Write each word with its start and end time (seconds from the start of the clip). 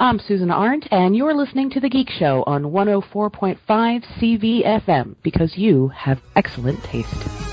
I'm 0.00 0.18
Susan 0.18 0.50
Arndt, 0.50 0.88
and 0.90 1.14
you're 1.14 1.34
listening 1.34 1.68
to 1.72 1.80
The 1.80 1.90
Geek 1.90 2.08
Show 2.08 2.42
on 2.46 2.62
104.5 2.62 3.58
CVFM 3.68 5.16
because 5.22 5.58
you 5.58 5.88
have 5.88 6.22
excellent 6.34 6.82
taste. 6.84 7.49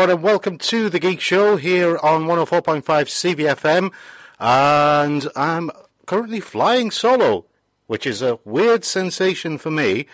Everyone 0.00 0.16
and 0.16 0.24
welcome 0.24 0.56
to 0.56 0.88
the 0.88 0.98
Geek 0.98 1.20
Show 1.20 1.56
here 1.56 1.98
on 1.98 2.24
104.5 2.24 2.82
CVFM 2.84 3.92
and 4.38 5.28
I'm 5.36 5.70
currently 6.06 6.40
flying 6.40 6.90
solo, 6.90 7.44
which 7.86 8.06
is 8.06 8.22
a 8.22 8.38
weird 8.46 8.86
sensation 8.86 9.58
for 9.58 9.70
me, 9.70 10.06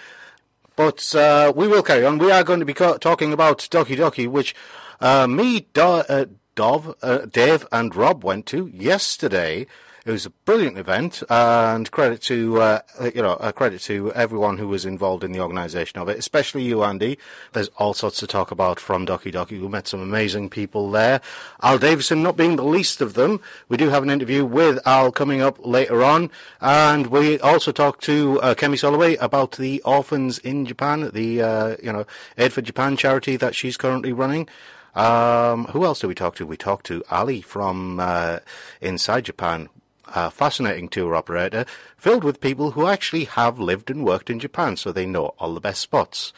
but 0.74 1.14
uh, 1.14 1.52
we 1.54 1.68
will 1.68 1.84
carry 1.84 2.04
on. 2.04 2.18
We 2.18 2.32
are 2.32 2.42
going 2.42 2.58
to 2.58 2.66
be 2.66 2.74
co- 2.74 2.98
talking 2.98 3.32
about 3.32 3.58
Doki 3.58 3.96
Doki, 3.96 4.26
which 4.26 4.56
uh, 5.00 5.28
me, 5.28 5.68
Do- 5.72 5.80
uh, 6.08 6.24
Dov, 6.56 6.96
uh, 7.00 7.18
Dave 7.26 7.64
and 7.70 7.94
Rob 7.94 8.24
went 8.24 8.46
to 8.46 8.66
yesterday. 8.66 9.68
It 10.06 10.12
was 10.12 10.24
a 10.24 10.30
brilliant 10.30 10.78
event, 10.78 11.24
and 11.28 11.90
credit 11.90 12.22
to 12.22 12.60
uh, 12.60 12.80
you 13.12 13.22
know 13.22 13.32
a 13.40 13.52
credit 13.52 13.80
to 13.82 14.12
everyone 14.12 14.56
who 14.56 14.68
was 14.68 14.86
involved 14.86 15.24
in 15.24 15.32
the 15.32 15.40
organisation 15.40 15.98
of 15.98 16.08
it, 16.08 16.16
especially 16.16 16.62
you, 16.62 16.84
Andy. 16.84 17.18
There's 17.54 17.70
all 17.76 17.92
sorts 17.92 18.20
to 18.20 18.28
talk 18.28 18.52
about 18.52 18.78
from 18.78 19.04
Doki 19.04 19.32
Doki. 19.32 19.60
We 19.60 19.66
met 19.66 19.88
some 19.88 20.00
amazing 20.00 20.48
people 20.48 20.92
there. 20.92 21.20
Al 21.60 21.78
Davison 21.78 22.22
not 22.22 22.36
being 22.36 22.54
the 22.54 22.62
least 22.62 23.00
of 23.00 23.14
them. 23.14 23.40
We 23.68 23.76
do 23.76 23.88
have 23.88 24.04
an 24.04 24.10
interview 24.10 24.44
with 24.44 24.78
Al 24.86 25.10
coming 25.10 25.40
up 25.40 25.58
later 25.66 26.04
on, 26.04 26.30
and 26.60 27.08
we 27.08 27.40
also 27.40 27.72
talked 27.72 28.04
to 28.04 28.40
uh, 28.42 28.54
Kemi 28.54 28.76
Soloway 28.76 29.20
about 29.20 29.56
the 29.56 29.82
orphans 29.82 30.38
in 30.38 30.66
Japan, 30.66 31.10
the 31.14 31.42
uh, 31.42 31.76
you 31.82 31.92
know 31.92 32.06
Aid 32.38 32.52
for 32.52 32.62
Japan 32.62 32.96
charity 32.96 33.36
that 33.38 33.56
she's 33.56 33.76
currently 33.76 34.12
running. 34.12 34.48
Um, 34.94 35.64
who 35.66 35.84
else 35.84 35.98
did 35.98 36.06
we 36.06 36.14
talk 36.14 36.36
to? 36.36 36.46
We 36.46 36.56
talked 36.56 36.86
to 36.86 37.02
Ali 37.10 37.42
from 37.42 37.98
uh, 37.98 38.38
Inside 38.80 39.24
Japan, 39.24 39.68
a 40.14 40.30
fascinating 40.30 40.88
tour 40.88 41.14
operator 41.14 41.64
filled 41.96 42.24
with 42.24 42.40
people 42.40 42.72
who 42.72 42.86
actually 42.86 43.24
have 43.24 43.58
lived 43.58 43.90
and 43.90 44.04
worked 44.04 44.30
in 44.30 44.38
Japan, 44.38 44.76
so 44.76 44.92
they 44.92 45.06
know 45.06 45.34
all 45.38 45.54
the 45.54 45.60
best 45.60 45.80
spots. 45.80 46.32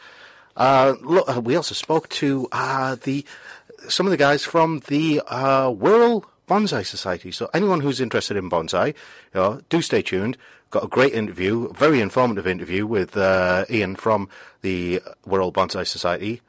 Uh, 0.55 0.95
look, 1.01 1.29
uh, 1.29 1.39
we 1.39 1.55
also 1.55 1.73
spoke 1.73 2.09
to 2.09 2.47
uh, 2.51 2.95
the 3.03 3.25
some 3.87 4.05
of 4.05 4.11
the 4.11 4.17
guys 4.17 4.43
from 4.43 4.81
the 4.87 5.21
uh, 5.27 5.69
World 5.69 6.25
Bonsai 6.47 6.85
Society. 6.85 7.31
So 7.31 7.49
anyone 7.53 7.79
who's 7.79 8.01
interested 8.01 8.35
in 8.35 8.49
bonsai, 8.49 8.87
you 8.87 8.95
know, 9.33 9.61
do 9.69 9.81
stay 9.81 10.01
tuned. 10.01 10.37
Got 10.69 10.83
a 10.83 10.87
great 10.87 11.13
interview, 11.13 11.71
very 11.73 11.99
informative 12.01 12.45
interview 12.45 12.85
with 12.85 13.17
uh, 13.17 13.65
Ian 13.69 13.95
from 13.95 14.29
the 14.61 15.01
World 15.25 15.55
Bonsai 15.55 15.87
Society, 15.87 16.41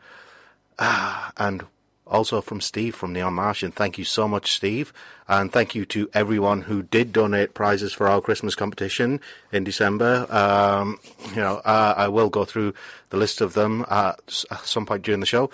Ah, 0.83 1.31
and 1.37 1.67
also 2.11 2.41
from 2.41 2.61
Steve 2.61 2.95
from 2.95 3.13
Neon 3.13 3.35
Martian. 3.35 3.71
Thank 3.71 3.97
you 3.97 4.05
so 4.05 4.29
much, 4.29 4.53
Steve. 4.53 4.93
And 5.29 5.53
thank 5.53 5.75
you 5.75 5.87
to 5.87 6.11
everyone 6.13 6.63
who 6.63 6.83
did 6.83 7.13
donate 7.13 7.55
prizes 7.55 7.93
for 7.93 8.09
our 8.09 8.21
Christmas 8.21 8.55
competition 8.55 9.21
in 9.53 9.65
December. 9.65 10.27
Um, 10.29 10.99
you 11.31 11.37
know, 11.37 11.63
uh, 11.65 11.95
I 11.97 12.09
will 12.09 12.29
go 12.29 12.45
through 12.45 12.75
the 13.11 13.17
list 13.17 13.41
of 13.41 13.55
them 13.55 13.87
at 13.89 14.19
some 14.27 14.87
point 14.87 15.03
during 15.03 15.21
the 15.21 15.27
show. 15.27 15.51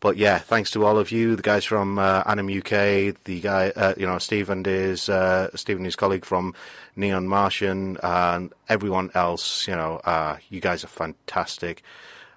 But 0.00 0.16
yeah, 0.16 0.38
thanks 0.38 0.70
to 0.72 0.84
all 0.84 0.98
of 0.98 1.12
you, 1.12 1.36
the 1.36 1.42
guys 1.42 1.64
from 1.64 1.98
uh, 1.98 2.22
Anim 2.24 2.48
UK, 2.48 3.14
the 3.24 3.40
guy, 3.42 3.70
uh, 3.76 3.94
you 3.98 4.06
know, 4.06 4.16
Steve 4.16 4.48
and 4.48 4.64
his, 4.64 5.10
uh, 5.10 5.54
Steve 5.54 5.76
and 5.76 5.84
his 5.84 5.94
colleague 5.94 6.24
from 6.24 6.54
Neon 6.96 7.28
Martian, 7.28 7.98
and 8.02 8.52
everyone 8.68 9.10
else. 9.14 9.68
You 9.68 9.76
know, 9.76 10.00
uh, 10.04 10.38
you 10.48 10.60
guys 10.60 10.84
are 10.84 10.88
fantastic. 10.88 11.82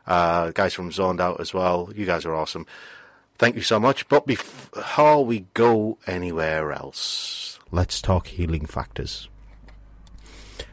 Uh, 0.05 0.51
guys 0.51 0.73
from 0.73 0.91
Zoned 0.91 1.21
Out 1.21 1.39
as 1.39 1.53
well. 1.53 1.89
You 1.95 2.05
guys 2.05 2.25
are 2.25 2.35
awesome. 2.35 2.67
Thank 3.43 3.57
you 3.57 3.61
so 3.61 3.77
much. 3.77 4.07
But 4.07 4.25
before 4.25 5.25
we 5.25 5.47
go 5.53 5.97
anywhere 6.07 6.71
else, 6.71 7.59
let's 7.71 8.01
talk 8.01 8.27
healing 8.27 8.65
factors. 8.65 9.27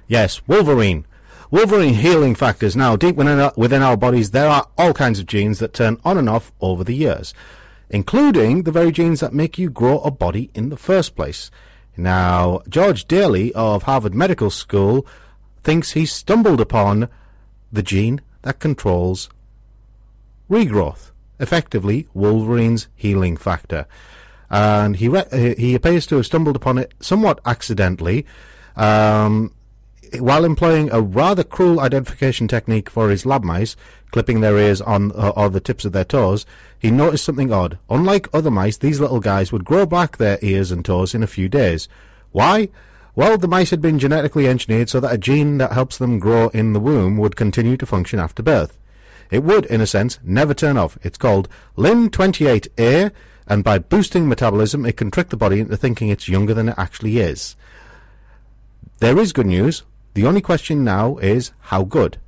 Yes, 0.07 0.41
Wolverine. 0.47 1.05
Wolverine 1.51 1.95
healing 1.95 2.37
factors. 2.37 2.77
Now, 2.77 2.95
deep 2.95 3.17
within 3.17 3.41
our, 3.41 3.53
within 3.57 3.83
our 3.83 3.97
bodies, 3.97 4.31
there 4.31 4.49
are 4.49 4.69
all 4.79 4.93
kinds 4.93 5.19
of 5.19 5.27
genes 5.27 5.59
that 5.59 5.75
turn 5.75 5.99
on 6.05 6.17
and 6.17 6.29
off 6.29 6.53
over 6.61 6.85
the 6.85 6.95
years, 6.95 7.35
including 7.89 8.63
the 8.63 8.71
very 8.71 8.93
genes 8.93 9.19
that 9.19 9.35
make 9.35 9.59
you 9.59 9.69
grow 9.69 9.99
a 10.03 10.13
body 10.13 10.53
in 10.55 10.69
the 10.69 10.77
first 10.77 11.17
place. 11.17 11.51
Now, 11.97 12.63
George 12.69 13.09
Daly 13.09 13.53
of 13.55 13.83
Harvard 13.83 14.15
Medical 14.15 14.49
School 14.49 15.05
thinks 15.65 15.91
he 15.91 16.07
stumbled 16.07 16.61
upon 16.61 17.09
the 17.73 17.83
gene 17.83 18.21
that 18.43 18.61
controls 18.61 19.29
regrowth, 20.49 21.10
effectively 21.41 22.07
Wolverine's 22.15 22.89
healing 22.95 23.37
factor. 23.37 23.87
And 24.51 24.97
he 24.97 25.09
re- 25.09 25.55
he 25.57 25.75
appears 25.75 26.07
to 26.07 26.17
have 26.17 26.27
stumbled 26.27 26.57
upon 26.57 26.79
it 26.79 26.93
somewhat 27.01 27.41
accidentally. 27.47 28.27
Um, 28.77 29.53
while 30.19 30.45
employing 30.45 30.91
a 30.91 31.01
rather 31.01 31.45
cruel 31.45 31.79
identification 31.79 32.49
technique 32.49 32.91
for 32.91 33.11
his 33.11 33.25
lab 33.25 33.45
mice, 33.45 33.77
clipping 34.11 34.41
their 34.41 34.59
ears 34.59 34.81
on 34.81 35.13
uh, 35.13 35.33
or 35.37 35.49
the 35.51 35.61
tips 35.61 35.85
of 35.85 35.93
their 35.93 36.05
toes, 36.05 36.45
he 36.79 36.91
noticed 36.91 37.25
something 37.25 37.53
odd. 37.53 37.79
Unlike 37.89 38.29
other 38.33 38.51
mice, 38.51 38.77
these 38.77 38.99
little 38.99 39.21
guys 39.21 39.53
would 39.53 39.65
grow 39.65 39.87
back 39.87 40.17
their 40.17 40.39
ears 40.43 40.73
and 40.73 40.85
toes 40.85 41.15
in 41.15 41.23
a 41.23 41.29
few 41.29 41.49
days. 41.49 41.89
Why? 42.33 42.71
Well, 43.15 43.39
the 43.39 43.49
mice 43.49 43.71
had 43.71 43.81
been 43.81 43.99
genetically 43.99 44.49
engineered 44.49 44.89
so 44.89 44.99
that 45.01 45.13
a 45.13 45.19
gene 45.19 45.59
that 45.59 45.73
helps 45.73 45.99
them 45.99 46.19
grow 46.19 46.49
in 46.49 46.73
the 46.73 46.81
womb 46.81 47.17
would 47.19 47.37
continue 47.37 47.77
to 47.77 47.87
function 47.87 48.19
after 48.19 48.43
birth. 48.43 48.80
It 49.31 49.45
would, 49.45 49.67
in 49.67 49.81
a 49.81 49.87
sense, 49.87 50.19
never 50.23 50.55
turn 50.55 50.77
off. 50.77 50.99
It's 51.03 51.19
called 51.19 51.49
LIN28A, 51.77 53.13
and 53.47 53.65
by 53.65 53.79
boosting 53.79 54.29
metabolism, 54.29 54.85
it 54.87 54.97
can 54.97 55.11
trick 55.11 55.29
the 55.29 55.37
body 55.37 55.61
into 55.61 55.77
thinking 55.77 56.09
it's 56.09 56.29
younger 56.29 56.55
than 56.55 56.69
it 56.69 56.75
actually 56.79 57.19
is. 57.19 57.57
There 58.99 59.19
is 59.19 59.33
good 59.33 59.47
news. 59.47 59.83
The 60.15 60.27
only 60.27 60.41
question 60.41 60.85
now 60.85 61.17
is 61.19 61.53
how 61.61 61.85
good. 61.85 62.19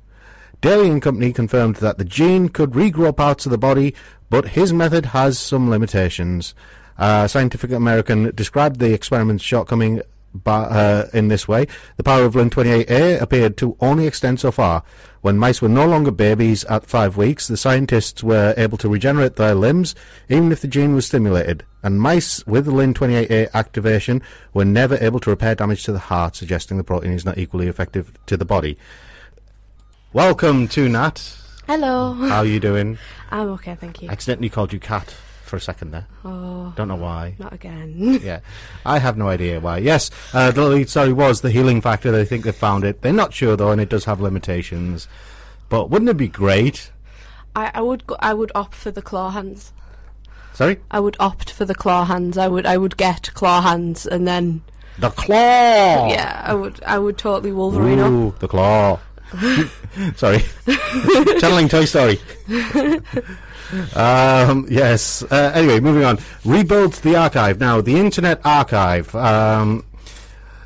Daly 0.61 0.89
and 0.89 1.01
Company 1.01 1.33
confirmed 1.33 1.75
that 1.77 1.97
the 1.97 2.05
gene 2.05 2.47
could 2.47 2.71
regrow 2.71 3.15
parts 3.15 3.45
of 3.45 3.51
the 3.51 3.57
body, 3.57 3.93
but 4.29 4.49
his 4.49 4.71
method 4.71 5.07
has 5.07 5.37
some 5.37 5.69
limitations. 5.69 6.55
Uh, 6.97 7.27
Scientific 7.27 7.71
American 7.71 8.31
described 8.33 8.79
the 8.79 8.93
experiment's 8.93 9.43
shortcoming 9.43 10.01
by, 10.33 10.63
uh, 10.63 11.09
in 11.13 11.27
this 11.27 11.47
way. 11.47 11.67
The 11.97 12.03
power 12.03 12.23
of 12.23 12.33
LIN28A 12.33 13.21
appeared 13.21 13.57
to 13.57 13.77
only 13.79 14.07
extend 14.07 14.39
so 14.39 14.51
far. 14.51 14.83
When 15.21 15.37
mice 15.37 15.61
were 15.61 15.69
no 15.69 15.85
longer 15.85 16.11
babies 16.11 16.65
at 16.65 16.85
five 16.85 17.15
weeks, 17.15 17.47
the 17.47 17.57
scientists 17.57 18.23
were 18.23 18.53
able 18.57 18.77
to 18.79 18.89
regenerate 18.89 19.35
their 19.35 19.55
limbs, 19.55 19.95
even 20.29 20.51
if 20.51 20.61
the 20.61 20.67
gene 20.67 20.95
was 20.95 21.05
stimulated. 21.05 21.63
And 21.81 22.01
mice 22.01 22.45
with 22.45 22.67
LIN28A 22.67 23.53
activation 23.53 24.21
were 24.53 24.65
never 24.65 24.97
able 25.01 25.19
to 25.21 25.29
repair 25.29 25.55
damage 25.55 25.83
to 25.83 25.91
the 25.91 25.99
heart, 25.99 26.35
suggesting 26.35 26.77
the 26.77 26.83
protein 26.83 27.13
is 27.13 27.25
not 27.25 27.37
equally 27.37 27.67
effective 27.67 28.11
to 28.25 28.37
the 28.37 28.45
body. 28.45 28.77
Welcome 30.11 30.67
to 30.69 30.89
Nat. 30.89 31.37
Hello. 31.67 32.13
How 32.13 32.39
are 32.39 32.45
you 32.45 32.59
doing? 32.59 32.97
I'm 33.31 33.49
okay, 33.51 33.75
thank 33.75 34.01
you. 34.01 34.09
Accidentally 34.09 34.49
called 34.49 34.73
you 34.73 34.79
Cat 34.79 35.15
for 35.53 35.57
a 35.57 35.61
second 35.61 35.91
there. 35.91 36.07
Oh, 36.25 36.73
Don't 36.75 36.87
know 36.87 36.95
why. 36.95 37.35
not 37.37 37.53
again. 37.53 37.93
yeah, 38.23 38.39
I 38.83 38.97
have 38.97 39.17
no 39.17 39.27
idea 39.27 39.59
why. 39.59 39.77
Yes, 39.77 40.09
uh, 40.33 40.49
the 40.49 40.67
lead 40.67 40.89
story 40.89 41.13
was 41.13 41.41
the 41.41 41.51
healing 41.51 41.79
factor. 41.79 42.11
They 42.11 42.25
think 42.25 42.43
they 42.43 42.51
found 42.51 42.83
it. 42.83 43.03
They're 43.03 43.13
not 43.13 43.35
sure 43.35 43.55
though, 43.55 43.69
and 43.69 43.79
it 43.79 43.87
does 43.87 44.05
have 44.05 44.19
limitations. 44.19 45.07
But 45.69 45.91
wouldn't 45.91 46.09
it 46.09 46.17
be 46.17 46.27
great? 46.27 46.89
I, 47.55 47.69
I 47.75 47.81
would 47.81 48.07
go, 48.07 48.15
I 48.19 48.33
would 48.33 48.51
opt 48.55 48.73
for 48.73 48.89
the 48.89 49.03
claw 49.03 49.29
hands. 49.29 49.73
Sorry, 50.53 50.79
I 50.89 50.99
would 50.99 51.17
opt 51.19 51.51
for 51.51 51.65
the 51.65 51.75
claw 51.75 52.05
hands. 52.05 52.35
I 52.35 52.47
would 52.47 52.65
I 52.65 52.77
would 52.77 52.97
get 52.97 53.31
claw 53.35 53.61
hands 53.61 54.07
and 54.07 54.27
then 54.27 54.63
the 54.97 55.11
claw. 55.11 56.09
yeah, 56.09 56.41
I 56.43 56.55
would 56.55 56.81
I 56.83 56.97
would 56.97 57.19
totally 57.19 57.51
Wolverine 57.51 57.99
up. 57.99 58.11
Ooh, 58.11 58.33
the 58.39 58.47
claw. 58.47 58.99
Sorry, 60.15 60.39
channeling 61.39 61.69
Toy 61.69 61.85
Story. 61.85 62.19
Um, 63.95 64.67
yes. 64.69 65.23
Uh, 65.23 65.51
anyway, 65.53 65.79
moving 65.79 66.03
on. 66.03 66.19
Rebuild 66.45 66.93
the 66.95 67.15
archive 67.15 67.59
now. 67.59 67.81
The 67.81 67.99
Internet 67.99 68.41
Archive. 68.43 69.13
Um, 69.15 69.85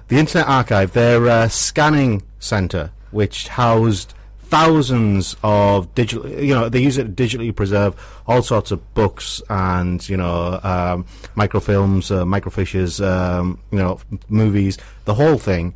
the 0.07 0.18
Internet 0.18 0.48
Archive. 0.48 0.94
Their 0.94 1.27
uh, 1.27 1.48
scanning 1.48 2.24
center, 2.39 2.92
which 3.12 3.48
housed 3.48 4.13
thousands 4.39 5.36
of 5.44 5.94
digital. 5.95 6.27
You 6.30 6.54
know, 6.54 6.69
they 6.69 6.80
use 6.80 6.98
it 6.98 7.15
to 7.15 7.24
digitally 7.24 7.56
preserve 7.56 7.95
all 8.27 8.42
sorts 8.42 8.71
of 8.71 8.94
books 8.94 9.42
and 9.50 10.07
you 10.07 10.18
know 10.18 10.59
um, 10.63 11.06
microfilms, 11.36 12.12
uh, 12.12 12.24
microfiches, 12.25 13.06
um, 13.06 13.59
you 13.71 13.80
know, 13.80 14.00
movies, 14.30 14.77
the 15.06 15.13
whole 15.13 15.38
thing. 15.38 15.74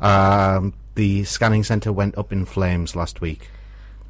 Um, 0.00 0.74
the 0.94 1.24
scanning 1.24 1.64
center 1.64 1.92
went 1.92 2.18
up 2.18 2.32
in 2.32 2.44
flames 2.44 2.94
last 2.94 3.20
week 3.20 3.48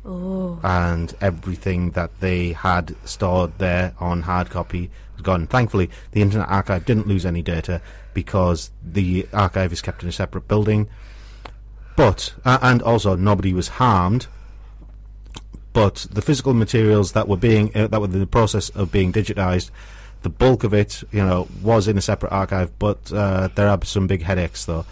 Oh, 0.05 0.59
and 0.65 1.15
everything 1.21 1.93
that 1.93 2.11
they 2.19 2.53
had 2.53 2.97
stored 3.05 3.59
there 3.59 3.95
on 4.01 4.23
hard 4.23 4.51
copy 4.51 4.91
was 5.15 5.23
gone. 5.23 5.47
Thankfully, 5.47 5.91
the 6.11 6.23
Internet 6.23 6.49
Archive 6.49 6.85
didn't 6.85 7.07
lose 7.07 7.25
any 7.25 7.41
data 7.41 7.81
because 8.13 8.71
the 8.83 9.29
archive 9.33 9.73
is 9.73 9.81
kept 9.81 10.03
in 10.03 10.09
a 10.09 10.13
separate 10.13 10.49
building. 10.49 10.89
But 11.97 12.35
uh, 12.45 12.59
and 12.63 12.83
also 12.83 13.15
nobody 13.17 13.53
was 13.53 13.69
harmed. 13.69 14.27
But 15.73 16.07
the 16.11 16.23
physical 16.23 16.53
materials 16.53 17.13
that 17.13 17.29
were 17.29 17.37
being 17.37 17.71
uh, 17.75 17.87
that 17.87 18.01
were 18.01 18.07
in 18.07 18.19
the 18.19 18.27
process 18.27 18.71
of 18.71 18.91
being 18.91 19.13
digitized, 19.13 19.71
the 20.23 20.29
bulk 20.29 20.65
of 20.65 20.75
it, 20.75 21.03
you 21.13 21.25
know, 21.25 21.49
was 21.63 21.89
in 21.89 21.97
a 21.97 22.03
separate 22.03 22.33
archive. 22.33 22.77
But 22.79 23.13
uh, 23.13 23.49
there 23.55 23.69
are 23.69 23.79
some 23.85 24.07
big 24.07 24.23
headaches 24.23 24.65
though. 24.65 24.85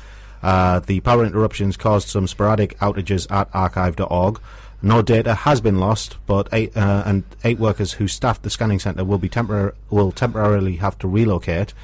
Uh, 0.42 0.80
the 0.80 1.00
power 1.00 1.24
interruptions 1.24 1.76
caused 1.76 2.08
some 2.08 2.26
sporadic 2.26 2.78
outages 2.78 3.30
at 3.30 3.48
archive.org. 3.52 4.40
No 4.82 5.02
data 5.02 5.34
has 5.34 5.60
been 5.60 5.78
lost, 5.78 6.16
but 6.26 6.48
eight 6.52 6.74
uh, 6.76 7.02
and 7.04 7.24
eight 7.44 7.58
workers 7.58 7.92
who 7.92 8.08
staffed 8.08 8.42
the 8.42 8.50
scanning 8.50 8.78
centre 8.78 9.04
will 9.04 9.18
be 9.18 9.28
tempor- 9.28 9.74
will 9.90 10.10
temporarily 10.10 10.76
have 10.76 10.98
to 11.00 11.08
relocate 11.08 11.74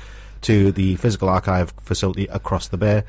to 0.42 0.72
the 0.72 0.96
physical 0.96 1.28
archive 1.28 1.74
facility 1.78 2.26
across 2.28 2.68
the 2.68 2.78
bay. 2.78 3.02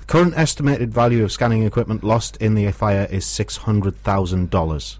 The 0.00 0.06
current 0.06 0.34
estimated 0.36 0.92
value 0.92 1.22
of 1.22 1.30
scanning 1.30 1.62
equipment 1.62 2.02
lost 2.02 2.36
in 2.38 2.54
the 2.54 2.70
fire 2.72 3.06
is 3.10 3.24
six 3.24 3.58
hundred 3.58 3.96
thousand 4.02 4.50
dollars, 4.50 4.98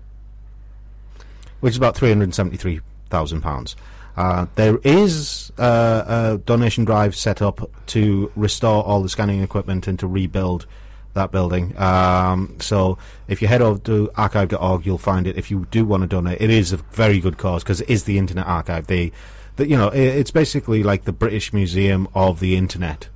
which 1.58 1.72
is 1.72 1.76
about 1.76 1.96
three 1.96 2.10
hundred 2.10 2.32
seventy-three 2.32 2.80
thousand 3.10 3.40
pounds. 3.40 3.74
Uh, 4.16 4.46
there 4.56 4.78
is 4.84 5.52
uh, 5.58 6.04
a 6.06 6.38
donation 6.38 6.84
drive 6.84 7.14
set 7.14 7.40
up 7.40 7.70
to 7.86 8.30
restore 8.36 8.84
all 8.84 9.02
the 9.02 9.08
scanning 9.08 9.42
equipment 9.42 9.86
and 9.86 9.98
to 9.98 10.06
rebuild 10.06 10.66
that 11.14 11.30
building. 11.30 11.76
Um, 11.78 12.56
so 12.60 12.98
if 13.26 13.42
you 13.42 13.48
head 13.48 13.62
over 13.62 13.78
to 13.80 14.10
archive.org, 14.16 14.86
you'll 14.86 14.98
find 14.98 15.26
it. 15.26 15.36
If 15.36 15.50
you 15.50 15.66
do 15.70 15.84
want 15.84 16.02
to 16.02 16.06
donate, 16.06 16.40
it 16.40 16.50
is 16.50 16.72
a 16.72 16.76
very 16.76 17.20
good 17.20 17.38
cause 17.38 17.62
because 17.62 17.80
it 17.80 17.90
is 17.90 18.04
the 18.04 18.18
Internet 18.18 18.46
Archive. 18.46 18.86
They, 18.86 19.12
the, 19.56 19.68
you 19.68 19.76
know, 19.76 19.88
i 19.88 19.96
it's 19.96 20.30
basically 20.30 20.82
like 20.82 21.04
the 21.04 21.12
British 21.12 21.52
Museum 21.52 22.08
of 22.14 22.40
the 22.40 22.56
Internet. 22.56 23.08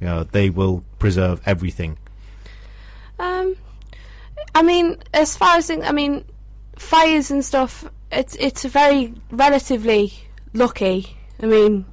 You 0.00 0.06
know, 0.08 0.24
they 0.24 0.50
will 0.50 0.84
preserve 0.98 1.40
everything. 1.46 1.96
um, 3.18 3.56
I 4.54 4.62
mean, 4.62 4.98
as 5.14 5.36
far 5.36 5.56
as 5.56 5.70
I 5.70 5.92
mean, 5.92 6.24
fires 6.76 7.30
and 7.30 7.44
stuff. 7.44 7.84
It's 8.10 8.36
it's 8.38 8.64
very 8.64 9.14
relatively 9.30 10.12
lucky. 10.52 11.16
I 11.40 11.46
mean, 11.46 11.86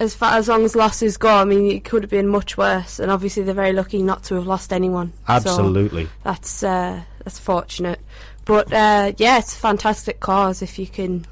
as 0.00 0.14
far 0.14 0.38
as 0.38 0.48
long 0.48 0.64
as 0.64 0.74
losses 0.74 1.18
go, 1.18 1.28
I 1.28 1.44
mean, 1.44 1.70
it 1.70 1.84
could 1.84 2.02
have 2.02 2.10
been 2.10 2.26
much 2.26 2.56
worse. 2.56 2.98
And 2.98 3.10
obviously, 3.10 3.42
they're 3.42 3.54
very 3.54 3.74
lucky 3.74 4.02
not 4.02 4.24
to 4.24 4.34
have 4.34 4.46
lost 4.46 4.72
anyone. 4.72 5.12
So 5.26 5.34
Absolutely. 5.34 6.08
that's 6.24 6.62
uh, 6.62 7.02
that's 7.22 7.38
fortunate. 7.38 8.00
But 8.46 8.72
uh, 8.72 9.12
yeah, 9.18 9.38
it's 9.38 9.54
a 9.54 9.58
fantastic 9.58 10.18
cause 10.18 10.62
if 10.62 10.78
you 10.78 10.86
can 10.86 11.26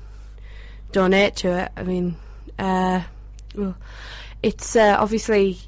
donate 0.92 1.36
to 1.36 1.48
it. 1.48 1.72
I 1.76 1.82
mean, 1.82 2.16
uh, 2.58 3.02
well, 3.56 3.74
it's 4.42 4.76
uh, 4.76 4.96
obviously 4.98 5.58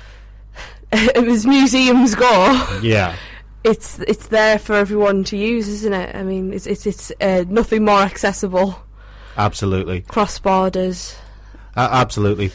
as 0.92 1.46
museums 1.46 2.16
go, 2.16 2.80
yeah. 2.82 3.14
it's 3.64 4.00
it's 4.00 4.26
there 4.26 4.58
for 4.58 4.74
everyone 4.74 5.22
to 5.24 5.36
use, 5.36 5.68
isn't 5.68 5.92
it? 5.92 6.16
I 6.16 6.24
mean, 6.24 6.52
it's 6.52 6.66
it's 6.66 6.84
it's 6.84 7.12
uh, 7.20 7.44
nothing 7.48 7.84
more 7.84 8.00
accessible 8.00 8.76
Absolutely. 9.36 10.00
cross 10.00 10.40
borders. 10.40 11.16
Uh, 11.78 11.88
absolutely. 11.92 12.50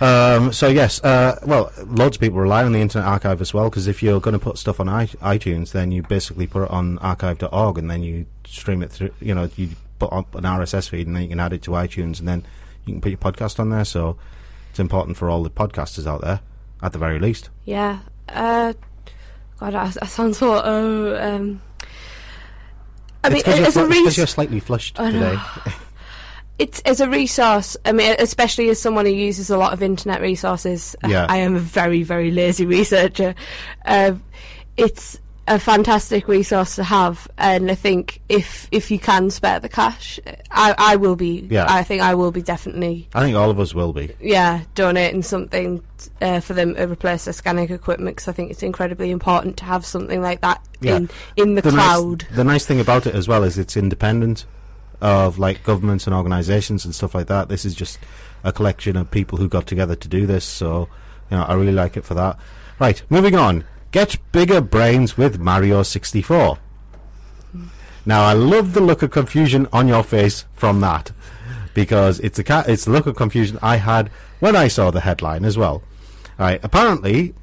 Um, 0.00 0.52
so 0.52 0.68
yes, 0.68 1.02
uh, 1.02 1.38
well, 1.46 1.72
loads 1.86 2.16
of 2.16 2.20
people 2.20 2.38
rely 2.38 2.64
on 2.64 2.72
the 2.72 2.80
Internet 2.80 3.06
Archive 3.08 3.40
as 3.40 3.54
well 3.54 3.70
because 3.70 3.86
if 3.86 4.02
you're 4.02 4.20
going 4.20 4.32
to 4.32 4.38
put 4.38 4.58
stuff 4.58 4.78
on 4.80 4.88
I- 4.90 5.06
iTunes, 5.06 5.72
then 5.72 5.90
you 5.90 6.02
basically 6.02 6.46
put 6.46 6.64
it 6.64 6.70
on 6.70 6.98
archive.org 6.98 7.78
and 7.78 7.90
then 7.90 8.02
you 8.02 8.26
stream 8.44 8.82
it 8.82 8.90
through. 8.92 9.12
You 9.20 9.34
know, 9.34 9.48
you 9.56 9.70
put 9.98 10.12
up 10.12 10.34
an 10.34 10.42
RSS 10.44 10.90
feed 10.90 11.06
and 11.06 11.16
then 11.16 11.22
you 11.22 11.28
can 11.30 11.40
add 11.40 11.54
it 11.54 11.62
to 11.62 11.70
iTunes 11.70 12.18
and 12.18 12.28
then 12.28 12.44
you 12.84 12.92
can 12.92 13.00
put 13.00 13.08
your 13.10 13.18
podcast 13.18 13.58
on 13.58 13.70
there. 13.70 13.86
So 13.86 14.18
it's 14.70 14.78
important 14.80 15.16
for 15.16 15.30
all 15.30 15.42
the 15.42 15.48
podcasters 15.50 16.06
out 16.06 16.20
there, 16.20 16.40
at 16.82 16.92
the 16.92 16.98
very 16.98 17.18
least. 17.18 17.48
Yeah. 17.64 18.00
Uh, 18.28 18.74
God, 19.60 19.74
I, 19.74 19.84
I 20.02 20.06
sound 20.06 20.36
so. 20.36 20.52
Uh, 20.54 21.18
um, 21.22 21.62
I 23.24 23.30
mean, 23.30 23.38
it's 23.38 23.44
because 23.44 23.58
you're, 23.58 23.66
as 23.68 23.76
a 23.78 23.86
flu- 23.86 23.90
it's 23.94 24.02
'cause 24.04 24.16
you're 24.18 24.26
slightly 24.26 24.60
flushed 24.60 24.96
today. 24.96 25.38
it's 26.58 26.80
as 26.80 27.00
a 27.00 27.08
resource. 27.08 27.76
I 27.84 27.92
mean, 27.92 28.16
especially 28.18 28.68
as 28.70 28.80
someone 28.80 29.06
who 29.06 29.12
uses 29.12 29.50
a 29.50 29.58
lot 29.58 29.72
of 29.72 29.82
internet 29.82 30.20
resources. 30.20 30.96
Yeah. 31.06 31.26
I 31.28 31.38
am 31.38 31.54
a 31.54 31.60
very, 31.60 32.02
very 32.02 32.30
lazy 32.30 32.66
researcher. 32.78 33.34
Um, 33.84 34.22
it's 34.76 35.18
a 35.48 35.60
fantastic 35.60 36.26
resource 36.26 36.74
to 36.74 36.82
have, 36.82 37.28
and 37.38 37.70
I 37.70 37.76
think 37.76 38.20
if 38.28 38.66
if 38.72 38.90
you 38.90 38.98
can 38.98 39.30
spare 39.30 39.60
the 39.60 39.68
cash, 39.68 40.18
I 40.50 40.74
I 40.76 40.96
will 40.96 41.14
be. 41.14 41.46
Yeah. 41.50 41.66
I 41.68 41.84
think 41.84 42.02
I 42.02 42.14
will 42.16 42.32
be 42.32 42.42
definitely. 42.42 43.08
I 43.14 43.20
think 43.22 43.36
all 43.36 43.48
of 43.50 43.60
us 43.60 43.72
will 43.72 43.92
be. 43.92 44.12
Yeah, 44.20 44.62
donating 44.74 45.22
something 45.22 45.82
uh, 46.20 46.40
for 46.40 46.52
them 46.54 46.74
to 46.74 46.88
replace 46.88 47.26
their 47.26 47.32
scanning 47.34 47.70
equipment 47.70 48.16
because 48.16 48.28
I 48.28 48.32
think 48.32 48.50
it's 48.50 48.62
incredibly 48.64 49.10
important 49.12 49.56
to 49.58 49.64
have 49.66 49.86
something 49.86 50.20
like 50.20 50.40
that 50.40 50.60
Yeah. 50.80 50.96
in 50.96 51.10
in 51.36 51.54
the, 51.54 51.62
nice- 51.62 51.72
cloud. 51.74 52.26
the 52.34 52.44
nice 52.44 52.66
thing 52.66 52.80
about 52.80 53.06
it 53.06 53.14
as 53.14 53.28
well 53.28 53.44
is 53.44 53.56
it's 53.56 53.76
independent 53.76 54.46
of 55.00 55.38
like 55.38 55.62
governments 55.62 56.06
and 56.06 56.14
organisations 56.14 56.84
and 56.84 56.94
stuff 56.94 57.14
like 57.14 57.26
that. 57.26 57.48
This 57.48 57.64
is 57.64 57.74
just 57.74 57.98
a 58.44 58.52
collection 58.52 58.96
of 58.96 59.10
people 59.10 59.38
who 59.38 59.48
got 59.48 59.66
together 59.66 59.94
to 59.96 60.08
do 60.08 60.26
this. 60.26 60.44
So, 60.44 60.88
you 61.30 61.36
know, 61.36 61.44
I 61.44 61.54
really 61.54 61.72
like 61.72 61.96
it 61.96 62.04
for 62.04 62.14
that. 62.14 62.38
Right, 62.78 63.02
moving 63.10 63.34
on. 63.34 63.64
Get 63.90 64.16
bigger 64.32 64.60
brains 64.60 65.16
with 65.16 65.38
Mario 65.38 65.82
64. 65.82 66.58
Now, 68.04 68.24
I 68.24 68.34
love 68.34 68.72
the 68.74 68.80
look 68.80 69.02
of 69.02 69.10
confusion 69.10 69.66
on 69.72 69.88
your 69.88 70.04
face 70.04 70.44
from 70.52 70.80
that 70.80 71.12
because 71.74 72.20
it's 72.20 72.38
a 72.38 72.44
ca- 72.44 72.64
it's 72.68 72.84
the 72.84 72.90
look 72.92 73.06
of 73.06 73.16
confusion 73.16 73.58
I 73.60 73.76
had 73.76 74.10
when 74.38 74.54
I 74.54 74.68
saw 74.68 74.90
the 74.90 75.00
headline 75.00 75.44
as 75.44 75.58
well. 75.58 75.82
Right, 76.38 76.60
apparently, 76.62 77.34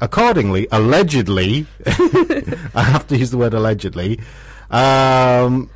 accordingly, 0.00 0.68
allegedly, 0.70 1.66
I 1.86 2.82
have 2.82 3.06
to 3.08 3.16
use 3.16 3.30
the 3.30 3.38
word 3.38 3.54
allegedly. 3.54 4.20
Um, 4.70 5.70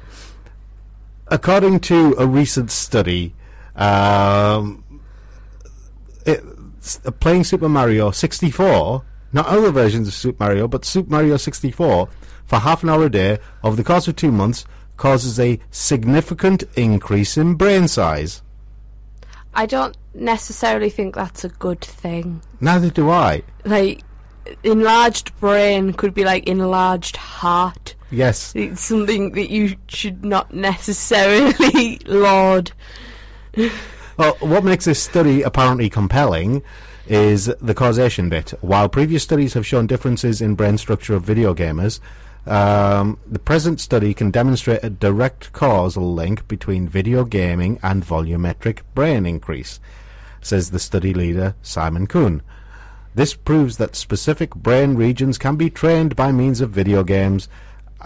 according 1.28 1.80
to 1.80 2.14
a 2.18 2.26
recent 2.26 2.70
study, 2.70 3.34
um, 3.74 5.00
it, 6.24 6.42
playing 7.20 7.44
Super 7.44 7.68
Mario 7.68 8.10
64, 8.10 9.04
not 9.32 9.46
other 9.46 9.70
versions 9.70 10.08
of 10.08 10.14
Super 10.14 10.44
Mario, 10.44 10.68
but 10.68 10.84
Super 10.84 11.10
Mario 11.10 11.36
64 11.36 12.08
for 12.44 12.58
half 12.58 12.82
an 12.82 12.90
hour 12.90 13.06
a 13.06 13.10
day 13.10 13.38
over 13.62 13.76
the 13.76 13.84
course 13.84 14.08
of 14.08 14.16
two 14.16 14.32
months 14.32 14.64
causes 14.96 15.38
a 15.38 15.60
significant 15.70 16.64
increase 16.74 17.36
in 17.36 17.54
brain 17.54 17.88
size. 17.88 18.42
I 19.52 19.66
don't 19.66 19.96
necessarily 20.14 20.90
think 20.90 21.14
that's 21.14 21.44
a 21.44 21.48
good 21.48 21.80
thing. 21.80 22.42
Neither 22.60 22.90
do 22.90 23.10
I. 23.10 23.42
Like, 23.64 24.02
enlarged 24.62 25.38
brain 25.40 25.92
could 25.92 26.14
be 26.14 26.24
like 26.24 26.46
enlarged 26.46 27.16
heart. 27.16 27.94
Yes. 28.10 28.54
It's 28.54 28.82
something 28.82 29.32
that 29.32 29.50
you 29.50 29.76
should 29.88 30.24
not 30.24 30.54
necessarily 30.54 31.98
laud. 32.06 32.72
Well, 34.16 34.36
what 34.40 34.64
makes 34.64 34.84
this 34.84 35.02
study 35.02 35.42
apparently 35.42 35.90
compelling 35.90 36.62
is 37.08 37.46
the 37.60 37.74
causation 37.74 38.28
bit. 38.28 38.50
While 38.60 38.88
previous 38.88 39.22
studies 39.22 39.54
have 39.54 39.66
shown 39.66 39.86
differences 39.86 40.40
in 40.40 40.54
brain 40.54 40.78
structure 40.78 41.14
of 41.14 41.22
video 41.22 41.54
gamers, 41.54 42.00
um, 42.46 43.18
the 43.26 43.38
present 43.38 43.80
study 43.80 44.14
can 44.14 44.30
demonstrate 44.30 44.84
a 44.84 44.90
direct 44.90 45.52
causal 45.52 46.14
link 46.14 46.46
between 46.46 46.88
video 46.88 47.24
gaming 47.24 47.78
and 47.82 48.04
volumetric 48.04 48.82
brain 48.94 49.26
increase, 49.26 49.80
says 50.40 50.70
the 50.70 50.78
study 50.78 51.12
leader 51.12 51.56
Simon 51.62 52.06
Kuhn. 52.06 52.42
This 53.14 53.34
proves 53.34 53.78
that 53.78 53.96
specific 53.96 54.54
brain 54.54 54.94
regions 54.94 55.38
can 55.38 55.56
be 55.56 55.70
trained 55.70 56.14
by 56.14 56.32
means 56.32 56.60
of 56.60 56.70
video 56.70 57.02
games, 57.02 57.48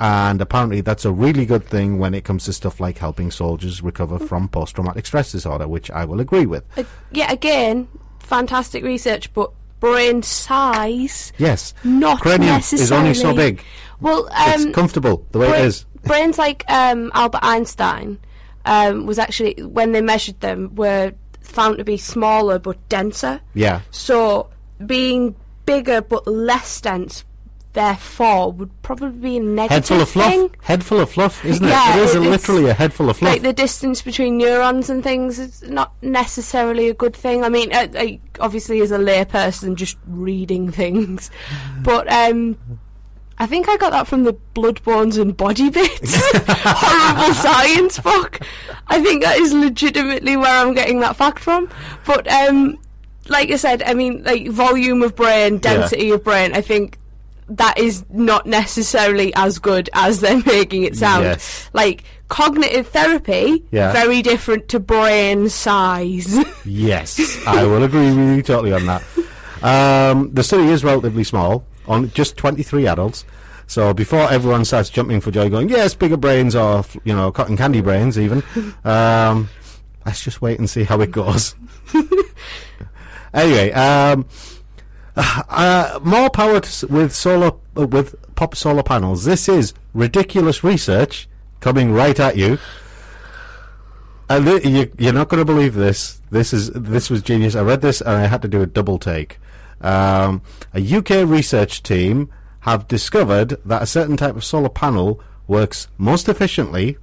and 0.00 0.40
apparently 0.40 0.80
that's 0.80 1.04
a 1.04 1.12
really 1.12 1.45
good 1.47 1.64
thing 1.64 1.99
when 1.99 2.14
it 2.14 2.25
comes 2.25 2.45
to 2.47 2.52
stuff 2.52 2.80
like 2.80 2.99
helping 2.99 3.30
soldiers 3.30 3.83
recover 3.83 4.19
from 4.19 4.49
post 4.49 4.75
traumatic 4.75 5.07
stress 5.07 5.30
disorder, 5.33 5.69
which 5.69 5.90
I 5.90 6.04
will 6.07 6.21
agree 6.21 6.47
with. 6.47 6.64
Uh, 6.76 6.85
yeah, 7.12 7.30
again, 7.30 7.87
fantastic 8.19 8.83
research, 8.83 9.33
but 9.35 9.52
brain 9.78 10.23
size, 10.23 11.33
Yes. 11.38 11.75
not 11.85 12.21
Cranium 12.21 12.54
necessarily. 12.54 12.83
is 12.83 12.92
only 12.92 13.14
so 13.14 13.35
big. 13.35 13.62
Well, 14.00 14.28
it's 14.33 14.64
um, 14.64 14.73
comfortable 14.73 15.26
the 15.33 15.38
way 15.38 15.49
bra- 15.49 15.57
it 15.59 15.64
is. 15.66 15.85
brains 16.04 16.38
like 16.38 16.64
um, 16.71 17.11
Albert 17.14 17.40
Einstein 17.42 18.19
um, 18.64 19.07
was 19.07 19.19
actually 19.19 19.54
when 19.62 19.92
they 19.92 20.00
measured 20.00 20.40
them 20.40 20.75
were 20.75 21.12
found 21.42 21.78
to 21.78 21.85
be 21.85 21.97
smaller 21.99 22.59
but 22.59 22.76
denser. 22.88 23.40
Yeah. 23.54 23.80
So 23.90 24.49
being 24.87 25.35
bigger 25.66 26.00
but 26.00 26.26
less 26.26 26.80
dense, 26.80 27.25
therefore, 27.72 28.52
would 28.52 28.82
probably 28.82 29.10
be 29.10 29.36
a 29.36 29.40
negative 29.40 29.70
Head 29.70 29.86
full 29.86 30.00
of 30.00 30.08
fluff. 30.08 30.32
thing. 30.32 30.54
Head 30.62 30.84
full 30.84 31.00
of 31.00 31.10
fluff, 31.10 31.44
isn't 31.44 31.64
Yeah, 31.66 31.96
it? 31.96 31.98
It 31.98 32.02
is 32.04 32.14
a, 32.14 32.20
literally 32.20 32.68
a 32.68 32.74
head 32.74 32.92
full 32.92 33.08
of 33.10 33.16
fluff. 33.18 33.32
Like 33.32 33.42
the 33.42 33.52
distance 33.52 34.02
between 34.02 34.38
neurons 34.38 34.90
and 34.90 35.02
things 35.04 35.38
is 35.38 35.62
not 35.62 35.92
necessarily 36.02 36.88
a 36.88 36.94
good 36.94 37.14
thing. 37.14 37.44
I 37.44 37.48
mean, 37.48 37.72
I, 37.72 37.88
I, 37.94 38.20
obviously, 38.40 38.80
as 38.80 38.90
a 38.90 38.98
layperson, 38.98 39.74
just 39.76 39.96
reading 40.06 40.70
things, 40.72 41.30
but 41.82 42.10
um, 42.12 42.58
I 43.38 43.46
think 43.46 43.68
I 43.68 43.76
got 43.78 43.90
that 43.92 44.06
from 44.06 44.24
the 44.24 44.34
Blood 44.54 44.82
Bones 44.82 45.16
and 45.16 45.36
Body 45.36 45.70
Bits 45.70 46.14
horrible 46.34 47.34
science 47.34 47.98
book. 48.00 48.40
I 48.88 49.02
think 49.02 49.22
that 49.22 49.38
is 49.38 49.52
legitimately 49.52 50.36
where 50.36 50.50
I'm 50.66 50.74
getting 50.74 51.00
that 51.00 51.16
fact 51.16 51.38
from. 51.38 51.70
But 52.04 52.26
um, 52.30 52.78
like 53.28 53.50
I 53.50 53.56
said, 53.56 53.82
I 53.84 53.94
mean, 53.94 54.24
like 54.24 54.48
volume 54.48 55.02
of 55.02 55.14
brain, 55.16 55.58
density 55.58 56.10
of 56.10 56.22
brain. 56.24 56.52
I 56.54 56.60
think 56.60 56.98
that 57.50 57.78
is 57.78 58.04
not 58.11 58.47
necessarily 58.47 59.33
as 59.35 59.59
good 59.59 59.90
as 59.92 60.21
they're 60.21 60.42
making 60.47 60.85
it 60.85 60.97
sound. 60.97 61.25
Yes. 61.25 61.69
Like 61.73 62.04
cognitive 62.28 62.87
therapy, 62.88 63.64
Yeah. 63.73 63.92
very 63.92 64.23
different 64.23 64.69
to 64.69 64.80
brain 64.80 65.49
size. 65.49 66.38
Yes, 66.64 67.19
I 67.47 67.64
will 67.64 67.83
agree 67.83 68.07
with 68.14 68.37
you 68.37 68.42
totally 68.42 68.73
on 68.73 68.87
that. 68.87 69.02
Um, 69.62 70.33
the 70.33 70.42
study 70.42 70.69
is 70.69 70.85
relatively 70.85 71.25
small, 71.25 71.64
on 71.88 72.11
just 72.11 72.37
23 72.37 72.87
adults. 72.87 73.25
So 73.66 73.92
before 73.95 74.30
everyone 74.30 74.64
starts 74.64 74.90
jumping 74.90 75.21
for 75.21 75.30
joy, 75.30 75.49
going, 75.49 75.69
yes, 75.69 75.95
bigger 75.95 76.16
brains 76.16 76.54
or, 76.54 76.85
you 77.04 77.14
know, 77.14 77.33
cotton 77.33 77.57
candy 77.57 77.80
brains 77.80 78.19
even, 78.19 78.42
um, 78.85 79.49
let's 80.04 80.23
just 80.23 80.42
wait 80.42 80.59
and 80.59 80.69
see 80.69 80.85
how 80.85 81.00
it 81.00 81.11
goes. 81.12 81.54
anyway, 83.33 83.71
um, 83.73 84.26
uh, 85.17 85.99
more 86.02 86.31
power 86.31 86.61
to, 86.61 86.87
with 86.87 87.14
solar, 87.14 87.52
uh, 87.76 87.87
with 87.87 88.14
pop 88.35 88.55
solar 88.55 88.83
panels. 88.83 89.25
This 89.25 89.49
is 89.49 89.75
ridiculous 89.95 90.62
research 90.62 91.29
coming 91.61 91.93
right 91.93 92.19
at 92.19 92.37
you. 92.37 92.59
And 94.29 94.47
th- 94.47 94.64
you, 94.64 94.93
you're 94.99 95.12
not 95.12 95.29
going 95.29 95.40
to 95.40 95.45
believe 95.45 95.75
this. 95.75 96.21
This 96.31 96.52
is 96.52 96.71
this 96.71 97.11
was 97.11 97.23
genius. 97.23 97.57
I 97.57 97.62
read 97.62 97.81
this 97.81 98.00
and 98.00 98.11
I 98.11 98.26
had 98.26 98.43
to 98.43 98.49
do 98.49 98.62
a 98.62 98.67
double 98.67 98.99
take. 98.99 99.38
Um, 99.81 100.43
a 100.73 100.81
UK 100.81 101.29
research 101.29 101.83
team 101.83 102.31
have 102.61 102.87
discovered 102.87 103.59
that 103.64 103.83
a 103.83 103.87
certain 103.87 104.17
type 104.17 104.37
of 104.37 104.45
solar 104.45 104.69
panel 104.69 105.21
works 105.49 105.88
most 105.99 106.29
efficiently 106.29 106.99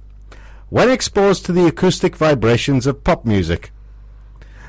when 0.70 0.88
exposed 0.88 1.44
to 1.46 1.52
the 1.52 1.66
acoustic 1.66 2.16
vibrations 2.16 2.86
of 2.86 3.04
pop 3.04 3.24
music. 3.24 3.72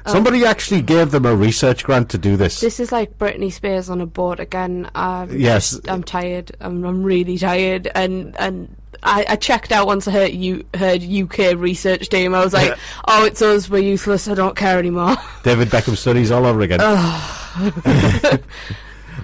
Somebody 0.08 0.46
actually 0.46 0.82
gave 0.82 1.12
them 1.12 1.26
a 1.26 1.36
research 1.36 1.84
grant 1.84 2.10
to 2.12 2.18
do 2.18 2.36
this. 2.38 2.60
this 2.60 2.80
is 2.80 2.92
like 2.92 3.18
Britney 3.18 3.52
Spears 3.52 3.90
on 3.90 4.02
a 4.02 4.06
boat 4.06 4.40
again. 4.40 4.90
Um, 4.96 5.30
Yes. 5.38 5.72
just- 5.72 5.90
I'm 5.90 6.04
tired. 6.04 6.52
I'm, 6.60 6.84
I'm 6.86 7.04
really 7.04 7.38
tired, 7.38 7.90
and 7.96 8.36
and. 8.40 8.76
I, 9.02 9.24
I 9.30 9.36
checked 9.38 9.72
out 9.72 9.88
once 9.88 10.10
I 10.10 10.12
heard 10.12 10.32
you 10.34 10.66
heard 10.76 11.02
UK 11.02 11.56
research 11.56 12.10
team. 12.10 12.36
I 12.36 12.44
was 12.44 12.52
like, 12.52 12.78
"Oh, 13.08 13.24
it's 13.24 13.42
us. 13.42 13.70
We're 13.70 13.80
useless. 13.80 14.28
I 14.28 14.34
don't 14.34 14.58
care 14.58 14.78
anymore." 14.78 15.16
David 15.44 15.70
Beckham 15.70 15.96
studies 15.96 16.32
all 16.32 16.46
over 16.46 16.60
again. 16.60 16.80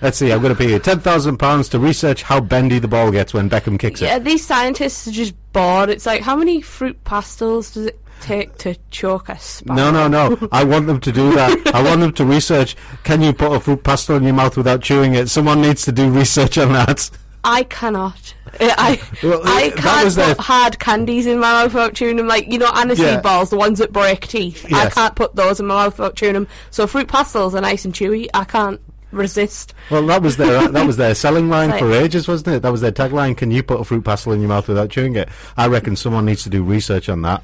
Let's 0.02 0.18
see. 0.18 0.32
I'm 0.32 0.42
going 0.42 0.54
to 0.54 0.58
pay 0.58 0.70
you 0.72 0.80
ten 0.80 1.00
thousand 1.02 1.38
pounds 1.38 1.68
to 1.70 1.80
research 1.80 2.24
how 2.24 2.40
bendy 2.40 2.80
the 2.80 2.88
ball 2.88 3.12
gets 3.12 3.34
when 3.34 3.50
Beckham 3.50 3.78
kicks 3.78 4.02
it. 4.02 4.06
Yeah, 4.06 4.20
these 4.20 4.46
scientists 4.46 5.08
are 5.08 5.12
just 5.12 5.34
bored. 5.52 5.90
It's 5.90 6.06
like, 6.06 6.22
how 6.22 6.36
many 6.38 6.62
fruit 6.62 7.04
pastels 7.04 7.74
does 7.74 7.88
it 7.88 8.00
take 8.22 8.58
to 8.60 8.76
choke 8.92 9.30
a 9.30 9.38
sparrow? 9.40 9.78
No, 9.78 9.92
no, 9.92 10.08
no. 10.08 10.48
I 10.52 10.64
want 10.64 10.88
them 10.88 11.00
to 11.02 11.12
do 11.12 11.34
that. 11.34 11.74
I 11.76 11.84
want 11.84 12.02
them 12.02 12.14
to 12.14 12.26
research. 12.26 12.76
Can 13.04 13.22
you 13.22 13.34
put 13.34 13.52
a 13.52 13.60
fruit 13.60 13.84
pastel 13.84 14.16
in 14.18 14.24
your 14.24 14.34
mouth 14.34 14.58
without 14.58 14.82
chewing 14.82 15.16
it? 15.16 15.30
Someone 15.30 15.62
needs 15.62 15.84
to 15.86 15.92
do 15.92 16.10
research 16.10 16.58
on 16.58 16.74
that. 16.74 17.10
I 17.44 17.64
cannot. 17.64 18.34
I 18.60 19.00
Well, 19.22 19.42
I 19.44 19.72
can't 19.76 20.06
put 20.08 20.16
their- 20.16 20.36
hard 20.40 20.80
candies 20.80 21.28
in 21.28 21.38
my 21.40 21.52
mouth 21.64 21.74
without 21.74 21.94
chewing 21.94 22.16
them. 22.18 22.28
Like 22.28 22.52
you 22.52 22.58
know, 22.58 22.72
aniseed 22.72 22.98
Yeah. 22.98 23.22
balls, 23.22 23.52
the 23.52 23.58
ones 23.58 23.78
that 23.80 23.94
break 23.94 24.28
teeth. 24.28 24.66
I 24.74 24.90
can't 24.90 25.14
put 25.16 25.36
those 25.36 25.60
in 25.60 25.68
my 25.68 25.76
mouth 25.86 26.00
without 26.00 26.16
chewing 26.16 26.34
them. 26.34 26.48
So 26.72 26.88
fruit 26.88 27.08
pastels 27.08 27.54
are 27.54 27.62
nice 27.62 27.86
and 27.86 27.94
chewy. 27.94 28.28
I 28.34 28.46
can't 28.46 28.80
resist. 29.12 29.74
Well, 29.92 30.06
that 30.08 30.22
was 30.24 30.38
their 30.38 30.58
uh, 30.58 30.68
that 30.70 30.88
was 30.88 30.98
their 30.98 31.14
selling 31.14 31.48
line 31.50 31.70
Like- 31.70 31.80
for 31.80 31.92
ages, 31.94 32.28
wasn't 32.28 32.56
it? 32.56 32.62
That 32.64 32.72
was 32.72 32.82
their 32.82 32.92
tagline. 32.92 33.38
Can 33.38 33.52
you 33.52 33.62
put 33.62 33.80
a 33.80 33.84
fruit 33.84 34.04
pastel 34.04 34.34
in 34.34 34.40
your 34.40 34.50
mouth 34.50 34.68
without 34.68 34.90
chewing 34.90 35.16
it? 35.16 35.30
I 35.56 35.68
reckon 35.68 35.96
someone 35.96 36.26
needs 36.26 36.44
to 36.44 36.50
do 36.50 36.64
research 36.64 37.10
on 37.10 37.22
that. 37.22 37.44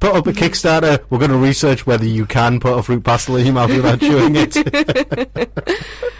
Put 0.00 0.14
up 0.14 0.26
a 0.26 0.32
Kickstarter. 0.32 1.02
We're 1.10 1.18
going 1.18 1.30
to 1.30 1.36
research 1.36 1.86
whether 1.86 2.04
you 2.04 2.24
can 2.24 2.60
put 2.60 2.78
a 2.78 2.82
fruit 2.82 3.02
pastel 3.02 3.36
in 3.36 3.46
your 3.46 3.54
mouth 3.54 3.70
without 3.70 4.00
chewing 4.00 4.34
it. 4.36 4.54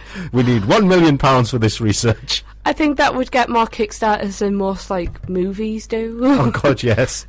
we 0.32 0.42
need 0.42 0.64
one 0.64 0.88
million 0.88 1.16
pounds 1.16 1.50
for 1.50 1.58
this 1.58 1.80
research. 1.80 2.44
I 2.64 2.72
think 2.72 2.96
that 2.98 3.14
would 3.14 3.30
get 3.30 3.48
more 3.48 3.66
kickstarters 3.66 4.40
than 4.40 4.56
most 4.56 4.90
like 4.90 5.28
movies 5.28 5.86
do. 5.86 6.20
Oh 6.22 6.50
God, 6.50 6.82
yes. 6.82 7.26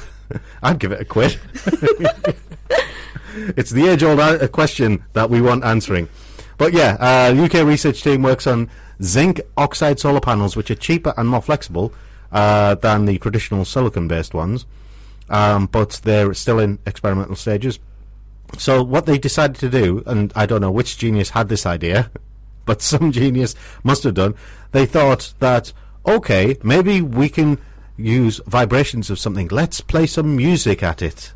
I'd 0.62 0.78
give 0.78 0.92
it 0.92 1.00
a 1.00 1.04
quid. 1.04 1.38
it's 3.56 3.70
the 3.70 3.88
age-old 3.88 4.52
question 4.52 5.04
that 5.12 5.30
we 5.30 5.40
want 5.40 5.64
answering. 5.64 6.08
But 6.58 6.72
yeah, 6.72 6.96
uh, 7.00 7.34
UK 7.44 7.66
research 7.66 8.02
team 8.02 8.22
works 8.22 8.46
on 8.46 8.70
zinc 9.02 9.40
oxide 9.56 10.00
solar 10.00 10.20
panels, 10.20 10.56
which 10.56 10.70
are 10.70 10.76
cheaper 10.76 11.12
and 11.16 11.28
more 11.28 11.42
flexible 11.42 11.92
uh, 12.30 12.76
than 12.76 13.04
the 13.04 13.18
traditional 13.18 13.64
silicon-based 13.64 14.32
ones, 14.34 14.64
um, 15.28 15.66
but 15.66 16.00
they're 16.04 16.34
still 16.34 16.58
in 16.58 16.78
experimental 16.86 17.36
stages. 17.36 17.78
So 18.58 18.82
what 18.82 19.06
they 19.06 19.18
decided 19.18 19.56
to 19.56 19.70
do, 19.70 20.02
and 20.06 20.32
I 20.36 20.46
don't 20.46 20.60
know 20.60 20.70
which 20.70 20.98
genius 20.98 21.30
had 21.30 21.48
this 21.48 21.64
idea, 21.64 22.10
but 22.64 22.82
some 22.82 23.12
genius 23.12 23.54
must 23.82 24.04
have 24.04 24.14
done. 24.14 24.34
They 24.72 24.86
thought 24.86 25.34
that 25.40 25.72
okay, 26.04 26.56
maybe 26.62 27.00
we 27.00 27.28
can 27.28 27.58
use 27.96 28.40
vibrations 28.46 29.10
of 29.10 29.18
something. 29.18 29.48
Let's 29.48 29.80
play 29.80 30.06
some 30.06 30.36
music 30.36 30.82
at 30.82 31.02
it. 31.02 31.32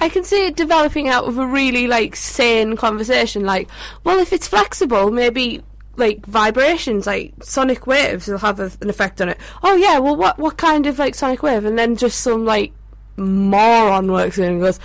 I 0.00 0.08
can 0.08 0.24
see 0.24 0.46
it 0.46 0.56
developing 0.56 1.08
out 1.08 1.24
of 1.24 1.38
a 1.38 1.46
really 1.46 1.86
like 1.86 2.16
sane 2.16 2.76
conversation. 2.76 3.44
Like, 3.44 3.68
well, 4.04 4.18
if 4.18 4.32
it's 4.32 4.48
flexible, 4.48 5.10
maybe 5.10 5.62
like 6.00 6.26
vibrations, 6.26 7.06
like 7.06 7.32
sonic 7.42 7.86
waves, 7.86 8.26
will 8.26 8.38
have 8.38 8.58
a, 8.58 8.72
an 8.80 8.90
effect 8.90 9.20
on 9.20 9.28
it. 9.28 9.38
Oh 9.62 9.76
yeah, 9.76 9.98
well, 9.98 10.16
what 10.16 10.38
what 10.38 10.56
kind 10.56 10.86
of 10.86 10.98
like 10.98 11.14
sonic 11.14 11.42
wave? 11.42 11.64
And 11.64 11.78
then 11.78 11.96
just 11.96 12.20
some 12.20 12.44
like 12.44 12.72
moron 13.16 14.10
works 14.10 14.38
in 14.38 14.52
and 14.52 14.60
goes, 14.60 14.80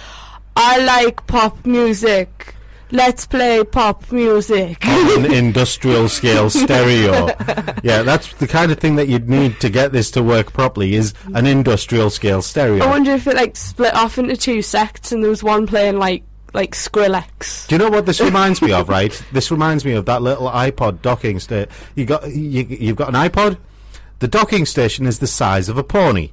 I 0.56 0.84
like 0.86 1.26
pop 1.28 1.66
music. 1.66 2.56
Let's 2.92 3.26
play 3.26 3.64
pop 3.64 4.12
music. 4.12 4.86
An 4.86 5.26
industrial 5.34 6.08
scale 6.10 6.50
stereo. 6.50 7.30
Yeah, 7.84 8.02
that's 8.02 8.34
the 8.36 8.48
kind 8.48 8.72
of 8.72 8.80
thing 8.80 8.96
that 8.96 9.10
you'd 9.10 9.30
need 9.30 9.60
to 9.60 9.70
get 9.70 9.92
this 9.92 10.10
to 10.12 10.24
work 10.24 10.54
properly 10.54 10.96
is 10.96 11.14
an 11.36 11.46
industrial 11.46 12.10
scale 12.10 12.42
stereo. 12.42 12.84
I 12.84 12.90
wonder 12.90 13.12
if 13.12 13.28
it 13.28 13.36
like 13.36 13.56
split 13.56 13.94
off 13.94 14.18
into 14.18 14.36
two 14.36 14.64
sects 14.64 15.12
and 15.12 15.22
there 15.22 15.30
was 15.30 15.44
one 15.44 15.68
playing 15.68 16.00
like 16.00 16.24
like 16.56 16.74
Skrillex. 16.74 17.68
Do 17.68 17.76
you 17.76 17.80
know 17.80 17.90
what 17.90 18.06
this 18.06 18.20
reminds 18.20 18.62
me 18.62 18.72
of? 18.72 18.90
Right, 18.90 19.12
this 19.32 19.52
reminds 19.52 19.86
me 19.86 19.92
of 19.94 20.06
that 20.06 20.22
little 20.22 20.50
iPod 20.50 21.02
docking 21.02 21.40
station. 21.40 21.70
You 21.94 22.06
got 22.06 22.28
you, 22.28 22.64
you've 22.64 22.96
got 22.96 23.10
an 23.10 23.16
iPod. 23.16 23.58
The 24.20 24.28
docking 24.28 24.66
station 24.66 25.06
is 25.06 25.20
the 25.20 25.28
size 25.28 25.70
of 25.70 25.78
a 25.78 25.84
pony. 25.84 26.32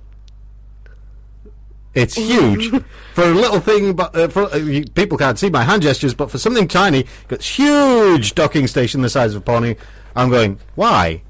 It's 1.95 2.15
huge 2.33 2.71
for 3.15 3.25
a 3.25 3.35
little 3.35 3.61
thing, 3.61 3.95
but 3.95 4.17
uh, 4.17 4.29
for, 4.29 4.45
uh, 4.55 4.57
you, 4.57 4.85
people 4.85 5.19
can't 5.19 5.39
see 5.39 5.51
my 5.51 5.65
hand 5.65 5.83
gestures. 5.83 6.15
But 6.15 6.31
for 6.31 6.39
something 6.39 6.69
tiny, 6.69 7.07
got 7.29 7.43
huge 7.43 8.35
docking 8.35 8.67
station 8.67 9.03
the 9.03 9.11
size 9.11 9.35
of 9.35 9.43
a 9.43 9.45
pony. 9.45 9.75
I'm 10.17 10.31
going. 10.31 10.59
Why? 10.77 11.23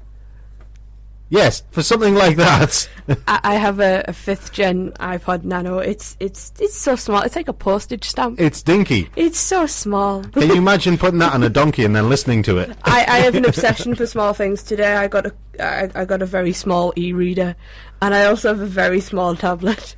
Yes, 1.33 1.63
for 1.71 1.81
something 1.81 2.13
like 2.13 2.37
that. 2.37 2.87
I, 3.27 3.39
I 3.43 3.55
have 3.55 3.79
a, 3.79 4.05
a 4.07 4.13
fifth 4.13 4.53
gen 4.53 4.91
iPod 4.99 5.43
Nano. 5.43 5.79
It's 5.79 6.15
it's 6.19 6.53
it's 6.59 6.77
so 6.77 6.95
small. 6.95 7.23
It's 7.23 7.35
like 7.35 7.47
a 7.47 7.53
postage 7.53 8.03
stamp. 8.03 8.39
it's 8.39 8.61
dinky. 8.61 9.09
It's 9.15 9.39
so 9.39 9.65
small. 9.65 10.23
Can 10.23 10.49
you 10.49 10.55
imagine 10.57 10.95
putting 10.95 11.17
that 11.19 11.33
on 11.33 11.41
a 11.41 11.49
donkey 11.49 11.85
and 11.85 11.95
then 11.95 12.07
listening 12.07 12.43
to 12.43 12.59
it? 12.59 12.77
I, 12.83 13.03
I 13.07 13.17
have 13.21 13.33
an 13.33 13.45
obsession 13.53 13.95
for 13.95 14.05
small 14.05 14.33
things. 14.33 14.61
Today 14.61 14.95
I 14.95 15.07
got 15.07 15.25
a 15.25 15.33
I, 15.59 15.89
I 15.95 16.05
got 16.05 16.21
a 16.21 16.27
very 16.27 16.53
small 16.53 16.93
e-reader, 16.95 17.55
and 17.99 18.13
I 18.13 18.25
also 18.25 18.49
have 18.49 18.59
a 18.59 18.67
very 18.67 19.01
small 19.01 19.35
tablet 19.35 19.95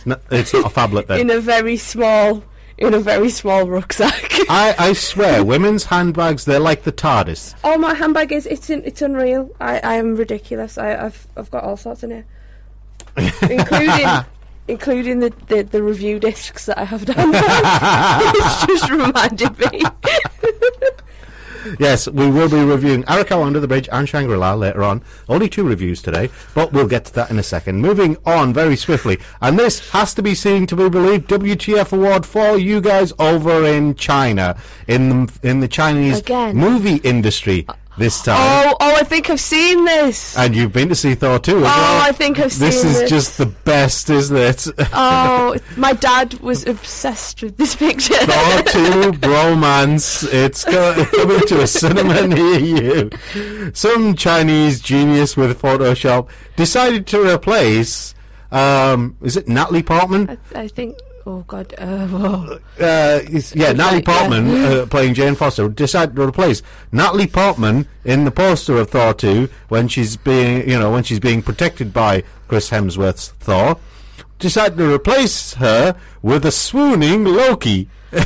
It's 0.00 0.06
not, 0.06 0.20
it's 0.30 0.52
not 0.52 0.66
a 0.66 0.68
phablet 0.68 1.06
then. 1.06 1.20
in 1.20 1.30
a 1.30 1.40
very 1.40 1.78
small 1.78 2.42
in 2.80 2.94
a 2.94 2.98
very 2.98 3.30
small 3.30 3.66
rucksack. 3.66 4.30
I, 4.48 4.74
I 4.78 4.92
swear, 4.94 5.44
women's 5.44 5.84
handbags, 5.84 6.44
they're 6.46 6.58
like 6.58 6.82
the 6.82 6.92
TARDIS. 6.92 7.54
oh, 7.62 7.78
my 7.78 7.94
handbag 7.94 8.32
is 8.32 8.46
it's 8.46 8.70
in, 8.70 8.82
it's 8.84 9.02
unreal. 9.02 9.54
I, 9.60 9.78
I 9.80 9.94
am 9.94 10.16
ridiculous. 10.16 10.78
I, 10.78 10.96
I've 10.96 11.28
I've 11.36 11.50
got 11.50 11.62
all 11.62 11.76
sorts 11.76 12.02
in 12.02 12.10
here, 12.10 12.24
including. 13.42 14.08
Including 14.68 15.18
the, 15.18 15.32
the, 15.48 15.62
the 15.62 15.82
review 15.82 16.20
discs 16.20 16.66
that 16.66 16.78
I 16.78 16.84
have 16.84 17.04
done. 17.04 17.32
there. 17.32 17.42
it's 17.42 18.66
just 18.66 18.88
reminded 18.88 19.58
me. 19.58 19.82
Yes, 21.78 22.08
we 22.08 22.30
will 22.30 22.48
be 22.48 22.62
reviewing 22.62 23.02
Arakawa 23.04 23.46
Under 23.46 23.60
the 23.60 23.68
Bridge 23.68 23.88
and 23.92 24.08
Shangri-La 24.08 24.54
later 24.54 24.82
on. 24.82 25.02
Only 25.28 25.48
two 25.48 25.64
reviews 25.64 26.02
today, 26.02 26.30
but 26.54 26.72
we'll 26.72 26.86
get 26.88 27.04
to 27.06 27.14
that 27.14 27.30
in 27.30 27.38
a 27.38 27.42
second. 27.42 27.80
Moving 27.80 28.16
on 28.26 28.52
very 28.52 28.76
swiftly, 28.76 29.18
and 29.40 29.58
this 29.58 29.90
has 29.90 30.14
to 30.14 30.22
be 30.22 30.34
seen 30.34 30.66
to 30.66 30.76
be 30.76 30.88
believed. 30.88 31.28
WTF 31.28 31.92
award 31.92 32.26
for 32.26 32.56
you 32.58 32.80
guys 32.80 33.12
over 33.18 33.64
in 33.66 33.94
China, 33.94 34.56
in 34.86 35.26
the, 35.26 35.38
in 35.42 35.60
the 35.60 35.68
Chinese 35.68 36.18
Again. 36.20 36.56
movie 36.56 36.96
industry 36.96 37.64
uh, 37.68 37.74
this 38.00 38.20
time. 38.22 38.36
Oh, 38.38 38.76
oh, 38.80 38.96
I 38.96 39.04
think 39.04 39.30
I've 39.30 39.40
seen 39.40 39.84
this. 39.84 40.36
And 40.36 40.56
you've 40.56 40.72
been 40.72 40.88
to 40.88 40.94
see 40.96 41.14
Thor 41.14 41.38
too. 41.38 41.58
Oh, 41.58 41.62
well. 41.62 42.02
I 42.02 42.10
think 42.10 42.40
I've 42.40 42.50
seen 42.52 42.66
This 42.66 42.82
seen 42.82 43.02
is 43.04 43.08
just 43.10 43.38
the 43.38 43.46
best, 43.46 44.10
isn't 44.10 44.36
it? 44.36 44.66
Oh, 44.92 45.56
my 45.76 45.92
dad 45.92 46.34
was 46.40 46.66
obsessed 46.66 47.42
with 47.42 47.56
this 47.56 47.76
picture. 47.76 48.14
Thor 48.14 48.62
2 48.62 49.12
Bromance. 49.20 50.26
It's 50.32 50.64
co- 50.64 51.04
coming 51.04 51.40
to 51.46 51.60
a 51.60 51.66
cinema 51.66 52.26
near 52.26 52.58
you. 52.58 53.70
Some 53.74 54.16
Chinese 54.16 54.80
genius 54.80 55.36
with 55.36 55.60
Photoshop 55.60 56.28
decided 56.56 57.06
to 57.08 57.22
replace. 57.34 58.14
Um, 58.50 59.16
is 59.22 59.36
it 59.36 59.46
Natalie 59.46 59.82
Portman? 59.84 60.38
I, 60.54 60.62
I 60.62 60.68
think. 60.68 60.96
Oh 61.30 61.44
God. 61.46 61.72
Uh. 61.78 62.58
Uh, 62.80 63.20
yeah, 63.54 63.70
Natalie 63.72 63.78
Right, 63.78 64.08
yeah. 64.08 64.18
Portman 64.18 64.50
uh, 64.50 64.86
playing 64.90 65.14
Jane 65.14 65.36
Foster 65.36 65.68
decided 65.68 66.16
to 66.16 66.22
replace 66.22 66.60
Natalie 66.90 67.28
Portman 67.28 67.86
in 68.04 68.24
the 68.24 68.32
poster 68.32 68.76
of 68.78 68.90
Thor 68.90 69.14
2 69.14 69.48
when 69.68 69.86
she's 69.86 70.16
being, 70.16 70.68
you 70.68 70.76
know, 70.76 70.90
when 70.90 71.04
she's 71.04 71.20
being 71.20 71.40
protected 71.40 71.92
by 71.92 72.24
Chris 72.48 72.70
Hemsworth's 72.70 73.28
Thor. 73.38 73.78
Decided 74.40 74.76
to 74.78 74.92
replace 74.92 75.54
her 75.54 75.94
with 76.20 76.44
a 76.46 76.50
swooning 76.50 77.24
Loki. 77.24 77.88
and 78.10 78.24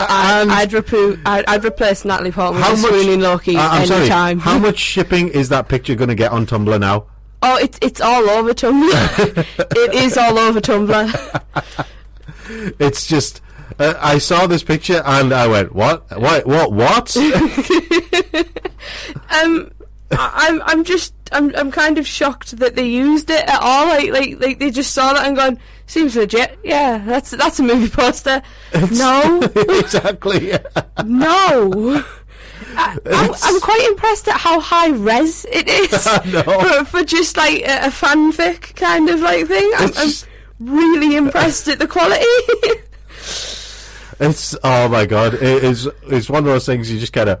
I'd, 0.00 0.70
repro- 0.70 1.20
I'd, 1.24 1.44
I'd 1.46 1.64
replace 1.64 2.04
Natalie 2.04 2.32
Portman 2.32 2.60
how 2.60 2.72
with 2.72 2.82
much? 2.82 2.90
swooning 2.90 3.20
Loki 3.20 3.56
Uh, 3.56 3.68
I'm 3.68 3.86
sorry. 3.86 4.08
time. 4.08 4.38
How 4.40 4.58
much 4.66 4.78
shipping 4.78 5.28
is 5.28 5.48
that 5.50 5.68
picture 5.68 5.94
going 5.94 6.08
to 6.08 6.16
get 6.16 6.32
on 6.32 6.44
Tumblr 6.44 6.80
now? 6.80 7.04
Oh, 7.42 7.56
it's 7.58 7.78
it's 7.82 8.00
all 8.00 8.28
over 8.30 8.52
Tumblr. 8.52 9.46
it 9.76 9.94
is 9.94 10.16
all 10.16 10.38
over 10.38 10.58
Tumblr. 10.60 11.86
It's 12.78 13.06
just. 13.06 13.40
Uh, 13.78 13.94
I 14.00 14.18
saw 14.18 14.46
this 14.46 14.62
picture 14.62 15.02
and 15.04 15.32
I 15.34 15.46
went, 15.48 15.74
"What? 15.74 16.08
What? 16.18 16.46
What? 16.46 16.72
What?" 16.72 17.16
Um, 19.30 19.70
I, 20.12 20.48
I'm 20.48 20.62
I'm 20.62 20.84
just 20.84 21.12
I'm 21.32 21.54
I'm 21.56 21.70
kind 21.70 21.98
of 21.98 22.06
shocked 22.06 22.56
that 22.58 22.76
they 22.76 22.86
used 22.86 23.28
it 23.30 23.42
at 23.48 23.60
all. 23.60 23.86
Like 23.86 24.10
like 24.10 24.40
like 24.40 24.58
they 24.58 24.70
just 24.70 24.92
saw 24.92 25.12
that 25.12 25.26
and 25.26 25.36
gone 25.36 25.58
seems 25.86 26.14
legit. 26.16 26.58
Yeah, 26.62 26.98
that's 26.98 27.30
that's 27.32 27.58
a 27.58 27.62
movie 27.62 27.88
poster. 27.88 28.42
No, 28.92 29.40
exactly. 29.56 30.52
no. 31.04 32.04
I, 32.78 32.96
I'm, 33.06 33.34
I'm 33.42 33.60
quite 33.60 33.86
impressed 33.90 34.28
at 34.28 34.38
how 34.38 34.60
high 34.60 34.88
res 34.88 35.46
it 35.50 35.68
is 35.68 36.06
for, 36.44 36.84
for 36.84 37.04
just 37.04 37.36
like 37.36 37.60
a, 37.62 37.86
a 37.86 37.90
fanfic 37.90 38.76
kind 38.76 39.08
of 39.08 39.20
like 39.20 39.46
thing. 39.46 39.70
I'm, 39.76 39.88
It's 39.88 40.26
really 40.60 41.16
impressed 41.16 41.68
at 41.68 41.78
the 41.78 41.86
quality. 41.88 42.24
It's 44.18 44.56
oh 44.64 44.88
my 44.88 45.04
god! 45.06 45.34
It 45.34 45.42
is. 45.64 45.88
It's 46.04 46.30
one 46.30 46.38
of 46.44 46.46
those 46.46 46.64
things 46.64 46.90
you 46.90 46.98
just 46.98 47.12
kind 47.12 47.28
of. 47.28 47.40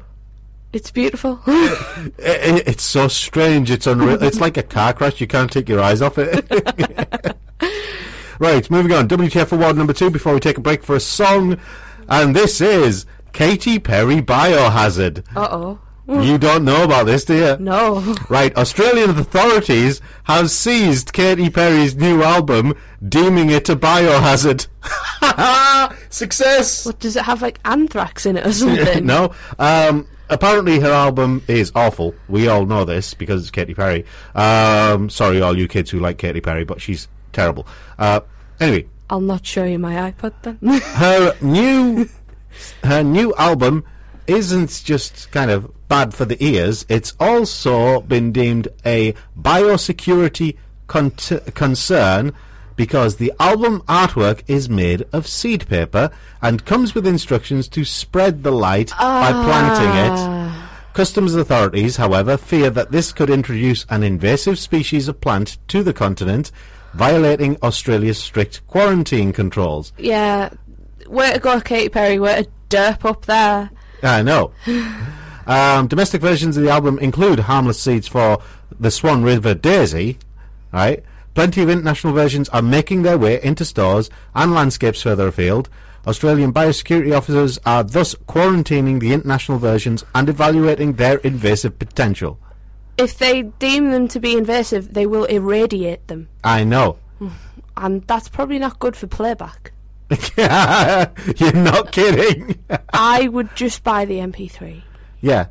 it's 0.72 0.90
beautiful. 0.90 1.40
It, 1.46 2.12
it- 2.18 2.68
it's 2.68 2.82
so 2.84 3.08
strange. 3.08 3.70
It's 3.70 3.86
unreal. 3.86 4.22
it's 4.22 4.40
like 4.40 4.56
a 4.58 4.62
car 4.62 4.92
crash. 4.92 5.20
You 5.20 5.26
can't 5.26 5.50
take 5.50 5.68
your 5.68 5.80
eyes 5.80 6.02
off 6.02 6.18
it. 6.18 6.44
right, 8.38 8.70
moving 8.70 8.92
on. 8.92 9.08
WTF 9.08 9.52
award 9.52 9.76
number 9.76 9.92
two 9.94 10.10
before 10.10 10.34
we 10.34 10.40
take 10.40 10.58
a 10.58 10.60
break 10.60 10.82
for 10.82 10.94
a 10.96 11.00
song, 11.00 11.58
and 12.08 12.36
this 12.36 12.60
is 12.60 13.06
Katy 13.32 13.78
Perry 13.78 14.20
Biohazard. 14.20 15.24
Uh 15.34 15.48
oh. 15.50 15.78
You 16.08 16.38
don't 16.38 16.64
know 16.64 16.84
about 16.84 17.06
this, 17.06 17.24
do 17.24 17.34
you? 17.34 17.56
No. 17.58 18.14
Right, 18.28 18.56
Australian 18.56 19.10
authorities 19.10 20.00
have 20.24 20.50
seized 20.50 21.12
Katy 21.12 21.50
Perry's 21.50 21.96
new 21.96 22.22
album, 22.22 22.74
deeming 23.06 23.50
it 23.50 23.68
a 23.68 23.74
biohazard. 23.74 24.68
Success! 26.10 26.86
What 26.86 27.00
does 27.00 27.16
it 27.16 27.24
have 27.24 27.42
like 27.42 27.58
anthrax 27.64 28.24
in 28.24 28.36
it 28.36 28.46
or 28.46 28.52
something? 28.52 29.04
no. 29.06 29.34
Um, 29.58 30.06
apparently, 30.30 30.78
her 30.78 30.92
album 30.92 31.42
is 31.48 31.72
awful. 31.74 32.14
We 32.28 32.46
all 32.46 32.66
know 32.66 32.84
this 32.84 33.12
because 33.14 33.42
it's 33.42 33.50
Katy 33.50 33.74
Perry. 33.74 34.04
Um, 34.34 35.10
sorry, 35.10 35.42
all 35.42 35.58
you 35.58 35.66
kids 35.66 35.90
who 35.90 35.98
like 35.98 36.18
Katy 36.18 36.40
Perry, 36.40 36.64
but 36.64 36.80
she's 36.80 37.08
terrible. 37.32 37.66
Uh, 37.98 38.20
anyway, 38.60 38.86
I'll 39.10 39.20
not 39.20 39.44
show 39.44 39.64
you 39.64 39.80
my 39.80 40.12
iPod 40.12 40.34
then. 40.42 40.58
her 40.80 41.34
new 41.40 42.08
her 42.84 43.02
new 43.02 43.34
album 43.34 43.84
isn't 44.26 44.82
just 44.84 45.30
kind 45.32 45.50
of 45.50 45.70
bad 45.88 46.14
for 46.14 46.24
the 46.24 46.42
ears. 46.42 46.84
It's 46.88 47.14
also 47.18 48.00
been 48.02 48.32
deemed 48.32 48.68
a 48.84 49.14
biosecurity 49.38 50.56
con- 50.86 51.10
concern 51.10 52.32
because 52.76 53.16
the 53.16 53.32
album 53.40 53.80
artwork 53.88 54.42
is 54.46 54.68
made 54.68 55.04
of 55.12 55.26
seed 55.26 55.66
paper 55.68 56.10
and 56.42 56.64
comes 56.66 56.94
with 56.94 57.06
instructions 57.06 57.68
to 57.68 57.84
spread 57.84 58.42
the 58.42 58.50
light 58.50 58.90
by 58.98 59.32
planting 59.32 59.90
it. 60.12 60.18
Ah. 60.18 60.62
Customs 60.92 61.34
authorities, 61.34 61.96
however, 61.96 62.36
fear 62.36 62.70
that 62.70 62.90
this 62.90 63.12
could 63.12 63.30
introduce 63.30 63.84
an 63.90 64.02
invasive 64.02 64.58
species 64.58 65.08
of 65.08 65.20
plant 65.20 65.58
to 65.68 65.82
the 65.82 65.92
continent, 65.92 66.50
violating 66.94 67.56
Australia's 67.62 68.18
strict 68.18 68.66
quarantine 68.66 69.32
controls. 69.32 69.92
yeah. 69.98 70.50
Way 71.06 71.34
to 71.34 71.38
go, 71.38 71.60
Katy 71.60 71.88
Perry. 71.90 72.18
Way 72.18 72.42
to 72.42 72.48
derp 72.68 73.04
up 73.04 73.26
there. 73.26 73.70
I 74.02 74.22
know. 74.22 74.50
um, 75.46 75.86
domestic 75.86 76.20
versions 76.20 76.56
of 76.56 76.64
the 76.64 76.70
album 76.70 76.98
include 76.98 77.40
harmless 77.40 77.80
seeds 77.80 78.08
for 78.08 78.42
the 78.78 78.90
Swan 78.90 79.22
River 79.22 79.54
Daisy, 79.54 80.18
right? 80.72 81.04
Plenty 81.34 81.62
of 81.62 81.70
international 81.70 82.12
versions 82.12 82.48
are 82.48 82.62
making 82.62 83.02
their 83.02 83.18
way 83.18 83.40
into 83.42 83.64
stores 83.64 84.10
and 84.34 84.52
landscapes 84.52 85.02
further 85.02 85.28
afield. 85.28 85.68
Australian 86.06 86.52
biosecurity 86.52 87.16
officers 87.16 87.58
are 87.66 87.84
thus 87.84 88.14
quarantining 88.26 89.00
the 89.00 89.12
international 89.12 89.58
versions 89.58 90.04
and 90.14 90.28
evaluating 90.28 90.94
their 90.94 91.18
invasive 91.18 91.78
potential. 91.78 92.38
If 92.96 93.18
they 93.18 93.42
deem 93.42 93.90
them 93.90 94.08
to 94.08 94.20
be 94.20 94.36
invasive, 94.36 94.94
they 94.94 95.06
will 95.06 95.24
irradiate 95.24 96.08
them. 96.08 96.28
I 96.42 96.64
know. 96.64 96.98
And 97.78 98.06
that's 98.06 98.30
probably 98.30 98.58
not 98.58 98.78
good 98.78 98.96
for 98.96 99.06
playback. 99.06 99.70
You're 100.38 101.52
not 101.52 101.92
kidding. 101.92 102.58
I 102.94 103.28
would 103.28 103.54
just 103.54 103.84
buy 103.84 104.06
the 104.06 104.20
MP3 104.20 104.82
yeah. 105.26 105.46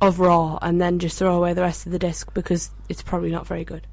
of 0.00 0.18
Roar 0.20 0.58
and 0.62 0.80
then 0.80 0.98
just 0.98 1.18
throw 1.18 1.34
away 1.36 1.52
the 1.54 1.62
rest 1.62 1.86
of 1.86 1.92
the 1.92 1.98
disc 1.98 2.32
because 2.34 2.70
it's 2.88 3.02
probably 3.02 3.30
not 3.30 3.46
very 3.46 3.64
good. 3.64 3.86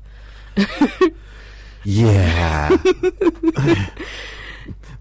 Yeah. 1.85 2.69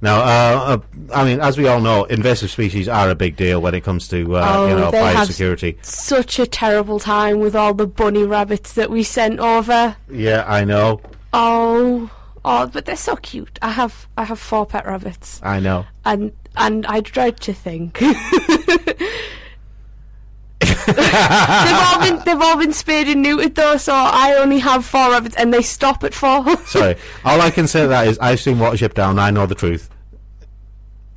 now, 0.01 0.21
uh, 0.21 0.77
uh, 0.77 0.79
I 1.15 1.25
mean, 1.25 1.41
as 1.41 1.59
we 1.59 1.67
all 1.67 1.81
know, 1.81 2.05
invasive 2.05 2.51
species 2.51 2.89
are 2.89 3.11
a 3.11 3.15
big 3.15 3.37
deal 3.37 3.61
when 3.61 3.75
it 3.75 3.83
comes 3.83 4.07
to 4.09 4.37
uh, 4.37 4.47
Oh, 4.49 4.69
you 4.69 4.75
know 4.77 4.91
they 4.91 4.99
have- 5.13 5.29
biosecurity. 5.29 5.85
Such 5.85 6.39
a 6.39 6.47
terrible 6.47 7.01
time 7.01 7.41
with 7.41 7.57
all 7.57 7.75
the 7.75 7.87
bunny 7.87 8.23
rabbits 8.25 8.75
that 8.75 8.91
we 8.91 9.03
sent 9.03 9.41
over. 9.41 9.97
Yeah, 10.11 10.45
I 10.47 10.65
know. 10.65 11.01
Oh, 11.33 12.11
oh, 12.45 12.67
but 12.69 12.85
they're 12.85 12.97
so 12.97 13.17
cute. 13.17 13.59
I 13.61 13.71
have 13.71 14.07
I 14.17 14.25
have 14.25 14.39
four 14.39 14.65
pet 14.67 14.87
rabbits, 14.87 15.41
I 15.43 15.59
know. 15.61 15.85
and 16.05 16.33
and 16.57 16.87
I 16.87 17.01
dread 17.01 17.41
to 17.41 17.53
think 17.53 18.01
they've 20.99 21.79
all 21.79 22.01
been 22.01 22.19
they've 22.25 22.41
all 22.41 22.59
been 22.59 22.73
spayed 22.73 23.09
and 23.09 23.25
neutered 23.25 23.55
though, 23.55 23.77
so 23.77 23.93
I 23.95 24.35
only 24.39 24.59
have 24.59 24.85
four 24.85 25.11
rabbits, 25.11 25.37
and 25.37 25.53
they 25.53 25.63
stop 25.63 26.05
at 26.05 26.15
four. 26.15 26.57
Sorry. 26.67 26.97
all 27.25 27.41
I 27.41 27.51
can 27.51 27.67
say 27.67 27.83
to 27.83 27.89
that 27.89 28.09
is 28.09 28.19
I've 28.19 28.41
seen 28.41 28.57
Watership 28.57 28.95
Down. 28.95 29.19
I 29.19 29.31
know 29.31 29.47
the 29.47 29.55
truth. 29.55 29.91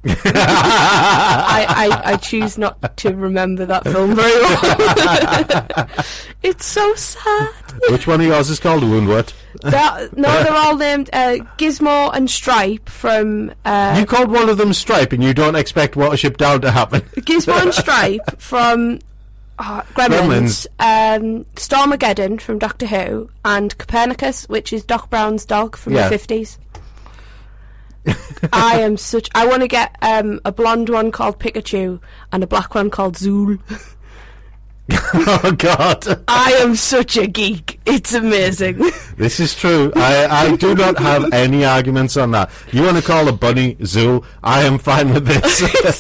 I, 0.04 1.65
I 2.04 2.13
I 2.13 2.15
choose 2.17 2.58
not 2.58 2.98
to 2.98 3.13
remember 3.13 3.67
that 3.67 3.84
film 3.84 4.15
very 4.15 4.41
well. 4.41 5.88
it's 6.44 6.65
so 6.65 6.94
sad. 6.96 7.54
Which 7.89 8.08
one 8.08 8.20
of 8.20 8.26
yours 8.26 8.50
is 8.50 8.60
called 8.60 8.82
Woundwort? 8.82 9.34
They're, 9.62 10.10
no, 10.15 10.44
they're 10.44 10.56
all 10.56 10.76
named 10.76 11.12
uh, 11.13 11.38
Gizmo 11.58 12.10
and 12.15 12.30
Stripe 12.30 12.89
from 12.89 13.54
uh, 13.63 13.96
You 14.00 14.08
called 14.08 14.32
one 14.32 14.50
of 14.50 14.58
them 14.58 14.74
Stripe, 14.74 15.13
and 15.13 15.24
you 15.24 15.36
don't 15.36 15.56
expect 15.56 15.94
Watership 15.94 16.38
Down 16.38 16.62
to 16.62 16.72
happen. 16.72 17.02
Gizmo 17.02 17.62
and 17.62 17.74
Stripe 17.74 18.39
from 18.39 19.00
uh, 19.62 19.82
Gremlins, 19.93 20.65
um, 20.80 21.45
Stormageddon 21.56 22.41
from 22.41 22.60
Doctor 22.60 22.88
Who, 22.88 23.30
and 23.45 23.78
Copernicus, 23.78 24.50
which 24.50 24.74
is 24.74 24.84
Doc 24.84 25.10
Brown's 25.10 25.45
dog 25.45 25.76
from 25.78 25.93
Yeah. 25.93 26.04
the 26.10 26.17
fifties. 26.17 26.58
I 28.52 28.80
am 28.82 28.97
such. 28.97 29.30
I 29.36 29.45
want 29.45 29.62
to 29.62 29.67
get 29.67 29.95
um, 30.02 30.39
a 30.43 30.52
blonde 30.52 30.89
one 30.89 31.12
called 31.12 31.39
Pikachu 31.39 32.00
and 32.32 32.43
a 32.43 32.47
black 32.47 32.74
one 32.74 32.89
called 32.89 33.15
Zool. 33.15 33.60
oh 35.13 35.56
God, 35.58 36.23
I 36.27 36.51
am 36.60 36.75
such 36.75 37.15
a 37.15 37.25
geek. 37.27 37.80
It's 37.86 38.13
amazing. 38.13 38.77
this 39.17 39.39
is 39.39 39.56
true. 39.56 39.91
I, 39.95 40.25
I 40.25 40.56
do 40.58 40.75
not 40.75 40.97
have 40.99 41.32
any 41.34 41.63
arguments 41.63 42.17
on 42.17 42.32
that. 42.32 42.49
You 42.71 42.84
want 42.84 42.97
to 42.97 43.04
call 43.04 43.27
a 43.27 43.32
bunny 43.32 43.75
Zool? 43.75 44.25
I 44.43 44.63
am 44.63 44.77
fine 44.77 45.13
with 45.13 45.25
this. 45.25 45.99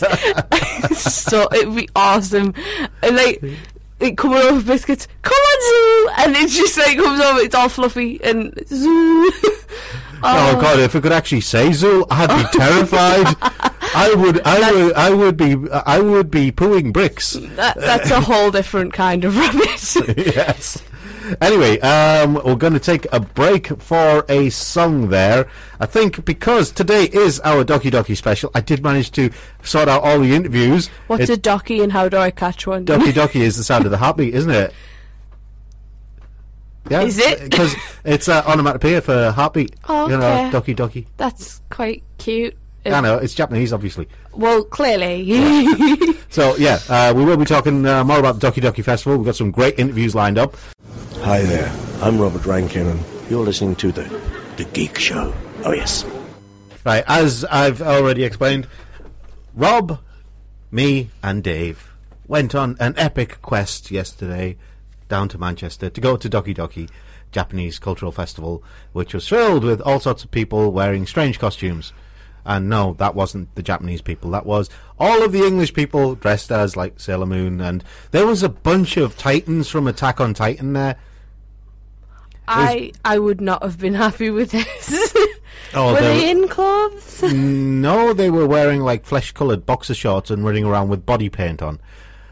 so 1.25 1.47
it'd 1.53 1.75
be 1.75 1.87
awesome. 1.95 2.53
And 3.01 3.15
like 3.15 3.41
it 3.99 4.17
coming 4.17 4.39
over 4.39 4.61
biscuits, 4.61 5.07
come 5.21 5.33
on 5.37 5.61
Zool, 5.69 6.25
and 6.25 6.35
it's 6.35 6.55
just 6.55 6.77
like 6.77 6.97
comes 6.97 7.21
over. 7.21 7.39
It's 7.39 7.55
all 7.55 7.69
fluffy 7.69 8.21
and 8.23 8.53
Zool. 8.55 9.29
Oh 10.23 10.59
God! 10.61 10.79
If 10.79 10.95
it 10.95 11.01
could 11.01 11.11
actually 11.11 11.41
say 11.41 11.69
Zool, 11.69 12.05
I'd 12.09 12.27
be 12.27 12.57
terrified. 12.57 13.35
I 13.93 14.13
would, 14.15 14.41
I 14.45 14.71
would, 14.71 14.93
I 14.93 15.09
would 15.13 15.37
be, 15.37 15.55
I 15.71 15.99
would 15.99 16.31
be 16.31 16.51
pooing 16.51 16.93
bricks. 16.93 17.33
That, 17.33 17.75
that's 17.77 18.09
a 18.11 18.21
whole 18.21 18.51
different 18.51 18.93
kind 18.93 19.25
of 19.25 19.35
rabbit. 19.37 20.17
yes. 20.35 20.81
Anyway, 21.39 21.79
um, 21.79 22.35
we're 22.35 22.55
going 22.55 22.73
to 22.73 22.79
take 22.79 23.05
a 23.11 23.19
break 23.19 23.67
for 23.81 24.25
a 24.27 24.49
song 24.49 25.09
there. 25.09 25.47
I 25.79 25.85
think 25.85 26.25
because 26.25 26.71
today 26.71 27.05
is 27.05 27.39
our 27.41 27.63
Doki 27.63 27.89
Doki 27.91 28.17
special, 28.17 28.51
I 28.53 28.61
did 28.61 28.83
manage 28.83 29.11
to 29.11 29.29
sort 29.63 29.87
out 29.87 30.03
all 30.03 30.19
the 30.19 30.33
interviews. 30.35 30.87
What's 31.07 31.29
It- 31.29 31.37
a 31.37 31.41
docky 31.41 31.81
and 31.83 31.91
how 31.91 32.09
do 32.09 32.17
I 32.17 32.31
catch 32.31 32.67
one? 32.67 32.85
Doki 32.85 33.11
Doki 33.11 33.35
is 33.41 33.55
the 33.57 33.63
sound 33.63 33.85
of 33.85 33.91
the 33.91 33.97
heartbeat, 33.97 34.33
isn't 34.33 34.51
it? 34.51 34.73
Yeah, 36.89 37.03
Is 37.03 37.19
it? 37.19 37.49
Because 37.49 37.75
it's 38.03 38.27
uh, 38.27 38.43
onomatopoeia 38.47 39.01
for 39.01 39.31
heartbeat. 39.31 39.75
Oh, 39.87 40.09
You 40.09 40.17
know, 40.17 40.47
okay. 40.47 40.73
Doki 40.73 40.75
Doki. 40.75 41.05
That's 41.17 41.61
quite 41.69 42.03
cute. 42.17 42.55
I 42.85 42.99
know 43.01 43.17
it's 43.17 43.35
Japanese, 43.35 43.71
obviously. 43.73 44.07
Well, 44.33 44.63
clearly. 44.63 45.23
So 46.31 46.55
yeah, 46.55 46.79
uh, 46.87 47.11
we 47.13 47.25
will 47.25 47.35
be 47.35 47.43
talking 47.43 47.85
uh, 47.85 48.05
more 48.05 48.17
about 48.17 48.39
the 48.39 48.47
Doki 48.49 48.61
Doki 48.63 48.81
Festival. 48.81 49.17
We've 49.17 49.25
got 49.25 49.35
some 49.35 49.51
great 49.51 49.77
interviews 49.77 50.15
lined 50.15 50.37
up. 50.37 50.55
Hi 51.23 51.41
there, 51.41 51.69
I'm 52.01 52.17
Robert 52.17 52.45
Rankin, 52.45 52.87
and 52.87 52.99
you're 53.29 53.43
listening 53.43 53.75
to 53.75 53.91
the 53.91 54.03
the 54.55 54.63
Geek 54.63 54.97
Show. 54.97 55.33
Oh 55.65 55.73
yes. 55.73 56.05
Right, 56.85 57.03
as 57.05 57.43
I've 57.43 57.81
already 57.81 58.23
explained, 58.23 58.65
Rob, 59.53 59.99
me, 60.71 61.09
and 61.21 61.43
Dave 61.43 61.91
went 62.29 62.55
on 62.55 62.77
an 62.79 62.93
epic 62.95 63.41
quest 63.41 63.91
yesterday 63.91 64.55
down 65.11 65.27
to 65.27 65.37
Manchester 65.37 65.89
to 65.89 66.01
go 66.01 66.15
to 66.15 66.29
Doki 66.29 66.55
Doki 66.55 66.89
Japanese 67.31 67.77
Cultural 67.79 68.11
Festival, 68.13 68.63
which 68.93 69.13
was 69.13 69.27
filled 69.27 69.63
with 69.63 69.81
all 69.81 69.99
sorts 69.99 70.23
of 70.23 70.31
people 70.31 70.71
wearing 70.71 71.05
strange 71.05 71.37
costumes. 71.37 71.91
And 72.45 72.69
no, 72.69 72.93
that 72.93 73.13
wasn't 73.13 73.53
the 73.53 73.61
Japanese 73.61 74.01
people. 74.01 74.31
That 74.31 74.45
was 74.45 74.69
all 74.97 75.21
of 75.21 75.31
the 75.33 75.45
English 75.45 75.73
people 75.73 76.15
dressed 76.15 76.51
as 76.51 76.75
like 76.75 76.99
Sailor 76.99 77.27
Moon, 77.27 77.61
and 77.61 77.83
there 78.11 78.25
was 78.25 78.41
a 78.41 78.49
bunch 78.49 78.97
of 78.97 79.17
Titans 79.17 79.67
from 79.69 79.85
Attack 79.85 80.19
on 80.19 80.33
Titan 80.33 80.73
there. 80.73 80.95
I 82.47 82.91
I 83.05 83.19
would 83.19 83.41
not 83.41 83.61
have 83.61 83.77
been 83.77 83.93
happy 83.93 84.29
with 84.29 84.51
this. 84.51 85.13
Oh, 85.73 85.93
Were 85.93 86.01
they 86.01 86.29
in 86.29 86.49
clothes? 86.49 87.23
No, 87.33 88.11
they 88.13 88.29
were 88.29 88.47
wearing 88.47 88.81
like 88.81 89.05
flesh-coloured 89.05 89.65
boxer 89.65 89.93
shorts 89.93 90.29
and 90.29 90.43
running 90.43 90.65
around 90.65 90.89
with 90.89 91.05
body 91.05 91.29
paint 91.29 91.61
on, 91.61 91.79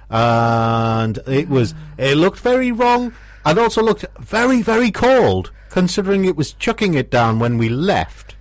and 0.09 1.19
it 1.27 1.49
was 1.49 1.73
it 1.97 2.15
looked 2.15 2.39
very 2.39 2.71
wrong, 2.71 3.13
and 3.45 3.59
also 3.59 3.81
looked 3.81 4.05
very 4.19 4.61
very 4.61 4.91
cold 4.91 5.51
considering 5.69 6.25
it 6.25 6.35
was 6.35 6.53
chucking 6.53 6.95
it 6.95 7.09
down 7.09 7.39
when 7.39 7.57
we 7.57 7.69
left. 7.69 8.35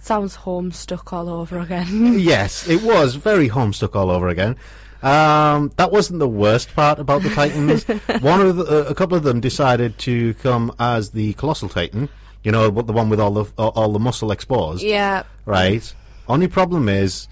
Sounds 0.00 0.38
homestuck 0.38 1.12
all 1.12 1.28
over 1.28 1.58
again. 1.58 2.18
yes, 2.18 2.68
it 2.68 2.82
was 2.82 3.14
very 3.14 3.48
homestuck 3.48 3.94
all 3.94 4.10
over 4.10 4.28
again. 4.28 4.56
Um, 5.02 5.72
that 5.76 5.90
wasn't 5.90 6.20
the 6.20 6.28
worst 6.28 6.74
part 6.74 6.98
about 6.98 7.22
the 7.22 7.30
Titans. 7.30 7.84
one 8.20 8.40
of 8.40 8.56
the, 8.56 8.64
uh, 8.64 8.90
a 8.90 8.94
couple 8.94 9.16
of 9.16 9.24
them 9.24 9.40
decided 9.40 9.98
to 9.98 10.34
come 10.34 10.72
as 10.78 11.10
the 11.10 11.32
colossal 11.34 11.68
Titan. 11.68 12.08
You 12.44 12.52
know, 12.52 12.70
the 12.70 12.92
one 12.92 13.08
with 13.08 13.20
all 13.20 13.32
the 13.32 13.44
all 13.56 13.92
the 13.92 14.00
muscle 14.00 14.32
exposed. 14.32 14.82
yeah. 14.82 15.22
right? 15.44 15.94
Only 16.28 16.48
problem 16.48 16.88
is, 16.88 17.28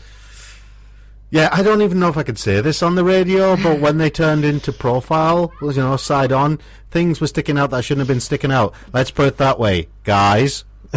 yeah, 1.30 1.48
I 1.52 1.62
don't 1.62 1.82
even 1.82 1.98
know 2.00 2.08
if 2.08 2.16
I 2.16 2.22
could 2.22 2.38
say 2.38 2.60
this 2.60 2.82
on 2.82 2.94
the 2.94 3.04
radio, 3.04 3.56
but 3.56 3.80
when 3.80 3.98
they 3.98 4.10
turned 4.10 4.44
into 4.44 4.72
profile, 4.72 5.52
you 5.62 5.72
know, 5.74 5.96
side 5.96 6.32
on, 6.32 6.58
things 6.90 7.20
were 7.20 7.26
sticking 7.26 7.58
out 7.58 7.70
that 7.70 7.84
shouldn't 7.84 8.00
have 8.00 8.08
been 8.08 8.20
sticking 8.20 8.50
out. 8.52 8.74
Let's 8.92 9.10
put 9.10 9.26
it 9.26 9.36
that 9.38 9.58
way, 9.58 9.88
guys. 10.04 10.64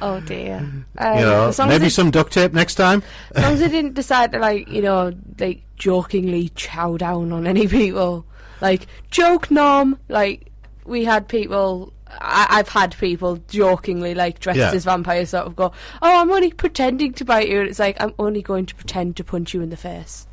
Oh 0.00 0.20
dear. 0.20 0.56
Um, 0.98 1.18
You 1.18 1.24
know, 1.24 1.52
long 1.58 1.68
maybe 1.68 1.86
as, 1.86 1.94
some 1.94 2.10
duct 2.10 2.32
tape 2.32 2.52
next 2.52 2.74
time. 2.76 3.02
as 3.34 3.42
long 3.42 3.52
as 3.54 3.60
they 3.60 3.68
didn't 3.68 3.94
decide 3.94 4.32
to 4.32 4.38
like 4.38 4.68
you 4.68 4.82
know 4.82 5.12
like 5.38 5.62
jokingly 5.76 6.50
chow 6.50 6.96
down 6.96 7.32
on 7.32 7.46
any 7.46 7.66
people, 7.68 8.24
like 8.60 8.86
joke 9.10 9.50
nom. 9.50 9.98
Like 10.08 10.50
we 10.84 11.04
had 11.04 11.28
people. 11.28 11.92
I, 12.08 12.46
I've 12.50 12.68
had 12.68 12.96
people 12.98 13.36
jokingly 13.48 14.14
like 14.14 14.38
dressed 14.40 14.58
Yeah. 14.58 14.72
as 14.72 14.84
vampires 14.84 15.30
sort 15.30 15.46
of 15.46 15.56
go, 15.56 15.72
"Oh, 16.02 16.20
I'm 16.20 16.30
only 16.30 16.52
pretending 16.52 17.12
to 17.14 17.24
bite 17.24 17.48
you," 17.48 17.60
and 17.60 17.68
it's 17.68 17.78
like 17.78 17.96
I'm 18.00 18.14
only 18.18 18.42
going 18.42 18.66
to 18.66 18.74
pretend 18.74 19.16
to 19.16 19.24
punch 19.24 19.52
you 19.54 19.60
in 19.62 19.70
the 19.70 19.76
face 19.76 20.26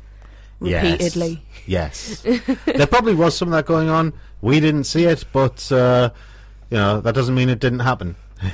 repeatedly. 0.60 1.42
Yes. 1.66 2.22
yes. 2.24 2.46
there 2.66 2.86
probably 2.86 3.14
was 3.14 3.36
some 3.36 3.48
of 3.48 3.52
that 3.52 3.66
going 3.66 3.88
on. 3.88 4.12
We 4.40 4.60
didn't 4.60 4.84
see 4.84 5.04
it, 5.04 5.24
but 5.32 5.70
uh, 5.72 6.10
you 6.70 6.76
know 6.76 7.00
that 7.00 7.14
doesn't 7.14 7.34
mean 7.34 7.48
it 7.48 7.60
didn't 7.60 7.80
happen. 7.80 8.16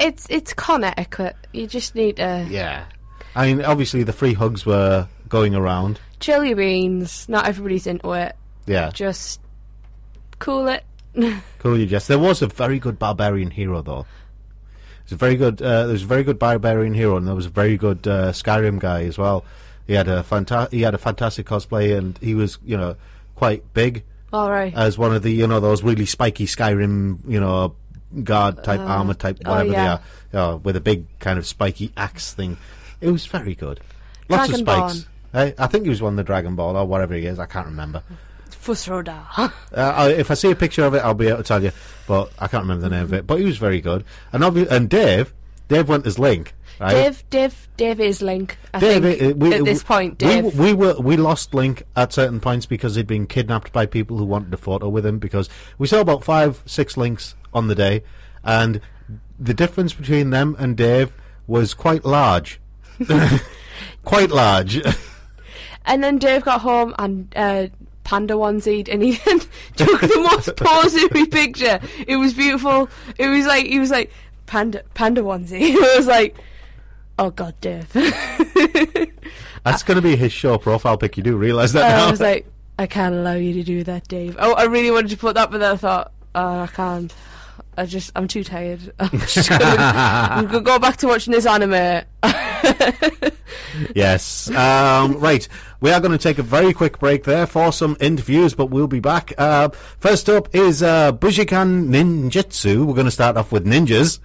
It's 0.00 0.26
it's 0.30 0.54
con 0.54 0.82
etiquette. 0.82 1.36
You 1.52 1.66
just 1.66 1.94
need 1.94 2.16
to 2.16 2.46
Yeah. 2.48 2.86
I 3.36 3.46
mean, 3.52 3.62
obviously 3.62 4.02
the 4.02 4.14
free 4.14 4.32
hugs 4.32 4.64
were 4.64 5.06
going 5.28 5.54
around. 5.54 6.00
your 6.26 6.56
beans. 6.56 7.28
Not 7.28 7.46
everybody's 7.46 7.86
into 7.86 8.10
it. 8.12 8.34
Yeah. 8.66 8.88
Just 8.94 9.40
cool 10.38 10.68
it. 10.68 10.84
Cool, 11.58 11.78
you 11.78 11.86
Jess. 11.86 12.06
There 12.06 12.18
was 12.18 12.40
a 12.40 12.46
very 12.46 12.78
good 12.78 12.98
barbarian 12.98 13.50
hero, 13.50 13.82
though. 13.82 14.06
There's 15.04 15.12
a 15.12 15.16
very 15.16 15.36
good. 15.36 15.60
Uh, 15.60 15.86
there's 15.86 16.04
a 16.04 16.06
very 16.06 16.24
good 16.24 16.38
barbarian 16.38 16.94
hero, 16.94 17.16
and 17.16 17.26
there 17.26 17.34
was 17.34 17.46
a 17.46 17.50
very 17.50 17.76
good 17.76 18.06
uh, 18.06 18.32
Skyrim 18.32 18.78
guy 18.78 19.04
as 19.04 19.18
well. 19.18 19.44
He 19.86 19.94
had 19.94 20.08
a 20.08 20.22
fanta- 20.22 20.70
He 20.72 20.82
had 20.82 20.94
a 20.94 20.98
fantastic 20.98 21.46
cosplay, 21.46 21.98
and 21.98 22.16
he 22.18 22.34
was, 22.34 22.58
you 22.64 22.76
know, 22.76 22.96
quite 23.34 23.74
big 23.74 24.04
All 24.32 24.50
right. 24.50 24.72
as 24.74 24.96
one 24.96 25.14
of 25.14 25.22
the, 25.22 25.32
you 25.32 25.46
know, 25.46 25.60
those 25.60 25.82
really 25.82 26.06
spiky 26.06 26.46
Skyrim, 26.46 27.18
you 27.28 27.40
know, 27.40 27.74
guard 28.22 28.62
type 28.64 28.80
armor 28.80 29.14
type 29.14 29.38
oh, 29.44 29.50
whatever 29.50 29.72
yeah. 29.72 29.82
they 29.82 29.88
are, 29.88 30.00
you 30.32 30.38
know, 30.52 30.56
with 30.58 30.76
a 30.76 30.80
big 30.80 31.06
kind 31.18 31.38
of 31.38 31.46
spiky 31.46 31.92
axe 31.96 32.32
thing. 32.32 32.56
It 33.00 33.10
was 33.10 33.26
very 33.26 33.54
good. 33.54 33.80
Lots 34.28 34.50
of 34.50 34.56
spikes. 34.56 35.06
I, 35.34 35.54
I 35.58 35.66
think 35.66 35.84
he 35.84 35.90
was 35.90 36.02
one 36.02 36.18
of 36.18 36.24
the 36.24 36.32
Dragonborn 36.32 36.74
or 36.74 36.86
whatever 36.86 37.14
he 37.14 37.26
is. 37.26 37.38
I 37.38 37.46
can't 37.46 37.66
remember. 37.66 38.02
Fus 38.60 38.86
Ro 38.88 39.02
Dah. 39.02 39.24
Uh, 39.72 40.12
if 40.16 40.30
I 40.30 40.34
see 40.34 40.50
a 40.50 40.54
picture 40.54 40.84
of 40.84 40.94
it, 40.94 40.98
I'll 40.98 41.14
be 41.14 41.26
able 41.28 41.38
to 41.38 41.42
tell 41.42 41.62
you, 41.62 41.72
but 42.06 42.30
I 42.38 42.46
can't 42.46 42.62
remember 42.62 42.82
the 42.88 42.94
name 42.94 43.04
of 43.04 43.12
it. 43.14 43.26
But 43.26 43.38
he 43.38 43.44
was 43.44 43.56
very 43.58 43.80
good, 43.80 44.04
and 44.32 44.42
obvi- 44.42 44.70
and 44.70 44.88
Dave 44.88 45.32
Dave 45.68 45.88
went 45.88 46.06
as 46.06 46.18
Link. 46.18 46.54
Right? 46.80 46.92
Dave, 46.92 47.24
Dave, 47.30 47.68
Dave 47.76 48.00
is 48.00 48.22
Link. 48.22 48.56
I 48.72 48.80
Dave, 48.80 49.02
think 49.02 49.22
uh, 49.22 49.36
we- 49.36 49.54
at 49.54 49.64
this 49.64 49.82
point, 49.82 50.22
we- 50.22 50.40
We, 50.42 50.72
were 50.72 50.94
we 50.98 51.16
lost 51.16 51.52
Link 51.54 51.82
at 51.94 52.12
certain 52.12 52.40
points 52.40 52.64
because 52.66 52.94
he'd 52.94 53.06
been 53.06 53.26
kidnapped 53.26 53.70
by 53.72 53.84
people 53.86 54.16
who 54.16 54.24
wanted 54.24 54.52
a 54.54 54.56
photo 54.56 54.88
with 54.88 55.04
him. 55.04 55.18
Because 55.18 55.48
we 55.78 55.86
saw 55.86 56.00
about 56.00 56.24
five, 56.24 56.62
six 56.66 56.96
Links 56.96 57.34
on 57.54 57.68
the 57.68 57.74
day, 57.74 58.02
and 58.44 58.80
the 59.38 59.52
difference 59.54 59.92
between 59.92 60.30
them 60.30 60.56
and 60.58 60.76
Dave 60.76 61.12
was 61.46 61.72
quite 61.74 62.04
large, 62.04 62.60
quite 64.04 64.30
large. 64.30 64.80
And 65.86 66.04
then 66.04 66.18
Dave 66.18 66.44
got 66.44 66.60
home 66.60 66.94
and 66.98 67.32
uh, 67.36 67.66
panda 68.04 68.34
onesied, 68.34 68.88
and 68.88 69.02
he 69.02 69.12
then 69.24 69.40
took 69.76 70.00
the 70.00 70.28
most 70.30 70.56
posy 70.56 71.08
picture. 71.26 71.80
It 72.06 72.16
was 72.16 72.34
beautiful. 72.34 72.88
It 73.18 73.28
was 73.28 73.46
like 73.46 73.66
he 73.66 73.78
was 73.78 73.90
like 73.90 74.10
panda 74.46 74.82
panda 74.94 75.22
onesie. 75.22 75.60
It 75.74 75.96
was 75.96 76.06
like, 76.06 76.36
oh 77.18 77.30
god, 77.30 77.54
Dave. 77.60 77.90
That's 79.64 79.82
going 79.82 79.96
to 79.96 80.02
be 80.02 80.16
his 80.16 80.32
show 80.32 80.56
profile 80.56 80.96
pic. 80.96 81.16
You 81.18 81.22
do 81.22 81.36
realise 81.36 81.72
that 81.72 81.88
now? 81.88 82.06
I 82.06 82.10
was 82.10 82.20
like, 82.20 82.46
I 82.78 82.86
can't 82.86 83.14
allow 83.14 83.34
you 83.34 83.52
to 83.54 83.62
do 83.62 83.84
that, 83.84 84.08
Dave. 84.08 84.36
Oh, 84.38 84.54
I 84.54 84.64
really 84.64 84.90
wanted 84.90 85.10
to 85.10 85.18
put 85.18 85.34
that, 85.34 85.50
but 85.50 85.58
then 85.58 85.72
I 85.72 85.76
thought, 85.76 86.12
oh, 86.34 86.60
I 86.60 86.66
can't. 86.66 87.14
I 87.76 87.84
just, 87.84 88.10
I'm 88.16 88.26
too 88.26 88.42
tired. 88.42 88.92
I'm 88.98 89.10
just 89.20 89.50
I'm 89.50 90.46
gonna 90.46 90.60
go 90.62 90.78
back 90.78 90.96
to 90.98 91.08
watching 91.08 91.32
this 91.32 91.46
anime. 91.46 92.04
Yes. 93.94 94.50
Um, 94.50 95.18
right. 95.18 95.46
We 95.80 95.90
are 95.90 96.00
going 96.00 96.12
to 96.12 96.18
take 96.18 96.38
a 96.38 96.42
very 96.42 96.72
quick 96.72 96.98
break 96.98 97.24
there 97.24 97.46
for 97.46 97.72
some 97.72 97.96
interviews, 98.00 98.54
but 98.54 98.66
we'll 98.66 98.86
be 98.86 99.00
back. 99.00 99.32
Uh, 99.38 99.70
first 99.98 100.28
up 100.28 100.54
is 100.54 100.82
uh, 100.82 101.12
Bujinkan 101.12 101.88
Ninjutsu. 101.88 102.84
We're 102.84 102.94
going 102.94 103.06
to 103.06 103.10
start 103.10 103.36
off 103.36 103.52
with 103.52 103.64
ninjas, 103.66 104.18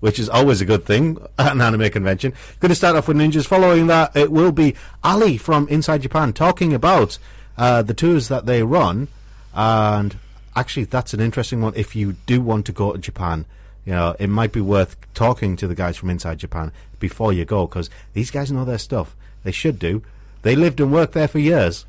which 0.00 0.18
is 0.18 0.28
always 0.28 0.60
a 0.60 0.64
good 0.64 0.84
thing 0.84 1.18
at 1.38 1.52
an 1.52 1.60
anime 1.60 1.90
convention. 1.90 2.32
Going 2.60 2.70
to 2.70 2.76
start 2.76 2.96
off 2.96 3.08
with 3.08 3.16
ninjas. 3.16 3.46
Following 3.46 3.86
that, 3.88 4.16
it 4.16 4.30
will 4.30 4.52
be 4.52 4.74
Ali 5.02 5.36
from 5.36 5.68
Inside 5.68 6.02
Japan 6.02 6.32
talking 6.32 6.72
about 6.72 7.18
uh, 7.58 7.82
the 7.82 7.94
tours 7.94 8.28
that 8.28 8.46
they 8.46 8.62
run. 8.62 9.08
And 9.54 10.18
actually, 10.56 10.84
that's 10.84 11.14
an 11.14 11.20
interesting 11.20 11.60
one 11.60 11.74
if 11.76 11.94
you 11.94 12.14
do 12.26 12.40
want 12.40 12.66
to 12.66 12.72
go 12.72 12.92
to 12.92 12.98
Japan 12.98 13.44
you 13.84 13.92
know, 13.92 14.16
it 14.18 14.28
might 14.28 14.52
be 14.52 14.60
worth 14.60 14.96
talking 15.14 15.56
to 15.56 15.68
the 15.68 15.74
guys 15.74 15.96
from 15.96 16.10
inside 16.10 16.38
Japan 16.38 16.72
before 16.98 17.32
you 17.32 17.44
go 17.44 17.66
because 17.66 17.90
these 18.12 18.30
guys 18.30 18.50
know 18.50 18.64
their 18.64 18.78
stuff. 18.78 19.14
They 19.42 19.52
should 19.52 19.78
do. 19.78 20.02
They 20.42 20.56
lived 20.56 20.80
and 20.80 20.92
worked 20.92 21.12
there 21.12 21.28
for 21.28 21.38
years. 21.38 21.86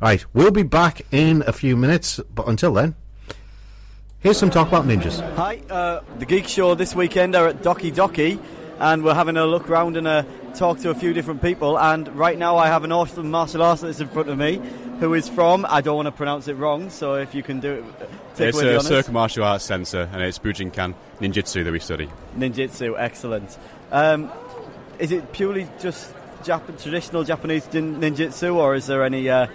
Right, 0.00 0.24
we'll 0.32 0.50
be 0.50 0.64
back 0.64 1.02
in 1.12 1.44
a 1.46 1.52
few 1.52 1.76
minutes, 1.76 2.18
but 2.34 2.48
until 2.48 2.72
then, 2.72 2.96
here's 4.18 4.36
some 4.36 4.50
talk 4.50 4.66
about 4.66 4.84
ninjas. 4.84 5.20
Hi, 5.36 5.60
uh, 5.70 6.00
the 6.18 6.26
Geek 6.26 6.48
Show 6.48 6.74
this 6.74 6.94
weekend 6.94 7.36
are 7.36 7.46
at 7.46 7.62
Doki 7.62 7.92
Doki, 7.92 8.40
and 8.80 9.04
we're 9.04 9.14
having 9.14 9.36
a 9.36 9.46
look 9.46 9.68
round 9.68 9.96
and 9.96 10.08
uh, 10.08 10.24
talk 10.54 10.78
to 10.80 10.90
a 10.90 10.94
few 10.94 11.12
different 11.12 11.42
people. 11.42 11.78
And 11.78 12.08
right 12.16 12.38
now, 12.38 12.56
I 12.56 12.68
have 12.68 12.84
an 12.84 12.92
awesome 12.92 13.30
martial 13.30 13.62
artist 13.62 13.82
that's 13.82 14.00
in 14.00 14.08
front 14.08 14.28
of 14.28 14.38
me, 14.38 14.60
who 15.00 15.14
is 15.14 15.28
from. 15.28 15.66
I 15.68 15.80
don't 15.80 15.96
want 15.96 16.06
to 16.06 16.12
pronounce 16.12 16.48
it 16.48 16.54
wrong, 16.54 16.90
so 16.90 17.14
if 17.14 17.34
you 17.34 17.42
can 17.42 17.60
do 17.60 17.74
it, 17.74 17.84
uh, 17.84 18.06
take 18.36 18.48
It's 18.50 18.60
away 18.60 18.74
a. 18.74 18.80
Circle 18.80 19.12
Martial 19.12 19.44
Arts 19.44 19.64
Centre, 19.64 20.08
and 20.12 20.22
it's 20.22 20.38
Bujinkan 20.38 20.94
Ninjutsu 21.20 21.64
that 21.64 21.72
we 21.72 21.78
study. 21.78 22.08
Ninjutsu, 22.36 22.94
excellent. 22.98 23.58
Um, 23.90 24.30
is 24.98 25.12
it 25.12 25.32
purely 25.32 25.68
just 25.80 26.14
Jap- 26.42 26.82
traditional 26.82 27.22
Japanese 27.22 27.66
ninjutsu, 27.66 28.54
or 28.56 28.74
is 28.74 28.86
there 28.86 29.04
any? 29.04 29.30
Uh, 29.30 29.46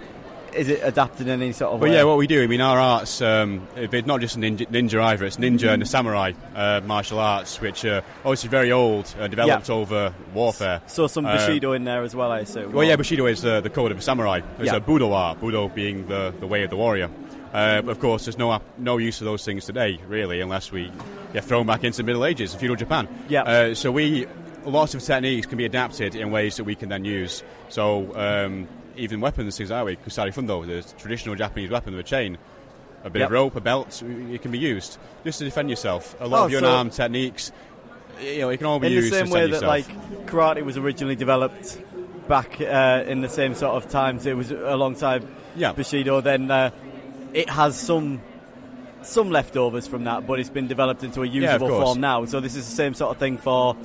is 0.54 0.68
it 0.68 0.80
adapted 0.82 1.26
in 1.28 1.40
any 1.42 1.52
sort 1.52 1.72
of 1.74 1.80
But 1.80 1.88
way? 1.90 1.96
yeah, 1.96 2.04
what 2.04 2.18
we 2.18 2.26
do, 2.26 2.42
I 2.42 2.46
mean, 2.46 2.60
our 2.60 2.78
arts, 2.78 3.20
um, 3.22 3.66
it's 3.76 4.06
not 4.06 4.20
just 4.20 4.38
ninja, 4.38 4.66
ninja 4.68 5.00
either, 5.02 5.24
it's 5.24 5.36
ninja 5.36 5.72
and 5.72 5.82
the 5.82 5.86
samurai 5.86 6.32
uh, 6.54 6.80
martial 6.84 7.18
arts, 7.18 7.60
which 7.60 7.84
are 7.84 8.02
obviously 8.24 8.48
very 8.48 8.72
old, 8.72 9.12
uh, 9.20 9.26
developed 9.28 9.68
Yeah. 9.68 9.74
over 9.74 10.14
warfare. 10.34 10.80
so 10.86 11.06
some 11.06 11.26
Uh, 11.26 11.36
Bushido 11.36 11.72
in 11.72 11.84
there 11.84 12.02
as 12.02 12.14
well, 12.14 12.30
I 12.32 12.40
assume. 12.40 12.72
Well, 12.72 12.86
yeah, 12.86 12.96
Bushido 12.96 13.26
is 13.26 13.44
uh, 13.44 13.60
the 13.60 13.70
code 13.70 13.92
of 13.92 13.98
a 13.98 14.02
samurai. 14.02 14.40
It's 14.58 14.66
Yeah. 14.66 14.76
a 14.76 14.80
Budo 14.80 15.12
art, 15.12 15.40
Budo 15.40 15.72
being 15.74 16.06
the, 16.08 16.32
the 16.40 16.46
way 16.46 16.62
of 16.64 16.70
the 16.70 16.76
warrior. 16.76 17.10
Uh, 17.52 17.80
of 17.86 17.98
course, 17.98 18.26
there's 18.26 18.36
no 18.38 18.60
no 18.76 18.98
use 18.98 19.20
of 19.22 19.24
those 19.24 19.42
things 19.42 19.64
today, 19.64 19.98
really, 20.06 20.40
unless 20.42 20.70
we 20.70 20.92
get 21.32 21.44
thrown 21.44 21.66
back 21.66 21.82
into 21.82 21.96
the 21.98 22.02
Middle 22.04 22.26
Ages, 22.26 22.54
feudal 22.54 22.76
Japan. 22.76 23.08
Yeah. 23.28 23.42
Uh, 23.42 23.74
so 23.74 23.90
we 23.90 24.26
lots 24.66 24.94
of 24.94 25.02
techniques 25.02 25.46
can 25.46 25.56
be 25.56 25.64
adapted 25.64 26.14
in 26.14 26.30
ways 26.30 26.56
that 26.58 26.64
we 26.64 26.74
can 26.74 26.90
then 26.90 27.06
use. 27.06 27.42
So 27.70 28.14
um, 28.16 28.68
even 28.98 29.20
weapons, 29.20 29.56
things 29.56 29.70
like 29.70 29.86
that, 29.86 30.04
kusari 30.04 30.32
fundo, 30.34 30.64
the 30.64 30.82
traditional 30.98 31.34
Japanese 31.34 31.70
weapon 31.70 31.94
with 31.94 32.04
a 32.04 32.08
chain, 32.08 32.36
a 33.04 33.10
bit 33.10 33.20
Yep. 33.20 33.28
of 33.28 33.32
rope, 33.32 33.56
a 33.56 33.60
belt, 33.60 34.02
it 34.02 34.42
can 34.42 34.50
be 34.50 34.58
used 34.58 34.98
just 35.24 35.38
to 35.38 35.44
defend 35.44 35.70
yourself. 35.70 36.16
A 36.20 36.26
lot 36.26 36.42
Oh, 36.42 36.44
of 36.46 36.50
your 36.50 36.60
so- 36.60 36.66
unarmed 36.68 36.92
techniques, 36.92 37.52
you 38.20 38.40
know, 38.40 38.48
it 38.50 38.56
can 38.58 38.66
all 38.66 38.78
be 38.80 38.88
in 38.88 38.94
the 38.94 39.08
same 39.08 39.30
way 39.30 39.42
that 39.42 39.62
yourself. 39.62 39.68
like 39.68 40.26
karate 40.26 40.62
was 40.64 40.76
originally 40.76 41.14
developed 41.16 41.78
back 42.28 42.60
uh, 42.60 43.04
in 43.06 43.20
the 43.22 43.28
same 43.28 43.54
sort 43.54 43.74
of 43.82 43.88
times 43.88 44.26
it 44.26 44.36
was 44.36 44.50
alongside 44.50 45.24
Yeah. 45.56 45.72
bushido 45.72 46.20
then 46.20 46.50
uh, 46.50 46.70
it 47.32 47.48
has 47.48 47.74
some 47.78 48.20
some 49.02 49.30
leftovers 49.30 49.86
from 49.86 50.04
that 50.04 50.26
but 50.26 50.38
it's 50.40 50.50
been 50.50 50.66
developed 50.66 51.02
into 51.04 51.22
a 51.22 51.26
usable 51.26 51.68
course. 51.68 51.84
form 51.84 52.00
now 52.00 52.24
so 52.26 52.40
this 52.40 52.54
is 52.54 52.68
the 52.68 52.74
same 52.76 52.92
sort 52.92 53.12
of 53.12 53.16
thing 53.16 53.38
for 53.38 53.76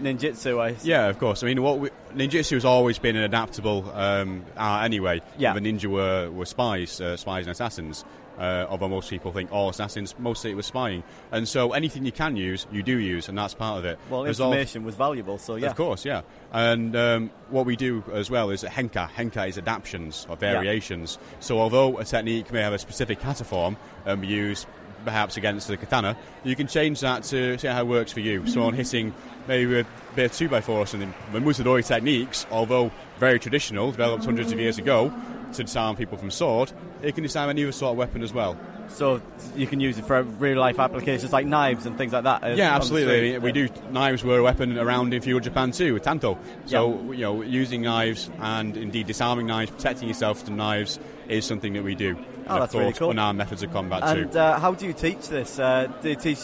ninjutsu 0.00 0.60
I 0.60 0.76
Yeah, 0.82 1.06
of 1.06 1.18
course. 1.18 1.42
I 1.42 1.46
mean, 1.46 1.62
what 1.62 1.78
we, 1.78 1.90
ninjutsu 2.14 2.52
has 2.52 2.64
always 2.64 2.98
been 2.98 3.16
an 3.16 3.22
adaptable 3.22 3.90
um, 3.94 4.44
art 4.56 4.84
anyway. 4.84 5.22
Yeah. 5.38 5.54
The 5.54 5.60
ninja 5.60 5.86
were, 5.86 6.30
were 6.30 6.46
spies, 6.46 7.00
uh, 7.00 7.16
spies 7.16 7.46
and 7.46 7.52
assassins. 7.52 8.04
Uh, 8.38 8.66
although 8.68 8.88
most 8.88 9.08
people 9.08 9.32
think 9.32 9.50
all 9.50 9.70
assassins, 9.70 10.14
mostly 10.18 10.50
it 10.50 10.54
was 10.54 10.66
spying. 10.66 11.02
And 11.32 11.48
so 11.48 11.72
anything 11.72 12.04
you 12.04 12.12
can 12.12 12.36
use, 12.36 12.66
you 12.70 12.82
do 12.82 12.98
use, 12.98 13.30
and 13.30 13.38
that's 13.38 13.54
part 13.54 13.78
of 13.78 13.86
it. 13.86 13.98
well 14.10 14.24
There's 14.24 14.38
information 14.38 14.84
was 14.84 14.94
valuable 14.94 15.38
so 15.38 15.56
yeah 15.56 15.70
Of 15.70 15.76
course, 15.76 16.04
yeah. 16.04 16.20
And 16.52 16.94
um, 16.94 17.30
what 17.48 17.64
we 17.64 17.76
do 17.76 18.04
as 18.12 18.30
well 18.30 18.50
is 18.50 18.62
henka. 18.62 19.08
Henka 19.08 19.48
is 19.48 19.56
adaptions 19.56 20.26
or 20.28 20.36
variations. 20.36 21.18
So 21.40 21.58
although 21.58 21.96
a 21.98 22.04
technique 22.04 22.52
may 22.52 22.60
have 22.60 22.74
a 22.74 22.78
specific 22.78 23.20
kata 23.20 23.44
form 23.44 23.78
and 24.04 24.20
be 24.20 24.26
used 24.26 24.66
perhaps 25.06 25.36
against 25.36 25.68
the 25.68 25.76
katana, 25.76 26.16
you 26.44 26.56
can 26.56 26.66
change 26.66 27.00
that 27.00 27.22
to 27.22 27.56
see 27.56 27.68
how 27.68 27.80
it 27.80 27.86
works 27.86 28.12
for 28.12 28.20
you. 28.20 28.46
So 28.46 28.64
on 28.64 28.74
hitting 28.74 29.14
maybe 29.48 29.80
a 29.80 29.86
bit 30.14 30.30
of 30.30 30.36
2 30.36 30.48
by 30.48 30.60
4 30.60 30.76
or 30.78 30.86
something, 30.86 31.12
the 31.32 31.38
Mutodori 31.40 31.84
techniques, 31.86 32.46
although 32.50 32.90
very 33.18 33.38
traditional, 33.38 33.90
developed 33.90 34.24
hundreds 34.24 34.52
of 34.52 34.58
years 34.58 34.78
ago 34.78 35.12
to 35.54 35.64
disarm 35.64 35.96
people 35.96 36.18
from 36.18 36.30
sword, 36.30 36.72
it 37.02 37.14
can 37.14 37.22
disarm 37.22 37.50
any 37.50 37.62
other 37.62 37.72
sort 37.72 37.92
of 37.92 37.96
weapon 37.98 38.22
as 38.22 38.32
well. 38.32 38.56
so 38.88 39.20
you 39.56 39.66
can 39.66 39.80
use 39.80 39.98
it 39.98 40.04
for 40.04 40.22
real 40.22 40.58
life 40.58 40.78
applications 40.78 41.32
like 41.32 41.44
knives 41.46 41.86
and 41.86 41.98
things 41.98 42.12
like 42.12 42.22
that 42.24 42.42
uh, 42.44 42.48
Yeah, 42.48 42.74
absolutely. 42.74 43.36
We 43.38 43.50
do. 43.52 43.68
Knives 43.90 44.22
were 44.22 44.38
a 44.38 44.42
weapon 44.42 44.78
around 44.78 45.12
in 45.12 45.20
feudal 45.22 45.40
Japan 45.40 45.72
too, 45.72 45.94
with 45.94 46.02
tanto. 46.04 46.38
So 46.66 47.12
you 47.12 47.22
know, 47.22 47.42
using 47.42 47.82
knives 47.82 48.30
and 48.38 48.76
indeed 48.76 49.06
disarming 49.08 49.46
knives, 49.46 49.70
protecting 49.72 50.08
yourself 50.08 50.42
from 50.44 50.56
knives 50.56 50.98
is 51.28 51.44
something 51.44 51.72
that 51.72 51.82
we 51.82 51.94
do. 51.96 52.16
Oh, 52.48 52.54
and 52.54 52.62
that's 52.62 52.74
of 52.74 52.78
really 52.80 52.92
course, 52.92 52.98
cool. 53.00 53.10
unarmed 53.10 53.38
methods 53.38 53.62
of 53.64 53.72
combat 53.72 54.02
and 54.04 54.30
too. 54.32 54.38
uh, 54.38 54.58
how 54.60 54.72
do 54.72 54.86
you 54.86 54.92
teach 54.92 55.28
this 55.28 55.58
uh, 55.58 55.88
do 56.00 56.10
you 56.10 56.14
teach 56.16 56.38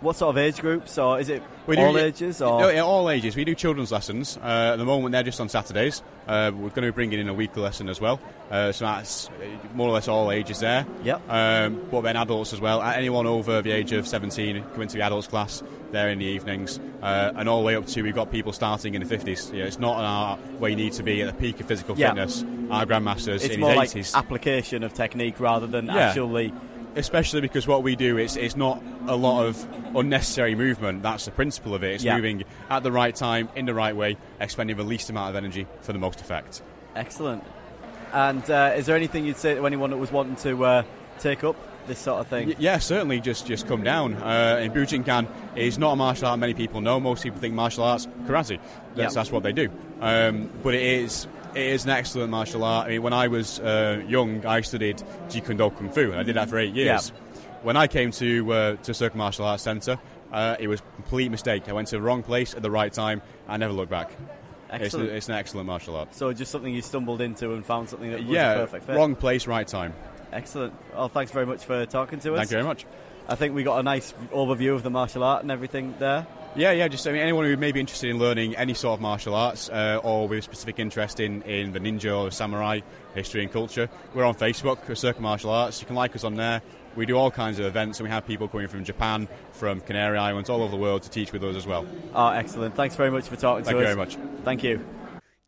what 0.00 0.16
sort 0.16 0.30
of 0.30 0.38
age 0.38 0.58
groups 0.60 0.98
or 0.98 1.18
is 1.20 1.28
it 1.28 1.42
We 1.66 1.76
all 1.78 1.92
do, 1.92 1.98
ages 1.98 2.42
or 2.42 2.60
No, 2.60 2.68
yeah, 2.68 2.80
all 2.82 3.08
ages. 3.10 3.34
We 3.36 3.44
do 3.44 3.54
children's 3.54 3.90
lessons. 3.92 4.36
Uh, 4.42 4.70
at 4.72 4.76
the 4.76 4.84
moment, 4.84 5.12
they're 5.12 5.22
just 5.22 5.40
on 5.40 5.48
Saturdays. 5.48 6.02
Uh, 6.28 6.50
we're 6.52 6.68
going 6.70 6.74
to 6.74 6.82
be 6.82 6.90
bringing 6.90 7.18
in 7.20 7.28
a 7.28 7.34
weekly 7.34 7.62
lesson 7.62 7.88
as 7.88 8.00
well. 8.00 8.20
Uh, 8.50 8.72
so 8.72 8.84
that's 8.84 9.30
more 9.74 9.88
or 9.88 9.92
less 9.92 10.06
all 10.08 10.30
ages 10.30 10.60
there. 10.60 10.86
Yep. 11.04 11.22
Um, 11.30 11.86
but 11.90 12.02
then 12.02 12.16
adults 12.16 12.52
as 12.52 12.60
well. 12.60 12.82
Anyone 12.82 13.26
over 13.26 13.62
the 13.62 13.70
age 13.72 13.92
of 13.92 14.06
17 14.06 14.62
come 14.72 14.82
into 14.82 14.96
the 14.96 15.02
adults 15.02 15.26
class 15.28 15.62
there 15.92 16.10
in 16.10 16.18
the 16.18 16.24
evenings. 16.26 16.78
Uh, 17.02 17.32
and 17.36 17.48
all 17.48 17.60
the 17.60 17.66
way 17.66 17.76
up 17.76 17.86
to, 17.86 18.02
we've 18.02 18.14
got 18.14 18.30
people 18.30 18.52
starting 18.52 18.94
in 18.94 19.02
the 19.06 19.16
50s. 19.16 19.52
Yeah, 19.52 19.64
it's 19.64 19.78
not 19.78 19.98
an 19.98 20.04
art 20.04 20.40
where 20.58 20.70
you 20.70 20.76
need 20.76 20.92
to 20.94 21.02
be 21.02 21.22
at 21.22 21.26
the 21.34 21.40
peak 21.40 21.60
of 21.60 21.66
physical 21.66 21.96
Yeah. 21.96 22.08
fitness. 22.08 22.44
Our 22.70 22.84
grandmasters 22.86 23.36
it's 23.44 23.54
in 23.54 23.60
more 23.60 23.70
his 23.70 23.76
like 23.78 23.88
80s. 23.90 24.14
application 24.14 24.82
of 24.82 24.92
technique 24.94 25.38
rather 25.40 25.66
than 25.66 25.86
Yeah. 25.86 25.96
actually 26.08 26.52
especially 26.96 27.40
because 27.40 27.66
what 27.66 27.82
we 27.82 27.94
do 27.94 28.18
is 28.18 28.36
it's 28.36 28.56
not 28.56 28.82
a 29.06 29.14
lot 29.16 29.44
of 29.46 29.66
unnecessary 29.96 30.54
movement. 30.54 31.02
That's 31.02 31.24
the 31.26 31.30
principle 31.30 31.74
of 31.74 31.84
it. 31.84 31.94
It's 31.94 32.04
Yeah. 32.04 32.16
moving 32.16 32.44
at 32.70 32.82
the 32.82 32.90
right 32.92 33.14
time, 33.14 33.48
in 33.54 33.66
the 33.66 33.74
right 33.74 33.94
way, 33.94 34.16
expending 34.40 34.76
the 34.76 34.82
least 34.82 35.10
amount 35.10 35.30
of 35.30 35.36
energy 35.36 35.66
for 35.82 35.92
the 35.92 35.98
most 35.98 36.20
effect. 36.20 36.62
excellent. 36.94 37.44
And 38.12 38.48
uh, 38.50 38.72
is 38.76 38.86
there 38.86 38.96
anything 38.96 39.26
you'd 39.26 39.36
say 39.36 39.54
to 39.54 39.66
anyone 39.66 39.90
that 39.90 39.98
was 39.98 40.10
wanting 40.10 40.36
to 40.36 40.64
uh, 40.64 40.82
take 41.18 41.44
up 41.44 41.56
this 41.86 41.98
sort 41.98 42.20
of 42.20 42.28
thing? 42.28 42.48
Y- 42.48 42.54
yeah, 42.58 42.78
certainly. 42.78 43.20
Just 43.20 43.46
just 43.46 43.66
come 43.68 43.82
down. 43.82 44.14
Uh, 44.14 44.60
in 44.62 44.72
Bujinkan 44.72 45.26
is 45.56 45.76
not 45.78 45.92
a 45.92 45.96
martial 45.96 46.28
art 46.28 46.38
many 46.38 46.54
people 46.54 46.80
know. 46.80 46.98
Most 46.98 47.22
people 47.24 47.38
think 47.40 47.52
martial 47.54 47.84
arts 47.84 48.06
karate. 48.24 48.58
That's, 48.94 49.12
Yeah. 49.14 49.20
that's 49.20 49.30
what 49.30 49.42
they 49.42 49.52
do. 49.52 49.68
Um, 50.00 50.48
but 50.62 50.74
it 50.74 50.82
is 50.82 51.26
it 51.56 51.72
is 51.72 51.84
an 51.84 51.90
excellent 51.90 52.30
martial 52.30 52.62
art. 52.64 52.86
I 52.86 52.90
mean, 52.90 53.02
when 53.02 53.12
I 53.14 53.28
was 53.28 53.58
uh, 53.60 54.02
young, 54.06 54.44
I 54.44 54.60
studied 54.60 54.98
Jeet 55.28 55.46
Kune 55.46 55.56
Do 55.56 55.70
Kung 55.70 55.90
Fu, 55.90 56.10
and 56.10 56.20
I 56.20 56.22
did 56.22 56.36
that 56.36 56.50
for 56.50 56.58
eight 56.58 56.74
years. 56.74 57.10
When 57.62 57.76
I 57.76 57.86
came 57.86 58.10
to 58.12 58.52
uh, 58.52 58.76
to 58.76 58.94
Circle 58.94 59.18
Martial 59.18 59.46
Arts 59.46 59.62
Centre, 59.62 59.98
uh, 60.32 60.56
it 60.60 60.68
was 60.68 60.80
a 60.80 60.82
complete 60.96 61.30
mistake. 61.30 61.68
I 61.68 61.72
went 61.72 61.88
to 61.88 61.96
the 61.96 62.02
wrong 62.02 62.22
place 62.22 62.54
at 62.54 62.62
the 62.62 62.70
right 62.70 62.92
time. 62.92 63.22
I 63.48 63.56
never 63.56 63.72
looked 63.72 63.90
back. 63.90 64.10
It's, 64.68 64.84
Excellent. 64.84 65.10
it's 65.10 65.28
an 65.28 65.36
excellent 65.36 65.66
martial 65.68 65.94
art. 65.94 66.12
so 66.12 66.32
just 66.32 66.50
something 66.50 66.74
you 66.74 66.82
stumbled 66.82 67.20
into 67.20 67.54
and 67.54 67.64
found 67.64 67.88
something 67.88 68.10
that 68.10 68.18
was 68.18 68.28
yeah, 68.28 68.54
perfect 68.56 68.84
fit. 68.86 68.96
wrong 68.96 69.14
place, 69.14 69.46
right 69.46 69.66
time. 69.66 69.94
Excellent. 70.32 70.74
Well, 70.92 71.08
thanks 71.08 71.30
very 71.30 71.46
much 71.46 71.64
for 71.64 71.86
talking 71.86 72.18
to 72.20 72.34
us. 72.34 72.38
Thank 72.38 72.50
you 72.50 72.56
very 72.56 72.64
much. 72.64 72.84
I 73.28 73.36
think 73.36 73.54
we 73.54 73.62
got 73.62 73.78
a 73.78 73.82
nice 73.84 74.12
overview 74.32 74.74
of 74.74 74.82
the 74.82 74.90
martial 74.90 75.22
art 75.22 75.42
and 75.42 75.52
everything 75.52 75.94
there. 76.00 76.26
Yeah, 76.56 76.72
yeah. 76.72 76.88
Just 76.88 77.06
I 77.06 77.12
mean, 77.12 77.20
anyone 77.20 77.44
who 77.44 77.56
may 77.56 77.70
be 77.70 77.80
interested 77.80 78.08
in 78.08 78.18
learning 78.18 78.56
any 78.56 78.72
sort 78.72 78.94
of 78.94 79.00
martial 79.00 79.34
arts 79.34 79.68
uh, 79.68 80.00
or 80.02 80.26
with 80.26 80.38
a 80.38 80.42
specific 80.42 80.78
interest 80.78 81.20
in, 81.20 81.42
in 81.42 81.72
the 81.72 81.80
ninja 81.80 82.18
or 82.18 82.30
samurai 82.30 82.80
history 83.14 83.42
and 83.42 83.52
culture, 83.52 83.90
we're 84.14 84.24
on 84.24 84.34
Facebook, 84.34 84.96
Circle 84.96 85.22
Martial 85.22 85.50
Arts. 85.50 85.80
You 85.80 85.86
can 85.86 85.96
like 85.96 86.16
us 86.16 86.24
on 86.24 86.34
there. 86.36 86.62
We 86.94 87.04
do 87.04 87.14
all 87.18 87.30
kinds 87.30 87.58
of 87.58 87.66
events, 87.66 88.00
and 88.00 88.08
we 88.08 88.10
have 88.10 88.26
people 88.26 88.48
coming 88.48 88.68
from 88.68 88.84
Japan, 88.84 89.28
from 89.52 89.82
Canary 89.82 90.16
Islands, 90.16 90.48
all 90.48 90.62
over 90.62 90.70
the 90.70 90.78
world 90.78 91.02
to 91.02 91.10
teach 91.10 91.30
with 91.30 91.44
us 91.44 91.56
as 91.56 91.66
well. 91.66 91.86
Oh, 92.14 92.28
excellent. 92.28 92.74
Thanks 92.74 92.96
very 92.96 93.10
much 93.10 93.28
for 93.28 93.36
talking 93.36 93.64
Thank 93.64 93.76
to 93.76 93.82
us. 93.82 93.94
Thank 93.94 93.98
you 93.98 94.14
us. 94.14 94.14
very 94.14 94.30
much. 94.32 94.44
Thank 94.44 94.64
you. 94.64 94.84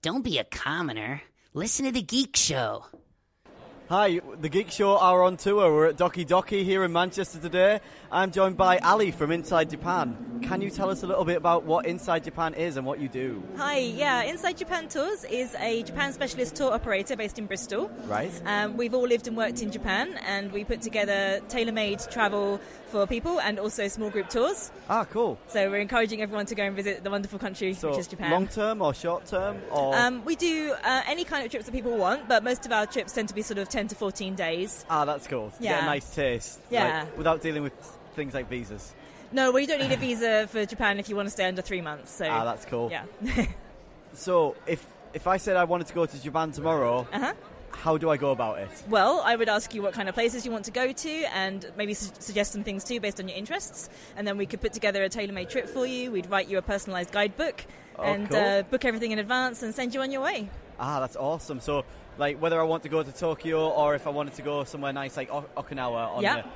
Don't 0.02 0.22
be 0.22 0.36
a 0.36 0.44
commoner. 0.44 1.22
Listen 1.54 1.86
to 1.86 1.92
the 1.92 2.02
Geek 2.02 2.36
Show. 2.36 2.84
Hi, 3.88 4.20
the 4.38 4.50
Geek 4.50 4.70
Show 4.70 4.98
are 4.98 5.22
on 5.22 5.38
tour. 5.38 5.72
We're 5.72 5.86
at 5.86 5.96
Doki 5.96 6.26
Doki 6.26 6.62
here 6.62 6.84
in 6.84 6.92
Manchester 6.92 7.38
today. 7.38 7.80
I'm 8.12 8.30
joined 8.30 8.58
by 8.58 8.76
Ali 8.80 9.10
from 9.10 9.32
Inside 9.32 9.70
Japan. 9.70 10.40
Can 10.42 10.60
you 10.60 10.68
tell 10.68 10.90
us 10.90 11.04
a 11.04 11.06
little 11.06 11.24
bit 11.24 11.38
about 11.38 11.64
what 11.64 11.86
Inside 11.86 12.24
Japan 12.24 12.52
is 12.52 12.76
and 12.76 12.84
what 12.84 13.00
you 13.00 13.08
do? 13.08 13.42
Hi, 13.56 13.78
yeah, 13.78 14.24
Inside 14.24 14.58
Japan 14.58 14.88
Tours 14.88 15.24
is 15.24 15.56
a 15.58 15.84
Japan 15.84 16.12
specialist 16.12 16.54
tour 16.54 16.70
operator 16.70 17.16
based 17.16 17.38
in 17.38 17.46
Bristol. 17.46 17.90
Right. 18.06 18.30
Um, 18.44 18.76
we've 18.76 18.92
all 18.92 19.06
lived 19.06 19.26
and 19.26 19.34
worked 19.38 19.62
in 19.62 19.70
Japan, 19.70 20.20
and 20.26 20.52
we 20.52 20.64
put 20.64 20.82
together 20.82 21.40
tailor 21.48 21.72
made 21.72 22.00
travel 22.10 22.60
for 22.88 23.06
people 23.06 23.40
and 23.40 23.58
also 23.58 23.86
small 23.88 24.10
group 24.10 24.28
tours. 24.28 24.70
Ah, 24.88 25.04
cool. 25.04 25.38
So 25.48 25.70
we're 25.70 25.78
encouraging 25.80 26.22
everyone 26.22 26.46
to 26.46 26.54
go 26.54 26.62
and 26.64 26.74
visit 26.74 27.04
the 27.04 27.10
wonderful 27.10 27.38
country, 27.38 27.74
So, 27.74 27.90
which 27.90 27.98
is 27.98 28.06
Japan. 28.08 28.30
long 28.30 28.48
term 28.48 28.80
or 28.82 28.92
short 28.94 29.26
term? 29.26 29.58
Or 29.70 29.94
Um, 29.96 30.24
we 30.24 30.34
do 30.36 30.72
uh, 30.84 31.02
any 31.06 31.24
kind 31.24 31.44
of 31.44 31.50
trips 31.50 31.66
that 31.66 31.72
people 31.72 31.96
want, 31.96 32.28
but 32.28 32.42
most 32.42 32.66
of 32.66 32.72
our 32.72 32.86
trips 32.86 33.12
tend 33.12 33.28
to 33.28 33.34
be 33.34 33.42
sort 33.42 33.58
of 33.58 33.68
10 33.68 33.88
to 33.88 33.94
14 33.94 34.34
days. 34.34 34.84
ah, 34.90 35.04
that's 35.04 35.26
cool. 35.26 35.50
To 35.50 35.62
Get 35.62 35.70
Yeah. 35.70 35.82
a 35.82 35.86
nice 35.86 36.14
taste. 36.14 36.60
Yeah. 36.70 37.00
like, 37.04 37.18
without 37.18 37.42
dealing 37.42 37.62
with 37.62 37.74
things 38.16 38.34
like 38.34 38.48
visas. 38.48 38.94
No, 39.30 39.50
well, 39.52 39.60
you 39.60 39.66
don't 39.66 39.80
need 39.80 39.92
a 39.92 39.96
visa 39.96 40.46
for 40.48 40.64
Japan 40.64 40.98
if 40.98 41.08
you 41.08 41.14
want 41.16 41.26
to 41.26 41.30
stay 41.30 41.44
under 41.44 41.60
three 41.62 41.82
months. 41.82 42.10
So 42.10 42.26
Ah, 42.26 42.44
that's 42.44 42.64
cool. 42.64 42.90
Yeah. 42.90 43.04
So, 44.14 44.56
if 44.66 44.84
if 45.14 45.26
I 45.26 45.36
said 45.36 45.56
I 45.56 45.64
wanted 45.64 45.86
to 45.88 45.94
go 45.94 46.06
to 46.06 46.22
Japan 46.22 46.50
tomorrow, 46.52 47.06
uh-huh. 47.12 47.34
How 47.82 47.96
do 47.96 48.10
I 48.10 48.16
go 48.16 48.30
about 48.32 48.58
it? 48.58 48.68
Well, 48.88 49.22
I 49.24 49.36
would 49.36 49.48
ask 49.48 49.72
you 49.74 49.82
what 49.82 49.94
kind 49.94 50.08
of 50.08 50.14
places 50.14 50.44
you 50.44 50.50
want 50.50 50.64
to 50.64 50.70
go 50.72 50.92
to 50.92 51.10
and 51.34 51.64
maybe 51.76 51.94
su- 51.94 52.12
suggest 52.18 52.52
some 52.52 52.64
things 52.64 52.82
too 52.84 52.98
based 53.00 53.20
on 53.20 53.28
your 53.28 53.36
interests. 53.38 53.88
And 54.16 54.26
then 54.26 54.36
we 54.36 54.46
could 54.46 54.60
put 54.60 54.72
together 54.72 55.02
a 55.04 55.08
tailor 55.08 55.32
made 55.32 55.48
trip 55.48 55.68
for 55.68 55.86
you. 55.86 56.10
We'd 56.10 56.28
write 56.28 56.48
you 56.48 56.58
a 56.58 56.62
personalised 56.62 57.12
guidebook 57.12 57.64
Oh, 57.96 58.02
and 58.02 58.28
cool. 58.28 58.38
uh, 58.38 58.62
book 58.62 58.84
everything 58.84 59.12
in 59.12 59.18
advance 59.18 59.62
and 59.62 59.74
send 59.74 59.94
you 59.94 60.00
on 60.02 60.10
your 60.10 60.22
way. 60.22 60.48
Ah, 60.80 61.00
that's 61.00 61.16
awesome. 61.16 61.58
So, 61.60 61.84
like, 62.18 62.40
whether 62.40 62.60
I 62.60 62.64
want 62.64 62.82
to 62.84 62.88
go 62.88 63.02
to 63.02 63.12
Tokyo 63.12 63.68
or 63.70 63.94
if 63.94 64.06
I 64.06 64.10
wanted 64.10 64.34
to 64.34 64.42
go 64.42 64.64
somewhere 64.64 64.92
nice 64.92 65.16
like 65.16 65.30
o- 65.32 65.46
Okinawa 65.56 66.16
on 66.16 66.22
Yeah. 66.22 66.42
the. 66.42 66.48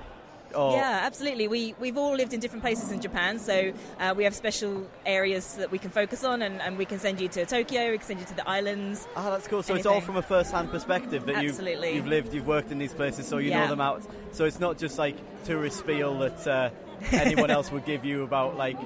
Or, 0.55 0.77
Yeah, 0.77 1.01
absolutely. 1.03 1.49
We, 1.49 1.75
we've 1.81 1.97
all 1.97 2.15
lived 2.15 2.33
in 2.33 2.41
different 2.41 2.63
places 2.63 2.91
in 2.91 3.01
Japan, 3.01 3.39
so 3.39 3.73
uh, 3.99 4.15
we 4.17 4.25
have 4.25 4.35
special 4.35 4.87
areas 5.07 5.55
that 5.55 5.71
we 5.71 5.79
can 5.79 5.91
focus 5.91 6.25
on, 6.25 6.43
and, 6.43 6.61
and 6.61 6.79
we 6.79 6.85
can 6.85 6.99
send 6.99 7.21
you 7.21 7.29
to 7.29 7.47
Tokyo, 7.47 7.91
we 7.91 7.99
can 7.99 8.07
send 8.07 8.21
you 8.21 8.27
to 8.27 8.37
the 8.37 8.49
islands. 8.49 9.07
Ah, 9.17 9.31
that's 9.31 9.49
cool. 9.49 9.63
So 9.63 9.75
it's 9.75 9.87
all 9.87 10.01
from 10.01 10.17
a 10.17 10.23
first-hand 10.23 10.71
perspective 10.71 11.27
that 11.27 11.43
you've, 11.43 11.53
Absolutely. 11.53 11.95
you've 11.95 12.07
lived, 12.07 12.35
you've 12.35 12.47
worked 12.47 12.71
in 12.73 12.79
these 12.79 12.95
places, 12.95 13.27
so 13.27 13.39
you 13.39 13.51
know 13.51 13.69
them 13.69 13.81
out. 13.81 14.03
So 14.33 14.45
it's 14.45 14.61
not 14.61 14.79
just 14.79 14.99
like 14.99 15.17
tourist 15.45 15.79
spiel 15.79 16.19
that 16.19 16.47
uh, 16.47 16.71
anyone 17.11 17.51
else 17.57 17.71
would 17.71 17.85
give 17.85 18.05
you 18.05 18.23
about 18.23 18.57
like 18.57 18.79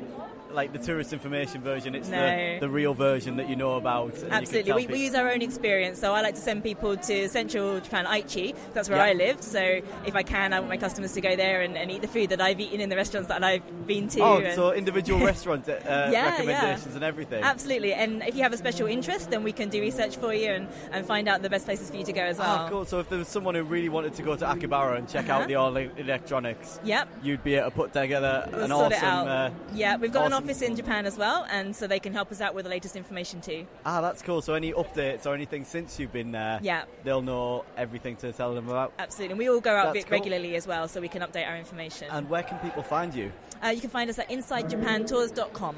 like 0.57 0.73
the 0.73 0.79
tourist 0.79 1.13
information 1.13 1.61
version. 1.61 1.95
It's 1.95 2.09
No. 2.09 2.19
the, 2.27 2.59
the 2.61 2.69
real 2.69 2.95
version 2.95 3.37
that 3.37 3.49
you 3.49 3.55
know 3.57 3.75
about. 3.75 4.07
and 4.15 4.23
you 4.23 4.23
can 4.29 4.33
Absolutely. 4.33 4.73
We, 4.73 4.87
we 4.87 5.05
use 5.05 5.15
our 5.15 5.31
own 5.31 5.43
experience. 5.43 6.01
So 6.01 6.15
I 6.15 6.23
like 6.23 6.35
to 6.35 6.41
send 6.41 6.63
people 6.65 6.97
to 6.97 7.29
central 7.29 7.79
Japan, 7.81 8.07
Aichi. 8.07 8.57
That's 8.73 8.89
where 8.89 8.99
Yeah. 8.99 9.05
I 9.05 9.13
live. 9.13 9.43
So 9.43 9.61
if 9.61 10.17
I 10.17 10.23
can, 10.23 10.53
I 10.55 10.59
want 10.61 10.71
my 10.71 10.79
customers 10.79 11.13
to 11.13 11.21
go 11.21 11.37
there 11.37 11.61
and, 11.61 11.77
and 11.77 11.91
eat 11.91 12.01
the 12.01 12.09
food 12.09 12.31
that 12.31 12.41
I've 12.41 12.59
eaten 12.59 12.81
in 12.81 12.89
the 12.89 12.97
restaurants 12.97 13.29
that 13.29 13.45
I've 13.45 13.87
been 13.87 14.09
to. 14.09 14.21
Oh, 14.21 14.55
so 14.55 14.73
individual 14.73 15.21
restaurant 15.33 15.69
uh, 15.69 15.75
yeah. 16.11 16.31
recommendations 16.31 16.95
and 16.95 17.05
everything. 17.05 17.45
Absolutely. 17.45 17.93
And 17.93 18.23
if 18.23 18.35
you 18.35 18.43
have 18.43 18.55
a 18.55 18.57
special 18.57 18.87
interest, 18.87 19.31
then 19.31 19.43
we 19.45 19.53
can 19.53 19.69
do 19.69 19.81
research 19.83 20.17
for 20.17 20.33
you 20.33 20.49
and, 20.51 20.69
and 20.91 21.07
find 21.07 21.29
out 21.29 21.43
the 21.43 21.51
best 21.51 21.67
places 21.67 21.91
for 21.91 21.97
you 21.97 22.05
to 22.05 22.13
go 22.15 22.23
as 22.23 22.39
well. 22.39 22.49
Ah, 22.61 22.69
cool. 22.71 22.87
So 22.87 22.99
if 23.01 23.11
there 23.11 23.19
was 23.19 23.29
someone 23.29 23.55
who 23.55 23.63
really 23.63 23.91
wanted 23.91 24.15
to 24.15 24.23
go 24.23 24.35
to 24.37 24.45
Akihabara 24.47 24.97
and 24.97 25.07
check 25.09 25.29
Uh-huh. 25.29 25.43
out 25.43 25.49
the 25.49 25.57
all 25.57 25.77
electronics, 25.77 26.81
Yep. 26.85 27.09
you'd 27.23 27.45
be 27.45 27.57
able 27.57 27.71
to 27.71 27.77
put 27.77 27.93
together 27.93 28.49
We'll 28.51 28.63
an 28.63 28.69
sort 28.71 28.93
awesome. 28.95 29.05
it 29.05 29.05
out. 29.05 29.29
Uh, 29.29 29.51
yeah, 29.75 29.97
we've 29.97 30.13
got 30.13 30.27
an 30.27 30.33
awesome- 30.33 30.46
office 30.47 30.63
in 30.63 30.77
Japan 30.77 31.07
as 31.07 31.17
well, 31.19 31.45
and 31.51 31.75
so 31.75 31.87
they 31.87 31.99
can 31.99 32.13
help 32.13 32.31
us 32.31 32.41
out 32.41 32.55
with 32.55 32.65
the 32.65 32.71
latest 32.71 32.95
information 32.95 33.41
too. 33.41 33.67
Ah, 33.85 34.01
that's 34.01 34.23
cool. 34.23 34.41
So 34.41 34.55
any 34.55 34.73
updates 34.73 35.27
or 35.27 35.35
anything 35.35 35.65
since 35.65 35.99
you've 35.99 36.13
been 36.13 36.31
there, 36.31 36.61
Yeah. 36.63 36.85
they'll 37.03 37.23
know 37.23 37.65
everything 37.77 38.15
to 38.17 38.33
tell 38.33 38.55
them 38.55 38.69
about. 38.69 38.93
Absolutely. 38.99 39.33
And 39.33 39.39
we 39.39 39.49
all 39.49 39.61
go 39.61 39.75
out 39.75 39.87
That's 39.87 40.05
bit 40.05 40.07
cool. 40.07 40.19
regularly 40.19 40.55
as 40.55 40.67
well, 40.67 40.87
so 40.87 41.01
we 41.01 41.09
can 41.09 41.23
update 41.23 41.49
our 41.49 41.57
information. 41.57 42.09
And 42.11 42.31
where 42.31 42.45
can 42.45 42.59
people 42.59 42.85
find 42.85 43.13
you? 43.13 43.33
Uh, 43.65 43.69
you 43.69 43.81
can 43.81 43.91
find 43.91 44.09
us 44.09 44.19
at 44.19 44.29
InsideJapanTours.com. 44.31 45.77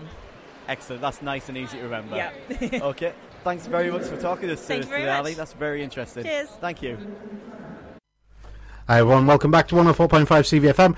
Excellent. 0.68 1.00
That's 1.00 1.22
nice 1.22 1.48
and 1.48 1.57
easy 1.57 1.78
to 1.78 1.85
remember. 1.85 2.16
Yeah. 2.16 2.33
okay. 2.83 3.14
Thanks 3.44 3.66
very 3.66 3.90
much 3.90 4.02
for 4.02 4.20
talking 4.20 4.48
to 4.48 4.54
us 4.54 4.61
Thank 4.66 4.85
today, 4.85 5.09
Ali. 5.09 5.33
That's 5.33 5.54
very 5.54 5.83
interesting. 5.83 6.24
Cheers. 6.24 6.48
Thank 6.61 6.83
you. 6.83 6.98
Hi 8.87 9.00
everyone, 9.00 9.26
welcome 9.26 9.50
back 9.50 9.68
to 9.68 9.74
104.5 9.74 10.26
CVFM. 10.26 10.96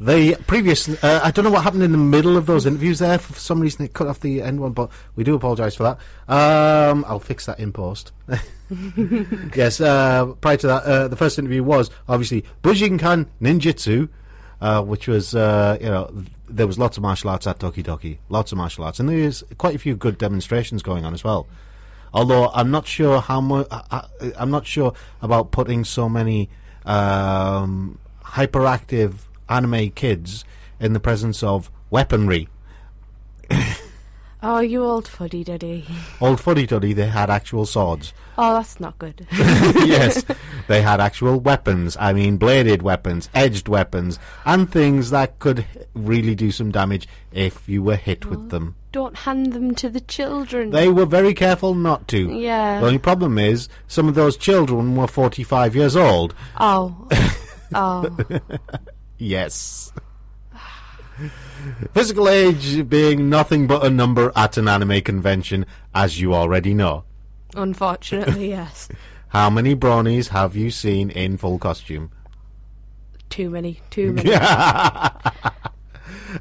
The 0.00 0.42
previous, 0.46 0.88
uh, 1.04 1.20
I 1.22 1.30
don't 1.30 1.44
know 1.44 1.50
what 1.50 1.62
happened 1.62 1.82
in 1.82 1.92
the 1.92 1.98
middle 1.98 2.38
of 2.38 2.46
those 2.46 2.64
interviews 2.64 3.00
there. 3.00 3.18
For 3.18 3.38
some 3.38 3.60
reason 3.60 3.84
it 3.84 3.92
cut 3.92 4.06
off 4.06 4.20
the 4.20 4.40
end 4.40 4.58
one, 4.58 4.72
but 4.72 4.90
we 5.14 5.24
do 5.24 5.34
apologise 5.34 5.74
for 5.74 5.82
that. 5.82 5.98
Um, 6.34 7.04
I'll 7.06 7.20
fix 7.20 7.44
that 7.44 7.60
in 7.60 7.70
post. 7.70 8.12
yes, 9.54 9.78
uh, 9.78 10.32
prior 10.40 10.56
to 10.56 10.66
that, 10.68 10.84
uh, 10.84 11.08
the 11.08 11.16
first 11.16 11.38
interview 11.38 11.62
was 11.62 11.90
obviously 12.08 12.46
Bujinkan 12.62 13.26
Ninjutsu, 13.42 14.08
uh, 14.62 14.82
which 14.82 15.06
was, 15.06 15.34
uh, 15.34 15.76
you 15.78 15.88
know, 15.88 16.10
there 16.48 16.66
was 16.66 16.78
lots 16.78 16.96
of 16.96 17.02
martial 17.02 17.28
arts 17.28 17.46
at 17.46 17.58
Doki 17.58 17.84
Doki. 17.84 18.16
Lots 18.30 18.52
of 18.52 18.58
martial 18.58 18.84
arts. 18.84 19.00
And 19.00 19.08
there's 19.10 19.44
quite 19.58 19.74
a 19.74 19.78
few 19.78 19.96
good 19.96 20.16
demonstrations 20.16 20.82
going 20.82 21.04
on 21.04 21.12
as 21.12 21.24
well. 21.24 21.46
Although 22.14 22.48
I'm 22.54 22.70
not 22.70 22.86
sure 22.86 23.20
how 23.20 23.42
much, 23.42 23.68
I'm 24.38 24.50
not 24.50 24.66
sure 24.66 24.94
about 25.20 25.50
putting 25.50 25.84
so 25.84 26.08
many 26.08 26.48
um, 26.86 27.98
hyperactive 28.24 29.12
anime 29.50 29.90
kids 29.90 30.44
in 30.78 30.92
the 30.92 31.00
presence 31.00 31.42
of 31.42 31.70
weaponry. 31.90 32.48
Oh, 34.42 34.60
you 34.60 34.82
old 34.82 35.06
fuddy 35.06 35.44
duddy. 35.44 35.84
Old 36.20 36.40
fuddy 36.40 36.66
duddy, 36.66 36.94
they 36.94 37.06
had 37.08 37.28
actual 37.28 37.66
swords. 37.66 38.14
Oh, 38.38 38.54
that's 38.54 38.80
not 38.80 38.98
good. 38.98 39.26
yes, 39.32 40.24
they 40.66 40.80
had 40.80 40.98
actual 40.98 41.38
weapons. 41.38 41.94
I 42.00 42.14
mean, 42.14 42.38
bladed 42.38 42.80
weapons, 42.80 43.28
edged 43.34 43.68
weapons, 43.68 44.18
and 44.46 44.70
things 44.70 45.10
that 45.10 45.38
could 45.40 45.66
really 45.94 46.34
do 46.34 46.50
some 46.50 46.70
damage 46.70 47.06
if 47.32 47.68
you 47.68 47.82
were 47.82 47.96
hit 47.96 48.24
with 48.24 48.38
oh, 48.38 48.48
them. 48.48 48.76
Don't 48.92 49.14
hand 49.14 49.52
them 49.52 49.74
to 49.74 49.90
the 49.90 50.00
children. 50.00 50.70
They 50.70 50.88
were 50.88 51.06
very 51.06 51.34
careful 51.34 51.74
not 51.74 52.08
to. 52.08 52.30
Yeah. 52.32 52.80
The 52.80 52.86
only 52.86 52.98
problem 52.98 53.38
is, 53.38 53.68
some 53.88 54.08
of 54.08 54.14
those 54.14 54.38
children 54.38 54.96
were 54.96 55.06
45 55.06 55.76
years 55.76 55.96
old. 55.96 56.34
Oh. 56.58 57.08
oh. 57.74 58.16
Yes. 59.20 59.92
Physical 61.92 62.28
age 62.28 62.88
being 62.88 63.28
nothing 63.28 63.66
but 63.66 63.84
a 63.84 63.90
number 63.90 64.32
at 64.34 64.56
an 64.56 64.66
anime 64.66 65.02
convention, 65.02 65.66
as 65.94 66.18
you 66.20 66.34
already 66.34 66.72
know. 66.72 67.04
Unfortunately, 67.54 68.48
yes. 68.56 68.88
How 69.28 69.50
many 69.50 69.76
bronies 69.76 70.28
have 70.28 70.56
you 70.56 70.70
seen 70.70 71.10
in 71.10 71.36
full 71.36 71.58
costume? 71.58 72.10
Too 73.28 73.50
many. 73.50 73.80
Too 73.90 74.12
many. 74.14 74.30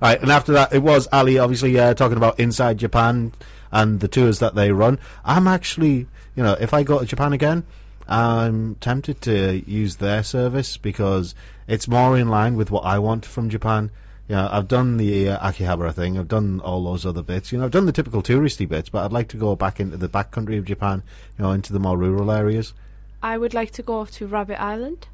Right, 0.01 0.21
and 0.21 0.31
after 0.31 0.51
that, 0.53 0.71
it 0.71 0.83
was 0.83 1.07
Ali 1.11 1.39
obviously 1.39 1.77
uh, 1.79 1.93
talking 1.93 2.17
about 2.17 2.39
Inside 2.39 2.77
Japan 2.77 3.33
and 3.71 3.99
the 3.99 4.07
tours 4.07 4.39
that 4.39 4.53
they 4.55 4.71
run. 4.71 4.99
I'm 5.25 5.47
actually, 5.47 6.07
you 6.35 6.43
know, 6.43 6.53
if 6.59 6.73
I 6.73 6.83
go 6.83 6.99
to 6.99 7.05
Japan 7.05 7.33
again, 7.33 7.65
I'm 8.09 8.75
tempted 8.75 9.21
to 9.21 9.63
use 9.67 9.97
their 9.97 10.23
service 10.23 10.77
because 10.77 11.35
it's 11.67 11.87
more 11.87 12.17
in 12.17 12.27
line 12.27 12.55
with 12.55 12.71
what 12.71 12.83
I 12.83 12.97
want 12.97 13.23
from 13.25 13.49
Japan. 13.49 13.91
You 14.27 14.35
know, 14.35 14.49
I've 14.51 14.67
done 14.67 14.97
the 14.97 15.29
uh, 15.29 15.51
Akihabara 15.51 15.93
thing, 15.93 16.17
I've 16.17 16.27
done 16.27 16.59
all 16.61 16.83
those 16.83 17.05
other 17.05 17.21
bits. 17.21 17.51
You 17.51 17.59
know, 17.59 17.65
I've 17.65 17.71
done 17.71 17.85
the 17.85 17.91
typical 17.91 18.23
touristy 18.23 18.67
bits, 18.67 18.89
but 18.89 19.05
I'd 19.05 19.11
like 19.11 19.27
to 19.29 19.37
go 19.37 19.55
back 19.55 19.79
into 19.79 19.97
the 19.97 20.09
backcountry 20.09 20.57
of 20.57 20.65
Japan, 20.65 21.03
you 21.37 21.43
know, 21.43 21.51
into 21.51 21.71
the 21.71 21.79
more 21.79 21.97
rural 21.97 22.31
areas. 22.31 22.73
I 23.21 23.37
would 23.37 23.53
like 23.53 23.71
to 23.71 23.83
go 23.83 24.05
to 24.05 24.27
Rabbit 24.27 24.59
Island. 24.61 25.07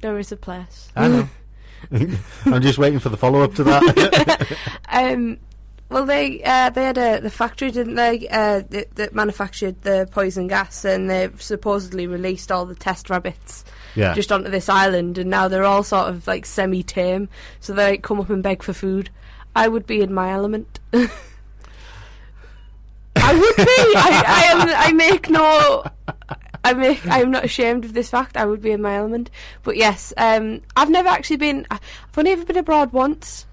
There 0.00 0.18
is 0.18 0.32
a 0.32 0.36
place. 0.36 0.90
I 0.96 1.08
know. 1.08 1.28
I'm 2.44 2.62
just 2.62 2.78
waiting 2.78 2.98
for 2.98 3.08
the 3.08 3.16
follow 3.16 3.42
up 3.42 3.54
to 3.54 3.64
that. 3.64 4.56
Um, 4.88 5.38
well, 5.88 6.04
they 6.04 6.42
uh, 6.42 6.70
they 6.70 6.84
had 6.84 6.98
a 6.98 7.20
the 7.20 7.30
factory, 7.30 7.70
didn't 7.70 7.94
they? 7.94 8.26
Uh, 8.28 8.62
that, 8.70 8.94
that 8.96 9.14
manufactured 9.14 9.82
the 9.82 10.08
poison 10.10 10.48
gas, 10.48 10.84
and 10.84 11.08
they've 11.08 11.40
supposedly 11.40 12.06
released 12.06 12.50
all 12.50 12.66
the 12.66 12.74
test 12.74 13.08
rabbits 13.10 13.64
Yeah. 13.94 14.14
just 14.14 14.32
onto 14.32 14.50
this 14.50 14.68
island, 14.68 15.18
and 15.18 15.30
now 15.30 15.48
they're 15.48 15.64
all 15.64 15.82
sort 15.84 16.08
of 16.08 16.26
like 16.26 16.44
semi-tame, 16.46 17.28
so 17.60 17.72
they 17.72 17.98
come 17.98 18.18
up 18.20 18.30
and 18.30 18.42
beg 18.42 18.62
for 18.62 18.72
food. 18.72 19.10
I 19.54 19.68
would 19.68 19.86
be 19.86 20.00
in 20.02 20.12
my 20.12 20.30
element. 20.32 20.80
I 23.16 23.34
would 23.34 23.56
be. 23.56 23.64
I, 23.96 24.22
I 24.26 24.42
am. 24.52 24.68
I 24.76 24.92
make 24.92 25.30
no. 25.30 25.84
I 26.64 26.74
make. 26.74 27.06
I 27.06 27.20
am 27.22 27.30
not 27.30 27.44
ashamed 27.44 27.84
of 27.84 27.92
this 27.94 28.10
fact. 28.10 28.36
I 28.36 28.44
would 28.44 28.60
be 28.60 28.70
in 28.72 28.82
my 28.82 28.96
element. 28.96 29.30
But 29.62 29.76
yes, 29.76 30.12
um, 30.16 30.60
I've 30.76 30.90
never 30.90 31.08
actually 31.08 31.36
been. 31.38 31.66
I've 31.70 31.80
only 32.16 32.32
ever 32.32 32.44
been 32.44 32.58
abroad 32.58 32.92
once. 32.92 33.46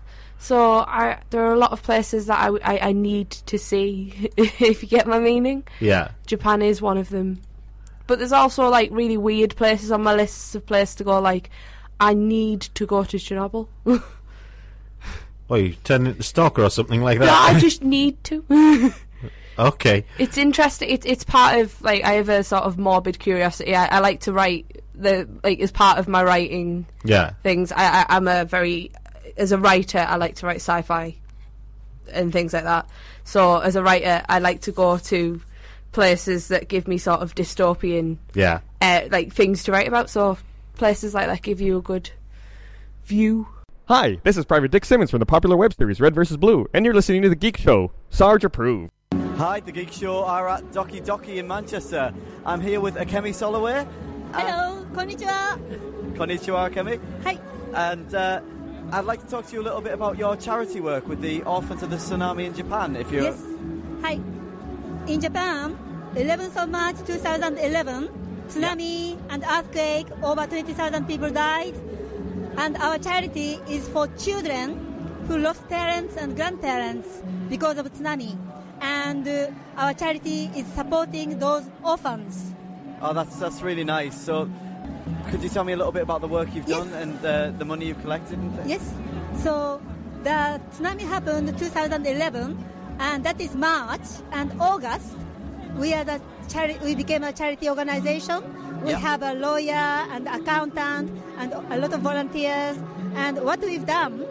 So 0.44 0.80
I 0.80 1.20
there 1.30 1.42
are 1.46 1.54
a 1.54 1.58
lot 1.58 1.72
of 1.72 1.82
places 1.84 2.26
that 2.26 2.38
I, 2.38 2.50
I, 2.76 2.90
I 2.90 2.92
need 2.92 3.30
to 3.32 3.58
see 3.58 4.30
if 4.38 4.84
you 4.84 4.90
get 4.90 5.08
my 5.08 5.18
meaning. 5.18 5.64
Yeah. 5.80 6.12
Japan 6.28 6.62
is 6.62 6.82
one 6.82 6.98
of 6.98 7.08
them. 7.10 7.42
But 8.08 8.20
there's 8.20 8.34
also 8.34 8.68
like 8.68 8.90
really 8.92 9.16
weird 9.16 9.56
places 9.56 9.90
on 9.90 10.04
my 10.04 10.14
list 10.14 10.54
of 10.56 10.66
places 10.66 10.96
to 10.96 11.06
go. 11.06 11.22
Like 11.22 11.50
I 11.98 12.14
need 12.14 12.60
to 12.76 12.86
go 12.86 13.06
to 13.06 13.18
Chernobyl. 13.18 13.68
Oh, 15.50 15.56
you 15.56 15.74
turn 15.84 16.08
into 16.08 16.24
stalker 16.24 16.64
or 16.64 16.70
something 16.70 17.02
like 17.02 17.20
that. 17.20 17.26
no. 17.26 17.34
I 17.58 17.60
just 17.68 17.84
need 17.84 18.22
to. 18.24 18.92
okay. 19.60 20.06
It's 20.18 20.38
interesting. 20.38 20.90
It, 20.90 21.06
it's 21.06 21.24
part 21.24 21.60
of 21.60 21.80
like 21.82 22.04
I 22.04 22.14
have 22.14 22.30
a 22.30 22.44
sort 22.44 22.64
of 22.64 22.78
morbid 22.78 23.20
curiosity. 23.20 23.76
I, 23.76 23.86
I 23.98 24.00
like 24.00 24.22
to 24.22 24.34
write 24.34 24.82
the 24.96 25.28
like 25.44 25.60
as 25.60 25.72
part 25.72 26.00
of 26.00 26.08
my 26.08 26.24
writing 26.24 26.86
Yeah. 27.04 27.32
things. 27.44 27.72
I, 27.72 27.84
I 28.02 28.06
I'm 28.10 28.28
a 28.28 28.46
very 28.46 28.92
as 29.38 29.52
a 29.52 29.58
writer. 29.58 30.00
I 30.00 30.16
like 30.18 30.36
to 30.36 30.46
write 30.46 30.58
sci-fi 30.58 31.16
and 32.12 32.32
things 32.34 32.54
like 32.54 32.64
that. 32.64 32.88
So 33.24 33.60
as 33.60 33.76
a 33.76 33.84
writer, 33.84 34.24
I 34.28 34.40
like 34.40 34.62
to 34.62 34.72
go 34.72 34.98
to 34.98 35.42
places 35.92 36.48
that 36.50 36.68
give 36.68 36.88
me 36.88 36.98
sort 36.98 37.22
of 37.22 37.36
dystopian 37.36 38.18
Yeah. 38.34 38.60
uh, 38.82 39.02
like 39.12 39.34
things 39.34 39.64
to 39.64 39.72
write 39.72 39.88
about. 39.88 40.10
So 40.10 40.38
places 40.76 41.14
like 41.14 41.28
that 41.28 41.42
give 41.42 41.62
you 41.62 41.78
a 41.78 41.82
good 41.82 42.10
view. 43.06 43.48
Hi, 43.88 44.18
this 44.24 44.38
is 44.38 44.46
Private 44.46 44.72
Dick 44.72 44.86
Simmons 44.86 45.12
from 45.12 45.20
the 45.20 45.26
popular 45.26 45.58
web 45.58 45.74
series 45.74 46.00
Red 46.00 46.16
vs. 46.16 46.38
Blue, 46.38 46.68
and 46.74 46.86
you're 46.86 46.94
listening 46.94 47.22
to 47.24 47.30
The 47.30 47.36
Geek 47.36 47.58
Show. 47.58 47.92
Sarge 48.10 48.46
approved. 48.46 48.92
Hi, 49.38 49.60
the 49.60 49.72
Geek 49.74 49.92
Show 49.92 50.24
are 50.24 50.48
at 50.48 50.64
Doki 50.72 51.04
Doki 51.06 51.36
in 51.38 51.48
Manchester. 51.48 52.14
I'm 52.46 52.62
here 52.62 52.80
with 52.80 52.96
Akemi 52.96 53.32
Soloway. 53.34 53.86
Hello, 54.34 54.86
konnichiwa. 54.94 55.60
Konnichiwa, 56.16 56.72
Akemi. 56.72 57.00
Hi. 57.24 57.38
And 57.74 58.16
uh, 58.16 58.42
I'd 58.94 59.06
like 59.06 59.22
to 59.22 59.28
talk 59.28 59.48
to 59.48 59.54
you 59.54 59.62
a 59.62 59.64
little 59.64 59.82
bit 59.82 59.92
about 59.92 60.20
your 60.20 60.36
charity 60.36 60.80
work 60.80 61.08
with 61.08 61.20
the 61.20 61.42
orphans 61.46 61.82
of 61.82 61.90
the 61.90 61.96
tsunami 61.96 62.46
in 62.46 62.54
Japan. 62.54 62.96
If 62.96 63.12
you're 63.12 63.24
Yes. 63.24 63.42
Hi. 64.04 64.20
In 65.08 65.20
Japan, 65.20 65.76
11th 66.14 66.56
of 66.62 66.70
March 66.70 66.98
2011, 67.08 68.10
tsunami 68.50 69.18
and 69.32 69.44
earthquake, 69.50 70.06
over 70.22 70.46
20,000 70.46 71.08
people 71.08 71.32
died. 71.32 71.74
And 72.58 72.78
our 72.78 73.00
charity 73.00 73.60
is 73.68 73.90
for 73.90 74.06
children 74.20 74.78
who 75.28 75.40
lost 75.40 75.68
parents 75.70 76.16
and 76.16 76.36
grandparents 76.36 77.24
because 77.50 77.80
of 77.80 77.92
tsunami. 77.92 78.38
And 78.80 79.28
uh, 79.28 79.48
our 79.76 79.96
charity 79.96 80.52
is 80.56 80.68
supporting 80.68 81.40
those 81.40 81.64
orphans. 81.84 82.54
Oh, 83.02 83.12
that's 83.12 83.38
that's 83.38 83.64
really 83.64 83.84
nice. 83.84 84.16
So, 84.22 84.48
could 85.30 85.42
you 85.44 85.50
tell 85.50 85.64
me 85.64 85.74
a 85.74 85.78
little 85.78 85.92
bit 85.92 86.04
about 86.04 86.22
the 86.22 86.28
work 86.28 86.48
you've 86.54 86.66
done 86.66 86.90
and 86.94 87.26
uh, 87.26 87.52
the 87.58 87.66
money 87.66 87.86
you've 87.88 88.02
collected? 88.02 88.38
And 88.40 88.56
things? 88.56 88.70
Yes. 88.70 88.94
So 89.44 89.82
the 90.24 90.62
tsunami 90.76 91.02
happened 91.02 91.58
2011, 91.58 92.64
and 93.00 93.24
that 93.24 93.40
is 93.42 93.56
March 93.56 94.08
and 94.32 94.52
August. 94.60 95.08
We 95.78 95.94
are 95.94 96.04
the 96.04 96.22
chari- 96.48 96.80
We 96.84 96.96
became 96.96 97.24
a 97.24 97.34
charity 97.34 97.70
organization. 97.70 98.42
We 98.84 98.92
Yeah. 98.92 99.00
have 99.00 99.24
a 99.24 99.34
lawyer 99.34 99.86
and 100.14 100.28
accountant 100.28 101.10
and 101.40 101.54
a 101.72 101.78
lot 101.78 101.94
of 101.94 102.02
volunteers. 102.02 102.78
And 103.16 103.40
what 103.44 103.60
we've 103.62 103.86
done, 103.86 104.26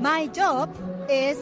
my 0.00 0.26
job 0.26 0.68
is 1.08 1.38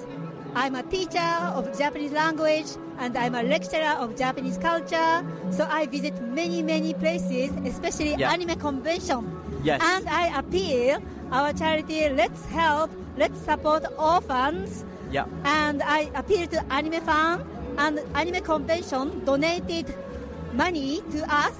I'm 0.55 0.75
a 0.75 0.83
teacher 0.83 1.31
of 1.55 1.77
Japanese 1.79 2.13
language 2.13 2.67
and 3.01 3.17
I'm 3.17 3.35
a 3.35 3.43
lecturer 3.43 3.97
of 3.99 4.17
Japanese 4.17 4.59
culture. 4.59 5.25
So 5.51 5.67
I 5.69 5.87
visit 5.87 6.21
many, 6.23 6.63
many 6.63 6.93
places, 6.95 7.51
especially 7.65 8.15
Yeah. 8.15 8.31
anime 8.33 8.57
convention. 8.61 9.25
Yes. 9.65 9.81
And 9.83 10.09
I 10.09 10.39
appeal 10.39 11.01
our 11.33 11.53
charity, 11.53 12.09
let's 12.11 12.45
help, 12.47 12.91
let's 13.17 13.41
support 13.41 13.85
orphans. 13.99 14.85
Yeah. 15.11 15.25
And 15.45 15.83
I 15.83 16.11
appeal 16.15 16.47
to 16.49 16.63
Anime 16.73 17.01
Fan 17.01 17.43
and 17.79 18.01
Anime 18.15 18.45
Convention 18.45 19.25
donated 19.25 19.95
money 20.53 21.03
to 21.13 21.25
us. 21.33 21.57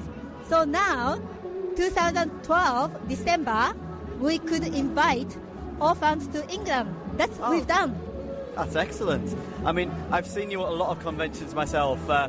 So 0.49 0.65
now, 0.65 1.19
2012 1.77 3.09
December, 3.09 3.73
we 4.21 4.39
could 4.39 4.65
invite 4.65 5.37
orphans 5.81 6.29
to 6.29 6.47
England. 6.53 6.95
That's 7.17 7.39
what 7.39 7.51
we've 7.53 7.63
oh. 7.71 7.77
done. 7.81 8.10
That's 8.57 8.77
excellent. 8.77 9.37
I 9.65 9.73
mean, 9.73 9.91
I've 10.11 10.27
seen 10.27 10.51
you 10.51 10.63
at 10.63 10.69
a 10.69 10.75
lot 10.75 10.91
of 10.91 11.01
conventions 11.03 11.55
myself. 11.55 11.99
Uh, 12.09 12.29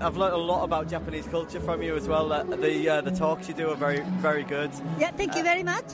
I've 0.00 0.16
learned 0.16 0.34
a 0.34 0.38
lot 0.38 0.64
about 0.64 0.88
Japanese 0.88 1.26
culture 1.26 1.60
from 1.60 1.82
you 1.82 1.96
as 1.96 2.08
well. 2.08 2.32
Uh, 2.32 2.42
the 2.42 2.88
uh, 2.88 3.00
the 3.00 3.12
talks 3.12 3.48
you 3.48 3.54
do 3.54 3.70
are 3.70 3.76
very 3.76 4.00
very 4.20 4.42
good. 4.42 4.70
Yeah, 4.98 5.10
thank 5.12 5.36
you 5.36 5.42
very 5.42 5.62
much. 5.62 5.84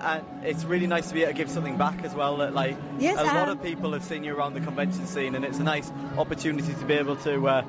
And 0.00 0.22
it's 0.42 0.64
really 0.64 0.86
nice 0.86 1.08
to 1.08 1.14
be 1.14 1.22
able 1.22 1.32
to 1.32 1.38
give 1.38 1.50
something 1.50 1.76
back 1.76 2.02
as 2.04 2.14
well. 2.14 2.36
That 2.38 2.54
like 2.54 2.76
Yes, 2.98 3.18
a 3.18 3.24
lot 3.24 3.48
of 3.48 3.62
people 3.62 3.92
have 3.92 4.02
seen 4.02 4.24
you 4.24 4.34
around 4.34 4.54
the 4.54 4.60
convention 4.60 5.06
scene, 5.06 5.34
and 5.34 5.44
it's 5.44 5.58
a 5.58 5.62
nice 5.62 5.92
opportunity 6.18 6.72
to 6.74 6.84
be 6.84 6.94
able 6.94 7.16
to 7.16 7.46
uh, 7.48 7.64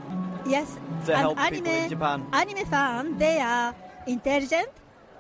Yes. 0.48 0.78
to 1.06 1.16
help 1.18 1.38
anime, 1.40 1.64
people 1.64 1.74
in 1.84 1.90
Japan. 1.90 2.26
Anime 2.34 2.66
fans, 2.66 3.18
they 3.20 3.40
are 3.40 3.76
intelligent, 4.08 4.70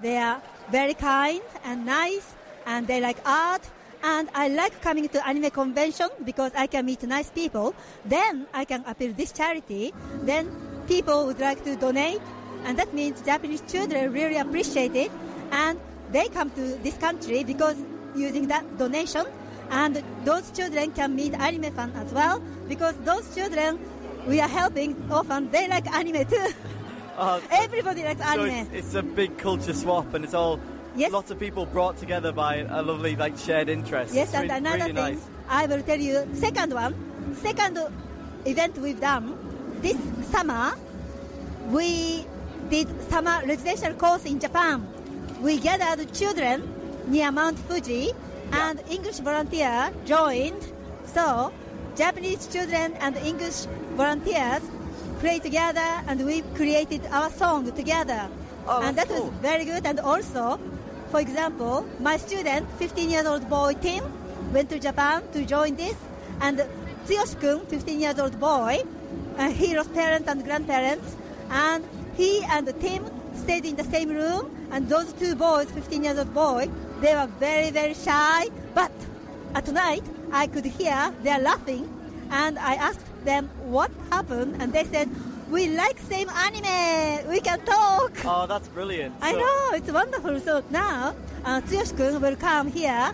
they 0.01 0.17
are 0.17 0.41
very 0.71 0.93
kind 0.93 1.41
and 1.63 1.85
nice, 1.85 2.33
and 2.65 2.87
they 2.87 3.01
like 3.01 3.17
art. 3.25 3.61
And 4.03 4.29
I 4.33 4.47
like 4.49 4.81
coming 4.81 5.07
to 5.09 5.27
anime 5.27 5.49
convention 5.51 6.09
because 6.23 6.51
I 6.55 6.67
can 6.67 6.85
meet 6.85 7.03
nice 7.03 7.29
people. 7.29 7.73
Then 8.05 8.47
I 8.53 8.65
can 8.65 8.83
appeal 8.85 9.13
this 9.13 9.31
charity. 9.31 9.93
Then 10.23 10.49
people 10.87 11.25
would 11.25 11.39
like 11.39 11.63
to 11.63 11.75
donate, 11.75 12.21
and 12.65 12.77
that 12.77 12.93
means 12.93 13.21
Japanese 13.21 13.61
children 13.67 14.11
really 14.13 14.37
appreciate 14.37 14.95
it, 14.95 15.11
and 15.51 15.79
they 16.11 16.27
come 16.29 16.51
to 16.51 16.61
this 16.83 16.97
country 16.97 17.43
because 17.43 17.75
using 18.15 18.47
that 18.47 18.77
donation, 18.77 19.25
and 19.71 20.03
those 20.23 20.51
children 20.51 20.91
can 20.91 21.15
meet 21.15 21.33
anime 21.33 21.73
fan 21.73 21.91
as 21.95 22.13
well 22.13 22.41
because 22.69 22.95
those 23.03 23.33
children 23.33 23.79
we 24.27 24.39
are 24.39 24.47
helping 24.47 24.95
often 25.11 25.49
They 25.51 25.67
like 25.67 25.87
anime 25.87 26.25
too. 26.25 26.47
Uh, 27.17 27.39
Everybody 27.51 28.03
likes 28.03 28.21
so 28.21 28.41
anime. 28.41 28.67
it's, 28.71 28.87
it's 28.87 28.95
a 28.95 29.03
big 29.03 29.37
culture 29.37 29.73
swap, 29.73 30.13
and 30.13 30.23
it's 30.23 30.33
all 30.33 30.59
Yes. 30.95 31.11
lots 31.11 31.29
of 31.31 31.39
people 31.39 31.65
brought 31.65 31.97
together 31.97 32.31
by 32.31 32.65
a 32.69 32.81
lovely 32.81 33.15
like 33.15 33.37
shared 33.37 33.69
interest. 33.69 34.13
Yes, 34.13 34.27
It's 34.29 34.35
and 34.35 34.43
really, 34.43 34.57
another 34.57 34.77
really 34.77 34.93
thing, 34.93 35.15
nice. 35.15 35.29
I 35.49 35.65
will 35.65 35.81
tell 35.81 35.99
you. 35.99 36.27
Second 36.33 36.73
one, 36.73 36.95
second 37.35 37.77
event 38.45 38.77
we've 38.77 38.99
done 38.99 39.37
this 39.81 39.97
summer. 40.31 40.73
We 41.67 42.25
did 42.69 42.87
summer 43.09 43.41
residential 43.45 43.93
course 43.93 44.25
in 44.25 44.39
Japan. 44.39 44.87
We 45.41 45.59
gathered 45.59 46.13
children 46.13 46.63
near 47.07 47.31
Mount 47.31 47.59
Fuji, 47.59 48.11
and 48.51 48.81
English 48.89 49.19
volunteer 49.19 49.91
joined. 50.05 50.61
So 51.05 51.51
Japanese 51.95 52.47
children 52.47 52.93
and 52.99 53.15
English 53.17 53.65
volunteers 53.95 54.61
played 55.19 55.43
together, 55.43 55.85
and 56.07 56.25
we 56.25 56.41
created 56.55 57.01
our 57.11 57.29
song 57.31 57.71
together. 57.73 58.27
Oh, 58.67 58.81
and 58.81 58.97
that 58.97 59.09
was 59.09 59.29
very 59.41 59.65
good. 59.65 59.85
And 59.85 59.99
also, 59.99 60.59
for 61.15 61.21
example, 61.21 61.85
my 62.01 62.17
student, 62.17 62.69
15 62.71 63.09
years 63.09 63.25
old 63.25 63.47
boy 63.49 63.73
Tim, 63.81 64.03
went 64.51 64.69
to 64.69 64.77
Japan 64.77 65.23
to 65.31 65.45
join 65.45 65.77
this, 65.77 65.95
and 66.41 66.59
Tsuyoshi-kun, 67.05 67.65
15 67.67 68.01
years 68.01 68.19
old 68.19 68.37
boy, 68.37 68.83
uh, 69.37 69.49
he 69.49 69.77
lost 69.77 69.93
parents 69.93 70.27
and 70.27 70.43
grandparents, 70.43 71.15
and 71.49 71.87
he 72.17 72.43
and 72.49 72.67
Tim 72.81 73.05
stayed 73.33 73.63
in 73.63 73.77
the 73.77 73.85
same 73.85 74.09
room, 74.09 74.51
and 74.73 74.89
those 74.89 75.13
two 75.13 75.35
boys, 75.35 75.71
15 75.71 76.03
years 76.03 76.19
old 76.19 76.33
boy, 76.33 76.69
they 76.99 77.15
were 77.15 77.29
very, 77.39 77.71
very 77.71 77.93
shy, 77.93 78.49
but 78.73 78.91
at 79.53 79.71
night 79.71 80.03
I 80.33 80.47
could 80.47 80.65
hear 80.65 81.13
they're 81.23 81.39
laughing, 81.39 81.87
and 82.29 82.59
I 82.59 82.75
asked 82.75 83.07
them 83.23 83.49
what 83.63 83.89
happened, 84.11 84.57
and 84.61 84.73
they 84.73 84.83
said, 84.83 85.09
we 85.49 85.69
like 85.75 85.97
same 85.99 86.29
anime, 86.29 87.29
we 87.29 87.39
can 87.39 87.59
talk. 87.65 88.11
Oh, 88.25 88.45
that's 88.47 88.67
brilliant. 88.69 89.13
I 89.21 89.31
So- 89.31 89.39
know, 89.39 89.69
it's 89.73 89.91
wonderful. 89.91 90.39
So 90.39 90.63
now, 90.69 91.15
uh, 91.45 91.61
Tsuyoshi-kun 91.61 92.21
will 92.21 92.35
come 92.35 92.67
here, 92.71 93.13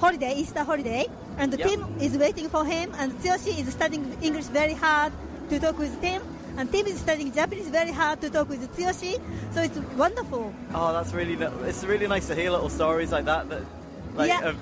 holiday, 0.00 0.34
Easter 0.34 0.62
holiday, 0.64 1.06
and 1.38 1.52
Yeah. 1.58 1.66
Tim 1.66 1.80
is 2.00 2.16
waiting 2.18 2.48
for 2.48 2.64
him, 2.64 2.92
and 2.98 3.12
Tsuyoshi 3.20 3.58
is 3.60 3.72
studying 3.72 4.04
English 4.20 4.46
very 4.46 4.74
hard 4.74 5.12
to 5.50 5.58
talk 5.58 5.78
with 5.78 5.98
Tim, 6.00 6.20
and 6.56 6.70
Tim 6.70 6.86
is 6.86 6.98
studying 6.98 7.32
Japanese 7.32 7.68
very 7.68 7.92
hard 7.92 8.20
to 8.20 8.28
talk 8.30 8.48
with 8.48 8.60
Tsuyoshi, 8.76 9.18
so 9.54 9.60
it's 9.62 9.78
wonderful. 9.96 10.52
Oh, 10.74 10.92
that's 10.92 11.12
really 11.14 11.36
it's 11.66 11.82
really 11.84 12.06
nice 12.06 12.26
to 12.28 12.34
hear 12.34 12.50
little 12.50 12.68
stories 12.68 13.10
like 13.12 13.24
that 13.24 13.48
that 13.48 13.62
like 14.16 14.28
Yeah. 14.28 14.48
of 14.50 14.56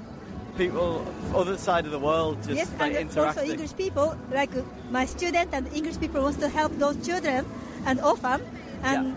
people 0.58 1.06
other 1.34 1.56
side 1.56 1.86
of 1.86 1.92
the 1.92 1.98
world 1.98 2.36
just 2.42 2.56
yes, 2.56 2.70
like 2.78 2.94
and 2.94 3.16
also. 3.16 3.42
English 3.42 3.74
people, 3.76 4.18
like 4.32 4.54
uh, 4.56 4.62
my 4.90 5.06
student 5.06 5.48
and 5.52 5.72
English 5.72 5.98
people 6.00 6.20
wants 6.20 6.38
to 6.38 6.48
help 6.48 6.76
those 6.78 6.98
children 7.06 7.46
and 7.86 8.00
orphan, 8.00 8.42
and 8.82 9.16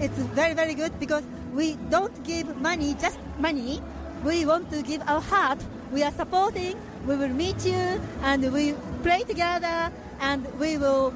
it's 0.00 0.18
very, 0.34 0.54
very 0.54 0.74
good 0.74 0.92
because 0.98 1.22
we 1.54 1.76
don't 1.90 2.24
give 2.24 2.56
money, 2.60 2.94
just 3.00 3.18
money. 3.38 3.80
We 4.24 4.44
want 4.46 4.70
to 4.72 4.82
give 4.82 5.02
our 5.06 5.20
heart. 5.20 5.58
We 5.92 6.02
are 6.02 6.12
supporting. 6.12 6.76
We 7.06 7.16
will 7.16 7.28
meet 7.28 7.64
you 7.66 8.00
and 8.22 8.52
we 8.52 8.74
play 9.02 9.22
together 9.24 9.90
and 10.20 10.46
we 10.58 10.78
will 10.78 11.12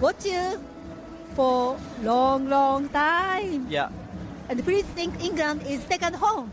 watch 0.00 0.24
you 0.24 0.60
for 1.34 1.78
long, 2.02 2.48
long 2.48 2.88
time. 2.88 3.66
Yeah. 3.68 3.90
And 4.48 4.64
please 4.64 4.84
think 4.96 5.22
England 5.22 5.62
is 5.68 5.82
second 5.84 6.16
home. 6.16 6.50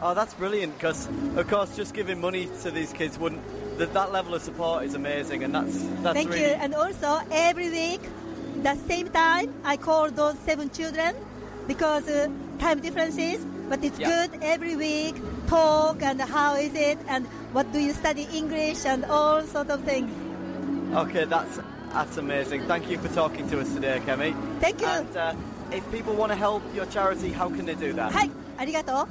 Oh, 0.00 0.14
that's 0.14 0.34
brilliant 0.34 0.74
because, 0.74 1.08
of 1.36 1.48
course, 1.48 1.74
just 1.74 1.92
giving 1.92 2.20
money 2.20 2.48
to 2.62 2.70
these 2.70 2.92
kids 2.92 3.18
wouldn't. 3.18 3.42
That, 3.78 3.92
that 3.94 4.12
level 4.12 4.34
of 4.34 4.42
support 4.42 4.84
is 4.84 4.94
amazing, 4.94 5.44
and 5.44 5.54
that's 5.54 5.76
that's. 6.02 6.14
Thank 6.14 6.30
really... 6.30 6.42
you, 6.42 6.46
and 6.46 6.74
also 6.74 7.20
every 7.30 7.68
week, 7.70 8.00
the 8.62 8.74
same 8.86 9.08
time, 9.08 9.52
I 9.64 9.76
call 9.76 10.10
those 10.10 10.38
seven 10.40 10.70
children 10.70 11.16
because 11.66 12.08
uh, 12.08 12.28
time 12.58 12.80
differences. 12.80 13.44
But 13.68 13.84
it's 13.84 13.98
yeah. 13.98 14.08
good 14.08 14.42
every 14.42 14.76
week 14.76 15.14
talk 15.46 16.02
and 16.02 16.20
how 16.20 16.54
is 16.56 16.74
it 16.74 16.98
and 17.06 17.26
what 17.52 17.70
do 17.70 17.78
you 17.78 17.92
study 17.92 18.26
English 18.32 18.86
and 18.86 19.04
all 19.04 19.42
sort 19.42 19.68
of 19.68 19.82
things. 19.84 20.10
Okay, 20.94 21.24
that's 21.24 21.60
that's 21.92 22.16
amazing. 22.16 22.62
Thank 22.66 22.88
you 22.88 22.98
for 22.98 23.08
talking 23.08 23.48
to 23.50 23.60
us 23.60 23.72
today, 23.74 24.00
Kemi. 24.06 24.34
Thank 24.60 24.80
you. 24.80 24.86
And, 24.86 25.16
uh, 25.16 25.34
if 25.70 25.90
people 25.92 26.14
want 26.14 26.32
to 26.32 26.36
help 26.36 26.62
your 26.74 26.86
charity, 26.86 27.30
how 27.30 27.50
can 27.50 27.66
they 27.66 27.74
do 27.74 27.92
that? 27.92 28.12
Hi, 28.12 28.30
arigato. 28.58 29.06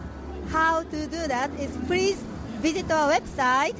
How 0.49 0.83
to 0.83 1.07
do 1.07 1.27
that 1.27 1.49
is 1.59 1.75
please 1.87 2.17
visit 2.61 2.89
our 2.91 3.11
website 3.11 3.75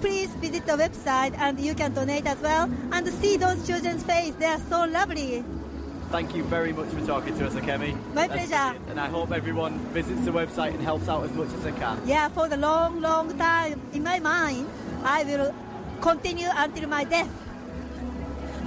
Please 0.00 0.30
visit 0.36 0.64
the 0.66 0.72
website 0.72 1.38
and 1.38 1.60
you 1.60 1.74
can 1.74 1.92
donate 1.92 2.26
as 2.26 2.38
well 2.38 2.70
and 2.92 3.06
see 3.08 3.36
those 3.36 3.66
children's 3.66 4.02
face. 4.02 4.32
They 4.38 4.46
are 4.46 4.60
so 4.70 4.86
lovely. 4.86 5.44
Thank 6.10 6.34
you 6.34 6.42
very 6.42 6.72
much 6.72 6.88
for 6.88 7.06
talking 7.06 7.38
to 7.38 7.46
us, 7.46 7.54
Akemi. 7.54 7.94
My 8.14 8.26
That's 8.26 8.46
pleasure. 8.46 8.72
brilliant. 8.72 8.90
And 8.90 9.00
I 9.00 9.06
hope 9.06 9.30
everyone 9.30 9.78
visits 9.94 10.24
the 10.24 10.32
website 10.32 10.74
and 10.74 10.82
helps 10.82 11.08
out 11.08 11.24
as 11.24 11.32
much 11.32 11.52
as 11.54 11.62
they 11.62 11.70
can. 11.72 12.00
Yeah, 12.04 12.28
for 12.28 12.48
the 12.48 12.56
long, 12.56 13.00
long 13.00 13.38
time. 13.38 13.80
In 13.92 14.02
my 14.02 14.18
mind, 14.18 14.68
I 15.04 15.22
will 15.22 15.54
continue 16.00 16.48
until 16.52 16.88
my 16.88 17.04
death. 17.04 17.30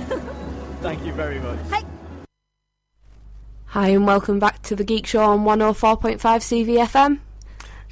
Thank 0.81 1.05
you 1.05 1.11
very 1.11 1.39
much. 1.39 1.59
Hi 1.69 1.83
Hi 3.67 3.87
and 3.87 4.05
welcome 4.05 4.37
back 4.37 4.61
to 4.63 4.75
the 4.75 4.83
Geek 4.83 5.07
Show 5.07 5.23
on 5.23 5.43
104.5 5.43 6.19
CVFM. 6.19 7.19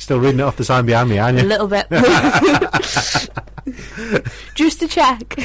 Still 0.01 0.19
reading 0.19 0.39
it 0.39 0.43
off 0.43 0.57
the 0.57 0.63
sign 0.63 0.87
behind 0.87 1.11
me, 1.11 1.19
aren't 1.19 1.37
you? 1.37 1.43
A 1.43 1.45
little 1.45 1.67
bit. 1.67 1.87
Just 4.55 4.79
to 4.79 4.87
check. 4.87 5.35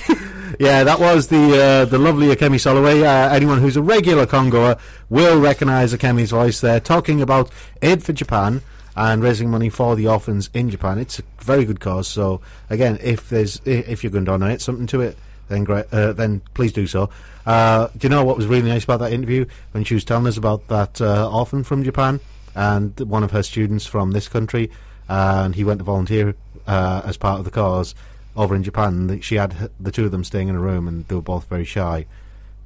Yeah, 0.58 0.82
that 0.82 0.98
was 0.98 1.28
the 1.28 1.62
uh, 1.62 1.84
the 1.84 1.98
lovely 1.98 2.28
Akemi 2.28 2.56
Soloway. 2.56 3.02
Uh, 3.02 3.34
anyone 3.34 3.60
who's 3.60 3.76
a 3.76 3.82
regular 3.82 4.24
Congoer 4.24 4.78
will 5.10 5.38
recognise 5.38 5.92
Akemi's 5.92 6.30
voice 6.30 6.62
there, 6.62 6.80
talking 6.80 7.20
about 7.20 7.50
aid 7.82 8.02
for 8.02 8.14
Japan 8.14 8.62
and 8.96 9.22
raising 9.22 9.50
money 9.50 9.68
for 9.68 9.94
the 9.94 10.08
orphans 10.08 10.48
in 10.54 10.70
Japan. 10.70 10.98
It's 10.98 11.18
a 11.18 11.22
very 11.38 11.66
good 11.66 11.80
cause. 11.80 12.08
So 12.08 12.40
again, 12.70 12.96
if 13.02 13.28
there's 13.28 13.60
if 13.66 14.02
you're 14.02 14.10
going 14.10 14.24
to 14.24 14.30
donate 14.30 14.62
something 14.62 14.86
to 14.86 15.02
it, 15.02 15.18
then 15.48 15.64
great, 15.64 15.84
uh, 15.92 16.14
then 16.14 16.40
please 16.54 16.72
do 16.72 16.86
so. 16.86 17.10
Uh, 17.44 17.88
do 17.94 18.06
you 18.06 18.08
know 18.08 18.24
what 18.24 18.38
was 18.38 18.46
really 18.46 18.70
nice 18.70 18.84
about 18.84 19.00
that 19.00 19.12
interview 19.12 19.44
when 19.72 19.84
she 19.84 19.92
was 19.92 20.02
telling 20.02 20.26
us 20.26 20.38
about 20.38 20.66
that 20.68 20.98
uh, 21.02 21.30
orphan 21.30 21.62
from 21.62 21.84
Japan 21.84 22.20
and 22.56 22.98
one 23.00 23.22
of 23.22 23.30
her 23.30 23.42
students 23.42 23.86
from 23.86 24.10
this 24.10 24.26
country, 24.26 24.70
and 25.08 25.54
he 25.54 25.62
went 25.62 25.78
to 25.78 25.84
volunteer 25.84 26.34
uh, 26.66 27.02
as 27.04 27.16
part 27.16 27.38
of 27.38 27.44
the 27.44 27.50
cause 27.50 27.94
over 28.34 28.56
in 28.56 28.64
Japan. 28.64 29.20
She 29.20 29.36
had 29.36 29.70
the 29.78 29.92
two 29.92 30.06
of 30.06 30.10
them 30.10 30.24
staying 30.24 30.48
in 30.48 30.56
a 30.56 30.60
room, 30.60 30.88
and 30.88 31.06
they 31.06 31.14
were 31.14 31.22
both 31.22 31.44
very 31.48 31.64
shy. 31.64 32.06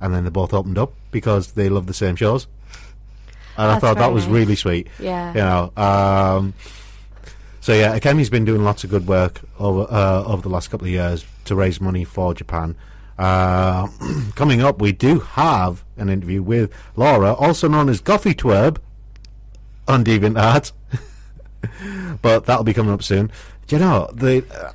And 0.01 0.15
then 0.15 0.25
they 0.25 0.31
both 0.31 0.55
opened 0.55 0.79
up 0.79 0.95
because 1.11 1.53
they 1.53 1.69
love 1.69 1.87
the 1.87 1.93
same 1.93 2.17
shows. 2.17 2.47
And 3.59 3.71
I 3.71 3.79
thought 3.79 3.99
that 3.99 4.13
was 4.13 4.25
nice. 4.25 4.35
really 4.35 4.57
sweet. 4.57 4.87
Yeah. 4.99 5.35
You 5.35 5.41
know. 5.41 5.73
Um, 5.77 6.55
so 7.61 7.75
yeah, 7.75 7.99
Akemi's 7.99 8.31
been 8.31 8.47
doing 8.47 8.65
lots 8.65 8.85
of 8.85 8.91
good 8.91 9.07
work 9.07 9.43
over 9.59 9.83
uh, 9.91 10.25
over 10.25 10.41
the 10.41 10.49
last 10.49 10.71
couple 10.71 10.87
of 10.87 10.93
years 10.93 11.27
to 11.45 11.55
raise 11.55 11.81
money 11.81 12.05
for 12.05 12.33
Japan. 12.33 12.77
Uh, 13.19 13.89
coming 14.35 14.63
up, 14.63 14.81
we 14.81 14.93
do 14.93 15.19
have 15.21 15.85
an 15.99 16.09
interview 16.09 16.43
with 16.43 16.73
Laura, 16.97 17.35
also 17.35 17.69
known 17.69 17.91
as 17.91 18.01
Goffy 18.01 18.33
Twerb, 18.33 18.79
on 19.91 20.05
DeviantArt. 20.05 20.73
but 22.23 22.47
that'll 22.47 22.65
be 22.65 22.75
coming 22.75 22.93
up 22.93 23.03
soon. 23.03 23.31
Do 23.67 23.77
you 23.77 23.81
know 23.81 24.11
the 24.13 24.45
uh, 24.53 24.73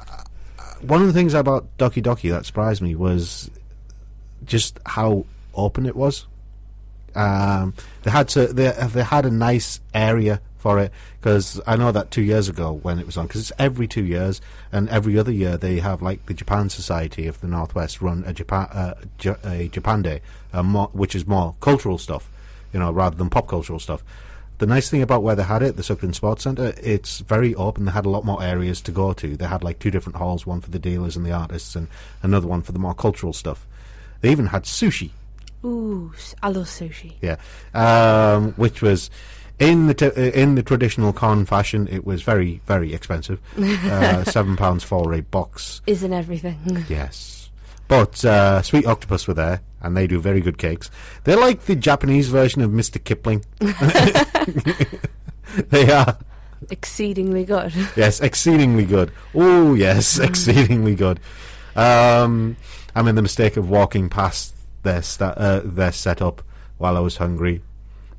one 0.82 1.02
of 1.02 1.08
the 1.08 1.14
things 1.14 1.34
about 1.34 1.66
Doki 1.78 2.02
Doki 2.02 2.30
that 2.32 2.46
surprised 2.46 2.82
me 2.82 2.96
was 2.96 3.50
just 4.46 4.80
how 4.86 5.26
open 5.54 5.86
it 5.86 5.96
was. 5.96 6.26
Um, 7.16 7.74
they 8.04 8.12
had 8.12 8.28
to 8.30 8.48
they 8.48 8.72
they 8.72 9.04
had 9.04 9.26
a 9.26 9.32
nice 9.32 9.80
area 9.94 10.42
for 10.58 10.80
it 10.80 10.92
because 11.20 11.62
I 11.66 11.76
know 11.76 11.92
that 11.92 12.12
two 12.12 12.24
years 12.24 12.50
ago 12.50 12.74
when 12.74 13.00
it 13.00 13.06
was 13.06 13.18
on 13.18 13.28
because 13.28 13.42
it's 13.42 13.52
every 13.60 13.88
two 13.88 14.04
years 14.04 14.42
and 14.72 14.90
every 14.90 15.18
other 15.18 15.32
year 15.32 15.58
they 15.58 15.80
have 15.80 16.02
like 16.02 16.26
the 16.26 16.34
Japan 16.34 16.70
Society 16.70 17.28
of 17.28 17.40
the 17.40 17.48
Northwest 17.48 18.02
run 18.02 18.24
a 18.26 18.34
Japan 18.34 18.68
uh, 18.72 18.96
J- 19.18 19.36
a 19.44 19.68
Japan 19.70 20.02
Day, 20.02 20.22
uh, 20.54 20.64
more, 20.64 20.90
which 20.92 21.16
is 21.16 21.26
more 21.26 21.56
cultural 21.62 21.98
stuff, 21.98 22.30
you 22.74 22.80
know, 22.80 22.92
rather 22.92 23.16
than 23.16 23.30
pop 23.30 23.48
cultural 23.48 23.80
stuff. 23.80 24.04
The 24.58 24.66
nice 24.66 24.90
thing 24.90 25.02
about 25.02 25.22
where 25.22 25.36
they 25.36 25.44
had 25.44 25.62
it, 25.62 25.76
the 25.76 25.84
Sugden 25.84 26.14
Sports 26.14 26.44
Centre, 26.44 26.74
it's 26.78 27.20
very 27.20 27.54
open. 27.56 27.86
They 27.86 27.92
had 27.92 28.06
a 28.06 28.10
lot 28.10 28.24
more 28.24 28.42
areas 28.42 28.80
to 28.82 28.92
go 28.92 29.12
to. 29.14 29.36
They 29.36 29.46
had 29.46 29.64
like 29.64 29.80
two 29.80 29.92
different 29.92 30.16
halls, 30.16 30.46
one 30.46 30.62
for 30.62 30.70
the 30.70 30.80
dealers 30.80 31.18
and 31.18 31.26
the 31.26 31.32
artists, 31.34 31.76
and 31.76 31.88
another 32.24 32.48
one 32.48 32.62
for 32.62 32.72
the 32.72 32.80
more 32.80 32.94
cultural 32.94 33.34
stuff. 33.34 33.68
They 34.22 34.32
even 34.32 34.48
had 34.48 34.64
sushi. 34.64 35.12
Ooh, 35.66 36.14
I 36.42 36.50
love 36.50 36.68
sushi. 36.68 37.14
Yeah, 37.22 37.38
um, 37.74 38.54
which 38.54 38.82
was 38.82 39.10
in 39.60 39.88
the 39.88 39.94
t- 39.94 40.06
uh, 40.06 40.12
in 40.12 40.56
the 40.56 40.64
traditional 40.64 41.12
con 41.12 41.46
fashion. 41.46 41.88
It 41.92 42.06
was 42.06 42.22
very 42.22 42.62
very 42.66 42.94
expensive, 42.94 43.40
uh, 43.58 44.24
seven 44.24 44.56
pounds 44.56 44.84
for 44.84 45.14
a 45.14 45.22
box. 45.22 45.82
Isn't 45.88 46.14
everything? 46.14 46.86
Yes, 46.88 47.50
but 47.88 48.24
uh, 48.24 48.62
Sweet 48.62 48.86
Octopus 48.86 49.28
were 49.28 49.34
there, 49.34 49.62
and 49.86 49.96
they 49.96 50.08
do 50.08 50.20
very 50.20 50.42
good 50.42 50.58
cakes. 50.58 50.90
They're 51.24 51.38
like 51.38 51.66
the 51.66 51.76
Japanese 51.76 52.30
version 52.30 52.62
of 52.62 52.72
Mr. 52.72 53.02
Kipling. 53.02 53.46
they 55.70 55.92
are. 55.92 56.18
Exceedingly 56.70 57.46
good. 57.46 57.74
Yes, 57.96 58.20
exceedingly 58.20 58.86
good. 58.86 59.12
Oh, 59.34 59.76
yes, 59.76 60.20
exceedingly 60.20 60.96
good. 60.96 61.20
Um, 61.76 62.58
I 62.96 63.02
made 63.02 63.16
the 63.16 63.22
mistake 63.22 63.58
of 63.58 63.70
walking 63.70 64.10
past 64.10 64.54
their 64.84 65.02
sta- 65.02 65.34
uh, 65.38 65.62
their 65.64 65.92
setup 65.92 66.42
while 66.78 66.98
I 66.98 67.02
was 67.02 67.18
hungry. 67.18 67.62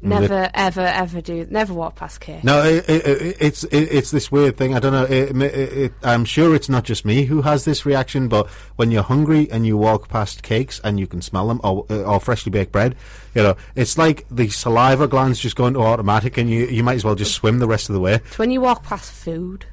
Never, 0.06 0.50
ever, 0.54 0.80
ever 0.80 1.20
do. 1.20 1.46
Never 1.50 1.74
walk 1.74 1.96
past 1.96 2.20
K. 2.20 2.40
No, 2.42 2.62
it, 2.62 2.88
it, 2.88 3.06
it, 3.06 3.36
it's 3.40 3.64
it, 3.64 3.82
it's 3.82 4.10
this 4.10 4.30
weird 4.30 4.56
thing. 4.56 4.74
I 4.74 4.78
don't 4.78 4.92
know. 4.92 5.90
I'm 6.02 6.24
sure 6.24 6.54
it's 6.54 6.68
not 6.68 6.84
just 6.84 7.04
me 7.04 7.24
who 7.24 7.42
has 7.42 7.64
this 7.64 7.84
reaction, 7.84 8.28
but 8.28 8.48
when 8.76 8.90
you're 8.90 9.02
hungry 9.02 9.50
and 9.50 9.66
you 9.66 9.76
walk 9.76 10.08
past 10.08 10.42
cakes 10.42 10.80
and 10.84 11.00
you 11.00 11.06
can 11.06 11.22
smell 11.22 11.48
them, 11.48 11.60
or 11.64 11.86
uh, 11.90 12.02
or 12.02 12.20
freshly 12.20 12.50
baked 12.50 12.72
bread, 12.72 12.94
you 13.34 13.42
know, 13.42 13.56
it's 13.74 13.98
like 13.98 14.26
the 14.30 14.48
saliva 14.48 15.08
glands 15.08 15.40
just 15.40 15.56
go 15.56 15.66
into 15.66 15.80
automatic, 15.80 16.36
and 16.36 16.50
you 16.50 16.66
you 16.66 16.82
might 16.82 16.94
as 16.94 17.04
well 17.04 17.14
just 17.14 17.34
swim 17.34 17.58
the 17.58 17.68
rest 17.68 17.88
of 17.88 17.94
the 17.94 18.00
way. 18.00 18.14
It's 18.14 18.38
when 18.38 18.50
you 18.50 18.60
walk 18.60 18.84
past 18.84 19.12
food, 19.12 19.66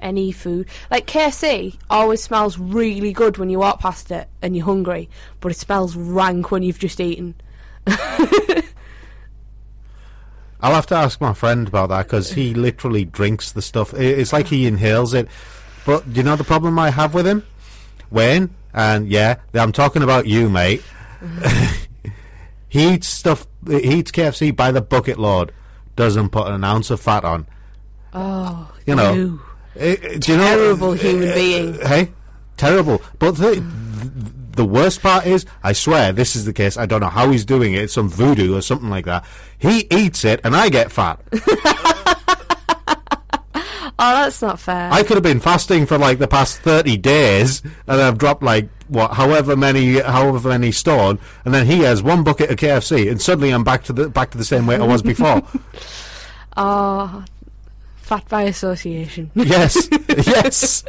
any 0.00 0.32
food. 0.32 0.68
Like 0.90 1.06
KFC 1.06 1.76
always 1.88 2.22
smells 2.22 2.58
really 2.58 3.12
good 3.12 3.38
when 3.38 3.50
you 3.50 3.58
walk 3.58 3.80
past 3.80 4.10
it 4.10 4.28
and 4.42 4.56
you're 4.56 4.66
hungry, 4.66 5.08
but 5.40 5.52
it 5.52 5.58
smells 5.58 5.96
rank 5.96 6.50
when 6.50 6.62
you've 6.62 6.78
just 6.78 7.00
eaten. 7.00 7.34
I'll 10.62 10.74
have 10.74 10.86
to 10.88 10.94
ask 10.94 11.20
my 11.20 11.32
friend 11.32 11.66
about 11.68 11.88
that 11.88 12.06
because 12.06 12.32
he 12.32 12.54
literally 12.54 13.04
drinks 13.04 13.52
the 13.52 13.62
stuff. 13.62 13.94
It's 13.94 14.32
like 14.32 14.46
he 14.48 14.66
inhales 14.66 15.14
it. 15.14 15.28
But 15.86 16.12
do 16.12 16.18
you 16.18 16.22
know 16.22 16.36
the 16.36 16.44
problem 16.44 16.78
I 16.78 16.90
have 16.90 17.14
with 17.14 17.26
him? 17.26 17.44
Wayne, 18.10 18.50
and 18.74 19.08
yeah, 19.08 19.36
I'm 19.54 19.72
talking 19.72 20.02
about 20.02 20.26
you, 20.26 20.50
mate. 20.50 20.82
he 22.68 22.94
eats 22.94 23.08
stuff. 23.08 23.46
He 23.66 23.78
eats 23.98 24.10
KFC 24.10 24.54
by 24.54 24.70
the 24.70 24.80
bucket 24.82 25.18
load. 25.18 25.52
Doesn't 25.96 26.30
put 26.30 26.46
an 26.48 26.64
ounce 26.64 26.90
of 26.90 27.00
fat 27.00 27.24
on. 27.24 27.46
Oh, 28.12 28.70
You 28.86 28.94
know. 28.94 29.12
you. 29.14 29.40
Eh, 29.76 29.96
eh, 30.02 30.18
do 30.18 30.32
you 30.32 30.38
know? 30.38 30.56
Terrible 30.56 30.92
human 30.92 31.34
being. 31.34 31.74
Hey, 31.80 32.10
terrible. 32.56 33.00
But 33.18 33.36
the, 33.36 33.64
the 34.60 34.64
worst 34.66 35.00
part 35.00 35.24
is, 35.24 35.46
I 35.62 35.72
swear, 35.72 36.12
this 36.12 36.36
is 36.36 36.44
the 36.44 36.52
case. 36.52 36.76
I 36.76 36.84
don't 36.84 37.00
know 37.00 37.08
how 37.08 37.30
he's 37.30 37.46
doing 37.46 37.72
it. 37.72 37.84
It's 37.84 37.94
some 37.94 38.10
voodoo 38.10 38.54
or 38.54 38.60
something 38.60 38.90
like 38.90 39.06
that. 39.06 39.24
He 39.58 39.86
eats 39.90 40.22
it, 40.22 40.38
and 40.44 40.54
I 40.54 40.68
get 40.68 40.92
fat. 40.92 41.18
Oh, 44.02 44.14
that's 44.14 44.40
not 44.40 44.58
fair. 44.58 44.90
I 44.90 45.02
could 45.02 45.16
have 45.18 45.22
been 45.22 45.40
fasting 45.40 45.84
for 45.84 45.98
like 45.98 46.18
the 46.18 46.26
past 46.26 46.60
thirty 46.60 46.96
days, 46.96 47.60
and 47.86 48.00
I've 48.00 48.16
dropped 48.16 48.42
like 48.42 48.70
what, 48.88 49.12
however 49.12 49.56
many, 49.56 49.98
however 50.00 50.48
many 50.48 50.72
stone, 50.72 51.18
and 51.44 51.52
then 51.52 51.66
he 51.66 51.80
has 51.80 52.02
one 52.02 52.24
bucket 52.24 52.50
of 52.50 52.56
KFC, 52.56 53.10
and 53.10 53.20
suddenly 53.20 53.50
I'm 53.50 53.62
back 53.62 53.84
to 53.84 53.92
the 53.92 54.08
back 54.08 54.30
to 54.30 54.38
the 54.38 54.44
same 54.44 54.66
weight 54.66 54.80
I 54.80 54.86
was 54.86 55.02
before. 55.02 55.42
Oh, 56.56 57.24
fat 57.96 58.26
by 58.28 58.42
association. 58.44 59.30
yes, 59.34 59.86
yes. 60.26 60.84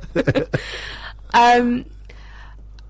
Um, 1.34 1.86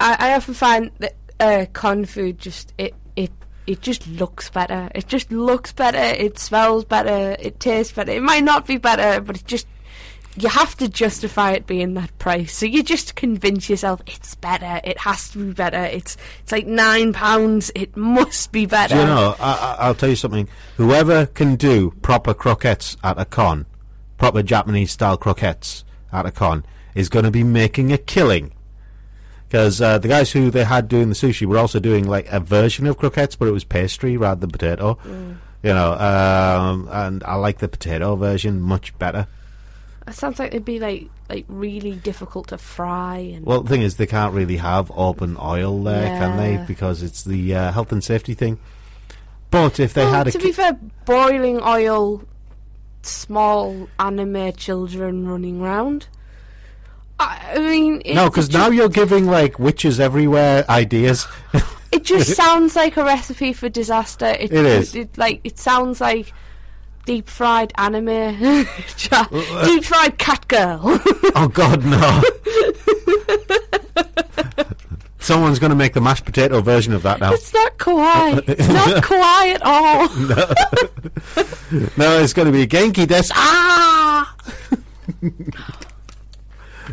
I, 0.02 0.16
I 0.32 0.34
often 0.34 0.54
find 0.54 0.92
that 1.00 1.16
uh, 1.40 1.66
con 1.74 2.06
food 2.06 2.40
just 2.40 2.74
it 2.78 2.96
it 3.16 3.32
it 3.68 3.82
just 3.82 4.08
looks 4.08 4.50
better. 4.50 4.90
It 4.96 5.08
just 5.08 5.32
looks 5.32 5.72
better. 5.72 5.98
It 5.98 6.40
smells 6.40 6.86
better. 6.86 7.36
It 7.40 7.60
tastes 7.60 7.94
better. 7.94 8.12
It 8.12 8.24
might 8.24 8.44
not 8.44 8.68
be 8.68 8.78
better, 8.78 9.22
but 9.22 9.38
it 9.38 9.46
just 9.46 9.68
you 10.38 10.48
have 10.48 10.76
to 10.78 10.88
justify 10.88 11.52
it 11.52 11.68
being 11.68 11.94
that 11.96 12.18
price. 12.18 12.56
So 12.56 12.66
you 12.66 12.84
just 12.84 13.16
convince 13.16 13.70
yourself 13.70 14.02
it's 14.08 14.36
better. 14.36 14.80
It 14.84 14.98
has 15.00 15.30
to 15.32 15.46
be 15.46 15.54
better. 15.54 15.84
It's 15.84 16.18
it's 16.42 16.52
like 16.52 16.66
nine 16.66 17.14
pounds. 17.14 17.72
It 17.76 17.96
must 17.98 18.52
be 18.52 18.66
better. 18.66 18.96
Do 18.96 19.02
you 19.02 19.08
know? 19.08 19.36
I, 19.40 19.52
I, 19.52 19.86
I'll 19.86 19.96
tell 19.96 20.10
you 20.10 20.16
something. 20.16 20.48
Whoever 20.78 21.26
can 21.26 21.56
do 21.56 21.92
proper 22.02 22.34
croquettes 22.34 22.98
at 23.04 23.20
a 23.20 23.26
con, 23.26 23.66
proper 24.18 24.42
Japanese 24.42 24.92
style 24.92 25.18
croquettes 25.18 25.84
at 26.12 26.26
a 26.26 26.32
con, 26.32 26.66
is 26.96 27.10
going 27.10 27.26
to 27.26 27.32
be 27.32 27.44
making 27.44 27.92
a 27.92 27.98
killing. 27.98 28.54
Because 29.52 29.82
uh, 29.82 29.98
the 29.98 30.08
guys 30.08 30.32
who 30.32 30.50
they 30.50 30.64
had 30.64 30.88
doing 30.88 31.10
the 31.10 31.14
sushi 31.16 31.46
were 31.46 31.58
also 31.58 31.78
doing 31.78 32.08
like 32.08 32.26
a 32.32 32.40
version 32.40 32.88
of 32.88 32.98
croquettes, 32.98 33.36
but 33.36 33.50
it 33.50 33.52
was 33.52 33.66
pastry 33.66 34.16
rather 34.16 34.40
than 34.40 34.50
potato. 34.50 34.98
Mm. 35.04 35.36
You 35.62 35.74
know, 35.74 35.92
um, 35.92 36.88
and 36.90 37.22
I 37.26 37.36
like 37.36 37.58
the 37.58 37.68
potato 37.68 38.16
version 38.16 38.62
much 38.62 38.98
better. 38.98 39.28
It 40.08 40.14
sounds 40.14 40.40
like 40.40 40.52
it'd 40.54 40.64
be 40.64 40.80
like 40.80 41.10
like 41.30 41.44
really 41.50 41.96
difficult 41.96 42.48
to 42.48 42.58
fry 42.58 43.18
and 43.18 43.46
Well, 43.46 43.62
the 43.64 43.68
thing 43.70 43.82
is, 43.82 43.98
they 43.98 44.08
can't 44.08 44.34
really 44.34 44.56
have 44.56 44.90
open 44.96 45.36
oil 45.38 45.84
there, 45.84 46.08
can 46.18 46.38
they? 46.38 46.64
Because 46.66 47.04
it's 47.04 47.26
the 47.26 47.54
uh, 47.54 47.72
health 47.74 47.92
and 47.92 48.02
safety 48.02 48.34
thing. 48.34 48.58
But 49.50 49.82
if 49.82 49.94
they 49.94 50.06
Well, 50.06 50.14
had 50.14 50.28
a 50.28 50.32
to 50.32 50.38
ki- 50.38 50.46
be 50.46 50.52
fair, 50.54 50.80
boiling 51.04 51.60
oil, 51.62 52.24
small 53.04 53.90
anime 54.00 54.54
children 54.54 55.28
running 55.28 55.62
round. 55.62 56.08
I, 57.22 57.60
mean, 57.60 58.02
it, 58.06 58.16
no, 58.16 58.30
because 58.30 58.52
now 58.52 58.70
you're 58.70 58.90
giving 58.90 59.26
like 59.28 59.60
witches 59.60 60.00
everywhere 60.00 60.66
ideas. 60.70 61.28
it 61.92 62.04
just 62.04 62.32
sounds 62.36 62.76
like 62.76 62.98
a 62.98 63.04
recipe 63.04 63.54
for 63.54 63.70
disaster. 63.70 64.26
It, 64.26 64.52
It 64.52 64.66
is. 64.66 64.96
It, 64.96 65.18
like 65.18 65.42
it 65.44 65.60
sounds 65.60 66.02
like 66.02 66.34
deep 67.06 67.30
fried 67.30 67.74
anime, 67.76 68.06
deep 69.64 69.84
fried 69.84 70.18
cat 70.18 70.48
girl. 70.48 70.82
oh 71.36 71.52
God, 71.52 71.86
no! 71.86 72.22
Someone's 75.20 75.60
going 75.60 75.70
to 75.70 75.76
make 75.76 75.94
the 75.94 76.02
mashed 76.02 76.26
potato 76.26 76.62
version 76.62 76.94
of 76.94 77.04
that 77.04 77.20
now. 77.20 77.32
it's 77.34 77.54
not 77.54 77.78
kawaii. 77.78 78.44
It's 78.48 78.68
not 78.68 79.04
kawaii 79.04 79.54
at 79.54 79.62
all. 79.62 80.10
no. 80.18 81.96
no, 81.96 82.24
it's 82.24 82.34
going 82.34 82.48
to 82.48 82.52
be 82.52 82.66
Genki 82.66 83.08
Des. 83.08 83.30
Ah! 83.36 84.36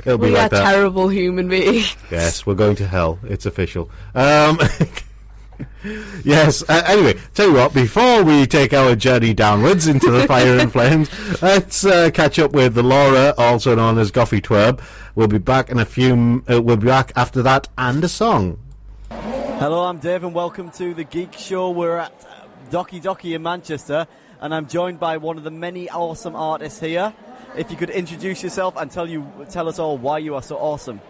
It'll 0.04 0.18
be 0.18 0.26
we 0.26 0.32
like 0.32 0.46
are 0.46 0.48
that. 0.56 0.72
terrible 0.72 1.08
human 1.08 1.48
beings. 1.48 1.96
Yes, 2.10 2.46
we're 2.46 2.54
going 2.54 2.76
to 2.76 2.86
hell. 2.86 3.18
It's 3.24 3.46
official. 3.46 3.90
Um, 4.14 4.58
yes. 6.24 6.62
Uh, 6.68 6.82
anyway, 6.86 7.14
tell 7.34 7.48
you 7.48 7.54
what. 7.54 7.74
Before 7.74 8.22
we 8.22 8.46
take 8.46 8.72
our 8.72 8.94
journey 8.96 9.34
downwards 9.34 9.86
into 9.86 10.10
the 10.10 10.26
fire 10.26 10.58
and 10.58 10.70
flames, 10.72 11.10
let's 11.42 11.84
uh, 11.84 12.10
catch 12.12 12.38
up 12.38 12.52
with 12.52 12.74
the 12.74 12.82
Laura, 12.82 13.34
also 13.38 13.74
known 13.74 13.98
as 13.98 14.10
Goffy 14.10 14.40
Twerb. 14.40 14.80
We'll 15.14 15.28
be 15.28 15.38
back 15.38 15.70
in 15.70 15.78
a 15.78 15.84
few. 15.84 16.44
Uh, 16.50 16.62
we'll 16.62 16.76
be 16.76 16.86
back 16.86 17.12
after 17.16 17.42
that 17.42 17.68
and 17.76 18.02
a 18.04 18.08
song. 18.08 18.58
Hello, 19.10 19.84
I'm 19.84 19.98
Dave, 19.98 20.22
and 20.22 20.34
welcome 20.34 20.70
to 20.72 20.94
the 20.94 21.04
Geek 21.04 21.32
Show. 21.32 21.70
We're 21.70 21.96
at 21.98 22.12
uh, 22.24 22.70
Doki 22.70 23.02
Doki 23.02 23.34
in 23.34 23.42
Manchester, 23.42 24.06
and 24.40 24.54
I'm 24.54 24.68
joined 24.68 25.00
by 25.00 25.16
one 25.16 25.36
of 25.36 25.42
the 25.44 25.50
many 25.50 25.90
awesome 25.90 26.36
artists 26.36 26.78
here. 26.78 27.12
If 27.56 27.70
you 27.70 27.76
could 27.76 27.90
introduce 27.90 28.42
yourself 28.42 28.74
and 28.76 28.90
tell 28.90 29.08
you 29.08 29.26
tell 29.50 29.68
us 29.68 29.78
all 29.78 29.98
why 29.98 30.18
you 30.18 30.34
are 30.34 30.42
so 30.42 30.56
awesome. 30.56 31.00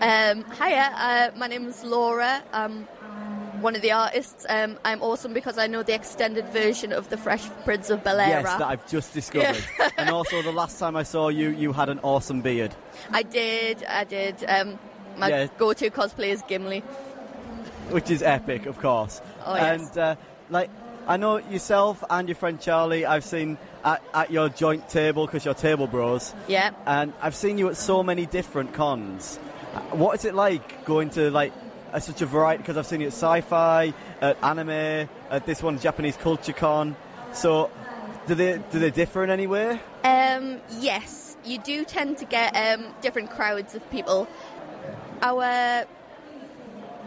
Um, 0.00 0.44
hiya, 0.60 0.92
uh, 0.96 1.30
my 1.36 1.46
name 1.46 1.66
is 1.66 1.82
Laura. 1.84 2.42
I'm 2.52 2.84
one 3.62 3.74
of 3.76 3.80
the 3.82 3.92
artists. 3.92 4.44
Um, 4.48 4.76
I'm 4.84 5.00
awesome 5.02 5.32
because 5.32 5.56
I 5.56 5.66
know 5.66 5.82
the 5.82 5.94
extended 5.94 6.46
version 6.48 6.92
of 6.92 7.08
the 7.08 7.16
Fresh 7.16 7.48
Prince 7.64 7.88
of 7.88 8.04
Bel 8.04 8.20
Air 8.20 8.28
Yes, 8.28 8.44
that 8.44 8.62
I've 8.62 8.86
just 8.90 9.14
discovered. 9.14 9.64
and 9.96 10.10
also, 10.10 10.42
the 10.42 10.52
last 10.52 10.78
time 10.78 10.96
I 10.96 11.04
saw 11.04 11.28
you, 11.28 11.50
you 11.50 11.72
had 11.72 11.88
an 11.88 12.00
awesome 12.02 12.42
beard. 12.42 12.74
I 13.10 13.22
did, 13.22 13.84
I 13.84 14.04
did. 14.04 14.44
Um, 14.46 14.78
my 15.16 15.28
Yeah. 15.28 15.46
go-to 15.58 15.88
cosplay 15.90 16.28
is 16.28 16.42
Gimli. 16.48 16.80
which 17.90 18.10
is 18.10 18.22
epic, 18.22 18.66
of 18.66 18.78
course. 18.78 19.22
Oh, 19.46 19.54
yes. 19.54 19.80
And 19.80 19.98
uh, 19.98 20.16
like, 20.50 20.68
I 21.06 21.16
know 21.16 21.36
yourself 21.38 22.02
and 22.10 22.28
your 22.28 22.36
friend 22.36 22.60
Charlie. 22.60 23.06
I've 23.06 23.24
seen 23.24 23.56
at, 23.84 24.02
at 24.12 24.30
your 24.30 24.48
joint 24.48 24.88
table 24.88 25.26
because 25.26 25.44
you're 25.44 25.54
table 25.54 25.86
bros. 25.86 26.34
Yeah. 26.48 26.70
And 26.86 27.12
I've 27.20 27.34
seen 27.34 27.58
you 27.58 27.68
at 27.68 27.76
so 27.76 28.02
many 28.02 28.26
different 28.26 28.72
cons. 28.72 29.36
What 29.90 30.18
is 30.18 30.24
it 30.24 30.34
like 30.34 30.84
going 30.84 31.10
to 31.10 31.30
like 31.30 31.52
such 31.98 32.22
a 32.22 32.26
variety? 32.26 32.62
Because 32.62 32.76
I've 32.76 32.86
seen 32.86 33.00
you 33.00 33.08
at 33.08 33.12
sci-fi, 33.12 33.92
at 34.20 34.42
anime, 34.42 35.08
at 35.30 35.46
this 35.46 35.62
one 35.62 35.78
Japanese 35.78 36.16
Culture 36.16 36.52
Con. 36.52 36.96
So, 37.32 37.70
do 38.26 38.34
they 38.34 38.60
do 38.70 38.78
they 38.78 38.90
differ 38.90 39.24
in 39.24 39.30
any 39.30 39.46
way? 39.46 39.80
Um, 40.04 40.60
yes, 40.80 41.36
you 41.44 41.58
do 41.58 41.84
tend 41.84 42.18
to 42.18 42.24
get 42.24 42.56
um, 42.56 42.86
different 43.02 43.30
crowds 43.30 43.74
of 43.74 43.88
people. 43.90 44.28
Our 45.22 45.86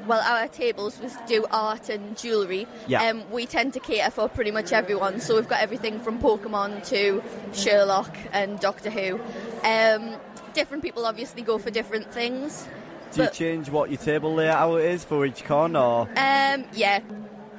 well, 0.08 0.22
our 0.22 0.48
tables 0.48 1.00
was 1.00 1.16
do 1.28 1.46
art 1.52 1.90
and 1.90 2.18
jewellery. 2.18 2.68
Yeah. 2.88 3.04
Um, 3.10 3.30
we 3.32 3.46
tend 3.46 3.74
to 3.74 3.80
cater 3.80 4.10
for 4.12 4.28
pretty 4.30 4.52
much 4.52 4.72
everyone, 4.72 5.20
so 5.20 5.36
we've 5.36 5.48
got 5.48 5.62
everything 5.62 6.00
from 6.00 6.20
Pokemon 6.20 6.88
to 6.90 7.24
Sherlock 7.54 8.16
and 8.32 8.60
Doctor 8.60 8.90
Who. 8.90 9.20
Um, 9.64 10.16
different 10.54 10.84
people 10.84 11.06
obviously 11.06 11.42
go 11.42 11.58
for 11.58 11.70
different 11.70 12.12
things. 12.12 12.68
Do 13.14 13.24
you 13.24 13.30
change 13.30 13.70
what 13.70 13.90
your 13.90 14.00
table 14.00 14.34
layout 14.34 14.82
is 14.82 15.04
for 15.04 15.26
each 15.26 15.44
con, 15.46 15.76
or 15.76 16.02
Um, 16.18 16.66
yeah, 16.74 17.00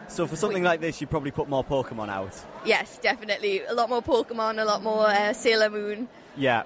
so 0.09 0.27
for 0.27 0.37
something 0.37 0.63
like 0.63 0.81
this, 0.81 1.01
you 1.01 1.07
probably 1.07 1.31
put 1.31 1.49
more 1.49 1.65
Pokemon 1.65 2.09
out? 2.11 2.35
yes, 2.65 2.99
definitely. 2.99 3.63
A 3.65 3.75
lot 3.75 3.89
more 3.89 4.03
Pokemon, 4.03 4.61
a 4.61 4.65
lot 4.65 4.83
more 4.83 5.07
uh, 5.09 5.33
Sailor 5.33 5.71
Moon, 5.71 6.09
Yeah. 6.37 6.65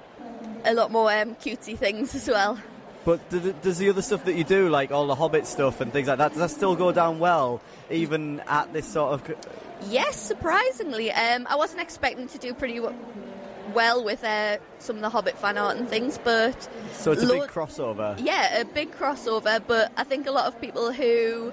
a 0.65 0.75
lot 0.75 0.91
more 0.91 1.13
um, 1.13 1.35
cutesy 1.37 1.77
things 1.79 2.15
as 2.15 2.27
well. 2.29 2.59
But 3.05 3.29
does 3.63 3.79
the 3.79 3.91
other 3.91 4.03
stuff 4.03 4.25
that 4.27 4.35
you 4.37 4.45
do, 4.45 4.69
like 4.69 4.93
all 4.93 5.07
the 5.09 5.15
Hobbit 5.17 5.47
stuff 5.47 5.81
and 5.81 5.93
things 5.93 6.07
like 6.09 6.19
that, 6.19 6.29
does 6.31 6.39
that 6.39 6.51
still 6.51 6.77
go 6.77 6.93
down 6.93 7.19
well, 7.19 7.61
even 7.91 8.41
at 8.47 8.73
this 8.73 8.87
sort 8.87 9.15
of? 9.29 9.37
Yes, 9.89 10.17
surprisingly. 10.17 11.11
Um, 11.11 11.47
I 11.51 11.57
wasn't 11.57 11.83
expecting 11.83 12.29
to 12.29 12.39
do 12.39 12.55
pretty 12.55 12.81
well 13.75 14.05
with 14.05 14.23
uh, 14.23 14.59
some 14.79 14.97
of 14.97 15.03
the 15.03 15.09
Hobbit 15.11 15.37
fan 15.39 15.59
art 15.59 15.77
and 15.79 15.89
things, 15.89 16.19
but 16.23 16.69
So 16.93 17.11
it's 17.13 17.23
a 17.23 17.27
lo- 17.27 17.41
big 17.41 17.51
crossover. 17.51 18.15
yeah, 18.23 18.61
a 18.61 18.65
big 18.65 18.93
crossover. 18.93 19.61
But 19.67 19.91
I 19.97 20.05
think 20.05 20.29
a 20.29 20.31
lot 20.33 20.47
of 20.47 20.61
people 20.61 20.93
who 20.93 21.53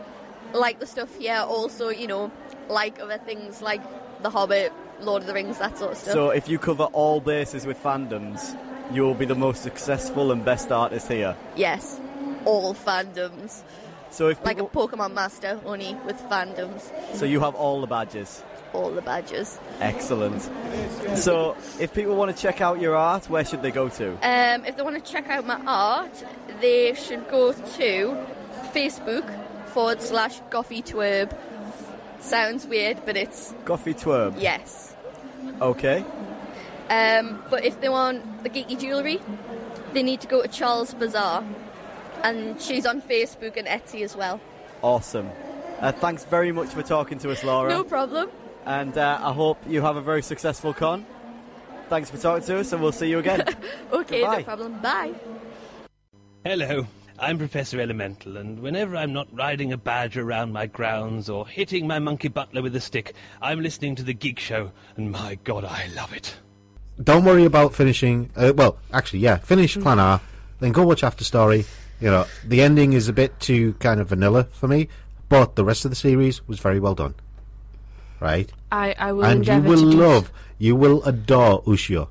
like 0.54 0.80
the 0.80 0.86
stuff 0.86 1.16
here 1.18 1.44
also, 1.48 1.90
you 1.90 2.06
know, 2.08 2.32
like 2.68 3.00
other 3.00 3.18
things 3.18 3.62
like 3.62 3.82
the 4.22 4.30
Hobbit, 4.30 4.72
Lord 5.02 5.22
of 5.24 5.28
the 5.28 5.34
Rings, 5.34 5.58
that 5.58 5.78
sort 5.80 5.94
of 5.94 5.98
stuff. 5.98 6.14
So 6.14 6.30
if 6.30 6.48
you 6.48 6.60
cover 6.60 6.84
all 6.86 7.22
bases 7.22 7.66
with 7.66 7.82
fandoms, 7.82 8.56
you 8.92 9.04
will 9.04 9.14
be 9.14 9.26
the 9.26 9.36
most 9.36 9.62
successful 9.64 10.32
and 10.32 10.44
best 10.44 10.72
artist 10.72 11.08
here. 11.08 11.36
yes, 11.56 12.00
all 12.46 12.74
fandoms. 12.74 13.62
So 14.12 14.28
if 14.30 14.44
Like 14.44 14.60
a 14.60 14.64
Pokemon 14.66 15.14
master, 15.14 15.60
only 15.66 15.96
with 16.06 16.18
fandoms, 16.30 16.90
so 17.16 17.26
you 17.26 17.40
have 17.42 17.54
all 17.56 17.80
the 17.82 17.88
badges. 17.88 18.44
all 18.74 18.90
the 18.92 19.02
badges. 19.02 19.60
Excellent. 19.82 20.42
So 21.16 21.56
if 21.80 21.94
people 21.94 22.16
want 22.16 22.36
to 22.36 22.42
check 22.42 22.60
out 22.62 22.80
your 22.82 22.96
art, 22.96 23.30
where 23.30 23.46
should 23.46 23.62
they 23.62 23.72
go 23.72 23.90
to? 23.90 24.12
Um, 24.24 24.66
if 24.66 24.76
they 24.78 24.82
want 24.84 25.04
to 25.04 25.12
check 25.12 25.28
out 25.30 25.46
my 25.46 25.60
art, 25.68 26.24
they 26.62 26.94
should 26.96 27.28
go 27.30 27.54
to 27.54 28.26
Facebook 28.74 29.26
forward 29.68 30.02
slash 30.02 30.40
Goffy 30.50 30.84
Twerb. 30.84 31.36
Sounds 32.20 32.66
weird, 32.66 32.98
but 33.06 33.16
it's 33.16 33.54
Goffy 33.66 33.94
Twerb. 33.94 34.36
yes. 34.40 34.96
Okay. 35.62 36.04
Um, 36.90 37.44
but 37.50 37.64
if 37.66 37.80
they 37.82 37.90
want 37.90 38.44
the 38.44 38.50
geeky 38.50 38.80
jewellery, 38.80 39.20
they 39.94 40.04
need 40.04 40.22
to 40.22 40.28
go 40.28 40.42
to 40.42 40.48
Charles 40.48 40.94
Bazaar, 40.94 41.44
and 42.24 42.60
she's 42.60 42.86
on 42.86 43.02
Facebook 43.02 43.58
and 43.58 43.68
Etsy 43.68 44.02
as 44.02 44.16
well. 44.16 44.42
Awesome. 44.82 45.30
Uh, 45.80 45.92
thanks 45.92 46.26
very 46.26 46.52
much 46.52 46.70
for 46.70 46.82
talking 46.84 47.20
to 47.20 47.32
us, 47.32 47.44
Laura. 47.44 47.70
No 47.70 47.84
problem. 47.84 48.30
And 48.66 48.98
uh, 48.98 49.20
I 49.22 49.32
hope 49.34 49.58
you 49.68 49.82
have 49.82 49.96
a 49.96 50.02
very 50.02 50.22
successful 50.22 50.74
con. 50.74 51.06
Thanks 51.90 52.10
for 52.10 52.18
talking 52.18 52.46
to 52.48 52.60
us, 52.60 52.72
and 52.74 52.82
we'll 52.82 52.92
see 52.92 53.10
you 53.10 53.20
again. 53.20 53.44
Okay, 53.92 54.22
Goodbye. 54.22 54.38
no 54.38 54.44
problem. 54.44 54.80
Bye. 54.80 55.14
Hello, 56.46 56.86
I'm 57.18 57.38
Professor 57.38 57.82
Elemental, 57.82 58.38
and 58.38 58.60
whenever 58.60 58.96
I'm 58.96 59.14
not 59.14 59.28
riding 59.32 59.74
a 59.74 59.78
badger 59.78 60.22
around 60.22 60.54
my 60.54 60.68
grounds 60.68 61.30
or 61.30 61.48
hitting 61.48 61.88
my 61.88 62.00
monkey 62.00 62.28
butler 62.28 62.62
with 62.62 62.76
a 62.76 62.80
stick, 62.80 63.14
I'm 63.42 63.62
listening 63.62 63.96
to 63.96 64.04
the 64.04 64.14
Geek 64.14 64.40
Show, 64.40 64.72
and 64.96 65.12
my 65.12 65.36
god, 65.44 65.66
I 65.66 65.88
love 65.96 66.14
it. 66.14 66.36
Don't 67.02 67.24
worry 67.24 67.46
about 67.46 67.74
finishing. 67.74 68.30
Uh, 68.36 68.52
well, 68.56 68.78
actually, 68.92 69.20
yeah, 69.20 69.38
finish 69.38 69.78
Clannad, 69.78 70.22
then 70.60 70.72
go 70.72 70.84
watch 70.86 71.04
After 71.04 71.24
Story. 71.24 71.66
You 72.02 72.10
know, 72.10 72.26
the 72.46 72.62
ending 72.62 72.94
is 72.94 73.08
a 73.08 73.14
bit 73.14 73.40
too 73.40 73.74
kind 73.74 74.00
of 74.00 74.10
vanilla 74.10 74.46
for 74.52 74.68
me, 74.68 74.90
but 75.28 75.56
the 75.56 75.66
rest 75.66 75.86
of 75.86 75.92
the 75.92 75.96
series 75.96 76.46
was 76.48 76.60
very 76.60 76.80
well 76.80 76.96
done. 76.96 77.16
Right? 78.20 78.52
I, 78.72 78.96
I 78.98 79.12
will 79.14 79.24
and 79.24 79.46
you 79.46 79.54
endeavour 79.54 79.70
will 79.70 79.92
to 79.92 79.92
do 79.92 79.98
love, 79.98 80.32
you 80.58 80.76
will 80.76 81.04
adore 81.04 81.64
Ushio. 81.64 82.10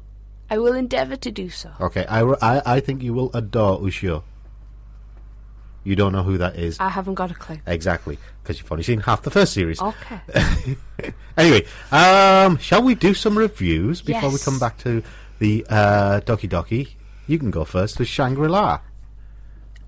I 0.50 0.56
will 0.56 0.74
endeavour 0.74 1.16
to 1.16 1.30
do 1.30 1.50
so. 1.50 1.70
Okay, 1.80 2.06
I, 2.06 2.22
I, 2.22 2.76
I 2.76 2.80
think 2.80 3.02
you 3.02 3.12
will 3.12 3.30
adore 3.34 3.78
Ushio. 3.80 4.22
You 5.88 5.96
don't 5.96 6.12
know 6.12 6.22
who 6.22 6.36
that 6.36 6.56
is. 6.56 6.78
I 6.78 6.90
haven't 6.90 7.14
got 7.14 7.30
a 7.30 7.34
clue. 7.34 7.58
Exactly, 7.66 8.18
because 8.42 8.58
you've 8.58 8.70
only 8.70 8.84
seen 8.84 9.00
half 9.00 9.22
the 9.22 9.30
first 9.30 9.54
series. 9.54 9.80
Okay. 9.80 10.20
anyway, 11.38 11.64
um, 11.90 12.58
shall 12.58 12.82
we 12.82 12.94
do 12.94 13.14
some 13.14 13.38
reviews 13.38 14.02
before 14.02 14.28
we 14.28 14.34
Yes. 14.34 14.44
come 14.44 14.58
back 14.58 14.76
to 14.84 15.02
the 15.38 15.64
uh, 15.70 16.20
Doki 16.26 16.46
Doki, 16.46 16.90
you 17.26 17.38
can 17.38 17.50
go 17.50 17.64
first 17.64 17.98
with 17.98 18.06
Shangri 18.06 18.48
La. 18.48 18.80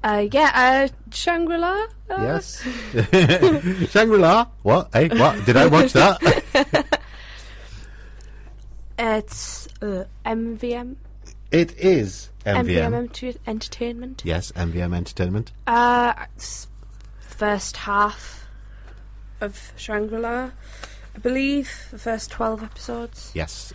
Uh, 0.02 0.26
yeah, 0.32 0.50
uh, 0.54 0.88
Shangri 1.12 1.58
La. 1.58 1.84
Uh, 2.08 2.22
Yes. 2.22 2.62
Shangri 3.92 4.18
La? 4.18 4.46
What? 4.62 4.88
Hey, 4.94 5.08
what? 5.08 5.44
Did 5.44 5.58
I 5.58 5.66
watch 5.66 5.92
that? 5.92 6.16
It's 8.98 9.68
uh, 9.82 10.04
MVM. 10.26 10.96
It 11.50 11.76
is 11.78 12.30
MVM. 12.46 12.94
Enter- 12.94 13.32
Entertainment. 13.46 14.22
Yes, 14.24 14.52
MVM 14.52 14.94
Entertainment. 14.94 15.52
Uh, 15.66 16.12
first 17.20 17.76
half 17.78 18.46
of 19.40 19.72
Shangri 19.76 20.18
La, 20.18 20.50
I 21.14 21.18
believe. 21.22 21.70
The 21.90 21.98
first 21.98 22.30
12 22.30 22.62
episodes. 22.62 23.30
Yes, 23.34 23.72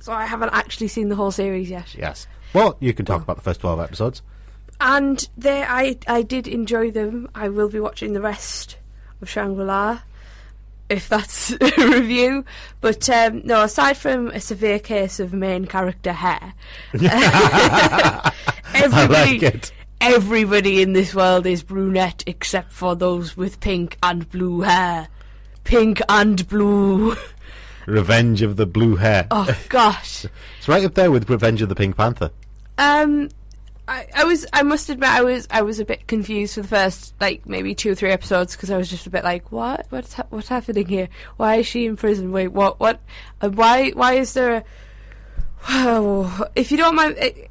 So 0.00 0.12
I 0.12 0.26
haven't 0.26 0.50
actually 0.52 0.88
seen 0.88 1.08
the 1.08 1.16
whole 1.16 1.30
series 1.30 1.70
yet. 1.70 1.94
yes. 1.94 2.26
Well, 2.54 2.76
you 2.80 2.94
can 2.94 3.04
talk 3.04 3.22
about 3.22 3.36
the 3.36 3.42
first 3.42 3.60
12 3.60 3.78
episodes. 3.80 4.22
And 4.80 5.28
they, 5.36 5.62
I, 5.64 5.98
I 6.06 6.22
did 6.22 6.48
enjoy 6.48 6.90
them. 6.90 7.28
I 7.34 7.48
will 7.50 7.68
be 7.68 7.80
watching 7.80 8.12
the 8.14 8.20
rest 8.22 8.78
of 9.20 9.28
Shangri 9.28 9.64
La, 9.64 10.00
if 10.88 11.08
that's 11.08 11.52
a 11.60 11.70
review. 11.76 12.44
But 12.80 13.08
um, 13.10 13.42
no, 13.44 13.62
aside 13.62 13.96
from 13.96 14.28
a 14.28 14.40
severe 14.40 14.78
case 14.78 15.20
of 15.20 15.32
main 15.32 15.66
character 15.66 16.12
hair, 16.12 16.54
everybody, 18.74 19.44
it. 19.44 19.72
everybody 20.00 20.82
in 20.82 20.92
this 20.92 21.14
world 21.14 21.46
is 21.46 21.62
brunette 21.62 22.24
except 22.26 22.72
for 22.72 22.94
those 22.96 23.36
with 23.36 23.60
pink 23.60 23.96
and 24.02 24.28
blue 24.30 24.62
hair. 24.62 25.08
Pink 25.64 26.00
and 26.08 26.48
blue. 26.48 27.14
Revenge 27.88 28.42
of 28.42 28.56
the 28.56 28.66
Blue 28.66 28.96
Hair. 28.96 29.26
Oh 29.30 29.54
gosh. 29.70 30.26
It's 30.58 30.68
right 30.68 30.84
up 30.84 30.94
there 30.94 31.10
with 31.10 31.28
Revenge 31.30 31.62
of 31.62 31.70
the 31.70 31.74
Pink 31.74 31.96
Panther. 31.96 32.30
Um, 32.76 33.30
I, 33.88 34.06
I 34.14 34.24
was. 34.24 34.46
I 34.52 34.62
must 34.62 34.90
admit, 34.90 35.08
I 35.08 35.22
was. 35.22 35.48
I 35.50 35.62
was 35.62 35.80
a 35.80 35.84
bit 35.84 36.06
confused 36.06 36.54
for 36.54 36.60
the 36.60 36.68
first, 36.68 37.14
like, 37.20 37.46
maybe 37.46 37.74
two 37.74 37.92
or 37.92 37.94
three 37.94 38.10
episodes 38.10 38.54
because 38.54 38.70
I 38.70 38.76
was 38.76 38.90
just 38.90 39.06
a 39.06 39.10
bit 39.10 39.24
like, 39.24 39.50
"What? 39.50 39.86
What's 39.88 40.12
ha- 40.12 40.26
what's 40.28 40.48
happening 40.48 40.86
here? 40.86 41.08
Why 41.38 41.56
is 41.56 41.66
she 41.66 41.86
in 41.86 41.96
prison? 41.96 42.30
Wait, 42.30 42.48
what? 42.48 42.78
What? 42.78 43.00
Uh, 43.40 43.48
why? 43.48 43.90
Why 43.90 44.14
is 44.14 44.34
there 44.34 44.56
a? 44.56 44.64
Wow. 45.68 46.48
If 46.54 46.70
you 46.70 46.76
don't 46.76 46.96
mind, 46.96 47.14
eh, 47.18 47.46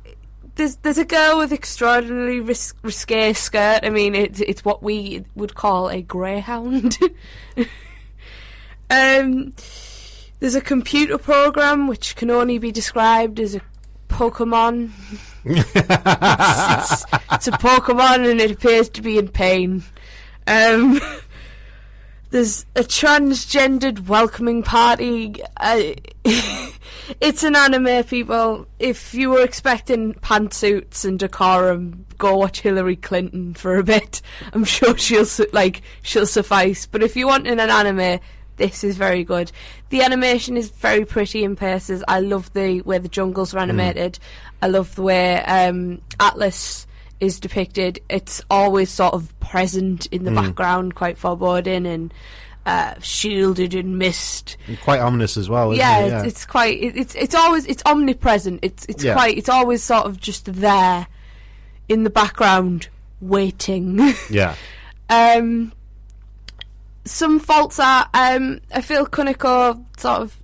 there's 0.56 0.76
there's 0.78 1.00
a 1.00 1.06
girl 1.06 1.40
with 1.40 1.52
extraordinarily 1.52 2.40
ris- 2.40 2.76
risque 2.84 3.34
skirt. 3.34 3.80
I 3.84 3.90
mean, 3.90 4.14
it's 4.14 4.40
it's 4.40 4.64
what 4.64 4.84
we 4.84 5.26
would 5.36 5.56
call 5.56 5.90
a 5.90 6.04
greyhound. 6.04 6.98
um, 8.92 9.54
there's 10.40 10.56
a 10.56 10.62
computer 10.62 11.18
program 11.18 11.88
which 11.88 12.16
can 12.16 12.30
only 12.30 12.60
be 12.60 12.72
described 12.72 13.40
as 13.40 13.56
a 13.56 13.62
Pokemon. 14.08 14.92
it's, 15.50 17.04
it's, 17.14 17.20
it's 17.32 17.48
a 17.48 17.52
Pokemon 17.52 18.30
and 18.30 18.42
it 18.42 18.52
appears 18.52 18.90
to 18.90 19.02
be 19.02 19.18
in 19.18 19.28
pain. 19.28 19.84
Um, 20.48 21.00
there's 22.30 22.66
a 22.76 22.82
transgendered 22.82 24.08
welcoming 24.08 24.64
party. 24.64 25.36
Uh, 25.58 25.94
it's 27.22 27.44
an 27.44 27.56
anime, 27.56 28.04
people. 28.04 28.68
If 28.80 29.14
you 29.14 29.30
were 29.30 29.44
expecting 29.44 30.14
pantsuits 30.16 31.06
and 31.06 31.18
decorum, 31.18 32.06
go 32.18 32.38
watch 32.38 32.62
Hillary 32.62 32.96
Clinton 32.96 33.54
for 33.54 33.78
a 33.78 33.84
bit. 33.84 34.22
I'm 34.54 34.66
sure 34.66 34.98
she'll 34.98 35.26
like 35.54 35.82
she'll 36.02 36.26
suffice. 36.26 36.86
But 36.86 37.04
if 37.04 37.16
you 37.16 37.28
want 37.28 37.48
an 37.48 37.60
anime, 37.60 38.20
this 38.58 38.84
is 38.84 38.98
very 38.98 39.24
good. 39.24 39.52
The 39.90 40.02
animation 40.02 40.58
is 40.58 40.70
very 40.70 41.06
pretty 41.06 41.44
in 41.44 41.56
places. 41.56 42.04
I 42.08 42.20
love 42.20 42.52
the 42.54 42.82
way 42.82 42.98
the 42.98 43.08
jungles 43.08 43.54
are 43.54 43.60
animated. 43.60 44.20
I 44.62 44.68
love 44.68 44.94
the 44.96 45.04
way 45.04 45.44
um, 45.44 46.02
Atlas 46.20 46.86
is 47.20 47.40
depicted. 47.40 48.00
It's 48.10 48.42
always 48.50 48.90
sort 48.92 49.14
of 49.14 49.38
present 49.40 50.06
in 50.08 50.24
the 50.24 50.32
Mm. 50.32 50.36
background, 50.36 50.96
quite 50.96 51.18
foreboding 51.18 51.86
and 51.88 52.14
uh, 52.66 52.94
shielded 53.00 53.74
in 53.74 53.98
mist. 53.98 54.58
And 54.68 54.80
quite 54.82 55.00
ominous 55.00 55.38
as 55.38 55.50
well, 55.50 55.72
isn't 55.72 55.80
yeah, 55.80 56.00
it? 56.00 56.14
It's, 56.14 56.28
it's 56.28 56.46
quite. 56.46 56.78
It, 56.82 56.98
it's 56.98 57.16
it's 57.16 57.34
always 57.34 57.66
it's 57.66 57.82
omnipresent. 57.86 58.60
It's 58.62 58.86
it's 58.90 59.04
Yeah. 59.04 59.14
quite. 59.14 59.38
It's 59.38 59.48
always 59.50 59.82
sort 59.82 60.06
of 60.06 60.20
just 60.20 60.52
there 60.54 61.08
in 61.88 62.04
the 62.04 62.10
background, 62.10 62.90
waiting. 63.22 64.14
yeah. 64.30 64.56
Um, 65.10 65.72
some 67.08 67.40
faults 67.40 67.80
are 67.80 68.08
um, 68.14 68.60
I 68.74 68.82
feel 68.82 69.06
Kuniko 69.06 69.84
sort 70.00 70.22
of 70.22 70.38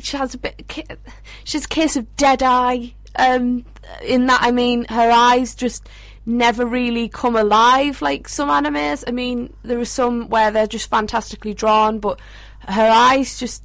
she 0.00 0.16
has 0.16 0.34
a 0.34 0.38
bit 0.38 0.98
she's 1.44 1.64
a 1.64 1.68
case 1.68 1.96
of 1.96 2.16
dead 2.16 2.42
eye. 2.42 2.94
Um, 3.16 3.64
in 4.04 4.26
that 4.26 4.42
I 4.42 4.50
mean 4.50 4.84
her 4.90 5.10
eyes 5.10 5.54
just 5.54 5.88
never 6.26 6.66
really 6.66 7.08
come 7.08 7.36
alive 7.36 8.02
like 8.02 8.28
some 8.28 8.48
animes. 8.48 9.04
I 9.06 9.12
mean 9.12 9.52
there 9.62 9.78
are 9.78 9.84
some 9.84 10.28
where 10.28 10.50
they're 10.50 10.66
just 10.66 10.90
fantastically 10.90 11.54
drawn, 11.54 11.98
but 11.98 12.20
her 12.68 12.88
eyes 12.88 13.38
just 13.38 13.64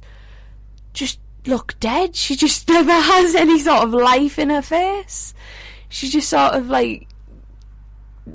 just 0.92 1.18
look 1.46 1.78
dead. 1.80 2.16
She 2.16 2.36
just 2.36 2.68
never 2.68 2.92
has 2.92 3.34
any 3.34 3.58
sort 3.58 3.84
of 3.84 3.92
life 3.92 4.38
in 4.38 4.50
her 4.50 4.62
face. 4.62 5.34
She 5.88 6.08
just 6.08 6.28
sort 6.28 6.54
of 6.54 6.68
like 6.68 7.06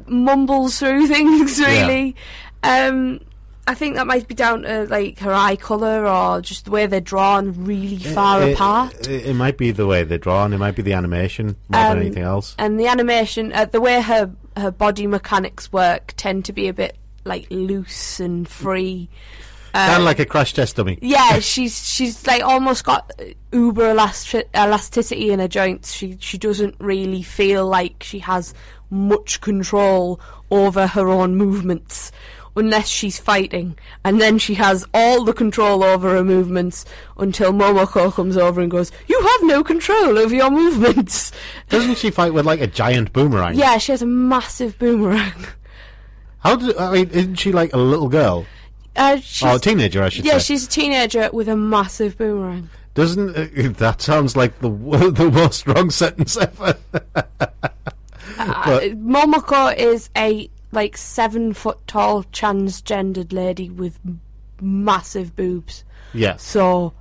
mumbles 0.06 0.80
through 0.80 1.08
things 1.16 1.60
really. 1.60 2.16
Um 2.64 3.22
I 3.70 3.76
think 3.76 3.96
that 3.96 4.08
might 4.08 4.28
be 4.28 4.34
down 4.36 4.64
to 4.64 4.86
like 4.90 5.20
her 5.20 5.34
eye 5.34 5.56
colour 5.56 6.06
or 6.08 6.42
just 6.42 6.66
the 6.66 6.72
way 6.72 6.88
they're 6.88 7.00
drawn 7.02 7.66
really 7.66 7.98
far 7.98 8.42
It- 8.42 8.54
apart. 8.54 9.08
It, 9.08 9.28
it 9.28 9.34
might 9.36 9.58
be 9.58 9.72
the 9.72 9.86
way 9.86 10.04
they're 10.04 10.18
drawn. 10.18 10.54
It 10.54 10.58
might 10.58 10.76
be 10.76 10.82
the 10.82 10.94
animation 10.94 11.56
more 11.70 11.82
Um, 11.82 11.90
than 11.90 12.06
anything 12.08 12.24
else. 12.24 12.56
And 12.58 12.80
the 12.80 12.88
animation, 12.88 13.52
uh, 13.54 13.66
the 13.66 13.82
way 13.82 14.02
her 14.02 14.32
her 14.58 14.72
body 14.72 15.08
mechanics 15.08 15.72
work, 15.72 16.14
tend 16.18 16.46
to 16.46 16.54
be 16.54 16.68
a 16.68 16.74
bit 16.74 16.98
like 17.26 17.46
loose 17.52 18.20
and 18.20 18.48
free. 18.48 19.08
kind 19.74 19.92
Um, 19.94 20.02
of 20.02 20.06
like 20.06 20.18
a 20.20 20.26
crash 20.26 20.54
test 20.54 20.76
dummy. 20.78 20.98
yeah, 21.04 21.40
she's 21.40 21.78
she's 21.88 22.26
like 22.26 22.44
almost 22.44 22.84
got 22.84 23.12
uber 23.54 23.94
elasti- 23.94 24.46
elasticity 24.56 25.30
in 25.32 25.40
her 25.40 25.48
joints. 25.48 25.94
She 25.94 26.18
she 26.20 26.38
doesn't 26.40 26.74
really 26.80 27.22
feel 27.22 27.68
like 27.68 28.02
she 28.02 28.18
has 28.20 28.54
much 28.90 29.40
control 29.42 30.20
over 30.50 30.88
her 30.88 31.08
own 31.10 31.36
movements 31.36 32.12
unless 32.56 32.88
she's 32.88 33.20
fighting, 33.20 33.78
and 34.04 34.20
then 34.20 34.38
she 34.38 34.54
has 34.56 34.86
all 34.94 35.24
the 35.24 35.34
control 35.34 35.84
over 35.84 36.10
her 36.16 36.24
movements 36.24 36.86
until 37.18 37.52
Momoko 37.54 38.12
comes 38.14 38.38
over 38.38 38.62
and 38.62 38.70
goes, 38.72 38.92
"You 39.08 39.20
have 39.22 39.44
no 39.44 39.64
control 39.64 40.18
over 40.18 40.34
your 40.36 40.52
movements." 40.52 41.32
Doesn't 41.70 41.98
she 41.98 42.12
fight 42.12 42.34
with 42.34 42.46
like 42.46 42.62
a 42.62 42.68
giant 42.68 43.14
boomerang? 43.14 43.56
Yeah, 43.56 43.78
she 43.78 43.92
has 43.92 44.02
a 44.02 44.06
massive 44.08 44.78
boomerang. 44.80 45.34
How 46.40 46.56
do 46.56 46.74
I 46.78 46.92
mean? 46.94 47.10
Isn't 47.10 47.36
she 47.36 47.52
like 47.52 47.74
a 47.74 47.78
little 47.78 48.10
girl? 48.10 48.46
Uh, 48.96 49.18
she's, 49.18 49.44
Oh, 49.48 49.56
a 49.56 49.60
teenager, 49.60 50.02
I 50.04 50.10
should 50.10 50.26
yeah, 50.26 50.40
say. 50.40 50.54
she's 50.56 50.66
a 50.66 50.70
teenager 50.70 51.30
with 51.32 51.48
a 51.48 51.56
massive 51.56 52.18
boomerang. 52.18 52.70
Doesn't 52.96 53.30
uh, 53.38 53.48
that 53.78 54.02
sounds 54.02 54.36
like 54.36 54.60
the 54.60 54.70
the 54.70 55.30
most 55.32 55.68
wrong 55.68 55.90
sentence 55.90 56.36
ever? 56.38 56.76
Uh, 58.38 58.80
Momoko 58.96 59.76
is 59.76 60.10
a 60.18 60.50
like 60.72 60.98
seven 60.98 61.54
foot 61.54 61.80
tall 61.88 62.24
transgendered 62.26 63.34
lady 63.34 63.70
with 63.70 64.00
massive 64.62 65.36
boobs. 65.36 65.84
Yeah. 66.14 66.38
So 66.38 66.94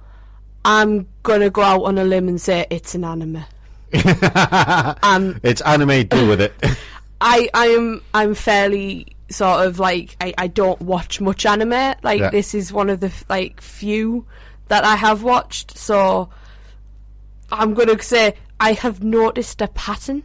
I'm 0.65 1.09
gonna 1.23 1.51
go 1.51 1.63
out 1.63 1.83
on 1.85 1.99
a 1.99 2.05
limb 2.05 2.29
and 2.29 2.41
say 2.41 2.67
it's 2.71 2.95
an 2.95 3.05
anime. 3.05 3.45
um, 5.03 5.41
it's 5.43 5.61
anime. 5.63 6.07
Deal 6.07 6.29
with 6.29 6.41
it. 6.41 6.53
I 7.21 7.49
I 7.55 7.67
am 7.69 8.03
I'm 8.15 8.35
fairly 8.35 9.07
sort 9.31 9.67
of 9.67 9.79
like 9.79 10.17
I, 10.21 10.33
I 10.39 10.47
don't 10.47 10.81
watch 10.83 11.21
much 11.21 11.45
anime. 11.47 11.95
Like 12.03 12.21
Yeah. 12.21 12.31
this 12.31 12.55
is 12.55 12.73
one 12.73 12.91
of 12.91 13.01
the 13.01 13.13
like 13.29 13.61
few 13.61 14.27
that 14.69 14.85
I 14.85 14.97
have 14.97 15.23
watched. 15.23 15.77
So 15.77 16.29
I'm 17.51 17.75
gonna 17.75 18.01
say 18.03 18.35
I 18.61 18.73
have 18.75 19.03
noticed 19.03 19.61
a 19.63 19.69
pattern. 19.69 20.23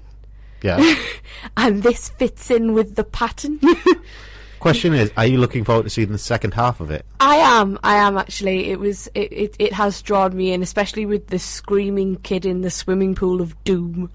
Yeah. 0.64 0.96
and 1.58 1.84
this 1.84 2.10
fits 2.10 2.50
in 2.50 2.74
with 2.74 2.96
the 2.96 3.04
pattern. 3.04 3.60
Question 4.60 4.94
is, 4.94 5.12
are 5.18 5.26
you 5.26 5.38
looking 5.38 5.66
forward 5.66 5.84
to 5.84 5.90
seeing 5.90 6.14
the 6.14 6.18
second 6.18 6.54
half 6.54 6.80
of 6.80 6.90
it? 6.90 7.06
I 7.20 7.36
am, 7.36 7.78
I 7.84 7.96
am 7.96 8.18
actually. 8.18 8.72
It 8.72 8.80
was, 8.80 9.10
it, 9.14 9.32
it, 9.34 9.56
it 9.60 9.74
has 9.74 10.02
drawn 10.02 10.38
me 10.38 10.54
in, 10.54 10.64
especially 10.64 11.06
with 11.06 11.28
the 11.28 11.38
screaming 11.38 12.16
kid 12.18 12.46
in 12.46 12.62
the 12.62 12.70
swimming 12.70 13.14
pool 13.14 13.42
of 13.42 13.62
doom. 13.66 14.10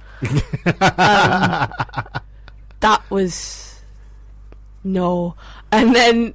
um, 0.80 1.70
that 2.80 3.02
was 3.10 3.78
no, 4.84 5.34
and 5.70 5.94
then 5.94 6.32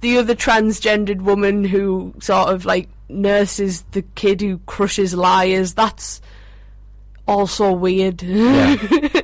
the 0.00 0.16
other 0.16 0.34
transgendered 0.34 1.20
woman 1.20 1.62
who 1.64 2.14
sort 2.18 2.48
of 2.48 2.64
like 2.64 2.88
nurses 3.10 3.82
the 3.90 4.02
kid 4.14 4.40
who 4.40 4.56
crushes 4.60 5.12
liars. 5.12 5.74
That's 5.74 6.22
also 7.28 7.72
weird. 7.72 8.22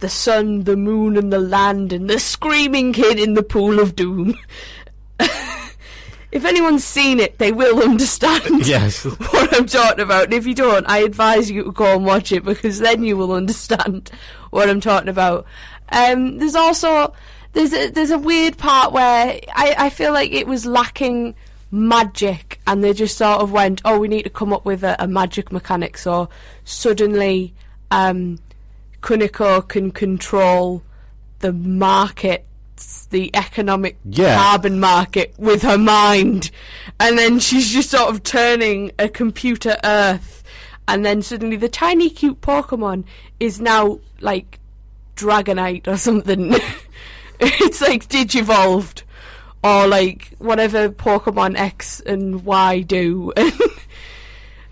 the 0.00 0.08
sun, 0.08 0.64
the 0.64 0.76
moon, 0.76 1.16
and 1.16 1.32
the 1.32 1.38
land, 1.38 1.92
and 1.92 2.08
the 2.08 2.18
screaming 2.18 2.92
kid 2.92 3.18
in 3.18 3.34
the 3.34 3.42
pool 3.42 3.80
of 3.80 3.96
doom. 3.96 4.36
if 5.18 6.44
anyone's 6.44 6.84
seen 6.84 7.20
it, 7.20 7.38
they 7.38 7.52
will 7.52 7.82
understand 7.82 8.42
Yes. 8.66 9.04
what 9.32 9.56
I'm 9.56 9.66
talking 9.66 10.00
about. 10.00 10.24
And 10.24 10.34
if 10.34 10.46
you 10.46 10.54
don't, 10.54 10.86
I 10.88 10.98
advise 10.98 11.50
you 11.50 11.64
to 11.64 11.72
go 11.72 11.94
and 11.94 12.04
watch 12.04 12.32
it 12.32 12.44
because 12.44 12.80
then 12.80 13.04
you 13.04 13.16
will 13.16 13.32
understand 13.32 14.10
what 14.50 14.68
I'm 14.68 14.80
talking 14.80 15.08
about. 15.08 15.46
Um, 15.90 16.38
there's 16.38 16.56
also 16.56 17.14
there's 17.52 17.72
a, 17.72 17.90
there's 17.90 18.10
a 18.10 18.18
weird 18.18 18.58
part 18.58 18.92
where 18.92 19.38
I, 19.54 19.74
I 19.78 19.90
feel 19.90 20.12
like 20.12 20.32
it 20.32 20.46
was 20.46 20.66
lacking 20.66 21.34
magic, 21.70 22.60
and 22.66 22.82
they 22.82 22.92
just 22.92 23.16
sort 23.16 23.40
of 23.40 23.52
went, 23.52 23.80
"Oh, 23.84 23.98
we 23.98 24.08
need 24.08 24.24
to 24.24 24.30
come 24.30 24.52
up 24.52 24.64
with 24.64 24.82
a, 24.82 24.96
a 24.98 25.06
magic 25.06 25.52
mechanic." 25.52 25.96
So 25.98 26.28
suddenly, 26.64 27.54
um, 27.92 28.38
Kuniko 29.04 29.68
can 29.68 29.90
control 29.90 30.82
the 31.40 31.52
market, 31.52 32.46
the 33.10 33.30
economic 33.34 33.98
Yeah. 34.02 34.34
carbon 34.34 34.80
market 34.80 35.34
with 35.36 35.60
her 35.60 35.76
mind, 35.76 36.50
and 36.98 37.18
then 37.18 37.38
she's 37.38 37.70
just 37.70 37.90
sort 37.90 38.08
of 38.08 38.22
turning 38.22 38.92
a 38.98 39.10
computer 39.10 39.76
Earth, 39.84 40.42
and 40.88 41.04
then 41.04 41.20
suddenly 41.20 41.56
the 41.56 41.68
tiny 41.68 42.08
cute 42.08 42.40
Pokemon 42.40 43.04
is 43.38 43.60
now 43.60 43.98
like 44.20 44.58
Dragonite 45.16 45.86
or 45.86 45.98
something. 45.98 46.54
it's 47.40 47.82
like 47.82 48.08
Digivolved 48.08 49.02
or 49.62 49.86
like 49.86 50.30
whatever 50.38 50.88
Pokemon 50.88 51.58
X 51.58 52.00
and 52.00 52.42
Y 52.46 52.80
do. 52.80 53.34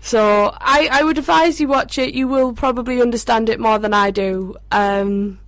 so 0.03 0.55
I, 0.59 0.87
I 0.91 1.03
would 1.03 1.17
advise 1.17 1.59
you 1.59 1.67
watch 1.67 1.97
it. 1.97 2.13
You 2.13 2.27
will 2.27 2.53
probably 2.53 3.01
understand 3.01 3.49
it 3.49 3.59
more 3.59 3.79
than 3.79 3.93
I 3.93 4.11
do, 4.11 4.55
um, 4.71 5.39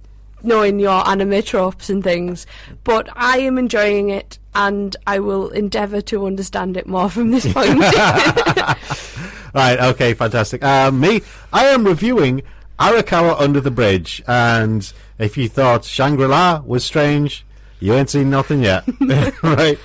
knowing 0.42 0.80
your 0.80 1.08
anime 1.08 1.44
tropes 1.44 1.90
and 1.90 2.04
things. 2.04 2.48
But 2.84 3.08
I 3.16 3.38
am 3.40 3.60
enjoying 3.60 4.10
it, 4.10 4.40
and 4.56 4.96
I 5.06 5.20
will 5.20 5.50
endeavour 5.50 6.02
to 6.02 6.26
understand 6.26 6.78
it 6.78 6.88
more 6.88 7.10
from 7.10 7.32
this 7.32 7.46
point. 7.52 7.84
Right, 9.56 9.80
okay, 9.80 10.14
fantastic. 10.14 10.62
Uh, 10.62 10.92
me, 10.92 11.22
I 11.54 11.68
am 11.68 11.86
reviewing 11.86 12.44
Arakawa 12.78 13.40
Under 13.40 13.62
the 13.62 13.72
Bridge, 13.72 14.22
and 14.28 14.92
if 15.18 15.38
you 15.38 15.48
thought 15.48 15.86
Shangri-La 15.86 16.62
was 16.66 16.84
strange, 16.84 17.46
you 17.80 17.94
ain't 17.94 18.10
seen 18.10 18.30
nothing 18.30 18.64
yet. 18.64 18.84
right? 19.42 19.80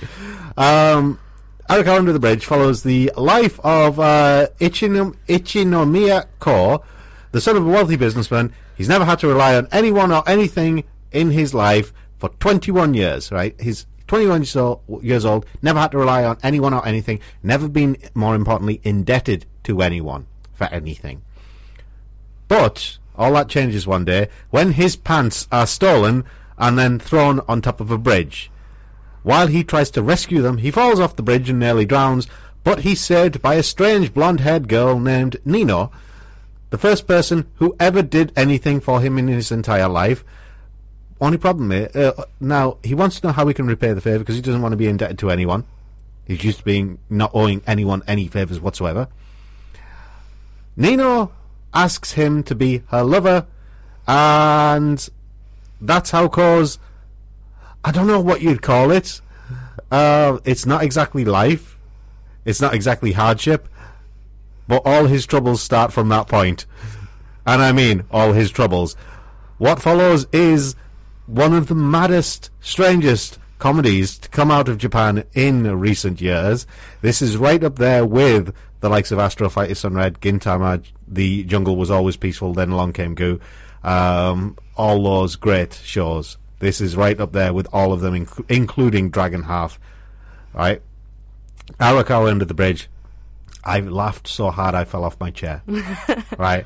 Um, 0.57 1.19
Arakawa 1.71 1.99
Under 1.99 2.11
the 2.11 2.19
Bridge 2.19 2.45
follows 2.45 2.83
the 2.83 3.13
life 3.15 3.57
of 3.61 3.97
uh, 3.97 4.47
Ichinom- 4.59 5.15
Ichinomiya 5.29 6.25
Ko, 6.39 6.83
the 7.31 7.39
son 7.39 7.55
of 7.55 7.65
a 7.65 7.69
wealthy 7.69 7.95
businessman. 7.95 8.53
He's 8.75 8.89
never 8.89 9.05
had 9.05 9.19
to 9.19 9.29
rely 9.29 9.55
on 9.55 9.69
anyone 9.71 10.11
or 10.11 10.21
anything 10.27 10.83
in 11.13 11.31
his 11.31 11.53
life 11.53 11.93
for 12.17 12.27
21 12.27 12.93
years, 12.93 13.31
right? 13.31 13.55
He's 13.57 13.85
21 14.07 14.41
years 14.41 14.55
old, 14.57 14.81
years 15.01 15.23
old, 15.23 15.45
never 15.61 15.79
had 15.79 15.91
to 15.91 15.97
rely 15.97 16.25
on 16.25 16.37
anyone 16.43 16.73
or 16.73 16.85
anything, 16.85 17.21
never 17.41 17.69
been, 17.69 17.95
more 18.13 18.35
importantly, 18.35 18.81
indebted 18.83 19.45
to 19.63 19.81
anyone 19.81 20.27
for 20.51 20.65
anything. 20.65 21.21
But 22.49 22.97
all 23.15 23.31
that 23.35 23.47
changes 23.47 23.87
one 23.87 24.03
day 24.03 24.27
when 24.49 24.73
his 24.73 24.97
pants 24.97 25.47
are 25.53 25.65
stolen 25.65 26.25
and 26.57 26.77
then 26.77 26.99
thrown 26.99 27.39
on 27.47 27.61
top 27.61 27.79
of 27.79 27.91
a 27.91 27.97
bridge. 27.97 28.51
While 29.23 29.47
he 29.47 29.63
tries 29.63 29.91
to 29.91 30.01
rescue 30.01 30.41
them, 30.41 30.57
he 30.57 30.71
falls 30.71 30.99
off 30.99 31.15
the 31.15 31.23
bridge 31.23 31.49
and 31.49 31.59
nearly 31.59 31.85
drowns, 31.85 32.27
but 32.63 32.79
he's 32.81 33.01
saved 33.01 33.41
by 33.41 33.55
a 33.55 33.63
strange 33.63 34.13
blonde-haired 34.13 34.67
girl 34.67 34.99
named 34.99 35.37
Nino, 35.45 35.91
the 36.69 36.77
first 36.77 37.07
person 37.07 37.47
who 37.55 37.75
ever 37.79 38.01
did 38.01 38.31
anything 38.35 38.79
for 38.79 39.01
him 39.01 39.17
in 39.17 39.27
his 39.27 39.51
entire 39.51 39.89
life. 39.89 40.23
Only 41.19 41.37
problem 41.37 41.71
is, 41.71 41.95
uh, 41.95 42.23
now 42.39 42.77
he 42.83 42.95
wants 42.95 43.19
to 43.19 43.27
know 43.27 43.33
how 43.33 43.47
he 43.47 43.53
can 43.53 43.67
repay 43.67 43.93
the 43.93 44.01
favour 44.01 44.19
because 44.19 44.35
he 44.35 44.41
doesn't 44.41 44.61
want 44.61 44.73
to 44.73 44.77
be 44.77 44.87
indebted 44.87 45.19
to 45.19 45.29
anyone. 45.29 45.65
He's 46.25 46.43
used 46.43 46.59
to 46.59 46.63
being 46.63 46.97
not 47.09 47.31
owing 47.33 47.61
anyone 47.67 48.01
any 48.07 48.27
favours 48.27 48.59
whatsoever. 48.59 49.07
Nino 50.75 51.31
asks 51.73 52.13
him 52.13 52.41
to 52.43 52.55
be 52.55 52.83
her 52.87 53.03
lover, 53.03 53.45
and 54.07 55.07
that's 55.79 56.11
how 56.11 56.27
cause. 56.27 56.79
I 57.83 57.91
don't 57.91 58.07
know 58.07 58.21
what 58.21 58.41
you'd 58.41 58.61
call 58.61 58.91
it. 58.91 59.21
Uh, 59.91 60.39
it's 60.45 60.65
not 60.65 60.83
exactly 60.83 61.25
life. 61.25 61.77
It's 62.45 62.61
not 62.61 62.73
exactly 62.73 63.11
hardship. 63.13 63.67
But 64.67 64.83
all 64.85 65.05
his 65.05 65.25
troubles 65.25 65.61
start 65.61 65.91
from 65.91 66.09
that 66.09 66.27
point. 66.27 66.65
And 67.45 67.61
I 67.61 67.71
mean 67.71 68.05
all 68.11 68.33
his 68.33 68.51
troubles. 68.51 68.95
What 69.57 69.81
follows 69.81 70.27
is 70.31 70.75
one 71.25 71.53
of 71.53 71.67
the 71.67 71.75
maddest, 71.75 72.49
strangest 72.61 73.39
comedies 73.59 74.17
to 74.19 74.29
come 74.29 74.49
out 74.51 74.67
of 74.67 74.77
Japan 74.77 75.23
in 75.33 75.79
recent 75.79 76.19
years. 76.21 76.65
This 77.01 77.21
is 77.21 77.37
right 77.37 77.63
up 77.63 77.77
there 77.77 78.05
with 78.05 78.55
the 78.79 78.89
likes 78.89 79.11
of 79.11 79.19
Astro 79.19 79.49
Fighter 79.49 79.75
Sunred, 79.75 80.17
Gintama, 80.19 80.83
The 81.07 81.43
Jungle 81.43 81.75
Was 81.75 81.91
Always 81.91 82.17
Peaceful, 82.17 82.53
Then 82.53 82.71
Along 82.71 82.93
Came 82.93 83.13
Goo, 83.13 83.39
um, 83.83 84.57
all 84.75 85.03
those 85.03 85.35
great 85.35 85.73
shows. 85.83 86.37
This 86.61 86.79
is 86.79 86.95
right 86.95 87.19
up 87.19 87.31
there 87.31 87.53
with 87.53 87.67
all 87.73 87.91
of 87.91 88.01
them, 88.01 88.13
inc- 88.13 88.45
including 88.47 89.09
Dragon 89.09 89.43
Half. 89.43 89.79
Right? 90.53 90.81
Arakawa 91.79 92.29
Under 92.29 92.45
the 92.45 92.53
Bridge. 92.53 92.87
I 93.63 93.79
laughed 93.79 94.27
so 94.27 94.51
hard 94.51 94.75
I 94.75 94.85
fell 94.85 95.03
off 95.03 95.19
my 95.19 95.31
chair. 95.31 95.63
right? 96.37 96.65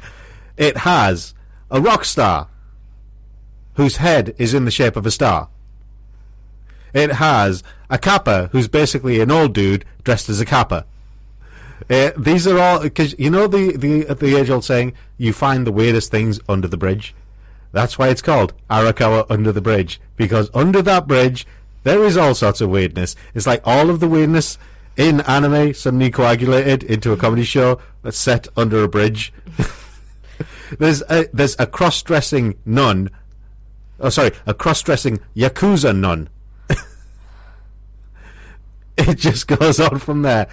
It 0.57 0.77
has 0.79 1.33
a 1.71 1.79
rock 1.79 2.03
star 2.03 2.49
whose 3.75 3.97
head 3.97 4.35
is 4.37 4.53
in 4.53 4.65
the 4.65 4.71
shape 4.71 4.97
of 4.97 5.05
a 5.05 5.11
star. 5.11 5.47
It 6.93 7.13
has 7.13 7.63
a 7.89 7.97
kappa 7.97 8.49
who's 8.51 8.67
basically 8.67 9.21
an 9.21 9.31
old 9.31 9.53
dude 9.53 9.85
dressed 10.03 10.27
as 10.27 10.41
a 10.41 10.45
kappa. 10.45 10.85
Uh, 11.89 12.11
these 12.17 12.45
are 12.47 12.59
all 12.59 12.81
because 12.81 13.17
you 13.17 13.29
know 13.29 13.47
the 13.47 13.77
the 13.77 14.13
the 14.13 14.35
age 14.35 14.49
old 14.49 14.63
saying 14.63 14.93
you 15.17 15.31
find 15.31 15.65
the 15.65 15.71
weirdest 15.71 16.11
things 16.11 16.39
under 16.49 16.67
the 16.67 16.77
bridge. 16.77 17.13
That's 17.76 17.99
why 17.99 18.07
it's 18.07 18.21
called 18.21 18.53
Arakawa 18.69 19.26
Under 19.30 19.51
the 19.51 19.59
Bridge 19.59 19.99
because 20.15 20.49
under 20.53 20.82
that 20.84 21.07
bridge 21.07 21.45
there 21.84 22.05
is 22.05 22.15
all 22.15 22.34
sorts 22.34 22.61
of 22.61 22.69
weirdness. 22.69 23.17
It's 23.34 23.45
like 23.45 23.61
all 23.65 23.89
of 23.89 23.99
the 23.99 24.07
weirdness 24.07 24.57
in 24.95 25.19
anime 25.19 25.73
suddenly 25.73 26.09
coagulated 26.09 26.84
into 26.84 27.11
a 27.11 27.17
comedy 27.17 27.43
show 27.43 27.82
that's 28.01 28.17
set 28.17 28.47
under 28.55 28.82
a 28.82 28.88
bridge. 28.88 29.34
there's 30.80 31.03
a 31.09 31.28
there's 31.34 31.57
a 31.59 31.67
cross 31.67 32.01
dressing 32.01 32.57
nun. 32.65 33.09
Oh, 33.99 34.07
sorry, 34.07 34.32
a 34.45 34.53
cross 34.53 34.82
dressing 34.82 35.19
yakuza 35.36 35.93
nun. 35.93 36.30
it 38.97 39.17
just 39.17 39.47
goes 39.47 39.82
on 39.82 39.99
from 39.99 40.21
there. 40.21 40.47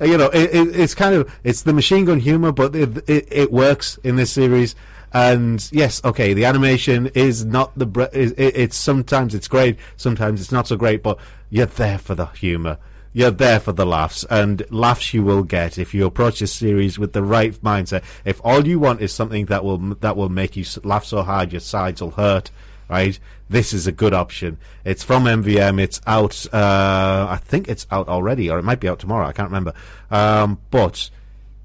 You 0.00 0.16
know, 0.16 0.30
it, 0.30 0.54
it, 0.54 0.74
it's 0.74 0.94
kind 0.94 1.14
of 1.14 1.30
it's 1.44 1.64
the 1.64 1.74
machine 1.74 2.06
gun 2.06 2.18
humor, 2.18 2.50
but 2.50 2.74
it, 2.74 2.96
it, 3.10 3.28
it 3.30 3.52
works 3.52 3.98
in 4.02 4.16
this 4.16 4.30
series. 4.30 4.74
And 5.12 5.68
yes, 5.72 6.02
okay, 6.04 6.32
the 6.32 6.46
animation 6.46 7.08
is 7.14 7.44
not 7.44 7.76
the 7.78 7.86
bre- 7.86 8.04
is, 8.12 8.32
it, 8.32 8.56
it's 8.56 8.76
sometimes 8.76 9.34
it's 9.34 9.48
great, 9.48 9.76
sometimes 9.96 10.40
it's 10.40 10.52
not 10.52 10.66
so 10.66 10.76
great, 10.76 11.02
but 11.02 11.18
you're 11.50 11.66
there 11.66 11.98
for 11.98 12.14
the 12.14 12.26
humor. 12.26 12.78
You're 13.14 13.30
there 13.30 13.60
for 13.60 13.72
the 13.72 13.84
laughs, 13.84 14.24
and 14.30 14.64
laughs 14.70 15.12
you 15.12 15.22
will 15.22 15.42
get 15.42 15.76
if 15.76 15.92
you 15.92 16.06
approach 16.06 16.40
this 16.40 16.54
series 16.54 16.98
with 16.98 17.12
the 17.12 17.22
right 17.22 17.52
mindset. 17.62 18.02
If 18.24 18.40
all 18.42 18.66
you 18.66 18.78
want 18.78 19.02
is 19.02 19.12
something 19.12 19.46
that 19.46 19.64
will 19.64 19.76
that 19.76 20.16
will 20.16 20.30
make 20.30 20.56
you 20.56 20.64
laugh 20.82 21.04
so 21.04 21.22
hard 21.22 21.52
your 21.52 21.60
sides 21.60 22.00
will 22.00 22.12
hurt, 22.12 22.50
right? 22.88 23.18
This 23.50 23.74
is 23.74 23.86
a 23.86 23.92
good 23.92 24.14
option. 24.14 24.56
It's 24.82 25.04
from 25.04 25.24
MVM. 25.24 25.78
It's 25.78 26.00
out. 26.06 26.46
Uh, 26.54 27.26
I 27.28 27.36
think 27.36 27.68
it's 27.68 27.86
out 27.90 28.08
already, 28.08 28.48
or 28.48 28.58
it 28.58 28.62
might 28.62 28.80
be 28.80 28.88
out 28.88 28.98
tomorrow. 29.00 29.26
I 29.26 29.32
can't 29.32 29.50
remember. 29.50 29.74
Um, 30.10 30.58
but 30.70 31.10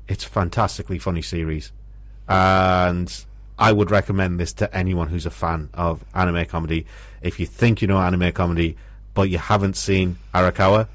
it's 0.09 0.25
a 0.25 0.29
fantastically 0.29 0.99
funny 0.99 1.21
series, 1.21 1.71
and 2.27 3.25
I 3.59 3.71
would 3.71 3.89
recommend 3.89 4.39
this 4.39 4.53
to 4.53 4.75
anyone 4.75 5.07
who's 5.07 5.25
a 5.25 5.31
fan 5.31 5.69
of 5.73 6.05
anime 6.13 6.45
comedy. 6.45 6.85
If 7.21 7.39
you 7.39 7.45
think 7.45 7.81
you 7.81 7.87
know 7.87 7.97
anime 7.97 8.31
comedy, 8.31 8.77
but 9.13 9.29
you 9.29 9.39
haven't 9.39 9.75
seen 9.75 10.17
Arakawa 10.33 10.87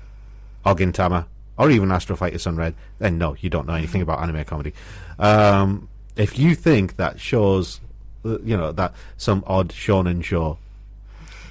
or 0.64 0.74
Gintama 0.76 1.26
or 1.58 1.70
even 1.70 1.90
Astro 1.90 2.16
Fighter 2.16 2.38
Sunred, 2.38 2.74
then 2.98 3.18
no, 3.18 3.34
you 3.40 3.50
don't 3.50 3.66
know 3.66 3.74
anything 3.74 4.00
about 4.00 4.22
anime 4.22 4.44
comedy. 4.44 4.72
Um, 5.18 5.88
if 6.16 6.38
you 6.38 6.54
think 6.54 6.96
that 6.96 7.18
shows, 7.18 7.80
you 8.24 8.56
know, 8.56 8.70
that 8.72 8.94
some 9.16 9.42
odd 9.46 9.70
shonen 9.70 10.22
show 10.22 10.58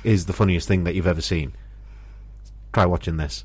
is 0.04 0.26
the 0.26 0.34
funniest 0.34 0.68
thing 0.68 0.86
that 0.86 0.96
you've 0.96 1.08
ever 1.08 1.22
seen, 1.22 1.54
try 2.74 2.86
watching 2.86 3.18
this. 3.18 3.44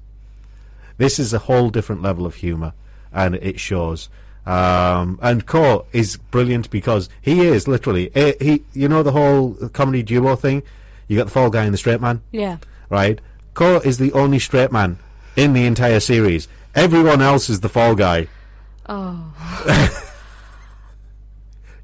This 0.98 1.18
is 1.18 1.34
a 1.34 1.40
whole 1.40 1.70
different 1.70 2.00
level 2.00 2.26
of 2.26 2.36
humour, 2.36 2.72
and 3.12 3.34
it 3.34 3.58
shows. 3.60 4.08
Um, 4.46 5.18
and 5.22 5.44
Ko 5.44 5.86
is 5.92 6.16
brilliant 6.16 6.70
because 6.70 7.08
he 7.20 7.46
is 7.46 7.66
literally 7.66 8.14
eh, 8.14 8.34
he. 8.40 8.64
You 8.72 8.88
know 8.88 9.02
the 9.02 9.12
whole 9.12 9.54
comedy 9.72 10.02
duo 10.02 10.36
thing. 10.36 10.62
You 11.08 11.16
got 11.16 11.24
the 11.24 11.32
fall 11.32 11.50
guy 11.50 11.64
and 11.64 11.74
the 11.74 11.78
straight 11.78 12.00
man 12.00 12.22
yeah. 12.32 12.58
right? 12.88 13.20
Ko 13.54 13.78
is 13.78 13.98
the 13.98 14.12
only 14.12 14.38
straight 14.38 14.72
man 14.72 14.98
in 15.36 15.52
the 15.52 15.66
entire 15.66 16.00
series. 16.00 16.48
Everyone 16.74 17.22
else 17.22 17.48
is 17.48 17.60
the 17.60 17.68
fall 17.68 17.94
guy. 17.94 18.28
Oh. 18.88 20.02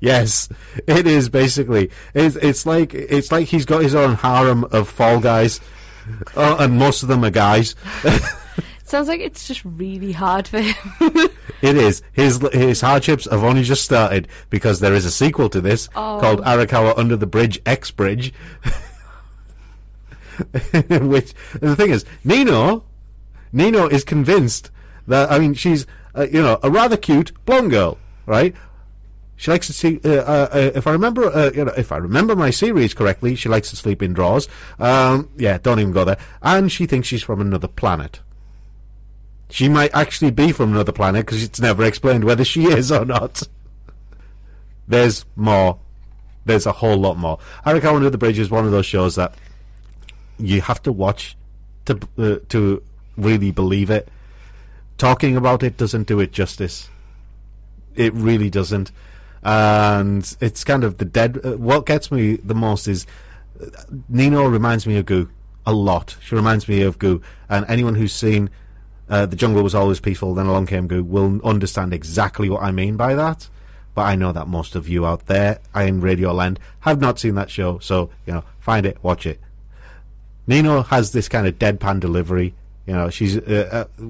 Yes, 0.03 0.49
it 0.89 1.07
is 1.07 1.29
basically. 1.29 1.89
It's, 2.13 2.35
it's 2.35 2.67
like 2.67 2.93
it's 2.93 3.31
like 3.31 3.47
he's 3.47 3.65
got 3.65 3.83
his 3.83 3.95
own 3.95 4.17
harem 4.17 4.65
of 4.65 4.89
fall 4.89 5.21
guys, 5.21 5.61
uh, 6.35 6.57
and 6.59 6.77
most 6.77 7.05
of 7.05 7.09
them 7.09 7.25
are 7.25 7.31
guys. 7.31 7.77
Sounds 8.85 9.09
like 9.09 9.21
it's 9.21 9.47
just 9.49 9.65
really 9.65 10.13
hard 10.13 10.47
for 10.49 10.61
him. 10.61 10.75
It 11.63 11.77
is. 11.77 12.03
His 12.13 12.41
his 12.53 12.81
hardships 12.81 13.29
have 13.31 13.45
only 13.45 13.63
just 13.63 13.85
started 13.85 14.27
because 14.51 14.81
there 14.81 14.95
is 14.95 15.05
a 15.05 15.13
sequel 15.13 15.49
to 15.51 15.61
this 15.61 15.89
Oh. 15.95 16.19
called 16.21 16.41
Arakawa 16.41 16.99
Under 16.99 17.15
the 17.17 17.27
Bridge 17.27 17.61
X 17.65 17.93
Bridge. 17.93 18.35
Which 20.91 21.35
the 21.61 21.77
thing 21.77 21.91
is, 21.91 22.05
Nino, 22.25 22.85
Nino 23.53 23.87
is 23.87 24.03
convinced 24.03 24.71
that 25.07 25.31
I 25.31 25.39
mean 25.39 25.55
she's 25.55 25.87
uh, 26.17 26.27
you 26.31 26.43
know 26.43 26.59
a 26.65 26.71
rather 26.71 26.97
cute 26.97 27.33
blonde 27.45 27.71
girl, 27.71 27.99
right? 28.27 28.57
She 29.37 29.51
likes 29.51 29.67
to 29.69 29.73
see. 29.73 30.01
Uh, 30.05 30.09
uh, 30.11 30.49
uh, 30.53 30.71
if 30.75 30.87
I 30.87 30.93
remember, 30.93 31.27
uh, 31.27 31.51
you 31.55 31.65
know, 31.65 31.73
if 31.77 31.93
I 31.93 31.97
remember 31.99 32.35
my 32.37 32.51
series 32.51 32.95
correctly, 32.95 33.35
she 33.37 33.49
likes 33.49 33.71
to 33.71 33.77
sleep 33.77 34.03
in 34.03 34.13
drawers. 34.15 34.49
Um, 34.79 35.29
yeah, 35.37 35.59
don't 35.59 35.79
even 35.81 35.93
go 35.93 36.05
there. 36.05 36.19
And 36.43 36.71
she 36.73 36.87
thinks 36.87 37.09
she's 37.09 37.23
from 37.25 37.41
another 37.41 37.69
planet. 37.69 38.21
She 39.53 39.69
might 39.69 39.95
actually 39.95 40.31
be 40.31 40.51
from 40.51 40.73
another 40.73 40.93
planet 40.93 41.27
because 41.27 41.43
it's 41.43 41.61
never 41.61 41.85
explained 41.85 42.25
whether 42.25 42.43
she 42.43 42.65
is 42.65 42.91
or 42.91 43.05
not. 43.05 43.43
There's 44.89 45.27
more. 45.37 45.79
There's 46.47 46.65
a 46.65 46.73
whole 46.73 46.97
lot 46.97 47.19
more. 47.19 47.39
Arakawa 47.67 47.97
Under 47.97 48.09
the 48.09 48.17
Bridge 48.17 48.39
is 48.39 48.49
one 48.49 48.65
of 48.65 48.71
those 48.71 48.87
shows 48.87 49.15
that 49.17 49.35
you 50.39 50.63
have 50.63 50.83
to 50.85 50.91
watch 50.91 51.37
to 51.85 52.01
uh, 52.17 52.37
to 52.49 52.83
really 53.19 53.51
believe 53.51 53.91
it. 53.91 54.09
Talking 54.97 55.37
about 55.37 55.63
it 55.63 55.77
doesn't 55.77 56.07
do 56.07 56.19
it 56.19 56.33
justice. 56.33 56.89
It 57.95 58.15
really 58.15 58.49
doesn't, 58.49 58.91
and 59.43 60.35
it's 60.41 60.65
kind 60.65 60.83
of 60.83 60.97
the 60.97 61.05
dead. 61.05 61.39
Uh, 61.45 61.59
what 61.59 61.85
gets 61.85 62.11
me 62.11 62.37
the 62.37 62.55
most 62.55 62.89
is 62.89 63.07
uh, 63.63 63.67
Nino 64.09 64.47
reminds 64.47 64.87
me 64.87 64.97
of 64.97 65.05
Goo 65.05 65.29
a 65.67 65.75
lot. 65.75 66.17
She 66.23 66.35
reminds 66.35 66.69
me 66.69 66.81
of 66.81 66.99
Goo, 66.99 67.21
and 67.51 67.67
anyone 67.69 67.97
who's 67.97 68.15
seen 68.15 68.49
uh, 69.13 69.27
the 69.27 69.37
jungle 69.37 69.63
was 69.63 69.75
always 69.75 70.01
peaceful, 70.01 70.33
then 70.33 70.47
along 70.47 70.65
came 70.65 70.87
Goo 70.87 71.05
will 71.05 71.39
understand 71.45 71.93
exactly 71.93 72.49
what 72.49 72.63
I 72.63 72.71
mean 72.73 72.97
by 72.97 73.15
that. 73.15 73.51
But 73.95 74.07
I 74.07 74.17
know 74.17 74.33
that 74.33 74.49
most 74.49 74.75
of 74.75 74.89
you 74.89 75.05
out 75.05 75.27
there 75.27 75.59
in 75.77 76.01
Radio 76.01 76.33
Land 76.33 76.59
have 76.81 76.99
not 76.99 77.19
seen 77.19 77.35
that 77.35 77.51
show, 77.51 77.79
so 77.79 78.09
you 78.25 78.33
know, 78.33 78.43
find 78.59 78.87
it, 78.87 78.97
watch 79.03 79.27
it. 79.27 79.39
Nino 80.47 80.81
has 80.81 81.13
this 81.13 81.29
kind 81.29 81.47
of 81.47 81.59
deadpan 81.59 82.01
delivery. 82.01 82.55
You 82.87 82.95
know, 82.95 83.11
she's 83.11 83.37
uh, 83.37 83.87
uh, 84.01 84.05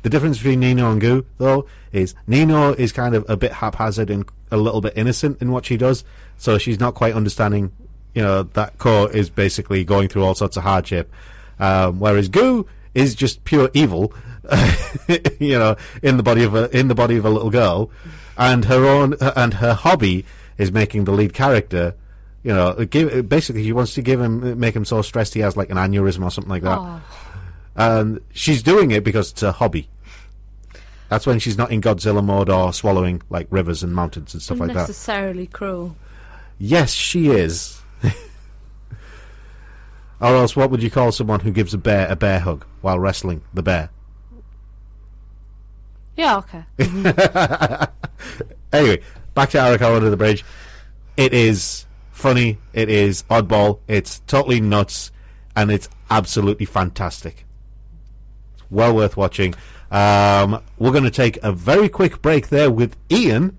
the 0.00 0.08
difference 0.08 0.38
between 0.38 0.60
Nino 0.60 0.90
and 0.90 1.02
Goo, 1.02 1.26
though, 1.36 1.66
is 1.92 2.14
Nino 2.26 2.72
is 2.72 2.92
kind 2.92 3.14
of 3.14 3.28
a 3.28 3.36
bit 3.36 3.52
haphazard 3.52 4.08
and 4.08 4.24
a 4.50 4.56
little 4.56 4.80
bit 4.80 4.94
innocent 4.96 5.42
in 5.42 5.52
what 5.52 5.66
she 5.66 5.76
does, 5.76 6.02
so 6.38 6.56
she's 6.56 6.80
not 6.80 6.94
quite 6.94 7.12
understanding. 7.12 7.72
You 8.14 8.22
know 8.22 8.42
that 8.44 8.78
Ko 8.78 9.04
is 9.04 9.28
basically 9.28 9.84
going 9.84 10.08
through 10.08 10.24
all 10.24 10.34
sorts 10.34 10.56
of 10.56 10.62
hardship, 10.62 11.12
um, 11.58 12.00
whereas 12.00 12.30
Goo 12.30 12.66
is 12.94 13.14
just 13.14 13.44
pure 13.44 13.68
evil. 13.74 14.14
you 15.38 15.58
know, 15.58 15.76
in 16.02 16.16
the 16.16 16.22
body 16.22 16.44
of 16.44 16.54
a 16.54 16.76
in 16.76 16.88
the 16.88 16.94
body 16.94 17.16
of 17.16 17.24
a 17.24 17.30
little 17.30 17.50
girl, 17.50 17.90
and 18.36 18.64
her 18.66 18.86
own 18.86 19.14
and 19.36 19.54
her 19.54 19.74
hobby 19.74 20.24
is 20.58 20.72
making 20.72 21.04
the 21.04 21.12
lead 21.12 21.34
character. 21.34 21.94
You 22.42 22.54
know, 22.54 22.84
give, 22.84 23.28
basically, 23.28 23.64
she 23.64 23.72
wants 23.72 23.94
to 23.94 24.02
give 24.02 24.20
him 24.20 24.58
make 24.60 24.76
him 24.76 24.84
so 24.84 25.02
stressed 25.02 25.34
he 25.34 25.40
has 25.40 25.56
like 25.56 25.70
an 25.70 25.76
aneurysm 25.76 26.22
or 26.24 26.30
something 26.30 26.50
like 26.50 26.62
that. 26.62 26.78
Oh. 26.78 27.02
And 27.74 28.20
she's 28.32 28.62
doing 28.62 28.92
it 28.92 29.04
because 29.04 29.32
it's 29.32 29.42
a 29.42 29.52
hobby. 29.52 29.88
That's 31.08 31.26
when 31.26 31.38
she's 31.38 31.58
not 31.58 31.70
in 31.70 31.80
Godzilla 31.80 32.24
mode 32.24 32.48
or 32.48 32.72
swallowing 32.72 33.22
like 33.30 33.46
rivers 33.50 33.82
and 33.82 33.94
mountains 33.94 34.34
and 34.34 34.42
stuff 34.42 34.58
like 34.60 34.68
that. 34.68 34.74
Necessarily 34.74 35.46
cruel. 35.46 35.96
Yes, 36.58 36.92
she 36.92 37.28
is. 37.28 37.80
or 40.20 40.36
else, 40.36 40.56
what 40.56 40.70
would 40.70 40.82
you 40.82 40.90
call 40.90 41.12
someone 41.12 41.40
who 41.40 41.50
gives 41.50 41.74
a 41.74 41.78
bear 41.78 42.08
a 42.10 42.16
bear 42.16 42.40
hug 42.40 42.64
while 42.80 42.98
wrestling 42.98 43.42
the 43.52 43.62
bear? 43.62 43.90
Yeah, 46.16 46.38
okay. 46.38 46.64
anyway, 48.72 49.00
back 49.34 49.50
to 49.50 49.58
Arakawa 49.58 49.96
Under 49.96 50.10
the 50.10 50.16
Bridge. 50.16 50.44
It 51.16 51.34
is 51.34 51.84
funny, 52.10 52.58
it 52.72 52.88
is 52.88 53.22
oddball, 53.24 53.80
it's 53.86 54.20
totally 54.20 54.60
nuts, 54.60 55.12
and 55.54 55.70
it's 55.70 55.88
absolutely 56.10 56.66
fantastic. 56.66 57.44
It's 58.54 58.64
well 58.70 58.94
worth 58.94 59.16
watching. 59.16 59.54
Um, 59.90 60.62
we're 60.78 60.90
going 60.92 61.04
to 61.04 61.10
take 61.10 61.38
a 61.42 61.52
very 61.52 61.88
quick 61.88 62.22
break 62.22 62.48
there 62.48 62.70
with 62.70 62.96
Ian, 63.10 63.58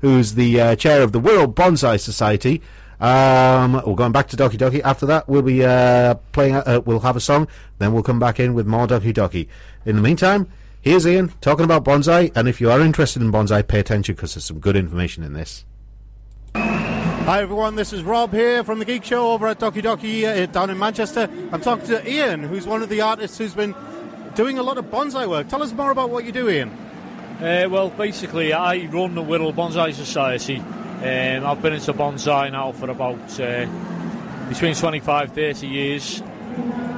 who's 0.00 0.34
the 0.34 0.60
uh, 0.60 0.76
chair 0.76 1.02
of 1.02 1.12
the 1.12 1.20
World 1.20 1.54
Bonsai 1.54 2.00
Society. 2.00 2.60
Um, 3.00 3.74
we're 3.86 3.94
going 3.94 4.12
back 4.12 4.28
to 4.28 4.36
Doki 4.36 4.56
Doki. 4.56 4.80
After 4.82 5.06
that, 5.06 5.28
we'll 5.28 5.42
be 5.42 5.64
uh, 5.64 6.14
playing. 6.32 6.56
Uh, 6.56 6.80
we'll 6.84 7.00
have 7.00 7.16
a 7.16 7.20
song, 7.20 7.48
then 7.78 7.92
we'll 7.92 8.02
come 8.02 8.18
back 8.18 8.40
in 8.40 8.54
with 8.54 8.66
more 8.66 8.86
Doki 8.86 9.12
Doki. 9.12 9.48
In 9.84 9.96
the 9.96 10.02
meantime, 10.02 10.48
here's 10.84 11.06
Ian 11.06 11.32
talking 11.40 11.64
about 11.64 11.84
bonsai. 11.84 12.30
And 12.36 12.46
if 12.46 12.60
you 12.60 12.70
are 12.70 12.80
interested 12.80 13.22
in 13.22 13.32
bonsai, 13.32 13.66
pay 13.66 13.80
attention 13.80 14.14
because 14.14 14.34
there's 14.34 14.44
some 14.44 14.60
good 14.60 14.76
information 14.76 15.24
in 15.24 15.32
this. 15.32 15.64
Hi 16.54 17.40
everyone, 17.40 17.74
this 17.74 17.94
is 17.94 18.02
Rob 18.02 18.32
here 18.32 18.62
from 18.62 18.78
the 18.78 18.84
Geek 18.84 19.02
Show 19.02 19.32
over 19.32 19.46
at 19.46 19.58
Doki 19.58 19.80
Doki 19.80 20.24
uh, 20.24 20.44
down 20.44 20.68
in 20.68 20.78
Manchester. 20.78 21.26
I'm 21.52 21.62
talking 21.62 21.86
to 21.86 22.06
Ian, 22.08 22.42
who's 22.42 22.66
one 22.66 22.82
of 22.82 22.90
the 22.90 23.00
artists 23.00 23.38
who's 23.38 23.54
been 23.54 23.74
doing 24.34 24.58
a 24.58 24.62
lot 24.62 24.76
of 24.76 24.84
bonsai 24.86 25.26
work. 25.26 25.48
Tell 25.48 25.62
us 25.62 25.72
more 25.72 25.90
about 25.90 26.10
what 26.10 26.26
you 26.26 26.32
do, 26.32 26.50
Ian. 26.50 26.68
Uh, 27.40 27.66
well, 27.70 27.88
basically, 27.88 28.52
I 28.52 28.84
run 28.86 29.14
the 29.14 29.22
Whittle 29.22 29.54
Bonsai 29.54 29.94
Society. 29.94 30.58
Um, 30.58 31.46
I've 31.46 31.62
been 31.62 31.72
into 31.72 31.94
bonsai 31.94 32.52
now 32.52 32.72
for 32.72 32.90
about 32.90 33.40
uh, 33.40 33.66
between 34.50 34.74
25 34.74 35.32
30 35.32 35.66
years. 35.66 36.22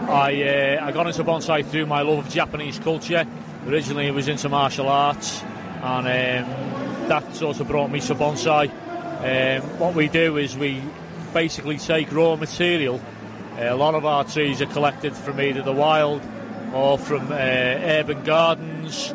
I 0.08 0.78
uh, 0.80 0.86
I 0.86 0.92
got 0.92 1.06
into 1.06 1.22
bonsai 1.22 1.64
through 1.64 1.86
my 1.86 2.02
love 2.02 2.26
of 2.26 2.32
Japanese 2.32 2.80
culture. 2.80 3.24
Originally, 3.66 4.06
I 4.06 4.12
was 4.12 4.28
into 4.28 4.48
martial 4.48 4.88
arts, 4.88 5.42
and 5.82 6.06
um, 6.06 7.08
that 7.08 7.34
sort 7.34 7.58
of 7.58 7.66
brought 7.66 7.90
me 7.90 7.98
to 7.98 8.14
bonsai. 8.14 8.70
Um, 8.70 9.78
what 9.80 9.96
we 9.96 10.06
do 10.06 10.36
is 10.36 10.56
we 10.56 10.80
basically 11.34 11.76
take 11.76 12.12
raw 12.12 12.36
material. 12.36 13.00
Uh, 13.58 13.64
a 13.64 13.74
lot 13.74 13.96
of 13.96 14.04
our 14.04 14.22
trees 14.22 14.62
are 14.62 14.66
collected 14.66 15.16
from 15.16 15.40
either 15.40 15.62
the 15.62 15.72
wild 15.72 16.22
or 16.72 16.96
from 16.96 17.32
uh, 17.32 17.34
urban 17.34 18.22
gardens, 18.22 19.12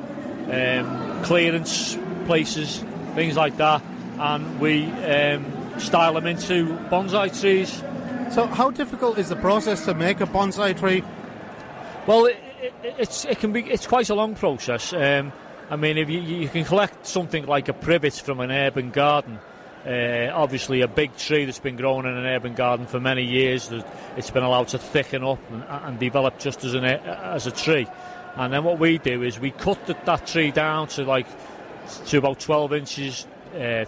um, 0.52 1.24
clearance 1.24 1.98
places, 2.26 2.84
things 3.16 3.38
like 3.38 3.56
that, 3.56 3.82
and 4.20 4.60
we 4.60 4.92
um, 4.92 5.80
style 5.80 6.16
them 6.16 6.28
into 6.28 6.76
bonsai 6.90 7.40
trees. 7.40 7.82
So, 8.36 8.48
how 8.48 8.70
difficult 8.70 9.18
is 9.18 9.30
the 9.30 9.38
process 9.38 9.86
to 9.86 9.94
make 9.94 10.20
a 10.20 10.26
bonsai 10.26 10.78
tree? 10.78 11.04
Well, 12.06 12.30
it, 12.62 12.74
it, 12.84 12.96
it's 13.00 13.26
it 13.26 13.40
can 13.40 13.52
be 13.52 13.62
it's 13.62 13.88
quite 13.88 14.10
a 14.10 14.16
long 14.16 14.36
process. 14.36 14.94
Um, 14.94 15.34
I 15.70 15.76
mean, 15.78 15.98
if 15.98 16.10
you, 16.10 16.20
you 16.20 16.50
can 16.50 16.66
collect 16.66 17.08
something 17.08 17.46
like 17.46 17.70
a 17.70 17.74
privet 17.74 18.14
from 18.14 18.42
an 18.42 18.52
urban 18.52 18.92
garden, 18.92 19.40
uh, 19.86 20.30
obviously 20.34 20.82
a 20.82 20.88
big 20.88 21.16
tree 21.16 21.46
that's 21.46 21.60
been 21.60 21.78
growing 21.78 22.06
in 22.06 22.16
an 22.16 22.26
urban 22.26 22.54
garden 22.54 22.86
for 22.86 23.00
many 23.00 23.24
years, 23.24 23.72
it's 24.18 24.30
been 24.30 24.44
allowed 24.44 24.68
to 24.70 24.78
thicken 24.78 25.24
up 25.24 25.40
and, 25.50 25.64
and 25.64 26.00
develop 26.00 26.40
just 26.40 26.64
as 26.64 26.74
an 26.74 26.84
as 26.86 27.48
a 27.48 27.52
tree. 27.52 27.88
And 28.36 28.54
then 28.54 28.64
what 28.64 28.80
we 28.80 28.98
do 28.98 29.24
is 29.24 29.40
we 29.40 29.52
cut 29.52 29.86
the, 29.88 29.96
that 30.06 30.28
tree 30.28 30.52
down 30.52 30.88
to 30.90 31.04
like 31.04 31.28
to 32.08 32.18
about 32.18 32.40
12 32.40 32.74
inches, 32.74 33.28
uh, 33.60 33.86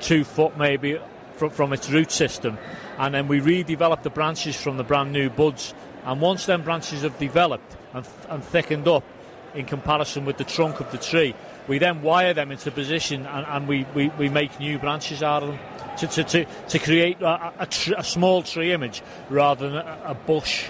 two 0.00 0.24
foot 0.24 0.56
maybe 0.56 0.98
from, 1.36 1.50
from 1.50 1.72
its 1.72 1.88
root 1.88 2.10
system, 2.10 2.58
and 2.98 3.14
then 3.14 3.28
we 3.28 3.40
redevelop 3.40 4.02
the 4.02 4.10
branches 4.10 4.60
from 4.60 4.76
the 4.76 4.84
brand 4.84 5.12
new 5.12 5.30
buds. 5.30 5.74
And 6.04 6.20
once 6.20 6.46
them 6.46 6.62
branches 6.62 7.02
have 7.02 7.18
developed 7.18 7.76
and, 7.94 8.06
and 8.28 8.44
thickened 8.44 8.88
up 8.88 9.04
in 9.54 9.66
comparison 9.66 10.24
with 10.24 10.36
the 10.36 10.44
trunk 10.44 10.80
of 10.80 10.90
the 10.92 10.98
tree, 10.98 11.34
we 11.68 11.78
then 11.78 12.02
wire 12.02 12.34
them 12.34 12.50
into 12.50 12.70
position 12.70 13.26
and, 13.26 13.46
and 13.46 13.68
we, 13.68 13.86
we, 13.94 14.08
we 14.10 14.28
make 14.28 14.58
new 14.60 14.78
branches 14.78 15.22
out 15.22 15.42
of 15.42 15.50
them 15.50 15.58
to, 15.98 16.06
to, 16.06 16.24
to, 16.24 16.44
to 16.68 16.78
create 16.78 17.20
a, 17.20 17.52
a, 17.58 17.66
tr- 17.66 17.94
a 17.96 18.04
small 18.04 18.42
tree 18.42 18.72
image 18.72 19.02
rather 19.28 19.68
than 19.68 19.78
a, 19.78 20.00
a 20.06 20.14
bush. 20.14 20.68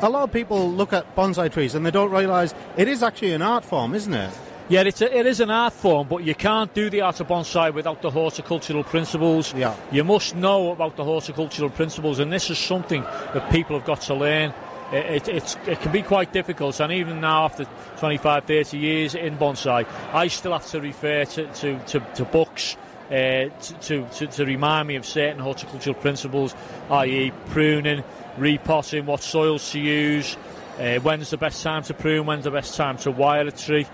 A 0.00 0.10
lot 0.10 0.24
of 0.24 0.32
people 0.32 0.70
look 0.70 0.92
at 0.92 1.14
bonsai 1.14 1.52
trees 1.52 1.74
and 1.74 1.86
they 1.86 1.90
don't 1.90 2.10
realise 2.10 2.54
it 2.76 2.88
is 2.88 3.02
actually 3.02 3.32
an 3.32 3.42
art 3.42 3.64
form, 3.64 3.94
isn't 3.94 4.12
it? 4.12 4.32
Yeah, 4.68 4.82
it's 4.82 5.02
a, 5.02 5.16
it 5.16 5.26
is 5.26 5.40
an 5.40 5.50
art 5.50 5.72
form, 5.72 6.08
but 6.08 6.24
you 6.24 6.34
can't 6.34 6.72
do 6.72 6.88
the 6.88 7.02
art 7.02 7.20
of 7.20 7.28
bonsai 7.28 7.74
without 7.74 8.00
the 8.00 8.10
horticultural 8.10 8.84
principles. 8.84 9.52
Yeah. 9.54 9.76
You 9.90 10.04
must 10.04 10.34
know 10.34 10.72
about 10.72 10.96
the 10.96 11.04
horticultural 11.04 11.68
principles, 11.68 12.18
and 12.18 12.32
this 12.32 12.48
is 12.48 12.58
something 12.58 13.02
that 13.02 13.50
people 13.50 13.76
have 13.76 13.86
got 13.86 14.00
to 14.02 14.14
learn. 14.14 14.54
It, 14.92 15.26
it, 15.26 15.28
it's, 15.28 15.56
it 15.66 15.80
can 15.80 15.90
be 15.90 16.02
quite 16.02 16.32
difficult, 16.32 16.78
and 16.80 16.92
even 16.92 17.20
now, 17.20 17.44
after 17.44 17.64
25, 17.98 18.44
30 18.44 18.78
years 18.78 19.14
in 19.14 19.38
bonsai, 19.38 19.86
I 20.12 20.28
still 20.28 20.52
have 20.52 20.66
to 20.66 20.80
refer 20.80 21.24
to, 21.24 21.46
to, 21.46 21.78
to, 21.78 22.00
to 22.00 22.24
books 22.26 22.76
uh, 23.12 23.50
to, 23.80 24.06
to, 24.06 24.26
to 24.26 24.44
remind 24.46 24.88
me 24.88 24.96
of 24.96 25.04
certain 25.04 25.38
horticultural 25.38 25.94
principles, 25.94 26.54
i.e., 26.90 27.30
pruning, 27.50 28.02
repotting, 28.38 29.04
what 29.04 29.22
soils 29.22 29.70
to 29.72 29.78
use, 29.78 30.36
uh, 30.78 30.98
when's 31.00 31.28
the 31.28 31.36
best 31.36 31.62
time 31.62 31.82
to 31.82 31.92
prune, 31.92 32.24
when's 32.24 32.44
the 32.44 32.50
best 32.50 32.74
time 32.74 32.96
to 32.96 33.10
wire 33.10 33.46
a 33.46 33.52
tree, 33.52 33.86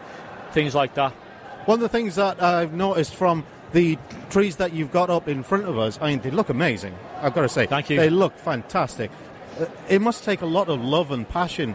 things 0.53 0.74
like 0.74 0.94
that. 0.94 1.12
One 1.64 1.78
of 1.78 1.80
the 1.80 1.88
things 1.88 2.14
that 2.14 2.40
I've 2.40 2.72
noticed 2.72 3.14
from 3.14 3.44
the 3.72 3.99
trees 4.30 4.57
that 4.57 4.72
you've 4.72 4.92
got 4.92 5.11
up 5.11 5.28
in 5.28 5.42
front 5.42 5.64
of 5.64 5.78
us, 5.78 5.99
I 6.01 6.11
mean, 6.11 6.20
they 6.20 6.30
look 6.30 6.49
amazing. 6.49 6.96
I've 7.20 7.34
got 7.34 7.42
to 7.42 7.49
say, 7.49 7.66
Thank 7.66 7.90
you. 7.90 7.96
They 7.96 8.11
look 8.11 8.38
fantastic. 8.38 9.11
Uh, 9.59 9.67
it 9.89 10.01
must 10.01 10.25
take 10.25 10.41
a 10.43 10.47
lot 10.47 10.69
of 10.69 10.81
love 10.81 11.11
and 11.11 11.29
passion 11.29 11.75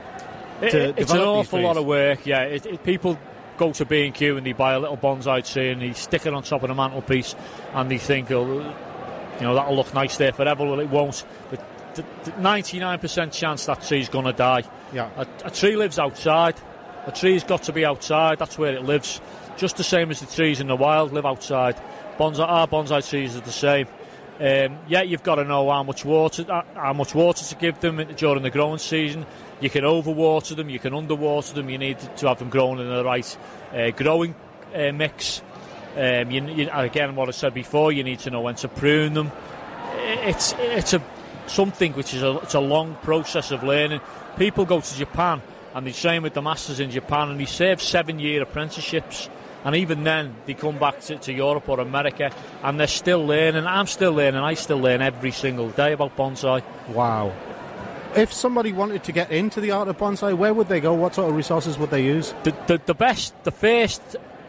It- 0.62 0.74
it's 0.98 1.12
an 1.12 1.20
awful 1.20 1.60
lot 1.62 1.78
of 1.78 1.86
work. 1.86 2.26
Yeah, 2.26 2.44
it, 2.44 2.84
people 2.84 3.18
go 3.58 3.72
to 3.74 3.86
B 3.86 4.06
and 4.06 4.14
Q 4.16 4.38
and 4.38 4.46
they 4.46 4.54
buy 4.54 4.74
a 4.74 4.80
little 4.80 4.98
bonsai 4.98 5.42
tree 5.52 5.70
and 5.72 5.82
they 5.82 5.94
stick 5.94 6.26
it 6.26 6.34
on 6.34 6.44
top 6.44 6.64
of 6.64 6.70
the 6.70 6.76
mantelpiece, 6.76 7.36
and 7.74 7.90
they 7.92 7.98
think, 7.98 8.32
oh, 8.32 8.46
you 9.40 9.42
know, 9.42 9.56
that'll 9.56 9.76
look 9.76 9.94
nice 9.94 10.16
there 10.18 10.32
forever. 10.32 10.64
Well, 10.66 10.80
it 10.80 10.90
won't. 10.90 11.26
The 11.96 12.04
ninety-nine 12.40 13.00
percent 13.00 13.34
chance 13.34 13.66
that 13.66 13.82
tree's 13.84 14.10
going 14.10 14.26
to 14.26 14.34
die. 14.34 14.64
Yeah. 14.94 15.10
A, 15.18 15.28
a 15.46 15.52
tree 15.52 15.76
lives 15.76 16.00
outside. 16.00 16.56
A 17.06 17.12
tree's 17.12 17.44
got 17.44 17.64
to 17.64 17.74
be 17.74 17.86
outside. 17.86 18.40
That's 18.40 18.58
where 18.58 18.74
it 18.74 18.84
lives. 18.84 19.20
Just 19.58 19.78
the 19.78 19.84
same 19.84 20.10
as 20.10 20.20
the 20.20 20.26
trees 20.26 20.60
in 20.60 20.68
the 20.68 20.76
wild 20.76 21.12
live 21.14 21.26
outside. 21.26 21.76
Bonsai, 22.18 22.48
our 22.48 22.68
bonsai 22.68 23.08
trees 23.08 23.36
are 23.36 23.42
the 23.42 23.52
same. 23.52 23.88
Um, 24.40 24.80
yeah, 24.88 25.04
you've 25.04 25.24
got 25.24 25.36
to 25.36 25.44
know 25.44 25.70
how 25.70 25.84
much 25.84 26.04
water 26.04 26.44
uh, 26.50 26.64
how 26.74 26.94
much 26.94 27.14
water 27.14 27.46
to 27.46 27.56
give 27.56 27.80
them 27.80 27.98
during 28.16 28.42
the 28.42 28.50
growing 28.50 28.80
season. 28.80 29.26
You 29.62 29.70
can 29.70 29.84
overwater 29.84 30.56
them, 30.56 30.70
you 30.70 30.80
can 30.80 30.94
underwater 30.94 31.54
them. 31.54 31.70
You 31.70 31.78
need 31.78 32.00
to 32.18 32.28
have 32.28 32.40
them 32.40 32.50
grown 32.50 32.80
in 32.80 32.90
the 32.90 33.04
right 33.04 33.38
uh, 33.74 33.92
growing 33.92 34.36
uh, 34.74 34.92
mix. 34.92 35.42
Um, 35.96 36.32
you, 36.32 36.46
you, 36.48 36.70
again, 36.72 37.16
what 37.16 37.30
I 37.30 37.32
said 37.32 37.54
before, 37.54 37.92
you 37.92 38.04
need 38.04 38.20
to 38.20 38.32
know 38.32 38.42
when 38.42 38.56
to 38.56 38.68
prune 38.68 39.14
them. 39.14 39.32
It's 39.98 40.56
it's 40.58 40.94
a 40.94 41.04
something 41.46 41.94
which 41.94 42.14
is 42.14 42.24
a 42.24 42.38
it's 42.38 42.56
a 42.56 42.60
long 42.60 42.96
process 43.04 43.52
of 43.52 43.64
learning. 43.64 44.02
People 44.38 44.66
go 44.66 44.82
to 44.82 44.96
Japan 44.96 45.42
and 45.76 45.86
they 45.86 45.92
train 45.92 46.24
with 46.24 46.34
the 46.34 46.42
masters 46.42 46.80
in 46.80 46.90
Japan 46.92 47.30
and 47.30 47.40
they 47.40 47.46
serve 47.46 47.82
seven 47.82 48.20
year 48.20 48.42
apprenticeships. 48.42 49.30
And 49.64 49.76
even 49.76 50.04
then, 50.04 50.36
they 50.46 50.54
come 50.54 50.78
back 50.78 51.00
to, 51.02 51.18
to 51.18 51.34
Europe 51.34 51.70
or 51.70 51.80
America 51.80 52.32
and 52.64 52.80
they're 52.80 52.88
still 52.88 53.26
learning. 53.26 53.66
I'm 53.66 53.88
still 53.88 54.14
learning. 54.14 54.42
I 54.42 54.56
still 54.56 54.80
learn 54.80 55.02
every 55.02 55.32
single 55.32 55.70
day 55.70 55.94
about 55.94 56.18
bonsai. 56.18 56.64
Wow. 56.90 57.34
If 58.16 58.32
somebody 58.32 58.74
wanted 58.74 59.04
to 59.06 59.12
get 59.12 59.32
into 59.32 59.60
the 59.62 59.72
art 59.72 59.88
of 59.88 59.98
bonsai, 59.98 60.38
where 60.38 60.54
would 60.54 60.68
they 60.68 60.80
go? 60.80 60.94
What 60.94 61.16
sort 61.16 61.30
of 61.30 61.36
resources 61.36 61.78
would 61.78 61.90
they 61.90 62.04
use? 62.04 62.34
The, 62.44 62.56
the, 62.68 62.82
the 62.86 62.94
best, 62.94 63.34
the 63.44 63.52
first 63.52 64.02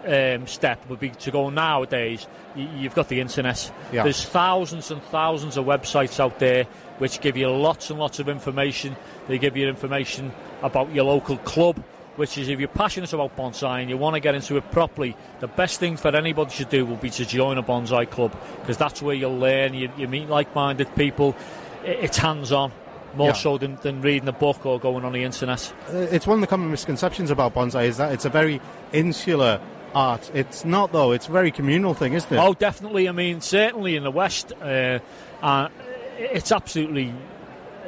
um, 0.06 0.46
step 0.46 0.86
would 0.88 1.00
be 1.00 1.10
to 1.10 1.30
go 1.30 1.48
nowadays. 1.50 2.26
You, 2.54 2.68
you've 2.76 2.94
got 2.94 3.08
the 3.08 3.20
internet. 3.20 3.72
Yeah. 3.92 4.02
There's 4.02 4.24
thousands 4.24 4.90
and 4.90 5.02
thousands 5.04 5.56
of 5.56 5.64
websites 5.64 6.20
out 6.20 6.38
there 6.38 6.66
which 6.98 7.20
give 7.20 7.36
you 7.36 7.48
lots 7.48 7.90
and 7.90 7.98
lots 7.98 8.18
of 8.18 8.28
information. 8.28 8.96
They 9.28 9.38
give 9.38 9.56
you 9.56 9.68
information 9.68 10.32
about 10.62 10.92
your 10.92 11.04
local 11.04 11.38
club, 11.38 11.82
which 12.16 12.38
is 12.38 12.48
if 12.48 12.58
you're 12.58 12.68
passionate 12.68 13.12
about 13.12 13.36
bonsai 13.36 13.80
and 13.80 13.90
you 13.90 13.96
want 13.96 14.14
to 14.14 14.20
get 14.20 14.34
into 14.34 14.56
it 14.56 14.70
properly, 14.70 15.16
the 15.40 15.48
best 15.48 15.80
thing 15.80 15.96
for 15.96 16.14
anybody 16.14 16.50
to 16.56 16.64
do 16.64 16.86
will 16.86 16.96
be 16.96 17.10
to 17.10 17.24
join 17.26 17.58
a 17.58 17.62
bonsai 17.62 18.08
club 18.10 18.36
because 18.60 18.76
that's 18.76 19.02
where 19.02 19.14
you'll 19.14 19.38
learn. 19.38 19.74
You, 19.74 19.90
you 19.96 20.06
meet 20.08 20.28
like-minded 20.28 20.94
people. 20.96 21.34
I- 21.82 21.88
It's 21.88 22.18
hands-on. 22.18 22.72
More 23.16 23.28
Yeah. 23.28 23.32
so 23.34 23.58
than, 23.58 23.76
than 23.82 24.00
reading 24.02 24.28
a 24.28 24.32
book 24.32 24.66
or 24.66 24.80
going 24.80 25.04
on 25.04 25.12
the 25.12 25.22
internet. 25.22 25.72
Uh, 25.88 25.98
it's 25.98 26.26
one 26.26 26.38
of 26.38 26.40
the 26.40 26.46
common 26.48 26.70
misconceptions 26.70 27.30
about 27.30 27.54
bonsai 27.54 27.84
is 27.86 27.96
that 27.98 28.10
it's 28.12 28.24
a 28.24 28.28
very 28.30 28.60
insular 28.92 29.60
art. 29.94 30.30
It's 30.34 30.64
not, 30.64 30.90
though. 30.92 31.12
It's 31.12 31.28
a 31.28 31.30
very 31.32 31.52
communal 31.52 31.94
thing, 31.94 32.14
isn't 32.14 32.32
it? 32.32 32.38
Oh, 32.40 32.54
definitely. 32.54 33.08
I 33.08 33.12
mean, 33.12 33.40
certainly 33.40 33.94
in 33.94 34.02
the 34.02 34.10
West, 34.10 34.52
uh, 34.60 34.98
uh, 35.42 35.68
it's 36.18 36.50
absolutely 36.50 37.14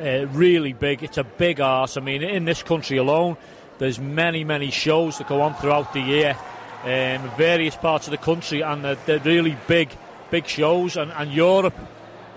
uh, 0.00 0.26
really 0.28 0.72
big. 0.72 1.02
It's 1.02 1.18
a 1.18 1.24
big 1.24 1.60
art. 1.60 1.96
I 1.96 2.00
mean, 2.00 2.22
in 2.22 2.44
this 2.44 2.62
country 2.62 2.96
alone, 2.96 3.36
there's 3.78 3.98
many, 3.98 4.44
many 4.44 4.70
shows 4.70 5.18
that 5.18 5.28
go 5.28 5.40
on 5.42 5.54
throughout 5.54 5.92
the 5.92 6.00
year 6.00 6.36
um, 6.84 6.88
in 6.90 7.30
various 7.36 7.76
parts 7.76 8.06
of 8.06 8.10
the 8.12 8.18
country, 8.18 8.62
and 8.62 8.84
they're, 8.84 8.94
they're 9.06 9.18
really 9.20 9.56
big, 9.66 9.90
big 10.30 10.46
shows. 10.46 10.96
And, 10.96 11.10
and 11.12 11.32
Europe, 11.32 11.74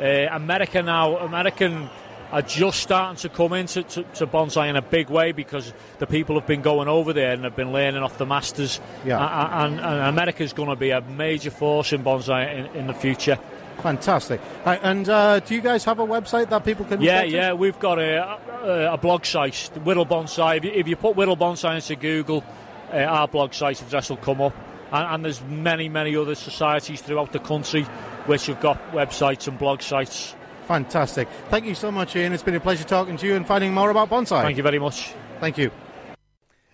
uh, 0.01 0.03
America 0.31 0.81
now, 0.83 1.17
American 1.17 1.89
are 2.31 2.43
just 2.43 2.79
starting 2.79 3.17
to 3.17 3.27
come 3.27 3.53
into 3.53 3.81
to, 3.81 4.03
to 4.03 4.27
bonsai 4.27 4.69
in 4.69 4.75
a 4.75 4.83
big 4.83 5.09
way 5.09 5.31
because 5.31 5.73
the 5.97 6.05
people 6.05 6.35
have 6.39 6.45
been 6.45 6.61
going 6.61 6.87
over 6.87 7.11
there 7.11 7.31
and 7.33 7.43
have 7.43 7.55
been 7.55 7.71
learning 7.71 8.03
off 8.03 8.19
the 8.19 8.25
masters. 8.25 8.79
Yeah. 9.03 9.17
A- 9.17 9.21
a- 9.21 9.65
and, 9.65 9.79
and 9.79 10.01
America's 10.01 10.53
going 10.53 10.69
to 10.69 10.75
be 10.75 10.91
a 10.91 11.01
major 11.01 11.49
force 11.49 11.91
in 11.91 12.03
bonsai 12.03 12.53
in, 12.55 12.65
in 12.81 12.87
the 12.87 12.93
future. 12.93 13.39
Fantastic. 13.81 14.41
Right, 14.65 14.79
and 14.83 15.07
uh, 15.07 15.39
do 15.39 15.55
you 15.55 15.61
guys 15.61 15.85
have 15.85 15.99
a 15.99 16.05
website 16.05 16.49
that 16.49 16.65
people 16.65 16.85
can 16.85 17.01
Yeah, 17.01 17.23
go 17.23 17.29
to? 17.29 17.35
yeah, 17.35 17.53
we've 17.53 17.79
got 17.79 17.97
a, 17.99 18.39
a, 18.63 18.93
a 18.93 18.97
blog 18.97 19.25
site, 19.25 19.71
Whittle 19.83 20.05
Bonsai. 20.05 20.57
If 20.57 20.65
you, 20.65 20.71
if 20.71 20.87
you 20.87 20.95
put 20.95 21.15
Whittle 21.15 21.37
Bonsai 21.37 21.75
into 21.75 21.95
Google, 21.95 22.43
uh, 22.91 22.97
our 22.97 23.27
blog 23.27 23.53
site 23.53 23.81
address 23.81 24.09
will 24.09 24.17
come 24.17 24.41
up. 24.41 24.53
And, 24.91 25.07
and 25.15 25.25
there's 25.25 25.41
many, 25.43 25.87
many 25.87 26.15
other 26.15 26.35
societies 26.35 27.01
throughout 27.01 27.31
the 27.31 27.39
country 27.39 27.83
which 28.25 28.47
have 28.47 28.59
got 28.59 28.91
websites 28.91 29.47
and 29.47 29.57
blog 29.57 29.81
sites. 29.81 30.35
Fantastic. 30.67 31.27
Thank 31.49 31.65
you 31.65 31.73
so 31.73 31.89
much, 31.91 32.15
Ian. 32.15 32.33
It's 32.33 32.43
been 32.43 32.55
a 32.55 32.59
pleasure 32.59 32.83
talking 32.83 33.17
to 33.17 33.25
you 33.27 33.35
and 33.35 33.47
finding 33.47 33.73
more 33.73 33.89
about 33.89 34.09
bonsai. 34.09 34.41
Thank 34.43 34.57
you 34.57 34.63
very 34.63 34.77
much. 34.79 35.13
Thank 35.39 35.57
you. 35.57 35.71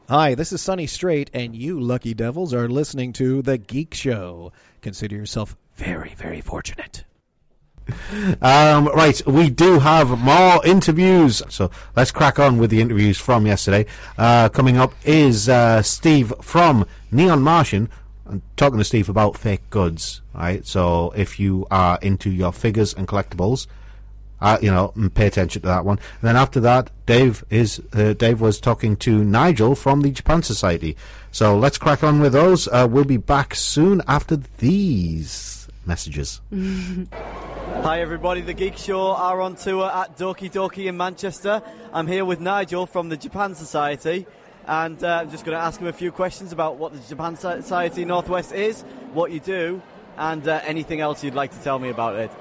Hi, 0.10 0.36
this 0.36 0.52
is 0.52 0.62
Sunny 0.62 0.86
Straight, 0.86 1.32
and 1.34 1.56
you 1.56 1.80
lucky 1.80 2.14
devils 2.14 2.54
are 2.54 2.68
listening 2.68 3.14
to 3.14 3.42
The 3.42 3.58
Geek 3.58 3.94
Show. 3.96 4.52
Consider 4.82 5.16
yourself 5.16 5.56
very, 5.76 6.14
very 6.16 6.42
fortunate. 6.42 7.04
Um, 8.42 8.88
right, 8.88 9.22
we 9.28 9.50
do 9.50 9.80
have 9.80 10.18
more 10.20 10.66
interviews, 10.66 11.44
so 11.50 11.70
let's 11.96 12.12
crack 12.12 12.40
on 12.40 12.58
with 12.58 12.72
the 12.72 12.82
interviews 12.82 13.20
from 13.20 13.46
yesterday. 13.46 13.86
Uh, 14.18 14.50
coming 14.50 14.78
up 14.78 14.94
is 15.04 15.48
uh, 15.48 15.82
Steve 15.84 16.34
from 16.42 16.86
Neon 17.12 17.42
Martian. 17.42 17.90
I'm 18.28 18.42
talking 18.56 18.80
to 18.80 18.84
Steve 18.84 19.08
about 19.08 19.38
fake 19.38 19.70
goods, 19.70 20.22
right? 20.34 20.66
So 20.66 21.14
if 21.16 21.40
you 21.40 21.68
are 21.70 22.00
into 22.02 22.32
your 22.32 22.52
figures 22.52 22.94
and 22.94 23.08
collectibles, 23.08 23.68
uh, 24.42 24.58
you 24.62 24.72
know, 24.72 24.94
pay 25.14 25.28
attention 25.28 25.62
to 25.62 25.68
that 25.68 25.86
one. 25.86 25.98
And 25.98 26.28
then 26.30 26.36
after 26.36 26.60
that, 26.62 26.90
Dave 27.06 27.46
is 27.50 27.82
uh, 27.94 28.14
Dave 28.14 28.42
was 28.42 28.60
talking 28.60 28.96
to 28.98 29.24
Nigel 29.24 29.76
from 29.76 30.02
the 30.02 30.12
Japan 30.12 30.42
Society. 30.44 30.98
So 31.32 31.58
let's 31.58 31.78
crack 31.78 32.04
on 32.04 32.20
with 32.20 32.34
those. 32.34 32.68
Uh, 32.68 32.88
we'll 32.90 33.06
be 33.06 33.18
back 33.18 33.56
soon 33.56 34.02
after 34.08 34.38
these 34.58 35.65
messages. 35.86 36.42
Hi 36.52 38.02
everybody, 38.02 38.42
the 38.42 38.54
Geek 38.54 38.78
Show 38.78 39.12
are 39.12 39.42
on 39.42 39.56
tour 39.56 39.86
at 39.86 40.18
Doki 40.18 40.52
Doki 40.52 40.86
in 40.88 40.98
Manchester. 40.98 41.62
I'm 41.94 42.08
here 42.08 42.26
with 42.26 42.40
Nigel 42.40 42.86
from 42.86 43.10
the 43.10 43.18
Japan 43.18 43.56
Society 43.56 44.26
and 44.68 45.04
uh, 45.04 45.20
I'm 45.22 45.32
just 45.32 45.46
going 45.46 45.58
to 45.58 45.64
ask 45.64 45.80
him 45.80 45.88
a 45.88 45.94
few 45.94 46.12
questions 46.12 46.52
about 46.52 46.78
what 46.78 46.94
the 46.94 47.00
Japan 47.08 47.36
Society 47.36 48.06
Northwest 48.06 48.52
is, 48.52 48.82
what 49.14 49.32
you 49.32 49.40
do, 49.40 49.82
and 50.18 50.48
uh, 50.48 50.62
anything 50.64 51.02
else 51.02 51.24
you'd 51.24 51.36
like 51.36 51.52
to 51.52 51.60
tell 51.60 51.80
me 51.80 51.90
about 51.90 52.16
it. 52.16 52.32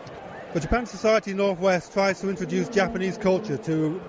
The 0.52 0.60
Japan 0.60 0.86
Society 0.86 1.34
Northwest 1.34 1.92
tries 1.92 2.20
to 2.20 2.30
introduce 2.30 2.68
Japanese 2.68 3.18
culture 3.18 3.56
to 3.58 4.00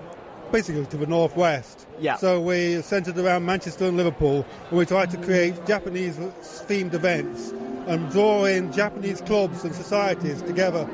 basically 0.52 0.86
to 0.86 0.96
the 0.96 1.06
Northwest. 1.06 1.86
Yeah. 1.98 2.16
So 2.16 2.40
we're 2.40 2.82
centered 2.82 3.18
around 3.18 3.44
Manchester 3.44 3.86
and 3.86 3.96
Liverpool, 3.96 4.46
and 4.70 4.78
we 4.78 4.86
try 4.86 5.06
to 5.06 5.16
create 5.18 5.66
Japanese 5.66 6.16
themed 6.16 6.94
events 6.94 7.52
and 7.86 8.10
draw 8.10 8.44
in 8.44 8.72
Japanese 8.72 9.20
clubs 9.20 9.64
and 9.64 9.74
societies 9.74 10.42
together. 10.42 10.88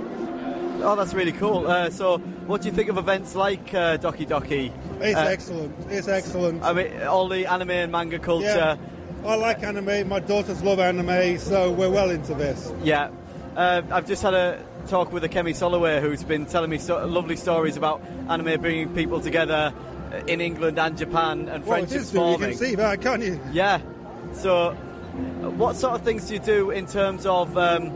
Oh, 0.84 0.96
that's 0.96 1.14
really 1.14 1.32
cool. 1.32 1.66
Uh, 1.66 1.90
so, 1.90 2.18
what 2.46 2.60
do 2.62 2.68
you 2.68 2.74
think 2.74 2.88
of 2.88 2.98
events 2.98 3.34
like 3.34 3.72
uh, 3.72 3.98
Doki 3.98 4.26
Doki? 4.26 4.72
It's 5.00 5.16
Uh, 5.18 5.22
excellent. 5.30 5.74
It's 5.90 6.08
excellent. 6.08 6.62
I 6.62 6.72
mean, 6.72 7.02
all 7.02 7.28
the 7.28 7.46
anime 7.46 7.70
and 7.70 7.92
manga 7.92 8.18
culture. 8.18 8.46
Yeah. 8.46 8.76
I 9.24 9.36
like 9.36 9.62
anime. 9.62 10.08
My 10.08 10.18
daughters 10.18 10.62
love 10.64 10.80
anime, 10.80 11.38
so 11.38 11.70
we're 11.70 11.90
well 11.90 12.10
into 12.10 12.34
this. 12.34 12.72
Yeah. 12.82 13.10
Uh, 13.56 13.82
I've 13.92 14.06
just 14.08 14.22
had 14.22 14.34
a 14.34 14.60
talk 14.88 15.12
with 15.12 15.22
Akemi 15.22 15.54
Solloway, 15.54 16.00
who's 16.00 16.24
been 16.24 16.46
telling 16.46 16.70
me 16.70 16.78
so- 16.78 17.06
lovely 17.06 17.36
stories 17.36 17.76
about 17.76 18.02
anime 18.28 18.60
bringing 18.60 18.92
people 18.94 19.20
together 19.20 19.72
in 20.26 20.40
England 20.40 20.78
and 20.80 20.98
Japan 20.98 21.48
and 21.48 21.64
Well, 21.64 21.78
friendships 21.78 22.06
is, 22.08 22.14
you 22.14 22.38
can 22.38 22.54
see 22.54 22.74
that, 22.74 23.00
can't 23.00 23.22
you? 23.22 23.38
Yeah. 23.52 23.80
So, 24.32 24.76
what 25.56 25.76
sort 25.76 25.94
of 25.94 26.02
things 26.02 26.28
do 26.28 26.34
you 26.34 26.40
do 26.40 26.70
in 26.70 26.86
terms 26.86 27.26
of 27.26 27.56
um, 27.56 27.92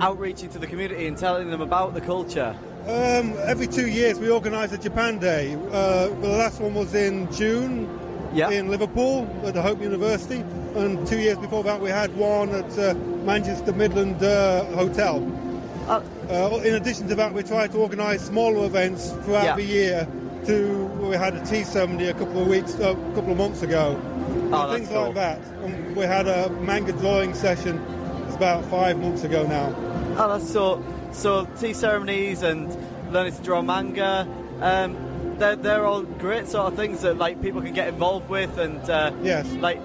outreaching 0.00 0.48
to 0.50 0.58
the 0.58 0.66
community 0.66 1.06
and 1.06 1.16
telling 1.16 1.50
them 1.50 1.60
about 1.60 1.94
the 1.94 2.00
culture? 2.00 2.56
Um, 2.86 3.34
every 3.44 3.68
two 3.68 3.86
years 3.86 4.18
we 4.18 4.28
organise 4.28 4.72
a 4.72 4.78
Japan 4.78 5.18
Day. 5.18 5.54
Uh, 5.70 6.08
the 6.08 6.28
last 6.28 6.60
one 6.60 6.74
was 6.74 6.94
in 6.94 7.32
June 7.32 7.88
in 8.34 8.68
Liverpool 8.68 9.28
at 9.44 9.54
the 9.54 9.62
Hope 9.62 9.80
University, 9.82 10.42
and 10.74 11.06
two 11.06 11.18
years 11.18 11.36
before 11.38 11.62
that 11.64 11.80
we 11.80 11.90
had 11.90 12.14
one 12.16 12.48
at 12.50 12.78
uh, 12.78 12.94
Manchester 13.24 13.72
Midland 13.72 14.22
uh, 14.22 14.64
Hotel. 14.74 15.16
Uh, 15.86 16.00
in 16.64 16.74
addition 16.74 17.06
to 17.08 17.14
that, 17.14 17.32
we 17.34 17.42
try 17.42 17.66
to 17.66 17.76
organise 17.78 18.22
smaller 18.22 18.64
events 18.64 19.10
throughout 19.24 19.44
Yeah. 19.44 19.56
the 19.56 19.64
year. 19.64 20.08
To 20.46 20.86
we 21.00 21.14
had 21.14 21.34
a 21.36 21.44
tea 21.46 21.62
ceremony 21.62 22.08
a 22.08 22.14
couple 22.14 22.42
of 22.42 22.48
weeks, 22.48 22.74
a 22.74 22.96
couple 23.14 23.30
of 23.30 23.38
months 23.38 23.62
ago, 23.62 23.96
Oh, 24.52 24.74
things 24.74 24.88
cool. 24.88 25.04
like 25.04 25.14
that. 25.14 25.40
And 25.62 25.81
we 25.96 26.04
had 26.04 26.26
a 26.26 26.50
manga 26.60 26.92
drawing 26.92 27.34
session. 27.34 27.78
It's 28.26 28.36
about 28.36 28.64
five 28.66 28.98
months 28.98 29.24
ago 29.24 29.46
now. 29.46 29.74
Oh, 30.18 30.28
that's 30.38 30.50
so. 30.50 30.82
So 31.12 31.44
tea 31.60 31.74
ceremonies 31.74 32.42
and 32.42 32.74
learning 33.12 33.34
to 33.34 33.42
draw 33.42 33.60
manga. 33.60 34.26
Um, 34.60 35.36
they're, 35.38 35.56
they're 35.56 35.84
all 35.86 36.02
great 36.02 36.46
sort 36.48 36.72
of 36.72 36.76
things 36.78 37.02
that 37.02 37.18
like 37.18 37.42
people 37.42 37.60
can 37.60 37.74
get 37.74 37.88
involved 37.88 38.28
with, 38.30 38.56
and 38.58 38.80
uh, 38.88 39.12
yes, 39.22 39.50
like 39.54 39.78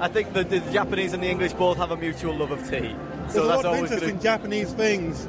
I 0.00 0.08
think 0.08 0.32
the, 0.32 0.44
the 0.44 0.60
Japanese 0.72 1.12
and 1.12 1.22
the 1.22 1.28
English 1.28 1.52
both 1.54 1.76
have 1.78 1.90
a 1.90 1.96
mutual 1.96 2.34
love 2.34 2.50
of 2.50 2.62
tea. 2.68 2.94
There's 3.28 3.32
So 3.34 3.44
a 3.44 3.46
that's 3.48 3.56
lot 3.56 3.58
of 3.58 3.66
always 3.66 3.82
interest 3.90 4.00
going 4.02 4.14
in 4.16 4.20
Japanese 4.22 4.72
things 4.72 5.28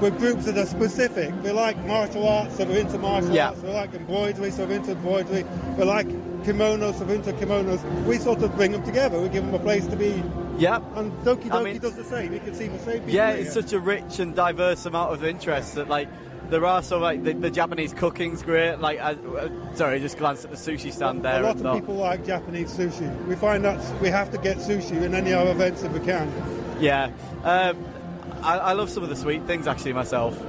with 0.00 0.16
groups 0.18 0.44
that 0.46 0.56
are 0.56 0.66
specific. 0.66 1.34
We 1.42 1.50
like 1.50 1.76
martial 1.84 2.26
arts, 2.26 2.56
so 2.56 2.64
they're 2.64 2.78
into 2.80 2.98
martial 2.98 3.32
Yeah. 3.32 3.48
arts. 3.48 3.60
We 3.62 3.70
like 3.70 3.92
embroidery, 3.94 4.50
so 4.50 4.64
they're 4.64 4.76
into 4.78 4.92
embroidery. 4.92 5.44
They 5.76 5.84
like 5.84 6.08
kimonos, 6.52 6.96
for 6.98 7.04
winter 7.04 7.32
kimonos, 7.32 7.82
we 8.06 8.16
sort 8.18 8.42
of 8.42 8.54
bring 8.56 8.72
them 8.72 8.82
together. 8.84 9.20
We 9.20 9.28
give 9.28 9.44
them 9.44 9.54
a 9.54 9.58
place 9.58 9.86
to 9.88 9.96
be. 9.96 10.22
Yeah. 10.58 10.80
And 10.96 11.12
Doki 11.24 11.44
Doki 11.44 11.52
I 11.52 11.62
mean- 11.62 11.78
does 11.78 11.94
the 11.96 12.04
same. 12.04 12.32
You 12.32 12.40
can 12.40 12.54
see 12.54 12.68
the 12.68 12.78
same 12.78 12.94
people 13.00 13.10
Yeah, 13.10 13.32
here. 13.32 13.44
it's 13.44 13.54
such 13.54 13.72
a 13.72 13.78
rich 13.80 14.18
and 14.18 14.34
diverse 14.34 14.86
amount 14.86 15.12
of 15.12 15.22
interest 15.24 15.74
that 15.76 15.88
like 15.88 16.08
there 16.50 16.64
are 16.64 16.82
some 16.82 17.02
like 17.02 17.22
the, 17.24 17.34
the 17.34 17.50
Japanese 17.50 17.92
cooking's 17.92 18.42
great. 18.42 18.76
Like, 18.76 18.98
I, 18.98 19.12
uh, 19.12 19.48
sorry, 19.74 20.00
just 20.00 20.16
glanced 20.16 20.44
at 20.46 20.50
the 20.50 20.56
sushi 20.56 20.90
stand 20.92 21.22
there. 21.24 21.40
a 21.40 21.46
lot 21.46 21.56
of 21.56 21.60
thought- 21.62 21.74
people 21.80 21.96
like 21.96 22.24
Japanese 22.26 22.70
sushi. 22.76 23.08
We 23.26 23.34
find 23.36 23.64
that 23.64 23.78
we 24.00 24.08
have 24.08 24.30
to 24.32 24.38
get 24.38 24.56
sushi 24.56 25.02
in 25.02 25.14
any 25.14 25.32
other 25.34 25.50
events 25.50 25.82
if 25.82 25.92
we 25.92 26.00
can. 26.00 26.32
Yeah, 26.80 27.10
um, 27.44 27.84
I, 28.42 28.58
I 28.58 28.72
love 28.72 28.88
some 28.88 29.02
of 29.02 29.08
the 29.10 29.16
sweet 29.16 29.44
things 29.44 29.66
actually 29.66 29.92
myself. 29.92 30.40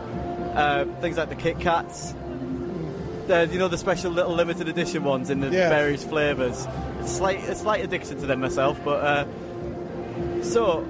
Uh, 0.56 0.86
things 1.02 1.18
like 1.18 1.30
the 1.30 1.36
Kit 1.36 1.60
Kats. 1.60 2.14
The, 3.30 3.48
you 3.52 3.60
know 3.60 3.68
the 3.68 3.78
special 3.78 4.12
little 4.12 4.34
limited 4.34 4.68
edition 4.68 5.04
ones 5.04 5.30
in 5.30 5.40
the 5.40 5.50
Yes. 5.52 5.70
various 5.70 6.04
flavours. 6.04 6.68
It's 7.00 7.12
slight, 7.16 7.44
a 7.48 7.54
slight 7.54 7.84
addiction 7.84 8.20
to 8.22 8.26
them 8.26 8.40
myself, 8.40 8.80
but 8.84 9.04
uh, 9.04 9.26
so 10.42 10.84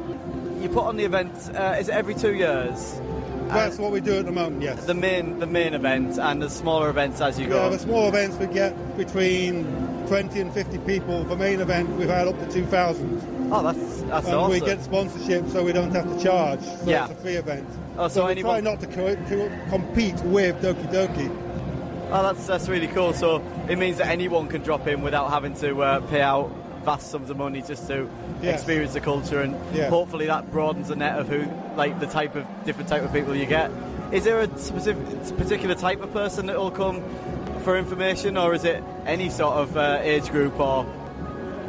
you 0.61 0.69
put 0.69 0.85
on 0.85 0.95
the 0.95 1.03
event. 1.03 1.33
Uh, 1.53 1.75
is 1.77 1.89
it 1.89 1.95
every 1.95 2.15
two 2.15 2.33
years? 2.35 3.01
That's 3.49 3.77
what 3.77 3.91
we 3.91 3.99
do 3.99 4.19
at 4.19 4.25
the 4.25 4.31
moment. 4.31 4.61
Yes. 4.61 4.85
The 4.85 4.93
main, 4.93 5.39
the 5.39 5.47
main 5.47 5.73
event, 5.73 6.17
and 6.17 6.41
the 6.41 6.49
smaller 6.49 6.89
events 6.89 7.19
as 7.19 7.37
you 7.37 7.43
Yeah, 7.47 7.51
go. 7.67 7.69
the 7.71 7.79
small 7.79 8.07
events 8.07 8.37
we 8.37 8.45
get 8.47 8.73
between 8.95 9.65
20 10.07 10.39
and 10.39 10.53
50 10.53 10.77
people. 10.79 11.25
The 11.25 11.35
main 11.35 11.59
event 11.59 11.89
we've 11.97 12.07
had 12.07 12.29
up 12.29 12.39
to 12.39 12.49
2,000. 12.53 13.49
Oh, 13.51 13.63
that's 13.63 14.01
that's 14.03 14.27
and 14.27 14.35
awesome. 14.35 14.51
we 14.51 14.59
get 14.61 14.81
sponsorship 14.81 15.45
so 15.49 15.61
we 15.61 15.73
don't 15.73 15.91
have 15.91 16.05
to 16.15 16.23
charge. 16.23 16.61
So 16.61 16.77
Yeah. 16.85 17.03
it's 17.03 17.19
a 17.19 17.21
free 17.21 17.33
event. 17.35 17.67
Oh, 17.97 18.07
so 18.07 18.27
we 18.27 18.31
anyone- 18.31 18.61
try 18.63 18.71
not 18.71 18.79
to, 18.79 18.87
co- 18.87 19.15
to 19.15 19.51
compete 19.69 20.15
with 20.23 20.55
Doki 20.61 20.87
Doki. 20.93 21.29
Oh, 22.11 22.23
that's 22.23 22.47
that's 22.47 22.67
really 22.67 22.87
cool. 22.87 23.13
So 23.13 23.43
it 23.69 23.77
means 23.77 23.97
that 23.97 24.07
anyone 24.07 24.47
can 24.47 24.63
drop 24.63 24.87
in 24.87 25.01
without 25.01 25.29
having 25.29 25.53
to 25.55 25.81
uh, 25.81 25.99
pay 26.07 26.21
out 26.21 26.49
vast 26.83 27.11
sums 27.11 27.29
of 27.29 27.37
money 27.37 27.61
just 27.61 27.87
to 27.87 28.09
experience 28.41 28.93
the 28.93 29.01
culture, 29.01 29.41
and 29.41 29.55
Yeah. 29.75 29.89
hopefully 29.89 30.25
that 30.27 30.49
broadens 30.51 30.87
the 30.87 30.95
net 30.95 31.19
of 31.19 31.27
who, 31.27 31.45
like 31.75 31.99
the 31.99 32.07
type 32.07 32.35
of 32.35 32.45
different 32.65 32.89
type 32.89 33.03
of 33.03 33.11
people 33.13 33.35
you 33.35 33.45
get. 33.45 33.69
Is 34.11 34.23
there 34.23 34.39
a 34.39 34.57
specific 34.57 35.05
particular 35.37 35.75
type 35.75 36.01
of 36.01 36.11
person 36.13 36.47
that 36.47 36.57
will 36.57 36.71
come 36.71 37.03
for 37.63 37.77
information, 37.77 38.37
or 38.37 38.55
is 38.55 38.63
it 38.63 38.81
any 39.05 39.29
sort 39.29 39.55
of 39.55 39.77
uh, 39.77 39.99
age 40.01 40.29
group 40.29 40.59
or? 40.59 40.85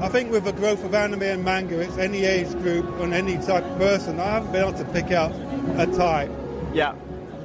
I 0.00 0.08
think 0.08 0.30
with 0.30 0.44
the 0.44 0.52
growth 0.52 0.82
of 0.84 0.94
anime 0.94 1.22
and 1.22 1.44
manga, 1.44 1.78
it's 1.80 1.98
any 1.98 2.24
age 2.24 2.50
group 2.62 2.86
and 3.00 3.12
any 3.12 3.36
type 3.36 3.64
of 3.64 3.76
person. 3.76 4.18
I 4.18 4.24
haven't 4.26 4.52
been 4.52 4.62
able 4.66 4.78
to 4.78 4.84
pick 4.86 5.10
out 5.10 5.32
a 5.76 5.86
type. 5.86 6.30
Yeah. 6.72 6.94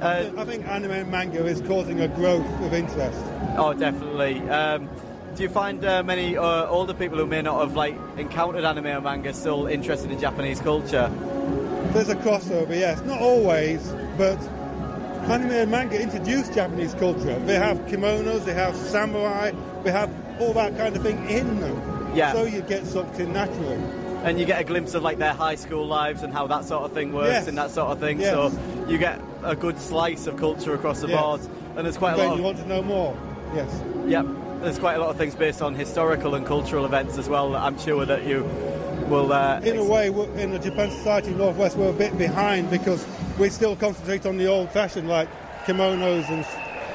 Uh, 0.00 0.30
I 0.36 0.44
think 0.44 0.66
anime 0.66 0.90
and 0.90 1.10
manga 1.10 1.44
is 1.46 1.62
causing 1.62 2.00
a 2.00 2.08
growth 2.08 2.46
of 2.62 2.74
interest. 2.74 3.18
Oh, 3.56 3.72
definitely. 3.72 4.40
Um, 4.48 4.88
do 5.34 5.42
you 5.42 5.48
find 5.48 5.84
uh, 5.84 6.02
many 6.02 6.36
uh, 6.36 6.66
older 6.66 6.92
people 6.92 7.18
who 7.18 7.26
may 7.26 7.42
not 7.42 7.60
have 7.60 7.76
like 7.76 7.96
encountered 8.18 8.64
anime 8.64 8.86
or 8.86 9.00
manga 9.00 9.32
still 9.32 9.66
interested 9.66 10.10
in 10.10 10.20
Japanese 10.20 10.60
culture? 10.60 11.10
There's 11.92 12.10
a 12.10 12.16
crossover, 12.16 12.70
yes. 12.70 13.00
Not 13.02 13.20
always, 13.20 13.88
but 14.18 14.38
anime 15.30 15.50
and 15.52 15.70
manga 15.70 16.00
introduced 16.00 16.52
Japanese 16.52 16.92
culture. 16.94 17.38
They 17.40 17.56
have 17.56 17.78
kimonos, 17.86 18.44
they 18.44 18.54
have 18.54 18.76
samurai, 18.76 19.52
they 19.82 19.92
have 19.92 20.10
all 20.40 20.52
that 20.52 20.76
kind 20.76 20.94
of 20.94 21.02
thing 21.02 21.28
in 21.30 21.60
them. 21.60 22.12
Yeah. 22.14 22.32
So 22.32 22.44
you 22.44 22.60
get 22.60 22.86
sucked 22.86 23.18
in 23.18 23.32
naturally. 23.32 23.80
And 24.24 24.38
you 24.40 24.46
get 24.46 24.60
a 24.60 24.64
glimpse 24.64 24.94
of 24.94 25.02
like 25.02 25.18
their 25.18 25.32
high 25.34 25.54
school 25.54 25.86
lives 25.86 26.22
and 26.22 26.32
how 26.32 26.46
that 26.48 26.64
sort 26.64 26.84
of 26.84 26.92
thing 26.92 27.12
works 27.12 27.28
Yes. 27.30 27.46
and 27.48 27.56
that 27.58 27.70
sort 27.70 27.90
of 27.90 28.00
thing. 28.00 28.20
Yes. 28.20 28.32
So 28.32 28.86
you 28.88 28.98
get 28.98 29.20
a 29.44 29.54
good 29.54 29.78
slice 29.78 30.26
of 30.26 30.36
culture 30.36 30.74
across 30.74 31.00
the 31.00 31.08
Yes. 31.08 31.20
board, 31.20 31.40
and 31.76 31.84
there's 31.86 31.96
quite 31.96 32.14
a 32.14 32.16
lot. 32.28 32.36
you 32.36 32.42
want 32.42 32.58
to 32.58 32.66
know 32.66 32.82
more. 32.82 33.16
Yes. 33.54 33.70
yep, 34.06 34.26
there's 34.60 34.78
quite 34.78 34.94
a 34.96 34.98
lot 34.98 35.10
of 35.10 35.16
things 35.16 35.34
based 35.36 35.62
on 35.62 35.74
historical 35.74 36.34
and 36.34 36.44
cultural 36.44 36.84
events 36.84 37.16
as 37.18 37.28
well. 37.28 37.52
That 37.52 37.62
I'm 37.62 37.78
sure 37.78 38.04
that 38.04 38.26
you 38.26 38.42
will. 39.08 39.32
Uh, 39.32 39.60
In 39.60 39.76
a 39.78 39.84
way, 39.84 40.08
in 40.42 40.50
the 40.50 40.58
Japan 40.58 40.90
Society 40.90 41.30
Northwest, 41.32 41.76
we're 41.76 41.90
a 41.90 41.92
bit 41.92 42.16
behind 42.18 42.70
because 42.70 43.06
we 43.38 43.48
still 43.50 43.76
concentrate 43.76 44.26
on 44.26 44.36
the 44.36 44.46
old 44.46 44.70
fashioned, 44.72 45.08
like 45.08 45.28
kimonos 45.64 46.28
and, 46.28 46.44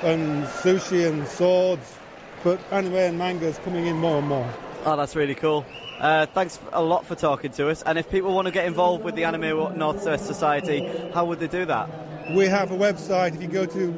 and 0.03 0.43
sushi 0.45 1.07
and 1.07 1.25
swords. 1.27 1.95
But 2.43 2.59
anime 2.71 2.95
and 2.95 3.17
manga 3.17 3.45
is 3.45 3.59
coming 3.59 3.85
in 3.85 3.95
more 3.97 4.17
and 4.17 4.27
more. 4.27 4.49
Oh, 4.83 4.95
that's 4.95 5.15
really 5.15 5.35
cool. 5.35 5.65
Uh, 5.99 6.25
thanks 6.25 6.59
a 6.73 6.81
lot 6.81 7.05
for 7.05 7.15
talking 7.15 7.51
to 7.51 7.69
us. 7.69 7.83
And 7.83 7.99
if 7.99 8.09
people 8.09 8.33
want 8.33 8.47
to 8.47 8.51
get 8.51 8.65
involved 8.65 9.03
with 9.03 9.13
the 9.13 9.25
Anime 9.25 9.77
Northwest 9.77 10.25
Society, 10.25 10.87
how 11.13 11.25
would 11.25 11.39
they 11.39 11.47
do 11.47 11.65
that? 11.65 11.87
We 12.35 12.45
have 12.47 12.71
a 12.71 12.77
website. 12.77 13.35
If 13.35 13.41
you 13.41 13.47
go 13.47 13.67
to 13.67 13.91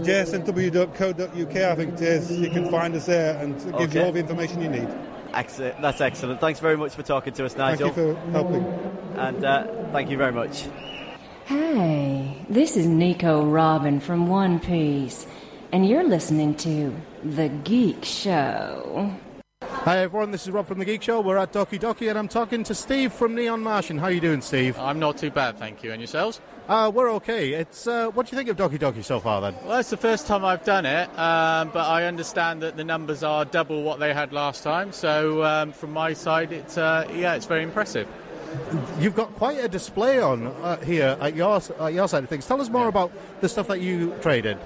jsnw.co.uk, 0.00 1.56
I 1.56 1.74
think 1.76 1.94
it 1.94 2.02
is, 2.02 2.32
you 2.32 2.50
can 2.50 2.68
find 2.70 2.94
us 2.94 3.06
there 3.06 3.38
and 3.38 3.54
it 3.54 3.78
gives 3.78 3.94
you 3.94 4.02
all 4.02 4.12
the 4.12 4.18
information 4.18 4.60
you 4.62 4.68
need. 4.68 4.88
Excellent. 5.32 5.80
That's 5.80 6.00
excellent. 6.00 6.40
Thanks 6.40 6.58
very 6.58 6.76
much 6.76 6.94
for 6.94 7.02
talking 7.04 7.32
to 7.34 7.44
us, 7.44 7.56
Nigel. 7.56 7.90
Thank 7.90 7.96
Nigel. 7.96 8.08
you 8.08 8.14
for 8.14 8.30
helping. 8.30 8.64
And 9.16 9.44
uh, 9.44 9.66
thank 9.92 10.10
you 10.10 10.16
very 10.16 10.32
much. 10.32 10.64
Hey, 11.44 12.44
this 12.48 12.76
is 12.76 12.86
Nico 12.86 13.44
Robin 13.44 14.00
from 14.00 14.26
One 14.26 14.58
Piece, 14.58 15.26
and 15.72 15.88
you're 15.88 16.04
listening 16.04 16.54
to 16.56 16.94
The 17.22 17.48
Geek 17.48 18.04
Show. 18.04 19.14
Hi 19.88 20.00
everyone, 20.00 20.32
this 20.32 20.42
is 20.46 20.50
Rob 20.50 20.66
from 20.66 20.78
the 20.78 20.84
Geek 20.84 21.02
Show. 21.02 21.22
We're 21.22 21.38
at 21.38 21.54
Doki 21.54 21.80
Doki, 21.80 22.10
and 22.10 22.18
I'm 22.18 22.28
talking 22.28 22.62
to 22.64 22.74
Steve 22.74 23.10
from 23.10 23.34
Neon 23.34 23.62
Martian. 23.62 23.96
How 23.96 24.04
are 24.08 24.12
you 24.12 24.20
doing, 24.20 24.42
Steve? 24.42 24.78
I'm 24.78 24.98
not 24.98 25.16
too 25.16 25.30
bad, 25.30 25.56
thank 25.56 25.82
you. 25.82 25.92
And 25.92 26.02
yourselves? 26.02 26.42
Uh, 26.68 26.92
we're 26.94 27.10
okay. 27.12 27.54
It's 27.54 27.86
uh, 27.86 28.08
what 28.08 28.26
do 28.26 28.36
you 28.36 28.36
think 28.36 28.50
of 28.50 28.58
Doki 28.58 28.78
Doki 28.78 29.02
so 29.02 29.18
far, 29.18 29.40
then? 29.40 29.54
Well, 29.64 29.78
it's 29.78 29.88
the 29.88 29.96
first 29.96 30.26
time 30.26 30.44
I've 30.44 30.62
done 30.62 30.84
it, 30.84 31.08
um, 31.18 31.70
but 31.70 31.86
I 31.86 32.04
understand 32.04 32.60
that 32.60 32.76
the 32.76 32.84
numbers 32.84 33.22
are 33.22 33.46
double 33.46 33.82
what 33.82 33.98
they 33.98 34.12
had 34.12 34.30
last 34.30 34.62
time. 34.62 34.92
So 34.92 35.42
um, 35.42 35.72
from 35.72 35.94
my 35.94 36.12
side, 36.12 36.52
it's 36.52 36.76
uh, 36.76 37.08
yeah, 37.14 37.34
it's 37.34 37.46
very 37.46 37.62
impressive. 37.62 38.06
You've 38.98 39.16
got 39.16 39.34
quite 39.36 39.56
a 39.56 39.68
display 39.68 40.20
on 40.20 40.48
uh, 40.48 40.76
here 40.80 41.16
at 41.18 41.34
your 41.34 41.62
at 41.80 41.94
your 41.94 42.08
side 42.08 42.24
of 42.24 42.28
things. 42.28 42.46
Tell 42.46 42.60
us 42.60 42.68
more 42.68 42.88
about 42.88 43.10
the 43.40 43.48
stuff 43.48 43.68
that 43.68 43.80
you 43.80 44.14
traded. 44.20 44.58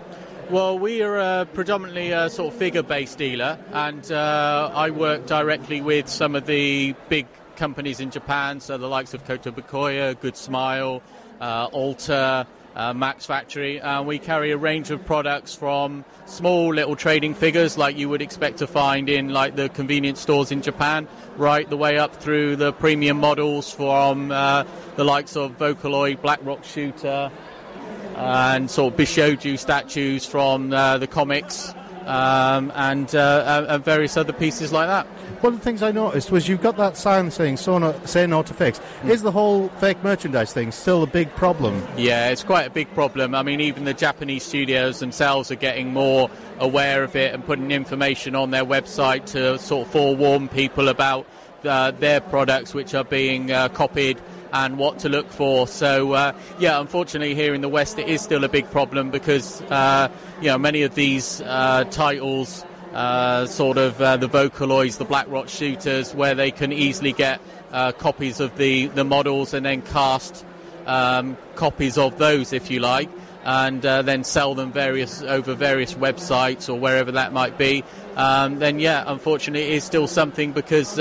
Well, 0.51 0.79
we 0.79 1.01
are 1.03 1.19
uh, 1.19 1.45
predominantly 1.47 2.11
a 2.11 2.29
sort 2.29 2.53
of 2.53 2.59
figure-based 2.59 3.17
dealer, 3.17 3.59
and 3.73 4.11
uh, 4.13 4.71
I 4.75 4.91
work 4.91 5.27
directly 5.27 5.81
with 5.81 6.09
some 6.09 6.35
of 6.37 6.45
the 6.45 6.95
big 7.09 7.27
companies 7.57 8.01
in 8.01 8.11
Japan, 8.11 8.61
so 8.61 8.77
the 8.77 8.89
likes 8.89 9.15
of 9.15 9.25
Kotobukiya, 9.27 10.21
Good 10.21 10.37
Smile, 10.37 11.03
uh, 11.41 11.69
Alter, 11.73 12.47
uh, 12.75 12.93
Max 12.93 13.25
Factory. 13.25 13.81
We 14.05 14.19
carry 14.19 14.51
a 14.51 14.59
range 14.59 14.91
of 14.91 15.05
products 15.07 15.55
from 15.55 16.05
small 16.27 16.75
little 16.75 16.97
trading 16.97 17.35
figures, 17.35 17.79
like 17.79 17.97
you 17.97 18.11
would 18.11 18.21
expect 18.23 18.59
to 18.59 18.67
find 18.67 19.09
in 19.09 19.31
like 19.31 19.57
the 19.57 19.71
convenience 19.71 20.21
stores 20.21 20.53
in 20.53 20.61
Japan, 20.61 21.09
right 21.37 21.69
the 21.69 21.79
way 21.79 21.99
up 21.99 22.17
through 22.17 22.57
the 22.57 22.73
premium 22.75 23.19
models 23.19 23.73
from 23.73 24.31
uh, 24.31 24.65
the 24.97 25.05
likes 25.05 25.35
of 25.35 25.57
Vocaloid, 25.57 26.21
Blackrock 26.21 26.65
Shooter 26.65 27.31
and 28.17 28.71
sort 28.71 28.95
of 28.95 28.99
Bishoujo 28.99 29.59
statues 29.59 30.25
from 30.25 30.73
uh, 30.73 30.99
the 30.99 31.07
comics 31.07 31.75
um, 32.07 32.73
and, 32.75 33.15
uh, 33.15 33.67
and 33.69 33.85
various 33.85 34.17
other 34.17 34.33
pieces 34.33 34.73
like 34.73 34.89
that. 34.89 35.07
One 35.43 35.55
of 35.55 35.59
the 35.59 35.65
things 35.65 35.83
I 35.83 35.91
noticed 35.91 36.31
was 36.31 36.49
you've 36.49 36.63
got 36.63 36.77
that 36.77 36.97
sign 36.97 37.31
saying 37.31 37.57
"so 37.57 37.79
no, 37.79 37.99
"say 38.05 38.27
no 38.27 38.43
to 38.43 38.55
fakes." 38.55 38.81
Is 39.05 39.23
the 39.23 39.33
whole 39.33 39.69
fake 39.81 40.03
merchandise 40.05 40.53
thing 40.53 40.71
still 40.71 41.03
a 41.03 41.07
big 41.07 41.35
problem? 41.35 41.85
Yeah, 41.97 42.31
it's 42.31 42.45
quite 42.45 42.67
a 42.67 42.71
big 42.71 42.93
problem. 42.95 43.35
I 43.35 43.43
mean, 43.43 43.61
even 43.61 43.85
the 43.85 43.95
Japanese 43.95 44.45
studios 44.45 45.01
themselves 45.01 45.51
are 45.51 45.57
getting 45.57 45.93
more 45.93 46.31
aware 46.59 47.03
of 47.03 47.17
it 47.17 47.35
and 47.35 47.45
putting 47.45 47.73
information 47.73 48.37
on 48.37 48.51
their 48.53 48.65
website 48.65 49.27
to 49.27 49.59
sort 49.59 49.87
of 49.87 49.93
forewarn 49.93 50.49
people 50.49 50.89
about 50.89 51.27
uh, 51.65 51.91
their 51.93 52.21
products 52.21 52.75
which 52.75 52.95
are 52.95 53.05
being 53.05 53.51
uh, 53.51 53.69
copied 53.69 54.21
and 54.53 54.79
what 54.79 54.99
to 55.01 55.09
look 55.09 55.31
for. 55.31 55.67
So, 55.67 56.13
uh, 56.13 56.33
yeah, 56.59 56.81
unfortunately, 56.81 57.35
here 57.35 57.55
in 57.55 57.61
the 57.61 57.69
West, 57.69 57.99
it 57.99 58.09
is 58.09 58.21
still 58.21 58.45
a 58.45 58.49
big 58.49 58.71
problem 58.71 59.11
because 59.11 59.63
uh, 59.63 60.09
you 60.41 60.49
know 60.49 60.59
many 60.59 60.83
of 60.83 60.95
these 60.95 61.41
uh, 61.43 61.85
titles. 61.91 62.65
Uh, 62.93 63.47
sort 63.47 63.79
of 63.79 63.99
uh, 64.03 64.19
the 64.19 64.29
Vocaloids, 64.29 64.99
the 64.99 65.05
Black 65.07 65.27
Rock 65.31 65.49
shooters, 65.49 66.15
where 66.15 66.35
they 66.35 66.51
can 66.51 66.75
easily 66.75 67.13
get 67.13 67.41
uh, 67.73 67.91
copies 67.93 68.39
of 68.39 68.55
the, 68.59 68.89
the 68.89 69.03
models 69.03 69.55
and 69.55 69.65
then 69.65 69.81
cast 69.81 70.45
um, 70.85 71.39
copies 71.55 71.97
of 71.97 72.19
those, 72.19 72.53
if 72.53 72.71
you 72.71 72.81
like, 72.81 73.09
and 73.45 73.81
then 73.81 74.25
sell 74.25 74.55
them 74.55 74.73
various 74.73 75.23
over 75.23 75.55
various 75.55 75.95
websites 75.95 76.69
or 76.69 76.79
wherever 76.79 77.13
that 77.13 77.33
might 77.33 77.57
be. 77.57 77.83
Um, 78.15 78.59
then, 78.59 78.79
yeah, 78.79 79.05
unfortunately, 79.07 79.69
it 79.69 79.77
is 79.77 79.85
still 79.85 80.07
something 80.07 80.53
because 80.53 80.99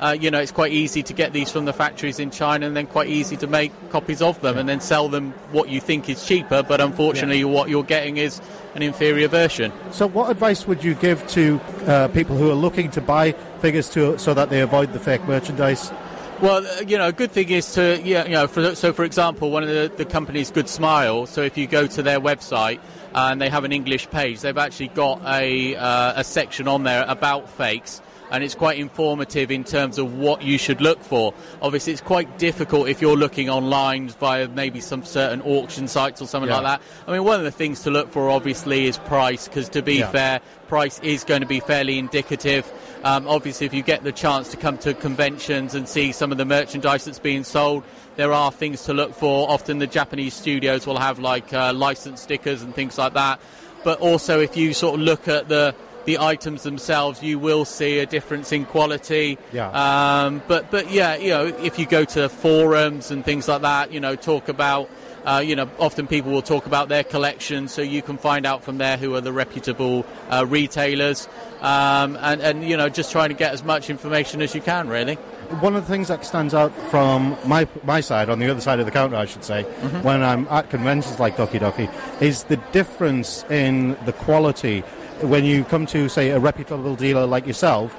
uh, 0.00 0.16
you 0.18 0.30
know 0.30 0.40
it's 0.40 0.52
quite 0.52 0.72
easy 0.72 1.02
to 1.02 1.12
get 1.12 1.32
these 1.32 1.50
from 1.50 1.64
the 1.64 1.72
factories 1.72 2.18
in 2.18 2.30
China, 2.30 2.66
and 2.66 2.76
then 2.76 2.86
quite 2.86 3.08
easy 3.08 3.36
to 3.36 3.46
make 3.46 3.72
copies 3.90 4.22
of 4.22 4.40
them 4.40 4.58
and 4.58 4.68
then 4.68 4.80
sell 4.80 5.08
them 5.08 5.32
what 5.52 5.68
you 5.68 5.80
think 5.80 6.08
is 6.08 6.26
cheaper. 6.26 6.62
But 6.62 6.80
unfortunately, 6.80 7.44
what 7.44 7.68
you're 7.68 7.84
getting 7.84 8.16
is 8.16 8.40
an 8.74 8.82
inferior 8.82 9.28
version. 9.28 9.72
So, 9.92 10.06
what 10.06 10.30
advice 10.30 10.66
would 10.66 10.82
you 10.82 10.94
give 10.94 11.26
to 11.28 11.60
uh, 11.86 12.08
people 12.08 12.36
who 12.36 12.50
are 12.50 12.54
looking 12.54 12.90
to 12.92 13.00
buy 13.00 13.32
figures 13.60 13.88
to 13.90 14.18
so 14.18 14.34
that 14.34 14.50
they 14.50 14.60
avoid 14.60 14.92
the 14.92 15.00
fake 15.00 15.24
merchandise? 15.24 15.92
Well, 16.40 16.66
uh, 16.66 16.80
you 16.86 16.96
know, 16.96 17.08
a 17.08 17.12
good 17.12 17.32
thing 17.32 17.50
is 17.50 17.70
to, 17.74 18.00
yeah, 18.02 18.24
you 18.24 18.30
know, 18.30 18.46
for, 18.46 18.74
so 18.74 18.94
for 18.94 19.04
example, 19.04 19.50
one 19.50 19.62
of 19.62 19.68
the, 19.68 19.92
the 19.94 20.06
companies, 20.06 20.50
Good 20.50 20.70
Smile, 20.70 21.26
so 21.26 21.42
if 21.42 21.58
you 21.58 21.66
go 21.66 21.86
to 21.86 22.02
their 22.02 22.18
website 22.18 22.80
and 23.14 23.42
they 23.42 23.50
have 23.50 23.64
an 23.64 23.72
English 23.72 24.08
page, 24.08 24.40
they've 24.40 24.56
actually 24.56 24.88
got 24.88 25.20
a, 25.26 25.76
uh, 25.76 26.20
a 26.20 26.24
section 26.24 26.66
on 26.66 26.84
there 26.84 27.04
about 27.06 27.50
fakes 27.50 28.00
and 28.30 28.44
it's 28.44 28.54
quite 28.54 28.78
informative 28.78 29.50
in 29.50 29.64
terms 29.64 29.98
of 29.98 30.14
what 30.18 30.42
you 30.42 30.58
should 30.58 30.80
look 30.80 31.02
for. 31.02 31.34
Obviously, 31.62 31.92
it's 31.92 32.02
quite 32.02 32.38
difficult 32.38 32.88
if 32.88 33.00
you're 33.00 33.16
looking 33.16 33.50
online 33.50 34.08
via 34.08 34.48
maybe 34.48 34.80
some 34.80 35.04
certain 35.04 35.42
auction 35.42 35.88
sites 35.88 36.22
or 36.22 36.26
something 36.26 36.48
Yeah. 36.50 36.58
like 36.60 36.80
that. 36.80 36.82
I 37.08 37.12
mean, 37.12 37.24
one 37.24 37.38
of 37.38 37.44
the 37.44 37.50
things 37.50 37.80
to 37.82 37.90
look 37.90 38.12
for 38.12 38.30
obviously 38.30 38.86
is 38.86 38.98
price, 38.98 39.48
because 39.48 39.68
to 39.70 39.82
be 39.82 39.96
Yeah. 39.96 40.10
fair, 40.10 40.40
price 40.68 41.00
is 41.02 41.24
going 41.24 41.40
to 41.40 41.46
be 41.46 41.60
fairly 41.60 41.98
indicative. 41.98 42.70
Um, 43.02 43.26
obviously, 43.26 43.66
if 43.66 43.74
you 43.74 43.82
get 43.82 44.04
the 44.04 44.12
chance 44.12 44.48
to 44.50 44.56
come 44.56 44.78
to 44.78 44.94
conventions 44.94 45.74
and 45.74 45.88
see 45.88 46.12
some 46.12 46.30
of 46.32 46.38
the 46.38 46.44
merchandise 46.44 47.04
that's 47.06 47.18
being 47.18 47.44
sold, 47.44 47.82
there 48.16 48.32
are 48.32 48.52
things 48.52 48.84
to 48.84 48.92
look 48.92 49.14
for. 49.14 49.48
Often 49.50 49.78
the 49.78 49.86
Japanese 49.86 50.34
studios 50.34 50.86
will 50.86 50.98
have 50.98 51.18
like 51.18 51.52
uh, 51.54 51.72
license 51.72 52.20
stickers 52.20 52.62
and 52.62 52.74
things 52.74 52.98
like 52.98 53.14
that. 53.14 53.40
But 53.82 54.00
also, 54.00 54.40
if 54.40 54.56
you 54.58 54.74
sort 54.74 54.96
of 54.96 55.00
look 55.00 55.26
at 55.26 55.48
the 55.48 55.74
the 56.04 56.18
items 56.18 56.62
themselves, 56.62 57.22
you 57.22 57.38
will 57.38 57.64
see 57.64 57.98
a 57.98 58.06
difference 58.06 58.52
in 58.52 58.64
quality. 58.64 59.38
Yeah. 59.52 59.70
Um, 59.70 60.42
but 60.48 60.70
but 60.70 60.90
yeah, 60.90 61.16
you 61.16 61.30
know, 61.30 61.46
if 61.46 61.78
you 61.78 61.86
go 61.86 62.04
to 62.06 62.28
forums 62.28 63.10
and 63.10 63.24
things 63.24 63.48
like 63.48 63.62
that, 63.62 63.92
you 63.92 64.00
know, 64.00 64.16
talk 64.16 64.48
about. 64.48 64.88
Uh, 65.22 65.38
you 65.44 65.54
know, 65.54 65.68
often 65.78 66.06
people 66.06 66.32
will 66.32 66.40
talk 66.40 66.64
about 66.64 66.88
their 66.88 67.04
collection, 67.04 67.68
so 67.68 67.82
you 67.82 68.00
can 68.00 68.16
find 68.16 68.46
out 68.46 68.64
from 68.64 68.78
there 68.78 68.96
who 68.96 69.14
are 69.14 69.20
the 69.20 69.34
reputable 69.34 70.06
uh, 70.30 70.46
retailers, 70.48 71.28
um, 71.60 72.16
and 72.22 72.40
and 72.40 72.64
you 72.64 72.74
know, 72.74 72.88
just 72.88 73.12
trying 73.12 73.28
to 73.28 73.34
get 73.34 73.52
as 73.52 73.62
much 73.62 73.90
information 73.90 74.40
as 74.40 74.54
you 74.54 74.62
can, 74.62 74.88
really. 74.88 75.16
One 75.60 75.76
of 75.76 75.86
the 75.86 75.92
things 75.92 76.08
that 76.08 76.24
stands 76.24 76.54
out 76.54 76.74
from 76.88 77.36
my 77.44 77.68
my 77.84 78.00
side, 78.00 78.30
on 78.30 78.38
the 78.38 78.48
other 78.48 78.62
side 78.62 78.80
of 78.80 78.86
the 78.86 78.92
counter, 78.92 79.16
I 79.16 79.26
should 79.26 79.44
say, 79.44 79.64
Mm-hmm. 79.64 80.02
when 80.04 80.22
I'm 80.22 80.48
at 80.48 80.70
conventions 80.70 81.20
like 81.20 81.36
Doki 81.36 81.60
Doki, 81.60 82.22
is 82.22 82.44
the 82.44 82.56
difference 82.72 83.44
in 83.50 83.98
the 84.06 84.14
quality 84.14 84.82
when 85.22 85.44
you 85.44 85.64
come 85.64 85.86
to, 85.86 86.08
say, 86.08 86.30
a 86.30 86.38
reputable 86.38 86.96
dealer 86.96 87.26
like 87.26 87.46
yourself, 87.46 87.96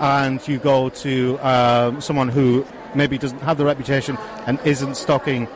and 0.00 0.46
you 0.48 0.58
go 0.58 0.88
to 0.88 1.38
um, 1.38 2.00
someone 2.00 2.28
who 2.28 2.66
maybe 2.94 3.18
doesn't 3.18 3.40
have 3.40 3.58
the 3.58 3.64
reputation 3.64 4.16
and 4.46 4.58
isn't 4.64 4.96
stocking 4.96 5.46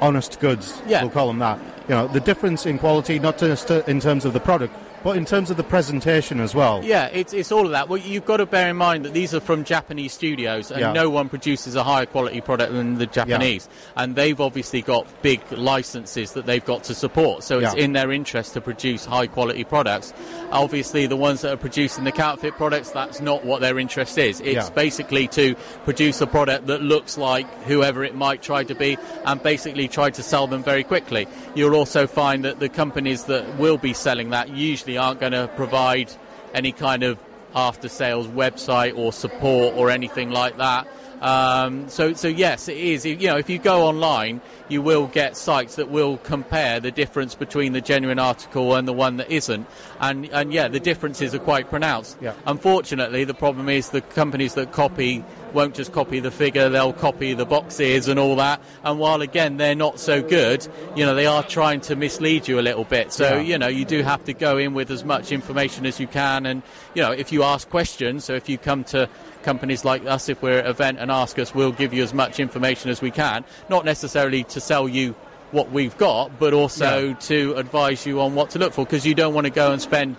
honest 0.00 0.38
goods. 0.40 0.80
Yeah. 0.86 1.02
We'll 1.02 1.10
call 1.10 1.28
them 1.28 1.38
that. 1.38 1.58
You 1.88 1.94
know, 1.94 2.06
the 2.08 2.20
difference 2.20 2.66
in 2.66 2.78
quality, 2.78 3.18
not 3.18 3.38
just 3.38 3.70
in 3.70 4.00
terms 4.00 4.24
of 4.24 4.32
the 4.32 4.40
product, 4.40 4.74
but 5.02 5.16
in 5.16 5.24
terms 5.24 5.50
of 5.50 5.56
the 5.56 5.62
presentation 5.62 6.40
as 6.40 6.54
well. 6.54 6.82
Yeah, 6.84 7.06
it's, 7.06 7.32
it's 7.32 7.52
all 7.52 7.64
of 7.64 7.70
that. 7.72 7.88
Well, 7.88 7.98
you've 7.98 8.24
got 8.26 8.38
to 8.38 8.46
bear 8.46 8.68
in 8.70 8.76
mind 8.76 9.04
that 9.04 9.12
these 9.14 9.34
are 9.34 9.40
from 9.40 9.64
Japanese 9.64 10.12
studios, 10.12 10.70
and 10.70 10.80
Yeah. 10.80 10.92
no 10.92 11.10
one 11.10 11.28
produces 11.28 11.74
a 11.76 11.82
higher 11.84 12.06
quality 12.06 12.40
product 12.40 12.72
than 12.72 12.98
the 12.98 13.06
Japanese. 13.06 13.68
And 13.96 14.16
they've 14.16 14.40
obviously 14.40 14.82
got 14.82 15.06
big 15.22 15.40
licenses 15.52 16.32
that 16.32 16.46
they've 16.46 16.64
got 16.64 16.84
to 16.84 16.94
support, 16.94 17.42
so 17.44 17.58
it's 17.60 17.74
Yeah. 17.74 17.84
in 17.84 17.92
their 17.92 18.10
interest 18.12 18.54
to 18.54 18.60
produce 18.60 19.04
high 19.04 19.26
quality 19.26 19.64
products. 19.64 20.12
Obviously, 20.52 21.06
the 21.06 21.16
ones 21.16 21.40
that 21.42 21.52
are 21.52 21.56
producing 21.56 22.04
the 22.04 22.12
counterfeit 22.12 22.54
products, 22.56 22.90
that's 22.90 23.20
not 23.20 23.44
what 23.44 23.60
their 23.60 23.78
interest 23.78 24.18
is. 24.18 24.40
It's 24.40 24.68
Yeah. 24.68 24.70
basically 24.74 25.28
to 25.28 25.54
produce 25.84 26.20
a 26.20 26.26
product 26.26 26.66
that 26.66 26.82
looks 26.82 27.16
like 27.18 27.46
whoever 27.64 28.04
it 28.04 28.14
might 28.14 28.42
try 28.42 28.64
to 28.64 28.74
be, 28.74 28.96
and 29.24 29.42
basically 29.42 29.88
try 29.88 30.10
to 30.10 30.22
sell 30.22 30.46
them 30.46 30.62
very 30.62 30.84
quickly. 30.84 31.26
You'll 31.54 31.74
also 31.74 32.06
find 32.06 32.44
that 32.44 32.60
the 32.60 32.68
companies 32.68 33.24
that 33.24 33.58
will 33.58 33.78
be 33.78 33.92
selling 33.92 34.30
that 34.30 34.50
usually 34.50 34.95
aren't 34.96 35.20
going 35.20 35.32
to 35.32 35.48
provide 35.56 36.12
any 36.54 36.72
kind 36.72 37.02
of 37.02 37.18
after 37.54 37.88
sales 37.88 38.26
website 38.28 38.96
or 38.96 39.12
support 39.12 39.74
or 39.76 39.90
anything 39.90 40.30
like 40.30 40.58
that. 40.58 40.86
Um, 41.20 41.88
so, 41.88 42.12
so 42.12 42.28
yes, 42.28 42.68
it 42.68 42.76
is. 42.76 43.06
You 43.06 43.28
know, 43.28 43.38
if 43.38 43.48
you 43.48 43.58
go 43.58 43.86
online, 43.86 44.40
you 44.68 44.82
will 44.82 45.06
get 45.06 45.36
sites 45.36 45.76
that 45.76 45.90
will 45.90 46.18
compare 46.18 46.80
the 46.80 46.90
difference 46.90 47.34
between 47.34 47.72
the 47.72 47.80
genuine 47.80 48.18
article 48.18 48.74
and 48.74 48.86
the 48.86 48.92
one 48.92 49.16
that 49.18 49.30
isn't, 49.30 49.66
and 50.00 50.26
and 50.32 50.52
yeah, 50.52 50.68
the 50.68 50.80
differences 50.80 51.34
are 51.34 51.38
quite 51.38 51.68
pronounced. 51.70 52.16
Yeah. 52.20 52.32
Unfortunately, 52.46 53.24
the 53.24 53.34
problem 53.34 53.68
is 53.68 53.90
the 53.90 54.00
companies 54.00 54.54
that 54.54 54.72
copy 54.72 55.24
won't 55.52 55.74
just 55.74 55.92
copy 55.92 56.20
the 56.20 56.30
figure; 56.30 56.68
they'll 56.68 56.92
copy 56.92 57.32
the 57.34 57.46
boxes 57.46 58.08
and 58.08 58.18
all 58.18 58.36
that. 58.36 58.60
And 58.84 58.98
while 58.98 59.22
again 59.22 59.56
they're 59.56 59.74
not 59.74 60.00
so 60.00 60.22
good, 60.22 60.66
you 60.96 61.04
know, 61.06 61.14
they 61.14 61.26
are 61.26 61.42
trying 61.42 61.80
to 61.82 61.96
mislead 61.96 62.48
you 62.48 62.58
a 62.58 62.62
little 62.62 62.84
bit. 62.84 63.12
So 63.12 63.36
Yeah. 63.36 63.40
you 63.40 63.58
know, 63.58 63.68
you 63.68 63.84
do 63.84 64.02
have 64.02 64.24
to 64.24 64.32
go 64.32 64.58
in 64.58 64.74
with 64.74 64.90
as 64.90 65.04
much 65.04 65.32
information 65.32 65.86
as 65.86 66.00
you 66.00 66.06
can, 66.06 66.46
and 66.46 66.62
you 66.94 67.02
know, 67.02 67.12
if 67.12 67.32
you 67.32 67.42
ask 67.42 67.68
questions, 67.70 68.24
so 68.24 68.34
if 68.34 68.48
you 68.48 68.58
come 68.58 68.84
to 68.84 69.08
companies 69.42 69.84
like 69.84 70.04
us, 70.06 70.28
if 70.28 70.42
we're 70.42 70.58
at 70.58 70.64
an 70.64 70.70
event 70.72 70.98
and 70.98 71.08
ask 71.10 71.38
us, 71.38 71.54
we'll 71.54 71.70
give 71.70 71.94
you 71.94 72.02
as 72.02 72.12
much 72.12 72.40
information 72.40 72.90
as 72.90 73.00
we 73.00 73.12
can. 73.12 73.44
Not 73.68 73.84
necessarily 73.84 74.42
to 74.56 74.60
sell 74.60 74.88
you 74.88 75.14
what 75.52 75.70
we've 75.70 75.96
got, 75.96 76.38
but 76.40 76.52
also 76.52 77.08
Yeah. 77.08 77.14
to 77.30 77.54
advise 77.56 78.04
you 78.04 78.20
on 78.20 78.34
what 78.34 78.50
to 78.50 78.58
look 78.58 78.72
for, 78.72 78.84
because 78.84 79.06
you 79.06 79.14
don't 79.14 79.32
want 79.34 79.44
to 79.46 79.52
go 79.52 79.70
and 79.72 79.80
spend. 79.80 80.16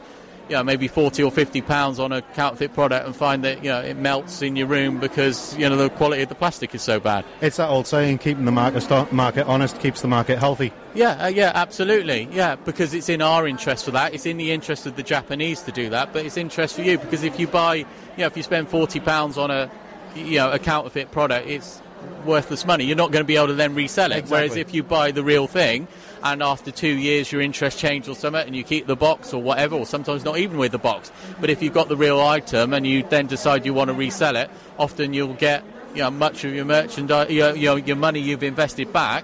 You 0.50 0.56
know, 0.56 0.64
maybe 0.64 0.88
forty 0.88 1.22
or 1.22 1.30
fifty 1.30 1.60
pounds 1.62 2.00
on 2.00 2.14
a 2.14 2.22
counterfeit 2.22 2.74
product 2.74 3.06
and 3.06 3.14
find 3.14 3.44
that 3.44 3.62
you 3.66 3.70
know 3.70 3.82
it 3.82 3.98
melts 3.98 4.42
in 4.42 4.56
your 4.56 4.68
room 4.68 4.98
because 4.98 5.54
you 5.58 5.68
know 5.68 5.76
the 5.76 5.90
quality 5.90 6.22
of 6.22 6.30
the 6.30 6.36
plastic 6.36 6.74
is 6.74 6.82
so 6.82 7.02
bad. 7.02 7.26
It's 7.42 7.58
that 7.58 7.68
old 7.68 7.86
saying, 7.86 8.20
keeping 8.20 8.46
the 8.46 8.54
market, 8.54 8.90
market 9.12 9.46
honest 9.46 9.78
keeps 9.82 10.00
the 10.00 10.08
market 10.08 10.40
healthy. 10.40 10.72
Yeah, 10.94 11.26
uh, 11.26 11.28
yeah, 11.28 11.52
absolutely. 11.54 12.30
Yeah, 12.32 12.56
because 12.56 12.94
it's 12.94 13.10
in 13.10 13.22
our 13.22 13.46
interest 13.46 13.84
for 13.84 13.92
that. 13.92 14.14
It's 14.14 14.26
in 14.26 14.38
the 14.38 14.54
interest 14.54 14.86
of 14.86 14.96
the 14.96 15.04
Japanese 15.04 15.60
to 15.64 15.74
do 15.74 15.90
that, 15.90 16.14
but 16.14 16.26
it's 16.26 16.38
interest 16.38 16.76
for 16.78 16.82
you 16.82 16.98
because 16.98 17.24
if 17.24 17.38
you 17.38 17.48
buy, 17.48 17.76
you 17.76 17.86
know, 18.20 18.28
if 18.28 18.38
you 18.38 18.44
spend 18.44 18.70
forty 18.70 19.02
pounds 19.02 19.38
on 19.38 19.52
a, 19.52 19.70
you 20.16 20.38
know, 20.38 20.50
a 20.50 20.60
counterfeit 20.60 21.12
product, 21.12 21.46
it's 21.50 21.82
worthless 22.26 22.66
money. 22.66 22.86
You're 22.86 22.98
not 22.98 23.12
going 23.12 23.24
to 23.24 23.28
be 23.28 23.38
able 23.38 23.48
to 23.48 23.54
then 23.54 23.74
resell 23.76 24.12
it. 24.12 24.26
Whereas 24.28 24.56
if 24.56 24.74
you 24.74 24.84
buy 24.84 25.12
the 25.12 25.24
real 25.24 25.48
thing, 25.48 25.88
and 26.24 26.42
after 26.42 26.72
two 26.72 26.88
years 26.90 27.32
your 27.32 27.42
interest 27.42 27.80
changed 27.80 28.10
or 28.10 28.16
something, 28.16 28.46
and 28.46 28.56
you 28.56 28.64
keep 28.64 28.88
the 28.88 28.96
box 28.96 29.34
or 29.34 29.42
whatever, 29.42 29.76
or 29.76 29.86
sometimes 29.86 30.24
not 30.26 30.38
even 30.38 30.58
with 30.58 30.72
the 30.72 30.78
box. 30.78 31.12
But 31.40 31.50
if 31.50 31.62
you've 31.62 31.74
got 31.74 31.90
the 31.90 31.98
real 31.98 32.20
item 32.20 32.74
and 32.74 32.86
you 32.86 33.04
then 33.04 33.28
decide 33.28 33.66
you 33.66 33.74
want 33.74 33.90
to 33.90 33.94
resell 33.94 34.36
it, 34.36 34.50
often 34.78 35.14
you'll 35.14 35.36
get, 35.36 35.64
you 35.94 36.02
know, 36.02 36.12
much 36.12 36.44
of 36.44 36.54
your 36.54 36.66
merchandise, 36.66 37.30
your, 37.30 37.56
your, 37.56 37.78
your 37.80 37.96
money 37.96 38.20
you've 38.20 38.44
invested 38.44 38.92
back 38.92 39.24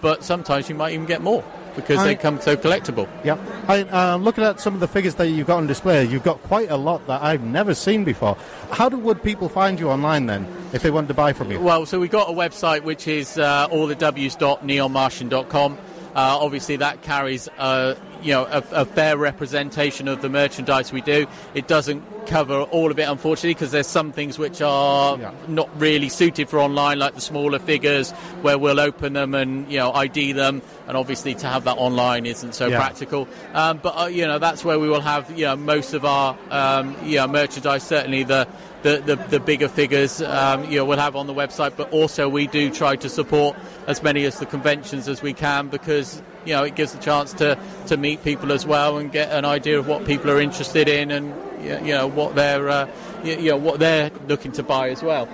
but 0.00 0.24
sometimes 0.24 0.68
you 0.68 0.74
might 0.74 0.92
even 0.94 1.06
get 1.06 1.22
more 1.22 1.44
because 1.76 1.98
I- 1.98 2.04
they 2.04 2.14
come 2.16 2.40
so 2.40 2.56
collectible. 2.56 3.08
Yeah. 3.24 3.36
I, 3.68 3.82
uh, 3.82 4.16
looking 4.16 4.44
at 4.44 4.60
some 4.60 4.74
of 4.74 4.80
the 4.80 4.88
figures 4.88 5.14
that 5.16 5.28
you've 5.28 5.46
got 5.46 5.58
on 5.58 5.66
display, 5.66 6.04
you've 6.04 6.24
got 6.24 6.42
quite 6.42 6.70
a 6.70 6.76
lot 6.76 7.06
that 7.06 7.22
I've 7.22 7.42
never 7.42 7.74
seen 7.74 8.04
before. 8.04 8.36
How 8.70 8.88
do, 8.88 8.96
would 8.98 9.22
people 9.22 9.48
find 9.48 9.78
you 9.78 9.90
online 9.90 10.26
then, 10.26 10.46
if 10.72 10.82
they 10.82 10.90
wanted 10.90 11.08
to 11.08 11.14
buy 11.14 11.32
from 11.32 11.50
you? 11.50 11.60
Well, 11.60 11.86
so 11.86 11.98
we've 11.98 12.10
got 12.10 12.28
a 12.28 12.32
website 12.32 12.82
which 12.82 13.08
is 13.08 13.38
uh, 13.38 13.68
allthews.neonmartian.com. 13.68 15.72
Uh, 15.72 15.78
obviously, 16.14 16.76
that 16.76 17.02
carries 17.02 17.48
uh, 17.58 17.94
you 18.22 18.32
know 18.32 18.44
a, 18.44 18.62
a 18.72 18.84
fair 18.84 19.16
representation 19.16 20.08
of 20.08 20.22
the 20.22 20.28
merchandise 20.28 20.92
we 20.92 21.00
do. 21.00 21.26
It 21.54 21.66
doesn't 21.68 22.02
cover 22.26 22.60
all 22.62 22.90
of 22.90 22.98
it, 22.98 23.02
unfortunately, 23.08 23.54
because 23.54 23.70
there's 23.72 23.86
some 23.86 24.12
things 24.12 24.38
which 24.38 24.60
are 24.62 25.18
not 25.48 25.68
really 25.80 26.08
suited 26.08 26.48
for 26.48 26.58
online, 26.60 26.98
like 26.98 27.14
the 27.14 27.20
smaller 27.20 27.58
figures, 27.58 28.12
where 28.42 28.58
we'll 28.58 28.78
open 28.80 29.14
them 29.14 29.34
and 29.34 29.70
you 29.70 29.78
know 29.78 29.92
ID 29.92 30.32
them, 30.32 30.62
and 30.86 30.96
obviously 30.96 31.34
to 31.34 31.46
have 31.46 31.64
that 31.64 31.76
online 31.78 32.26
isn't 32.26 32.54
so 32.54 32.66
Yeah. 32.68 32.76
practical. 32.78 33.26
Um, 33.54 33.78
but 33.82 33.90
uh, 33.98 34.06
you 34.06 34.26
know 34.26 34.38
that's 34.38 34.64
where 34.64 34.78
we 34.78 34.88
will 34.88 35.00
have 35.00 35.30
you 35.38 35.46
know 35.46 35.56
most 35.56 35.94
of 35.94 36.04
our 36.04 36.36
um, 36.50 36.96
you 37.04 37.16
know 37.16 37.26
merchandise. 37.26 37.82
Certainly 37.82 38.24
the 38.24 38.46
the, 38.82 38.96
the, 39.04 39.16
the 39.16 39.40
bigger 39.40 39.68
figures 39.68 40.22
um, 40.22 40.64
you 40.70 40.78
know 40.78 40.84
we'll 40.86 40.98
have 40.98 41.16
on 41.16 41.26
the 41.26 41.34
website, 41.34 41.72
but 41.76 41.90
also 41.92 42.28
we 42.28 42.46
do 42.46 42.70
try 42.70 42.96
to 42.96 43.08
support 43.08 43.56
as 43.86 44.02
many 44.02 44.24
as 44.24 44.38
the 44.38 44.46
conventions 44.46 45.08
as 45.08 45.20
we 45.22 45.32
can 45.32 45.68
because 45.68 46.22
you 46.44 46.52
know 46.52 46.64
it 46.64 46.74
gives 46.74 46.92
the 46.92 46.98
chance 46.98 47.32
to, 47.34 47.58
to 47.86 47.96
meet 47.96 48.22
people 48.24 48.52
as 48.52 48.66
well 48.66 48.98
and 48.98 49.12
get 49.12 49.30
an 49.30 49.44
idea 49.44 49.78
of 49.78 49.86
what 49.86 50.04
people 50.04 50.30
are 50.30 50.40
interested 50.40 50.88
in 50.88 51.10
and 51.10 51.34
you 51.62 51.92
know 51.92 52.06
what 52.06 52.34
they're 52.34 52.68
uh, 52.68 52.88
you 53.24 53.36
you 53.36 53.50
know 53.50 53.56
what 53.56 53.78
they're 53.78 54.10
looking 54.28 54.52
to 54.52 54.62
buy 54.62 54.90
as 54.90 55.02
well. 55.02 55.28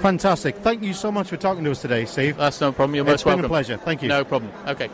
Fantastic. 0.00 0.56
Thank 0.56 0.82
you 0.82 0.94
so 0.94 1.12
much 1.12 1.28
for 1.28 1.36
talking 1.36 1.62
to 1.62 1.70
us 1.70 1.80
today, 1.80 2.06
Steve. 2.06 2.36
That's 2.36 2.60
no 2.60 2.72
problem. 2.72 2.96
You're 2.96 3.08
It's 3.08 3.24
most 3.24 3.36
been 3.36 3.44
a 3.44 3.48
pleasure. 3.48 3.76
Thank 3.76 4.02
you. 4.02 4.08
No 4.08 4.24
problem. 4.24 4.52
Okay. 4.66 4.90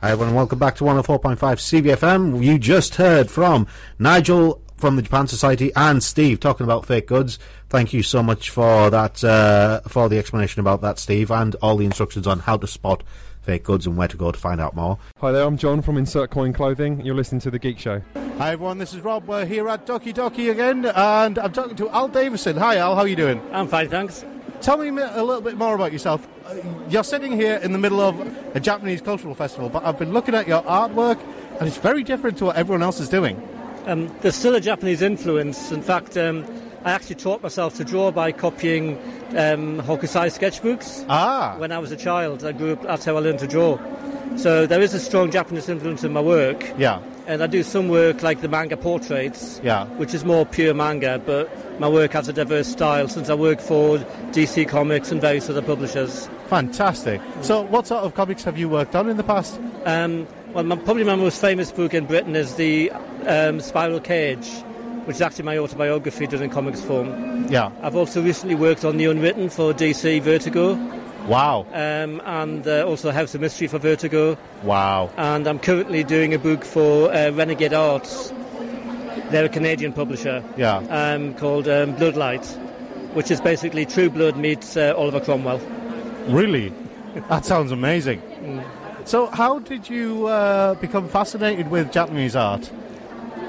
Hi 0.00 0.12
everyone, 0.12 0.36
welcome 0.36 0.60
back 0.60 0.76
to 0.76 0.84
104.5 0.84 1.36
CBFM. 1.38 2.44
You 2.44 2.56
just 2.56 2.94
heard 2.96 3.32
from 3.32 3.66
Nigel 3.98 4.62
from 4.76 4.94
the 4.94 5.02
Japan 5.02 5.26
Society 5.26 5.72
and 5.74 6.04
Steve 6.04 6.38
talking 6.38 6.62
about 6.62 6.86
fake 6.86 7.08
goods. 7.08 7.38
Thank 7.68 7.92
you 7.92 8.04
so 8.04 8.22
much 8.22 8.50
for 8.50 8.90
that, 8.90 9.24
uh, 9.24 9.80
for 9.88 10.08
the 10.08 10.18
explanation 10.18 10.60
about 10.60 10.82
that, 10.82 11.00
Steve, 11.00 11.32
and 11.32 11.56
all 11.56 11.76
the 11.76 11.84
instructions 11.84 12.28
on 12.28 12.38
how 12.38 12.56
to 12.56 12.66
spot 12.68 13.02
fake 13.48 13.64
goods 13.64 13.86
and 13.86 13.96
where 13.96 14.06
to 14.06 14.18
go 14.18 14.30
to 14.30 14.38
find 14.38 14.60
out 14.60 14.76
more. 14.76 14.98
Hi 15.22 15.32
there, 15.32 15.42
I'm 15.42 15.56
John 15.56 15.80
from 15.80 15.96
Insert 15.96 16.28
Coin 16.28 16.52
Clothing. 16.52 17.00
You're 17.00 17.14
listening 17.14 17.40
to 17.40 17.50
The 17.50 17.58
Geek 17.58 17.78
Show. 17.78 18.02
Hi 18.36 18.52
everyone, 18.52 18.76
this 18.76 18.92
is 18.92 19.00
Rob. 19.00 19.26
We're 19.26 19.46
here 19.46 19.66
at 19.70 19.86
Doki 19.86 20.12
Doki 20.12 20.50
again, 20.50 20.84
and 20.84 21.38
I'm 21.38 21.54
talking 21.54 21.74
to 21.76 21.88
Al 21.88 22.08
Davison. 22.08 22.58
Hi 22.58 22.76
Al, 22.76 22.94
how 22.94 23.00
are 23.00 23.08
you 23.08 23.16
doing? 23.16 23.40
I'm 23.50 23.66
fine, 23.66 23.88
thanks. 23.88 24.22
Tell 24.60 24.76
me 24.76 24.88
a 24.88 25.24
little 25.24 25.40
bit 25.40 25.56
more 25.56 25.74
about 25.74 25.94
yourself. 25.94 26.28
Uh, 26.44 26.56
You're 26.90 27.02
sitting 27.02 27.32
here 27.32 27.54
in 27.54 27.72
the 27.72 27.78
middle 27.78 28.02
of 28.02 28.20
a 28.54 28.60
Japanese 28.60 29.00
cultural 29.00 29.34
festival, 29.34 29.70
but 29.70 29.82
I've 29.82 29.98
been 29.98 30.12
looking 30.12 30.34
at 30.34 30.46
your 30.46 30.60
artwork, 30.64 31.18
and 31.58 31.66
it's 31.66 31.78
very 31.78 32.02
different 32.02 32.36
to 32.38 32.44
what 32.44 32.56
everyone 32.56 32.82
else 32.82 33.00
is 33.00 33.08
doing. 33.08 33.42
Um, 33.86 34.14
there's 34.20 34.36
still 34.36 34.56
a 34.56 34.60
Japanese 34.60 35.00
influence. 35.00 35.72
In 35.72 35.80
fact, 35.80 36.18
um, 36.18 36.44
I 36.88 36.92
actually 36.92 37.16
taught 37.16 37.42
myself 37.42 37.74
to 37.76 37.84
draw 37.84 38.10
by 38.10 38.32
copying 38.32 38.96
um, 39.36 39.80
Hokusai 39.82 40.28
sketchbooks. 40.32 41.04
Ah. 41.10 41.54
When 41.58 41.70
I 41.70 41.78
was 41.78 41.92
a 41.92 41.96
child, 41.96 42.44
I 42.44 42.52
grew 42.52 42.72
up. 42.72 42.82
That's 42.82 43.04
how 43.04 43.14
I 43.16 43.20
learned 43.20 43.40
to 43.40 43.46
draw. 43.46 43.78
So 44.36 44.66
there 44.66 44.80
is 44.80 44.94
a 44.94 45.00
strong 45.00 45.30
Japanese 45.30 45.68
influence 45.68 46.02
in 46.02 46.14
my 46.14 46.22
work. 46.22 46.64
Yeah. 46.78 47.00
And 47.26 47.42
I 47.42 47.46
do 47.46 47.62
some 47.62 47.88
work 47.88 48.22
like 48.22 48.40
the 48.40 48.48
manga 48.48 48.76
portraits, 48.78 49.60
Yeah. 49.62 49.84
which 49.98 50.14
is 50.14 50.24
more 50.24 50.46
pure 50.46 50.72
manga, 50.72 51.20
but 51.26 51.50
my 51.78 51.88
work 51.88 52.12
has 52.12 52.26
a 52.26 52.32
diverse 52.32 52.68
style 52.68 53.06
since 53.06 53.28
I 53.28 53.34
work 53.34 53.60
for 53.60 53.98
DC 54.32 54.66
Comics 54.66 55.12
and 55.12 55.20
various 55.20 55.50
other 55.50 55.60
publishers. 55.60 56.26
Fantastic. 56.46 57.20
So, 57.42 57.62
what 57.62 57.86
sort 57.86 58.04
of 58.04 58.14
comics 58.14 58.44
have 58.44 58.56
you 58.56 58.70
worked 58.70 58.96
on 58.96 59.10
in 59.10 59.18
the 59.18 59.24
past? 59.24 59.60
Um, 59.84 60.26
well, 60.54 60.64
my, 60.64 60.76
probably 60.76 61.04
my 61.04 61.16
most 61.16 61.38
famous 61.38 61.70
book 61.70 61.92
in 61.92 62.06
Britain 62.06 62.34
is 62.34 62.54
the 62.54 62.90
um, 63.26 63.60
Spiral 63.60 64.00
Cage, 64.00 64.48
which 65.08 65.16
is 65.16 65.22
actually 65.22 65.46
my 65.46 65.56
autobiography 65.56 66.26
done 66.26 66.42
in 66.42 66.50
comics 66.50 66.82
form. 66.82 67.46
Yeah. 67.48 67.70
I've 67.80 67.96
also 67.96 68.22
recently 68.22 68.54
worked 68.54 68.84
on 68.84 68.98
The 68.98 69.06
Unwritten 69.06 69.48
for 69.48 69.72
DC 69.72 70.20
Vertigo. 70.20 70.74
Wow. 71.26 71.66
Um, 71.72 72.20
and 72.26 72.68
uh, 72.68 72.86
also 72.86 73.10
House 73.10 73.34
of 73.34 73.40
Mystery 73.40 73.68
for 73.68 73.78
Vertigo. 73.78 74.36
Wow. 74.64 75.10
And 75.16 75.46
I'm 75.46 75.60
currently 75.60 76.04
doing 76.04 76.34
a 76.34 76.38
book 76.38 76.62
for 76.62 77.10
uh, 77.10 77.30
Renegade 77.30 77.72
Arts. 77.72 78.34
They're 79.30 79.46
a 79.46 79.48
Canadian 79.48 79.94
publisher. 79.94 80.44
Yeah. 80.58 80.76
Um, 80.90 81.32
called 81.36 81.68
um, 81.68 81.96
Bloodlight, 81.96 82.44
which 83.14 83.30
is 83.30 83.40
basically 83.40 83.86
True 83.86 84.10
Blood 84.10 84.36
meets 84.36 84.76
uh, 84.76 84.92
Oliver 84.94 85.20
Cromwell. 85.20 85.60
Really? 86.28 86.70
That 87.30 87.46
sounds 87.46 87.72
amazing. 87.72 88.20
Mm. 88.20 88.62
So, 89.06 89.28
how 89.28 89.60
did 89.60 89.88
you 89.88 90.26
uh, 90.26 90.74
become 90.74 91.08
fascinated 91.08 91.70
with 91.70 91.90
Japanese 91.92 92.36
art? 92.36 92.70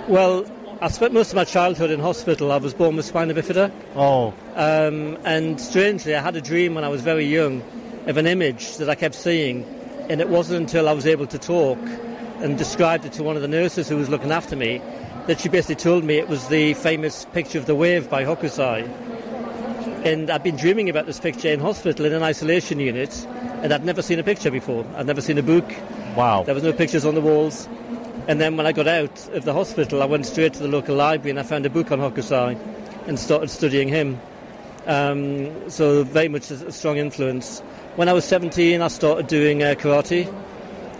Well, 0.08 0.46
I 0.82 0.88
spent 0.88 1.14
most 1.14 1.32
of 1.32 1.36
my 1.36 1.44
childhood 1.44 1.92
in 1.92 2.00
hospital. 2.00 2.54
I 2.54 2.58
was 2.58 2.74
born 2.74 2.96
with 2.96 3.06
spina 3.06 3.34
bifida. 3.34 3.70
Oh. 3.98 4.34
Um, 4.56 5.18
and 5.26 5.60
strangely, 5.60 6.16
I 6.16 6.22
had 6.22 6.38
a 6.38 6.42
dream 6.42 6.74
when 6.74 6.86
I 6.86 6.88
was 6.88 7.02
very 7.02 7.26
young 7.26 7.62
of 8.08 8.16
an 8.16 8.26
image 8.26 8.78
that 8.78 8.90
I 8.90 8.96
kept 8.96 9.16
seeing, 9.16 9.66
and 10.10 10.22
it 10.22 10.30
wasn't 10.30 10.62
until 10.62 10.88
I 10.88 10.94
was 10.94 11.06
able 11.06 11.28
to 11.28 11.38
talk 11.38 11.78
and 12.40 12.58
described 12.58 13.04
it 13.04 13.12
to 13.14 13.24
one 13.24 13.36
of 13.36 13.42
the 13.42 13.48
nurses 13.50 13.90
who 13.90 13.98
was 13.98 14.08
looking 14.08 14.32
after 14.32 14.56
me 14.56 14.82
that 15.28 15.42
she 15.42 15.50
basically 15.50 15.76
told 15.76 16.06
me 16.06 16.16
it 16.16 16.30
was 16.30 16.48
the 16.48 16.74
famous 16.76 17.26
picture 17.34 17.60
of 17.60 17.66
the 17.66 17.76
wave 17.76 18.10
by 18.10 18.24
Hokusai. 18.24 18.88
And 20.06 20.30
I'd 20.30 20.44
been 20.44 20.56
dreaming 20.56 20.90
about 20.90 21.08
this 21.08 21.20
picture 21.20 21.50
in 21.50 21.60
hospital 21.60 22.06
in 22.06 22.14
an 22.14 22.24
isolation 22.24 22.80
unit, 22.80 23.28
and 23.64 23.74
I'd 23.74 23.84
never 23.84 24.02
seen 24.02 24.18
a 24.18 24.24
picture 24.24 24.50
before. 24.50 24.86
I'd 24.96 25.08
never 25.08 25.20
seen 25.20 25.38
a 25.38 25.44
book. 25.44 25.70
Wow. 26.16 26.44
There 26.44 26.56
was 26.56 26.64
no 26.64 26.72
pictures 26.72 27.04
on 27.04 27.16
the 27.16 27.22
walls. 27.22 27.68
And 28.30 28.40
then 28.40 28.58
when 28.58 28.68
I 28.68 28.74
got 28.74 28.88
out 28.88 29.28
of 29.30 29.44
the 29.44 29.54
hospital, 29.54 30.04
I 30.04 30.06
went 30.06 30.24
straight 30.24 30.54
to 30.54 30.60
the 30.60 30.68
local 30.68 30.96
library 30.96 31.32
and 31.32 31.40
I 31.40 31.42
found 31.42 31.66
a 31.66 31.70
book 31.72 31.92
on 31.92 31.98
Hokusai 31.98 32.60
and 33.08 33.18
started 33.18 33.50
studying 33.50 33.88
him. 33.88 34.22
Um, 34.86 35.72
so 35.72 36.04
very 36.04 36.28
much 36.28 36.52
a 36.52 36.72
strong 36.72 36.98
influence. 36.98 37.62
When 37.96 38.08
I 38.08 38.14
was 38.14 38.26
17, 38.26 38.84
I 38.84 38.88
started 38.90 39.26
doing 39.26 39.64
uh, 39.64 39.74
karate, 39.74 40.32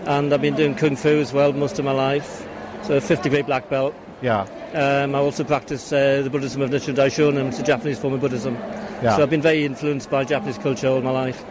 and 0.06 0.34
I've 0.34 0.42
been 0.42 0.56
doing 0.56 0.74
kung 0.74 0.96
fu 0.96 1.20
as 1.20 1.32
well 1.32 1.52
most 1.52 1.78
of 1.78 1.84
my 1.84 1.92
life. 1.92 2.44
So 2.82 2.96
a 2.96 3.00
50 3.00 3.28
grade 3.28 3.46
black 3.46 3.70
belt. 3.70 3.94
Yeah. 4.22 4.40
Um, 4.74 5.14
I 5.14 5.18
also 5.18 5.44
practice 5.44 5.92
uh, 5.92 6.22
the 6.22 6.30
Buddhism 6.30 6.62
of 6.62 6.70
Nichiren 6.70 6.96
Daishonin, 6.96 7.46
it's 7.46 7.60
a 7.60 7.62
Japanese 7.62 8.00
form 8.00 8.14
of 8.14 8.20
Buddhism. 8.20 8.56
Yeah. 9.04 9.14
So 9.14 9.22
I've 9.22 9.30
been 9.30 9.40
very 9.40 9.64
influenced 9.64 10.10
by 10.10 10.24
Japanese 10.24 10.58
culture 10.58 10.88
all 10.88 11.00
my 11.00 11.10
life. 11.10 11.44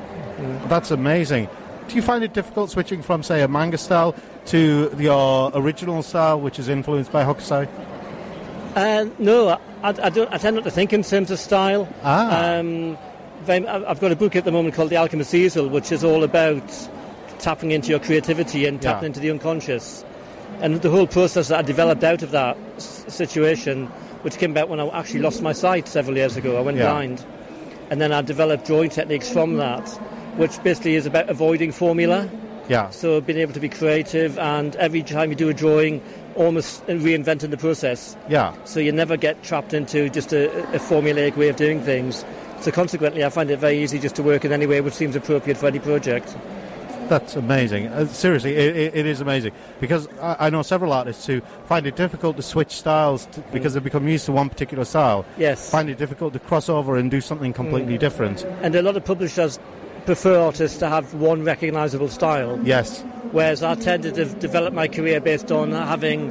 That's 0.67 0.91
amazing. 0.91 1.47
Do 1.87 1.95
you 1.95 2.01
find 2.01 2.23
it 2.23 2.33
difficult 2.33 2.69
switching 2.69 3.01
from, 3.01 3.23
say, 3.23 3.41
a 3.41 3.47
manga 3.47 3.77
style 3.77 4.13
to 4.49 4.93
your 4.97 5.51
original 5.53 6.01
style, 6.03 6.39
which 6.39 6.59
is 6.59 6.69
influenced 6.69 7.11
by 7.11 7.23
Hokusai? 7.23 7.67
Uh, 8.75 9.05
no, 9.19 9.49
I, 9.49 9.89
I, 9.89 10.09
don't, 10.09 10.31
I 10.31 10.37
tend 10.37 10.55
not 10.55 10.63
to 10.65 10.71
think 10.71 10.93
in 10.93 11.03
terms 11.03 11.31
of 11.31 11.39
style. 11.39 11.87
Ah. 12.03 12.55
Um, 12.55 12.97
I've 13.47 13.99
got 13.99 14.11
a 14.11 14.15
book 14.15 14.35
at 14.35 14.45
the 14.45 14.51
moment 14.51 14.75
called 14.75 14.89
The 14.91 14.97
Alchemist's 14.97 15.33
Easel, 15.33 15.69
which 15.69 15.91
is 15.91 16.03
all 16.03 16.23
about 16.23 16.63
tapping 17.39 17.71
into 17.71 17.89
your 17.89 17.99
creativity 17.99 18.65
and 18.65 18.81
tapping 18.81 19.03
Yeah. 19.03 19.07
into 19.07 19.19
the 19.21 19.31
unconscious. 19.31 20.03
And 20.61 20.81
the 20.81 20.89
whole 20.89 21.07
process 21.07 21.47
that 21.47 21.59
I 21.59 21.61
developed 21.61 22.03
out 22.03 22.21
of 22.21 22.31
that 22.31 22.57
s- 22.77 23.05
situation, 23.07 23.85
which 24.23 24.37
came 24.37 24.51
about 24.51 24.67
when 24.69 24.79
I 24.79 24.87
actually 24.89 25.21
lost 25.21 25.41
my 25.41 25.53
sight 25.53 25.87
several 25.87 26.17
years 26.17 26.35
ago, 26.35 26.57
I 26.57 26.61
went 26.61 26.77
Yeah. 26.77 26.91
blind. 26.91 27.23
And 27.89 27.99
then 28.01 28.11
I 28.11 28.21
developed 28.21 28.65
drawing 28.67 28.89
techniques 28.89 29.29
from 29.29 29.55
that, 29.57 29.87
which 30.37 30.61
basically 30.63 30.95
is 30.95 31.05
about 31.05 31.29
avoiding 31.29 31.71
formula. 31.71 32.27
Yeah. 32.69 32.89
So 32.91 33.19
being 33.19 33.39
able 33.39 33.53
to 33.53 33.59
be 33.59 33.67
creative, 33.67 34.37
and 34.39 34.75
every 34.77 35.03
time 35.03 35.31
you 35.31 35.35
do 35.35 35.49
a 35.49 35.53
drawing, 35.53 36.01
almost 36.35 36.85
reinventing 36.87 37.49
the 37.49 37.57
process. 37.57 38.15
Yeah. 38.29 38.53
So 38.63 38.79
you 38.79 38.91
never 38.91 39.17
get 39.17 39.43
trapped 39.43 39.73
into 39.73 40.09
just 40.09 40.31
a, 40.31 40.49
a 40.73 40.79
formulaic 40.79 41.35
way 41.35 41.49
of 41.49 41.57
doing 41.57 41.81
things. 41.81 42.23
So 42.61 42.71
consequently, 42.71 43.25
I 43.25 43.29
find 43.29 43.49
it 43.51 43.57
very 43.57 43.79
easy 43.81 43.99
just 43.99 44.15
to 44.17 44.23
work 44.23 44.45
in 44.45 44.51
any 44.53 44.65
way 44.67 44.81
which 44.81 44.93
seems 44.93 45.15
appropriate 45.15 45.57
for 45.57 45.67
any 45.67 45.79
project. 45.79 46.35
That's 47.07 47.35
amazing. 47.35 47.87
Uh, 47.87 48.05
seriously, 48.05 48.55
it, 48.55 48.75
it, 48.77 48.95
it 48.95 49.05
is 49.07 49.19
amazing 49.19 49.51
because 49.79 50.07
I, 50.21 50.35
I 50.45 50.49
know 50.51 50.61
several 50.61 50.93
artists 50.93 51.25
who 51.25 51.41
find 51.65 51.87
it 51.87 51.95
difficult 51.95 52.35
to 52.35 52.43
switch 52.43 52.71
styles 52.71 53.25
to, 53.27 53.41
because 53.51 53.73
they've 53.73 53.83
become 53.83 54.07
used 54.07 54.25
to 54.27 54.31
one 54.31 54.47
particular 54.47 54.85
style. 54.85 55.25
Yes. 55.35 55.71
Find 55.71 55.89
it 55.89 55.97
difficult 55.97 56.33
to 56.33 56.39
cross 56.39 56.69
over 56.69 56.97
and 56.97 57.09
do 57.09 57.19
something 57.19 57.51
completely 57.51 57.95
Mm. 57.95 57.99
different. 57.99 58.43
And 58.61 58.75
a 58.75 58.83
lot 58.83 58.95
of 58.95 59.03
publishers 59.05 59.57
prefer 60.05 60.39
artists 60.39 60.77
to 60.79 60.89
have 60.89 61.13
one 61.13 61.43
recognisable 61.43 62.09
style. 62.09 62.59
Yes. 62.63 63.01
Whereas 63.31 63.63
I 63.63 63.75
tended 63.75 64.15
to 64.15 64.25
develop 64.25 64.73
my 64.73 64.87
career 64.87 65.19
based 65.19 65.51
on 65.51 65.71
having 65.71 66.29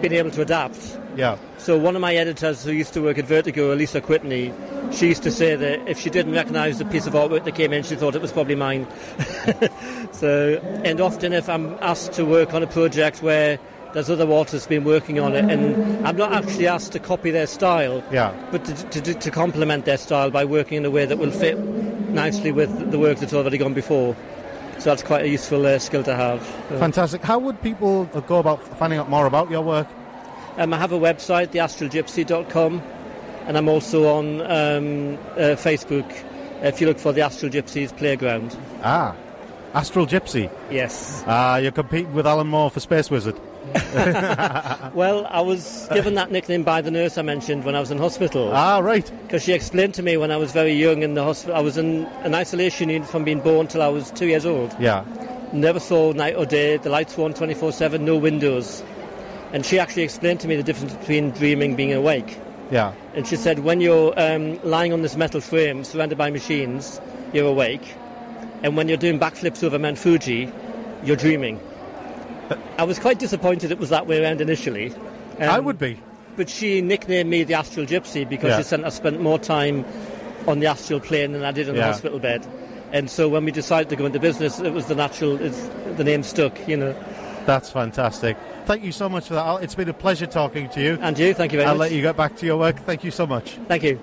been 0.00 0.12
able 0.12 0.30
to 0.32 0.42
adapt. 0.42 0.98
Yeah. 1.16 1.36
So 1.58 1.76
one 1.76 1.96
of 1.96 2.00
my 2.00 2.14
editors 2.14 2.62
who 2.62 2.70
used 2.70 2.94
to 2.94 3.02
work 3.02 3.18
at 3.18 3.24
Vertigo, 3.24 3.74
Alisa 3.74 4.00
Kwitney, 4.00 4.54
she 4.92 5.08
used 5.08 5.24
to 5.24 5.30
say 5.32 5.56
that 5.56 5.88
if 5.88 5.98
she 5.98 6.10
didn't 6.10 6.32
recognise 6.32 6.78
the 6.78 6.84
piece 6.84 7.06
of 7.06 7.14
artwork 7.14 7.44
that 7.44 7.56
came 7.56 7.72
in, 7.72 7.82
she 7.82 7.96
thought 7.96 8.14
it 8.14 8.22
was 8.22 8.30
probably 8.30 8.54
mine. 8.54 8.86
so, 10.12 10.60
and 10.84 11.00
often 11.00 11.32
if 11.32 11.48
I'm 11.48 11.76
asked 11.80 12.12
to 12.14 12.24
work 12.24 12.54
on 12.54 12.62
a 12.62 12.68
project 12.68 13.22
where 13.22 13.58
there's 13.94 14.10
other 14.10 14.30
artists 14.32 14.66
been 14.66 14.84
working 14.84 15.18
on 15.18 15.34
it, 15.34 15.44
and 15.50 16.06
I'm 16.06 16.16
not 16.16 16.32
actually 16.32 16.66
asked 16.66 16.92
to 16.92 16.98
copy 16.98 17.30
their 17.30 17.46
style, 17.46 18.02
Yeah. 18.12 18.32
but 18.50 18.64
to, 18.64 19.00
to, 19.02 19.14
to 19.14 19.30
complement 19.30 19.84
their 19.84 19.96
style 19.98 20.30
by 20.30 20.44
working 20.44 20.78
in 20.78 20.84
a 20.84 20.90
way 20.90 21.06
that 21.06 21.18
will 21.18 21.30
fit 21.30 21.58
nicely 22.10 22.52
with 22.52 22.90
the 22.90 22.98
work 22.98 23.18
that's 23.18 23.32
already 23.34 23.58
gone 23.58 23.74
before. 23.74 24.16
So 24.78 24.90
that's 24.90 25.02
quite 25.02 25.22
a 25.24 25.28
useful 25.28 25.66
uh, 25.66 25.78
skill 25.78 26.02
to 26.04 26.14
have. 26.14 26.40
Uh, 26.70 26.78
Fantastic. 26.78 27.22
How 27.22 27.38
would 27.38 27.60
people 27.62 28.04
go 28.26 28.38
about 28.38 28.62
finding 28.78 28.98
out 28.98 29.10
more 29.10 29.26
about 29.26 29.50
your 29.50 29.62
work? 29.62 29.88
Um, 30.56 30.72
I 30.72 30.78
have 30.78 30.92
a 30.92 30.98
website, 30.98 31.48
theastralgypsy.com, 31.48 32.82
and 33.46 33.56
I'm 33.58 33.68
also 33.68 34.06
on 34.08 34.40
um, 34.42 35.14
uh, 35.36 35.56
Facebook. 35.56 36.08
If 36.62 36.80
you 36.80 36.86
look 36.86 36.98
for 36.98 37.12
the 37.12 37.20
Astral 37.22 37.50
Gypsies 37.52 37.96
Playground. 37.96 38.56
Ah, 38.82 39.14
Astral 39.74 40.06
Gypsy. 40.06 40.50
Yes. 40.70 41.22
Ah, 41.26 41.56
you're 41.56 41.70
competing 41.72 42.12
with 42.14 42.26
Alan 42.26 42.46
Moore 42.48 42.70
for 42.70 42.80
Space 42.80 43.10
Wizard. 43.10 43.38
well, 44.94 45.26
I 45.30 45.40
was 45.40 45.88
given 45.92 46.14
that 46.14 46.30
nickname 46.30 46.62
by 46.62 46.80
the 46.80 46.90
nurse 46.90 47.18
I 47.18 47.22
mentioned 47.22 47.64
when 47.64 47.74
I 47.74 47.80
was 47.80 47.90
in 47.90 47.98
hospital. 47.98 48.50
Ah, 48.52 48.78
right. 48.78 49.10
Because 49.22 49.42
she 49.42 49.52
explained 49.52 49.94
to 49.94 50.02
me 50.02 50.16
when 50.16 50.30
I 50.30 50.36
was 50.36 50.52
very 50.52 50.72
young 50.72 51.02
in 51.02 51.14
the 51.14 51.24
hospital, 51.24 51.56
I 51.56 51.60
was 51.60 51.76
in 51.76 52.04
an 52.22 52.34
isolation 52.34 52.88
unit 52.88 53.08
from 53.08 53.24
being 53.24 53.40
born 53.40 53.66
till 53.66 53.82
I 53.82 53.88
was 53.88 54.10
two 54.10 54.26
years 54.26 54.46
old. 54.46 54.74
Yeah. 54.78 55.04
Never 55.52 55.80
saw 55.80 56.12
night 56.12 56.36
or 56.36 56.46
day. 56.46 56.76
The 56.76 56.90
lights 56.90 57.16
were 57.16 57.24
on 57.24 57.34
24 57.34 57.72
7, 57.72 58.04
no 58.04 58.16
windows. 58.16 58.82
And 59.52 59.64
she 59.64 59.78
actually 59.78 60.02
explained 60.02 60.40
to 60.40 60.48
me 60.48 60.56
the 60.56 60.62
difference 60.62 60.94
between 60.94 61.30
dreaming 61.30 61.70
and 61.70 61.76
being 61.76 61.92
awake. 61.92 62.38
Yeah. 62.70 62.92
And 63.14 63.26
she 63.26 63.36
said, 63.36 63.60
when 63.60 63.80
you're 63.80 64.12
um, 64.20 64.62
lying 64.62 64.92
on 64.92 65.02
this 65.02 65.16
metal 65.16 65.40
frame 65.40 65.84
surrounded 65.84 66.18
by 66.18 66.30
machines, 66.30 67.00
you're 67.32 67.48
awake. 67.48 67.94
And 68.62 68.76
when 68.76 68.88
you're 68.88 68.98
doing 68.98 69.18
backflips 69.18 69.62
over 69.62 69.78
Mount 69.78 69.98
Fuji, 69.98 70.52
you're 71.04 71.16
dreaming. 71.16 71.60
I 72.78 72.84
was 72.84 72.98
quite 72.98 73.18
disappointed 73.18 73.70
it 73.70 73.78
was 73.78 73.90
that 73.90 74.06
way 74.06 74.22
around 74.22 74.40
initially. 74.40 74.92
Um, 75.38 75.48
I 75.50 75.58
would 75.58 75.78
be. 75.78 76.00
But 76.36 76.48
she 76.48 76.80
nicknamed 76.80 77.28
me 77.28 77.44
the 77.44 77.54
Astral 77.54 77.86
Gypsy 77.86 78.28
because 78.28 78.50
Yeah. 78.50 78.58
she 78.58 78.62
said 78.62 78.84
I 78.84 78.90
spent 78.90 79.20
more 79.20 79.38
time 79.38 79.84
on 80.46 80.60
the 80.60 80.66
astral 80.66 81.00
plane 81.00 81.32
than 81.32 81.44
I 81.44 81.50
did 81.52 81.68
in 81.68 81.74
the 81.76 81.82
hospital 81.82 82.18
bed. 82.18 82.46
And 82.92 83.10
so 83.10 83.28
when 83.28 83.44
we 83.44 83.50
decided 83.52 83.90
to 83.90 83.96
go 83.96 84.06
into 84.06 84.18
business, 84.18 84.58
it 84.60 84.72
was 84.72 84.86
the 84.86 84.94
natural, 84.94 85.38
it's, 85.40 85.68
the 85.96 86.04
name 86.04 86.22
stuck, 86.22 86.66
you 86.66 86.76
know. 86.76 86.94
That's 87.44 87.70
fantastic. 87.70 88.36
Thank 88.64 88.82
you 88.82 88.92
so 88.92 89.08
much 89.08 89.28
for 89.28 89.34
that. 89.34 89.62
It's 89.62 89.74
been 89.74 89.88
a 89.88 89.94
pleasure 89.94 90.26
talking 90.26 90.68
to 90.70 90.80
you. 90.80 90.98
And 91.00 91.18
you, 91.18 91.34
thank 91.34 91.52
you 91.52 91.58
very 91.58 91.66
much. 91.66 91.72
I'll 91.72 91.78
let 91.78 91.92
you 91.92 92.00
get 92.02 92.16
back 92.16 92.36
to 92.36 92.46
your 92.46 92.56
work. 92.56 92.78
Thank 92.80 93.04
you 93.04 93.10
so 93.10 93.26
much. 93.26 93.58
Thank 93.66 93.82
you. 93.82 93.98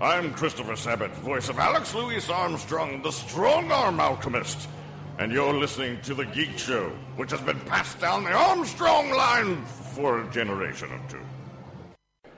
I'm 0.00 0.32
Christopher 0.34 0.74
Sabat, 0.76 1.12
voice 1.18 1.48
of 1.48 1.58
Alex 1.58 1.94
Louis 1.94 2.28
Armstrong, 2.28 3.02
the 3.02 3.12
strong 3.12 3.70
arm 3.70 4.00
alchemist. 4.00 4.68
And 5.18 5.30
you're 5.30 5.52
listening 5.52 6.00
to 6.02 6.14
The 6.14 6.24
Geek 6.24 6.58
Show, 6.58 6.88
which 7.16 7.30
has 7.30 7.40
been 7.42 7.60
passed 7.60 8.00
down 8.00 8.24
the 8.24 8.32
Armstrong 8.32 9.10
line 9.10 9.62
for 9.66 10.22
a 10.22 10.30
generation 10.30 10.88
or 10.90 11.00
two. 11.08 11.20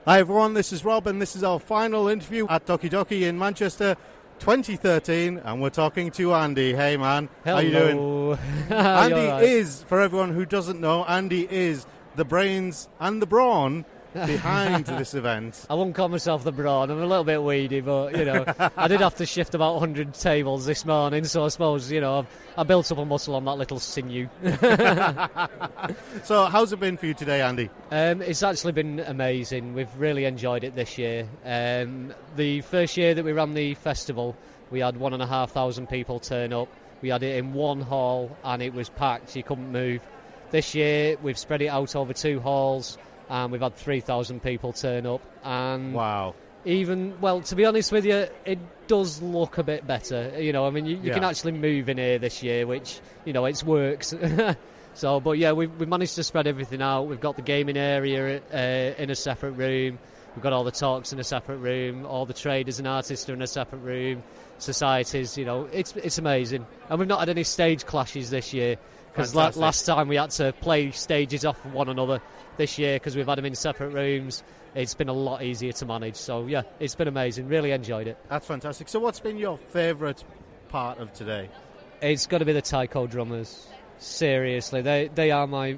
Hi 0.05 0.19
everyone, 0.19 0.53
this 0.53 0.73
is 0.73 0.83
Rob, 0.83 1.07
and 1.07 1.21
this 1.21 1.35
is 1.35 1.43
our 1.43 1.57
final 1.57 2.09
interview 2.09 2.45
at 2.49 2.65
Doki 2.65 2.89
Doki 2.89 3.21
in 3.21 3.39
Manchester 3.39 3.95
2013, 4.39 5.37
and 5.37 5.61
we're 5.61 5.69
talking 5.69 6.11
to 6.11 6.33
Andy. 6.33 6.73
Hey 6.73 6.97
man, 6.97 7.29
how 7.45 7.59
you 7.59 7.71
doing? 7.71 7.97
Hello. 8.67 8.77
Andy 8.77 9.15
right. 9.15 9.43
is, 9.43 9.81
for 9.83 10.01
everyone 10.01 10.33
who 10.33 10.45
doesn't 10.45 10.79
know, 10.79 11.05
Andy 11.05 11.47
is 11.49 11.87
the 12.17 12.25
brains 12.25 12.89
and 12.99 13.21
the 13.21 13.25
brawn 13.25 13.85
behind 14.25 14.85
this 14.85 15.13
event. 15.13 15.65
I 15.69 15.73
won't 15.73 15.93
call 15.93 16.07
myself 16.07 16.45
the 16.45 16.51
brawn. 16.53 16.89
I'm 16.89 17.01
a 17.01 17.05
little 17.05 17.25
bit 17.25 17.43
weedy, 17.43 17.81
but 17.81 18.17
you 18.17 18.23
know, 18.23 18.45
I 18.77 18.87
did 18.87 19.01
have 19.01 19.15
to 19.15 19.25
shift 19.25 19.53
about 19.55 19.73
100 19.73 20.13
tables 20.13 20.65
this 20.65 20.85
morning, 20.85 21.25
so 21.25 21.43
I 21.43 21.49
suppose 21.49 21.91
you 21.91 21.99
know 21.99 22.19
I've, 22.19 22.27
I 22.57 22.63
built 22.63 22.89
up 22.93 22.97
a 22.97 23.03
muscle 23.03 23.35
on 23.35 23.43
that 23.43 23.57
little 23.57 23.77
sinew. 23.79 24.29
so, 26.23 26.45
how's 26.45 26.71
it 26.71 26.79
been 26.79 26.95
for 26.95 27.07
you 27.07 27.13
today, 27.13 27.41
Andy? 27.41 27.69
Um, 27.91 28.21
it's 28.21 28.41
actually 28.41 28.71
been 28.71 29.01
amazing. 29.01 29.73
We've 29.73 29.93
really 29.97 30.23
enjoyed 30.23 30.63
it 30.63 30.75
this 30.75 30.97
year. 30.97 31.27
Um, 31.43 32.13
the 32.37 32.61
first 32.61 32.95
year 32.95 33.13
that 33.15 33.25
we 33.25 33.33
ran 33.33 33.53
the 33.53 33.73
festival, 33.73 34.37
we 34.71 34.79
had 34.79 34.95
one 34.95 35.11
and 35.11 35.21
a 35.21 35.27
half 35.27 35.51
thousand 35.51 35.89
people 35.89 36.21
turn 36.21 36.53
up. 36.53 36.69
We 37.01 37.09
had 37.09 37.21
it 37.21 37.35
in 37.35 37.51
one 37.51 37.81
hall 37.81 38.35
and 38.45 38.61
it 38.61 38.73
was 38.73 38.87
packed. 38.87 39.35
You 39.35 39.43
couldn't 39.43 39.73
move. 39.73 40.01
This 40.51 40.73
year 40.73 41.17
we've 41.21 41.37
spread 41.37 41.61
it 41.61 41.67
out 41.67 41.97
over 41.97 42.13
two 42.13 42.39
halls 42.39 42.97
and 43.29 43.51
we've 43.51 43.61
had 43.61 43.75
3,000 43.75 44.41
people 44.41 44.73
turn 44.73 45.05
up. 45.05 45.21
And 45.43 45.93
wow. 45.93 46.35
Even 46.65 47.21
well, 47.21 47.41
to 47.41 47.55
be 47.55 47.63
honest 47.65 47.91
with 47.91 48.05
you, 48.05 48.25
it 48.43 48.57
does 48.87 49.21
look 49.21 49.59
a 49.59 49.63
bit 49.63 49.85
better. 49.85 50.33
You 50.41 50.51
know, 50.51 50.65
I 50.65 50.71
mean, 50.71 50.85
you, 50.87 50.95
you 50.97 51.01
Yeah. 51.03 51.13
can 51.13 51.23
actually 51.23 51.51
move 51.51 51.89
in 51.89 51.97
here 51.99 52.17
this 52.17 52.41
year, 52.41 52.65
which 52.65 52.99
you 53.23 53.33
know 53.33 53.45
it's 53.45 53.63
works. 53.63 54.15
so, 54.95 55.19
but 55.19 55.37
yeah, 55.37 55.51
we've, 55.51 55.71
we've 55.79 55.87
managed 55.87 56.15
to 56.15 56.23
spread 56.23 56.47
everything 56.47 56.81
out. 56.81 57.03
We've 57.03 57.21
got 57.21 57.35
the 57.35 57.43
gaming 57.43 57.77
area 57.77 58.41
uh, 58.51 58.99
in 59.01 59.11
a 59.11 59.15
separate 59.15 59.51
room. 59.51 59.99
We've 60.35 60.41
got 60.41 60.53
all 60.53 60.63
the 60.63 60.71
talks 60.71 61.13
in 61.13 61.19
a 61.19 61.23
separate 61.23 61.57
room. 61.57 62.05
All 62.05 62.25
the 62.25 62.33
traders 62.33 62.79
and 62.79 62.87
artists 62.87 63.29
are 63.29 63.33
in 63.33 63.43
a 63.43 63.47
separate 63.47 63.79
room. 63.79 64.23
Societies, 64.57 65.37
you 65.37 65.45
know, 65.45 65.69
it's 65.71 65.95
it's 65.95 66.17
amazing. 66.17 66.65
And 66.89 66.97
we've 66.99 67.07
not 67.07 67.19
had 67.19 67.29
any 67.29 67.43
stage 67.43 67.85
clashes 67.85 68.29
this 68.31 68.53
year 68.53 68.77
because 69.13 69.35
la- 69.35 69.51
last 69.55 69.85
time 69.85 70.07
we 70.07 70.15
had 70.15 70.31
to 70.31 70.51
play 70.61 70.91
stages 70.91 71.45
off 71.45 71.63
one 71.67 71.89
another. 71.89 72.21
This 72.57 72.77
year, 72.77 72.95
because 72.97 73.15
we've 73.15 73.27
had 73.27 73.37
them 73.37 73.45
in 73.45 73.55
separate 73.55 73.89
rooms, 73.89 74.43
it's 74.75 74.93
been 74.93 75.09
a 75.09 75.13
lot 75.13 75.43
easier 75.43 75.71
to 75.73 75.85
manage. 75.85 76.15
So 76.15 76.45
yeah, 76.47 76.63
it's 76.79 76.95
been 76.95 77.07
amazing. 77.07 77.47
Really 77.47 77.71
enjoyed 77.71 78.07
it. 78.07 78.17
That's 78.29 78.47
fantastic. 78.47 78.87
So, 78.89 78.99
what's 78.99 79.19
been 79.19 79.37
your 79.37 79.57
favourite 79.57 80.23
part 80.69 80.99
of 80.99 81.13
today? 81.13 81.49
It's 82.01 82.27
got 82.27 82.39
to 82.39 82.45
be 82.45 82.53
the 82.53 82.61
taiko 82.61 83.07
drummers. 83.07 83.67
Seriously, 83.97 84.81
they 84.81 85.09
they 85.13 85.31
are 85.31 85.47
my 85.47 85.77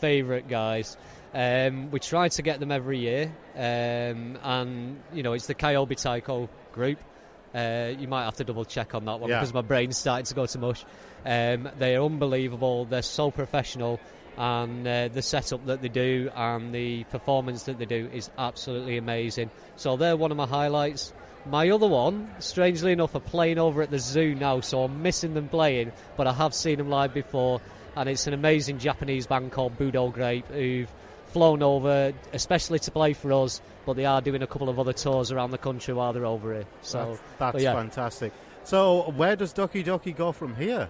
favourite 0.00 0.48
guys. 0.48 0.96
Um, 1.34 1.90
we 1.90 1.98
try 2.00 2.28
to 2.28 2.42
get 2.42 2.60
them 2.60 2.70
every 2.70 2.98
year, 2.98 3.32
um, 3.56 4.38
and 4.42 5.00
you 5.12 5.22
know 5.22 5.32
it's 5.32 5.46
the 5.46 5.54
Kyobi 5.54 5.96
Taiko 6.00 6.48
group. 6.72 6.98
Uh, 7.54 7.92
you 7.98 8.08
might 8.08 8.24
have 8.24 8.36
to 8.36 8.44
double 8.44 8.64
check 8.64 8.94
on 8.94 9.04
that 9.06 9.20
one 9.20 9.28
Yeah. 9.30 9.38
because 9.38 9.52
my 9.54 9.60
brain's 9.62 9.96
starting 9.98 10.24
to 10.26 10.34
go 10.34 10.46
to 10.46 10.58
mush. 10.58 10.84
Um, 11.24 11.68
they 11.78 11.96
are 11.96 12.04
unbelievable. 12.04 12.84
They're 12.86 13.02
so 13.02 13.30
professional, 13.30 14.00
and 14.36 14.86
uh, 14.86 15.08
the 15.08 15.22
setup 15.22 15.66
that 15.66 15.82
they 15.82 15.88
do 15.88 16.30
and 16.34 16.74
the 16.74 17.04
performance 17.04 17.64
that 17.64 17.78
they 17.78 17.84
do 17.84 18.08
is 18.12 18.30
absolutely 18.38 18.96
amazing. 18.96 19.50
So 19.76 19.96
they're 19.96 20.16
one 20.16 20.30
of 20.30 20.36
my 20.36 20.46
highlights. 20.46 21.12
My 21.44 21.70
other 21.70 21.88
one, 21.88 22.30
strangely 22.38 22.92
enough, 22.92 23.14
are 23.14 23.20
playing 23.20 23.58
over 23.58 23.82
at 23.82 23.90
the 23.90 23.98
zoo 23.98 24.34
now, 24.34 24.60
so 24.60 24.84
I'm 24.84 25.02
missing 25.02 25.34
them 25.34 25.48
playing, 25.48 25.92
but 26.16 26.26
I 26.26 26.32
have 26.32 26.54
seen 26.54 26.78
them 26.78 26.88
live 26.88 27.12
before, 27.12 27.60
and 27.96 28.08
it's 28.08 28.26
an 28.26 28.34
amazing 28.34 28.78
Japanese 28.78 29.26
band 29.26 29.50
called 29.50 29.76
Budo 29.76 30.12
Grape 30.12 30.46
who've 30.46 30.90
flown 31.26 31.62
over, 31.62 32.12
especially 32.32 32.78
to 32.78 32.90
play 32.90 33.12
for 33.12 33.32
us, 33.32 33.60
but 33.86 33.94
they 33.94 34.04
are 34.04 34.20
doing 34.20 34.42
a 34.42 34.46
couple 34.46 34.68
of 34.68 34.78
other 34.78 34.92
tours 34.92 35.32
around 35.32 35.50
the 35.50 35.58
country 35.58 35.94
while 35.94 36.12
they're 36.12 36.26
over 36.26 36.54
here. 36.54 36.66
So 36.82 37.18
that's, 37.38 37.52
that's 37.54 37.64
yeah. 37.64 37.74
fantastic. 37.74 38.32
So, 38.64 39.10
where 39.16 39.34
does 39.34 39.52
Doki 39.52 39.84
Doki 39.84 40.14
go 40.14 40.30
from 40.30 40.54
here? 40.54 40.88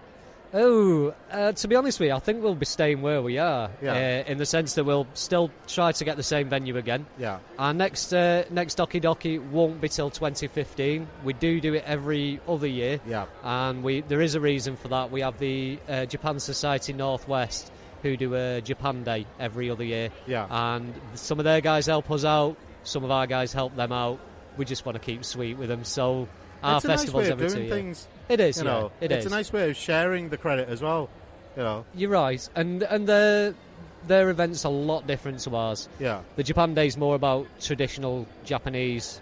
Oh, 0.54 1.14
uh, 1.30 1.52
to 1.52 1.68
be 1.68 1.76
honest 1.76 1.98
with 1.98 2.08
you, 2.08 2.14
I 2.14 2.18
think 2.18 2.42
we'll 2.42 2.54
be 2.54 2.66
staying 2.66 3.00
where 3.00 3.22
we 3.22 3.38
are. 3.38 3.70
Yeah. 3.80 3.92
Uh, 4.26 4.30
in 4.30 4.38
the 4.38 4.46
sense 4.46 4.74
that 4.74 4.84
we'll 4.84 5.06
still 5.14 5.50
try 5.66 5.92
to 5.92 6.04
get 6.04 6.16
the 6.16 6.22
same 6.22 6.48
venue 6.48 6.76
again. 6.76 7.06
Yeah. 7.18 7.38
Our 7.58 7.72
next 7.72 8.12
uh, 8.12 8.44
next 8.50 8.78
Doki 8.78 9.00
Doki 9.00 9.40
won't 9.40 9.80
be 9.80 9.88
till 9.88 10.10
2015. 10.10 11.06
We 11.24 11.32
do 11.32 11.60
do 11.60 11.74
it 11.74 11.84
every 11.86 12.40
other 12.46 12.66
year. 12.66 13.00
Yeah. 13.06 13.26
And 13.42 13.82
we 13.82 14.02
there 14.02 14.20
is 14.20 14.34
a 14.34 14.40
reason 14.40 14.76
for 14.76 14.88
that. 14.88 15.10
We 15.10 15.22
have 15.22 15.38
the 15.38 15.78
uh, 15.88 16.04
Japan 16.06 16.38
Society 16.38 16.92
Northwest 16.92 17.70
who 18.02 18.16
do 18.16 18.34
a 18.34 18.60
Japan 18.60 19.04
Day 19.04 19.26
every 19.38 19.70
other 19.70 19.84
year. 19.84 20.10
Yeah. 20.26 20.46
And 20.50 20.92
some 21.14 21.38
of 21.38 21.44
their 21.44 21.60
guys 21.60 21.86
help 21.86 22.10
us 22.10 22.24
out. 22.24 22.56
Some 22.84 23.04
of 23.04 23.10
our 23.10 23.26
guys 23.26 23.52
help 23.52 23.74
them 23.76 23.92
out. 23.92 24.18
We 24.56 24.64
just 24.64 24.84
want 24.84 24.96
to 24.96 25.00
keep 25.00 25.24
sweet 25.24 25.56
with 25.56 25.68
them. 25.68 25.84
So 25.84 26.28
our 26.62 26.76
it's 26.76 26.84
a 26.84 26.88
nice 26.88 27.12
way 27.12 27.28
of 27.30 27.38
two 27.38 27.48
doing 27.48 27.58
years. 27.64 27.72
things. 27.72 28.08
It 28.28 28.40
is. 28.40 28.58
You 28.58 28.64
yeah, 28.64 28.70
know, 28.70 28.92
it 29.00 29.12
it's 29.12 29.26
is. 29.26 29.32
a 29.32 29.34
nice 29.34 29.52
way 29.52 29.70
of 29.70 29.76
sharing 29.76 30.28
the 30.28 30.36
credit 30.36 30.68
as 30.68 30.80
well. 30.82 31.08
You 31.56 31.62
know. 31.62 31.84
You're 31.94 32.10
right, 32.10 32.48
and 32.54 32.82
and 32.82 33.06
their 33.06 33.54
their 34.06 34.30
events 34.30 34.64
are 34.64 34.68
a 34.72 34.74
lot 34.74 35.06
different 35.06 35.40
to 35.40 35.54
ours. 35.56 35.88
Yeah. 36.00 36.22
The 36.36 36.42
Japan 36.42 36.74
Day 36.74 36.86
is 36.86 36.96
more 36.96 37.14
about 37.14 37.46
traditional 37.60 38.26
Japanese. 38.44 39.20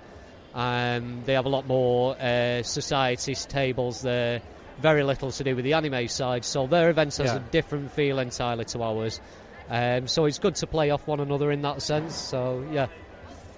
Um, 0.55 1.23
they 1.27 1.35
have 1.35 1.45
a 1.47 1.49
lot 1.51 1.67
more 1.67 2.17
uh, 2.21 2.63
societies 2.63 3.47
tables 3.47 4.03
there. 4.03 4.43
Very 4.81 5.03
little 5.05 5.31
to 5.31 5.45
do 5.45 5.55
with 5.55 5.65
the 5.65 5.75
anime 5.75 6.09
side, 6.09 6.45
so 6.45 6.67
their 6.67 6.89
events 6.91 7.19
has 7.19 7.27
Yeah. 7.31 7.37
a 7.37 7.41
different 7.41 7.93
feel 7.93 8.19
entirely 8.19 8.65
to 8.67 8.83
ours. 8.83 9.21
Um, 9.69 10.09
so 10.09 10.25
it's 10.25 10.39
good 10.39 10.55
to 10.57 10.67
play 10.67 10.91
off 10.91 11.07
one 11.07 11.21
another 11.21 11.51
in 11.53 11.63
that 11.63 11.83
sense. 11.83 12.15
So 12.17 12.67
yeah, 12.73 12.87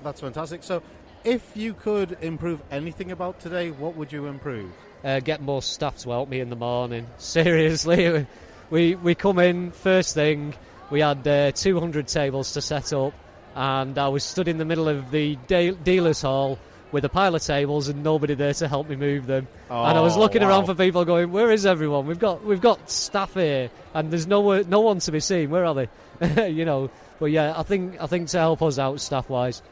That's 0.02 0.20
fantastic. 0.20 0.64
So, 0.64 0.82
if 1.24 1.56
you 1.56 1.74
could 1.74 2.16
improve 2.20 2.60
anything 2.70 3.10
about 3.12 3.40
today, 3.40 3.70
what 3.70 3.96
would 3.96 4.12
you 4.12 4.26
improve? 4.26 4.70
uh, 5.04 5.18
get 5.18 5.42
more 5.42 5.60
staff 5.60 5.96
to 5.98 6.10
help 6.10 6.28
me 6.28 6.38
in 6.40 6.48
the 6.48 6.54
morning. 6.56 7.06
Seriously, 7.18 8.26
we 8.70 8.94
we 8.94 9.14
come 9.14 9.38
in 9.38 9.72
first 9.72 10.14
thing. 10.14 10.54
We 10.90 11.00
had 11.00 11.26
uh, 11.26 11.52
200 11.52 12.06
tables 12.06 12.52
to 12.52 12.60
set 12.60 12.92
up, 12.92 13.12
and 13.54 13.98
I 13.98 14.08
was 14.08 14.22
stood 14.24 14.46
in 14.48 14.58
the 14.58 14.64
middle 14.64 14.88
of 14.88 15.10
the 15.10 15.36
de- 15.46 15.72
dealers' 15.72 16.22
hall 16.22 16.58
with 16.92 17.04
a 17.04 17.08
pile 17.08 17.34
of 17.34 17.42
tables 17.42 17.88
and 17.88 18.04
nobody 18.04 18.34
there 18.34 18.52
to 18.52 18.68
help 18.68 18.86
me 18.88 18.96
move 18.96 19.26
them. 19.26 19.48
and 19.70 19.98
I 19.98 20.00
was 20.02 20.16
Oh, 20.16 20.20
looking 20.20 20.42
wow. 20.42 20.50
around 20.50 20.66
for 20.66 20.74
people, 20.74 21.04
going, 21.04 21.32
"Where 21.32 21.50
is 21.50 21.64
everyone? 21.66 22.06
We've 22.06 22.18
got 22.18 22.44
we've 22.44 22.60
got 22.60 22.90
staff 22.90 23.34
here, 23.34 23.70
and 23.94 24.10
there's 24.10 24.26
no 24.26 24.62
no 24.62 24.80
one 24.80 24.98
to 25.00 25.10
be 25.12 25.20
seen. 25.20 25.50
Where 25.50 25.64
are 25.64 25.74
they? 25.74 26.48
you 26.50 26.64
know." 26.64 26.90
But 27.18 27.26
yeah, 27.32 27.54
I 27.56 27.62
think 27.62 27.96
I 28.00 28.06
think 28.06 28.28
to 28.30 28.38
help 28.38 28.62
us 28.62 28.78
out 28.78 29.00
staff 29.00 29.28
wise. 29.28 29.62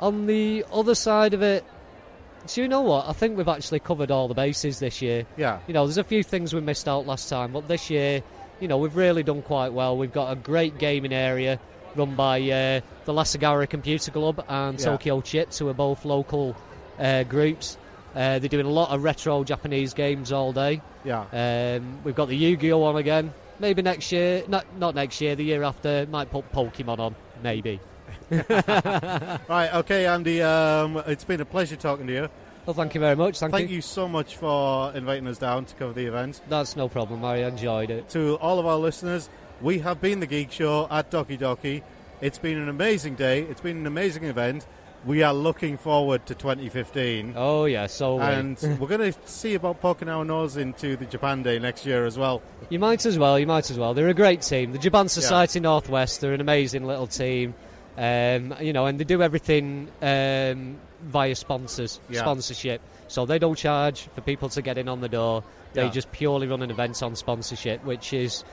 On 0.00 0.26
the 0.26 0.64
other 0.72 0.94
side 0.94 1.34
of 1.34 1.42
it, 1.42 1.64
do 2.46 2.62
you 2.62 2.68
know 2.68 2.82
what? 2.82 3.08
I 3.08 3.12
think 3.12 3.36
we've 3.36 3.48
actually 3.48 3.80
covered 3.80 4.10
all 4.10 4.28
the 4.28 4.34
bases 4.34 4.78
this 4.78 5.02
year. 5.02 5.26
Yeah. 5.36 5.58
You 5.66 5.74
know, 5.74 5.86
there's 5.86 5.98
a 5.98 6.04
few 6.04 6.22
things 6.22 6.54
we 6.54 6.60
missed 6.60 6.88
out 6.88 7.06
last 7.06 7.28
time, 7.28 7.52
but 7.52 7.66
this 7.68 7.90
year, 7.90 8.22
you 8.60 8.68
know, 8.68 8.78
we've 8.78 8.96
really 8.96 9.22
done 9.22 9.42
quite 9.42 9.72
well. 9.72 9.96
We've 9.96 10.12
got 10.12 10.32
a 10.32 10.36
great 10.36 10.78
gaming 10.78 11.12
area 11.12 11.58
run 11.96 12.14
by 12.14 12.38
uh, 12.40 12.80
the 13.06 13.12
Lasagara 13.12 13.68
Computer 13.68 14.10
Club 14.10 14.44
and 14.48 14.78
Yeah. 14.78 14.84
Tokyo 14.84 15.20
Chips, 15.20 15.58
who 15.58 15.68
are 15.68 15.74
both 15.74 16.04
local 16.04 16.56
uh, 16.98 17.24
groups. 17.24 17.76
Uh, 18.14 18.38
they're 18.38 18.48
doing 18.48 18.66
a 18.66 18.70
lot 18.70 18.90
of 18.90 19.02
retro 19.02 19.44
Japanese 19.44 19.94
games 19.94 20.32
all 20.32 20.52
day. 20.52 20.80
Yeah. 21.04 21.24
Um, 21.80 21.98
we've 22.04 22.14
got 22.14 22.28
the 22.28 22.36
Yu-Gi-Oh 22.36 22.82
on 22.82 22.96
again. 22.96 23.32
Maybe 23.60 23.82
next 23.82 24.12
year, 24.12 24.44
not 24.48 24.64
not 24.78 24.94
next 24.94 25.20
year, 25.20 25.34
the 25.34 25.42
year 25.44 25.64
after, 25.64 26.06
might 26.08 26.30
put 26.30 26.50
Pokemon 26.52 27.00
on. 27.00 27.14
Maybe. 27.42 27.80
right, 29.48 29.70
okay, 29.74 30.06
Andy. 30.06 30.42
Um, 30.42 31.02
it's 31.06 31.24
been 31.24 31.40
a 31.40 31.44
pleasure 31.44 31.76
talking 31.76 32.06
to 32.06 32.12
you. 32.12 32.28
Well, 32.66 32.74
thank 32.74 32.94
you 32.94 33.00
very 33.00 33.16
much. 33.16 33.38
Thank, 33.38 33.52
Thank 33.52 33.70
you 33.70 33.80
so 33.80 34.06
much 34.06 34.36
for 34.36 34.92
inviting 34.92 35.26
us 35.26 35.38
down 35.38 35.64
to 35.64 35.74
cover 35.76 35.94
the 35.94 36.04
event. 36.04 36.42
That's 36.50 36.76
no 36.76 36.88
problem. 36.88 37.24
I 37.24 37.36
enjoyed 37.36 37.90
it. 37.90 38.10
To 38.10 38.34
all 38.36 38.58
of 38.58 38.66
our 38.66 38.76
listeners, 38.76 39.30
we 39.62 39.78
have 39.78 40.00
been 40.02 40.20
the 40.20 40.26
Geek 40.26 40.52
Show 40.52 40.86
at 40.90 41.10
Doki 41.10 41.38
Doki. 41.38 41.82
It's 42.20 42.38
been 42.38 42.58
an 42.58 42.68
amazing 42.68 43.14
day. 43.14 43.42
It's 43.42 43.62
been 43.62 43.78
an 43.78 43.86
amazing 43.86 44.24
event. 44.24 44.66
We 45.06 45.22
are 45.22 45.32
looking 45.32 45.78
forward 45.78 46.26
to 46.26 46.34
2015. 46.34 47.34
Oh 47.36 47.64
yeah, 47.64 47.86
so 47.86 48.18
are 48.20 48.28
we. 48.28 48.34
and 48.34 48.58
we're 48.80 48.88
going 48.88 49.12
to 49.12 49.18
see 49.24 49.54
about 49.54 49.80
poking 49.80 50.08
our 50.08 50.24
nose 50.24 50.56
into 50.58 50.96
the 50.96 51.06
Japan 51.06 51.42
Day 51.42 51.58
next 51.58 51.86
year 51.86 52.04
as 52.04 52.18
well. 52.18 52.42
You 52.68 52.80
might 52.80 53.06
as 53.06 53.16
well. 53.16 53.38
You 53.38 53.46
might 53.46 53.70
as 53.70 53.78
well. 53.78 53.94
They're 53.94 54.08
a 54.08 54.14
great 54.14 54.42
team. 54.42 54.72
The 54.72 54.78
Japan 54.78 55.08
Society 55.08 55.60
Northwest. 55.60 56.20
They're 56.20 56.34
an 56.34 56.40
amazing 56.42 56.84
little 56.84 57.06
team. 57.06 57.54
Um, 57.98 58.54
you 58.60 58.72
know, 58.72 58.86
and 58.86 58.98
they 59.00 59.04
do 59.04 59.22
everything 59.22 59.88
um, 60.02 60.78
via 61.02 61.34
sponsors, 61.34 61.98
Yeah. 62.08 62.20
sponsorship. 62.20 62.80
So 63.08 63.26
they 63.26 63.38
don't 63.40 63.56
charge 63.58 64.02
for 64.14 64.20
people 64.20 64.48
to 64.50 64.62
get 64.62 64.78
in 64.78 64.88
on 64.88 65.00
the 65.00 65.08
door. 65.08 65.42
They 65.72 65.82
Yeah. 65.82 65.90
just 65.90 66.12
purely 66.12 66.46
run 66.46 66.62
an 66.62 66.70
event 66.70 67.02
on 67.02 67.16
sponsorship, 67.16 67.84
which 67.84 68.12
is 68.12 68.44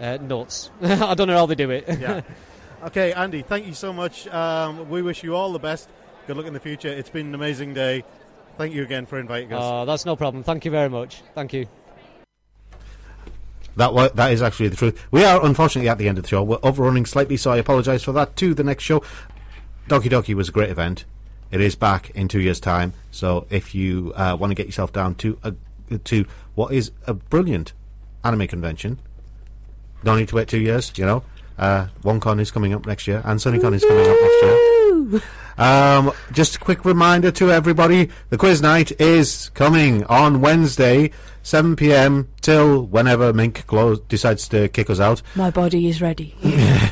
uh, 0.00 0.16
nuts. 0.22 0.70
I 0.82 1.14
don't 1.14 1.28
know 1.28 1.36
how 1.36 1.44
they 1.46 1.54
do 1.54 1.70
it. 1.70 1.84
yeah. 2.00 2.22
Okay, 2.84 3.12
Andy, 3.12 3.42
thank 3.42 3.66
you 3.66 3.74
so 3.74 3.92
much. 3.92 4.26
Um, 4.28 4.88
we 4.90 5.02
wish 5.02 5.22
you 5.22 5.34
all 5.36 5.52
the 5.52 5.58
best. 5.58 5.88
Good 6.26 6.36
luck 6.38 6.46
in 6.46 6.54
the 6.54 6.60
future. 6.60 6.88
It's 6.88 7.10
been 7.10 7.26
an 7.28 7.34
amazing 7.34 7.74
day. 7.74 8.02
Thank 8.58 8.72
you 8.74 8.82
again 8.82 9.04
for 9.06 9.18
inviting 9.18 9.52
us. 9.52 9.60
Oh, 9.62 9.84
that's 9.84 10.06
no 10.06 10.16
problem. 10.16 10.42
Thank 10.42 10.64
you 10.64 10.70
very 10.70 10.88
much. 10.88 11.22
Thank 11.34 11.52
you. 11.52 11.66
That 13.76 13.92
wa- 13.92 14.08
that 14.14 14.32
is 14.32 14.42
actually 14.42 14.68
the 14.68 14.76
truth. 14.76 15.06
We 15.10 15.24
are 15.24 15.44
unfortunately 15.44 15.88
at 15.88 15.98
the 15.98 16.08
end 16.08 16.18
of 16.18 16.24
the 16.24 16.28
show. 16.28 16.42
We're 16.42 16.58
overrunning 16.62 17.04
slightly, 17.06 17.36
so 17.36 17.52
I 17.52 17.58
apologise 17.58 18.02
for 18.02 18.12
that. 18.12 18.34
To 18.36 18.54
the 18.54 18.64
next 18.64 18.84
show, 18.84 19.02
Doki 19.88 20.10
Doki 20.10 20.34
was 20.34 20.48
a 20.48 20.52
great 20.52 20.70
event. 20.70 21.04
It 21.50 21.60
is 21.60 21.74
back 21.76 22.10
in 22.10 22.26
two 22.26 22.40
years' 22.40 22.58
time. 22.58 22.94
So 23.10 23.46
if 23.50 23.74
you 23.74 24.12
uh, 24.16 24.36
want 24.38 24.50
to 24.50 24.54
get 24.54 24.66
yourself 24.66 24.92
down 24.92 25.14
to 25.16 25.38
a, 25.44 25.54
to 25.98 26.24
what 26.54 26.72
is 26.72 26.90
a 27.06 27.14
brilliant 27.14 27.72
anime 28.24 28.48
convention, 28.48 28.98
don't 30.02 30.18
need 30.18 30.28
to 30.28 30.36
wait 30.36 30.48
two 30.48 30.60
years. 30.60 30.92
You 30.96 31.04
know, 31.06 31.22
uh, 31.58 31.88
OneCon 32.02 32.40
is 32.40 32.50
coming 32.50 32.72
up 32.72 32.86
next 32.86 33.06
year, 33.06 33.22
and 33.24 33.38
SunnyCon 33.38 33.74
is 33.74 33.84
coming 33.84 34.06
up 34.06 34.16
next 34.20 34.42
year. 34.42 34.75
Um, 35.58 36.12
just 36.32 36.56
a 36.56 36.58
quick 36.58 36.84
reminder 36.84 37.30
to 37.32 37.50
everybody: 37.50 38.10
the 38.30 38.38
quiz 38.38 38.60
night 38.60 38.98
is 39.00 39.50
coming 39.54 40.04
on 40.04 40.40
Wednesday, 40.40 41.12
7 41.42 41.76
p.m. 41.76 42.28
till 42.40 42.82
whenever 42.82 43.32
Mink 43.32 43.66
close, 43.66 44.00
decides 44.00 44.48
to 44.48 44.68
kick 44.68 44.90
us 44.90 45.00
out. 45.00 45.22
My 45.34 45.50
body 45.50 45.88
is 45.88 46.02
ready. 46.02 46.34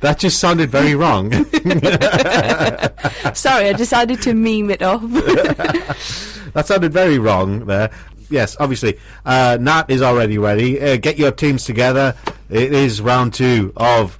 That 0.00 0.18
just 0.18 0.38
sounded 0.38 0.70
very 0.70 0.94
wrong. 0.94 1.32
Sorry, 3.34 3.68
I 3.68 3.72
decided 3.72 4.20
to 4.22 4.34
meme 4.34 4.70
it 4.70 4.82
off. 4.82 5.00
that 6.52 6.64
sounded 6.66 6.92
very 6.92 7.18
wrong 7.18 7.64
there. 7.64 7.90
Yes, 8.28 8.56
obviously, 8.60 8.98
uh, 9.24 9.56
Nat 9.60 9.88
is 9.88 10.02
already 10.02 10.36
ready. 10.36 10.80
Uh, 10.80 10.96
get 10.96 11.18
your 11.18 11.30
teams 11.30 11.64
together. 11.64 12.14
It 12.50 12.74
is 12.74 13.00
round 13.00 13.34
two 13.34 13.72
of 13.76 14.18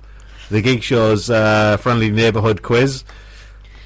the 0.50 0.62
Geek 0.62 0.82
Show's 0.82 1.28
uh, 1.28 1.76
friendly 1.76 2.10
neighbourhood 2.10 2.62
quiz. 2.62 3.04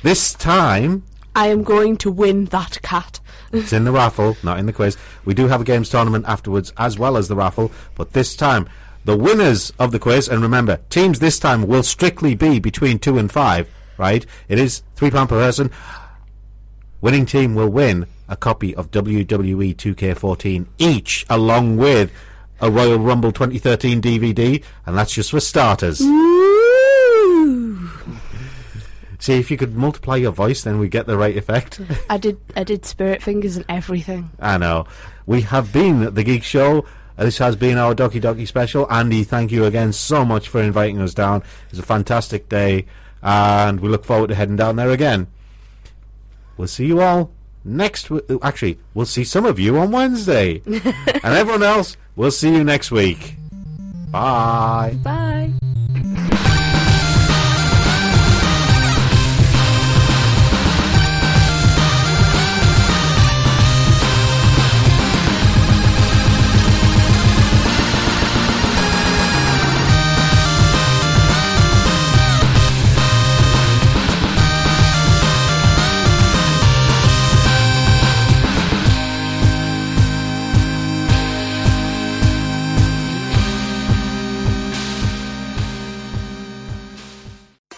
This 0.03 0.33
time, 0.33 1.05
I 1.35 1.49
am 1.49 1.63
going 1.63 1.97
to 1.99 2.11
win 2.11 2.47
that 2.47 2.81
cat. 2.83 3.21
it's 3.53 3.73
in 3.73 3.85
the 3.85 3.93
raffle, 3.93 4.37
not 4.43 4.59
in 4.59 4.67
the 4.67 4.73
quiz. 4.73 4.97
We 5.25 5.35
do 5.35 5.49
have 5.49 5.63
a 5.63 5.65
games 5.65 5.89
tournament 5.89 6.27
afterwards 6.29 6.73
as 6.77 6.99
well 6.99 7.17
as 7.17 7.29
the 7.29 7.37
raffle, 7.37 7.71
but 7.95 8.13
this 8.13 8.37
time, 8.37 8.69
the 9.05 9.17
winners 9.17 9.73
of 9.79 9.93
the 9.93 9.99
quiz, 9.99 10.29
and 10.29 10.43
remember, 10.43 10.81
teams 10.91 11.19
this 11.19 11.39
time 11.39 11.67
will 11.67 11.83
strictly 11.83 12.35
be 12.35 12.59
between 12.59 12.99
two 12.99 13.17
and 13.17 13.33
five, 13.33 13.69
right? 13.97 14.27
It 14.49 14.59
is 14.59 14.83
£3 14.97 15.13
per 15.13 15.27
person. 15.27 15.71
Winning 17.01 17.25
team 17.25 17.55
will 17.55 17.71
win 17.71 18.07
a 18.29 18.37
copy 18.37 18.75
of 18.75 18.91
WWE 18.91 19.75
2K14 19.75 20.67
each, 20.79 21.25
along 21.31 21.79
with 21.79 22.13
a 22.61 22.71
Royal 22.71 22.99
Rumble 22.99 23.33
2013 23.33 24.03
DVD, 24.03 24.63
and 24.85 24.97
that's 24.97 25.15
just 25.15 25.31
for 25.31 25.41
starters. 25.41 26.01
See 29.21 29.35
if 29.39 29.51
you 29.51 29.57
could 29.57 29.77
multiply 29.77 30.17
your 30.17 30.33
voice, 30.33 30.63
then 30.63 30.79
we 30.79 30.89
get 30.89 31.07
the 31.07 31.17
right 31.17 31.37
effect. 31.37 31.79
I 32.11 32.17
did. 32.17 32.39
I 32.57 32.65
did 32.65 32.85
spirit 32.87 33.23
fingers 33.23 33.57
and 33.57 33.65
everything. 33.69 34.31
I 34.41 34.57
know. 34.59 34.87
We 35.27 35.43
have 35.43 35.73
been 35.73 36.15
the 36.15 36.25
Geek 36.25 36.43
Show. 36.43 36.87
Uh, 37.19 37.25
This 37.25 37.37
has 37.39 37.55
been 37.55 37.77
our 37.77 37.95
Doki 37.95 38.21
Doki 38.21 38.47
special. 38.49 38.91
Andy, 38.91 39.23
thank 39.25 39.53
you 39.53 39.67
again 39.67 39.93
so 39.93 40.25
much 40.25 40.49
for 40.49 40.63
inviting 40.63 41.01
us 41.01 41.13
down. 41.13 41.43
It 41.67 41.73
was 41.73 41.79
a 41.81 41.83
fantastic 41.83 42.49
day, 42.49 42.87
and 43.23 43.79
we 43.81 43.89
look 43.91 44.05
forward 44.07 44.29
to 44.29 44.35
heading 44.35 44.57
down 44.57 44.77
there 44.77 44.91
again. 44.91 45.27
We'll 46.57 46.69
see 46.69 46.87
you 46.87 47.03
all 47.03 47.31
next. 47.63 48.09
W- 48.09 48.39
actually, 48.43 48.79
we'll 48.95 49.05
see 49.07 49.25
some 49.25 49.45
of 49.45 49.59
you 49.59 49.77
on 49.79 49.91
Wednesday, 49.91 50.63
and 50.67 51.25
everyone 51.25 51.63
else, 51.63 51.97
we'll 52.17 52.31
see 52.31 52.53
you 52.55 52.65
next 52.65 52.91
week. 52.91 53.35
Bye. 54.11 54.97
Bye. 55.05 55.53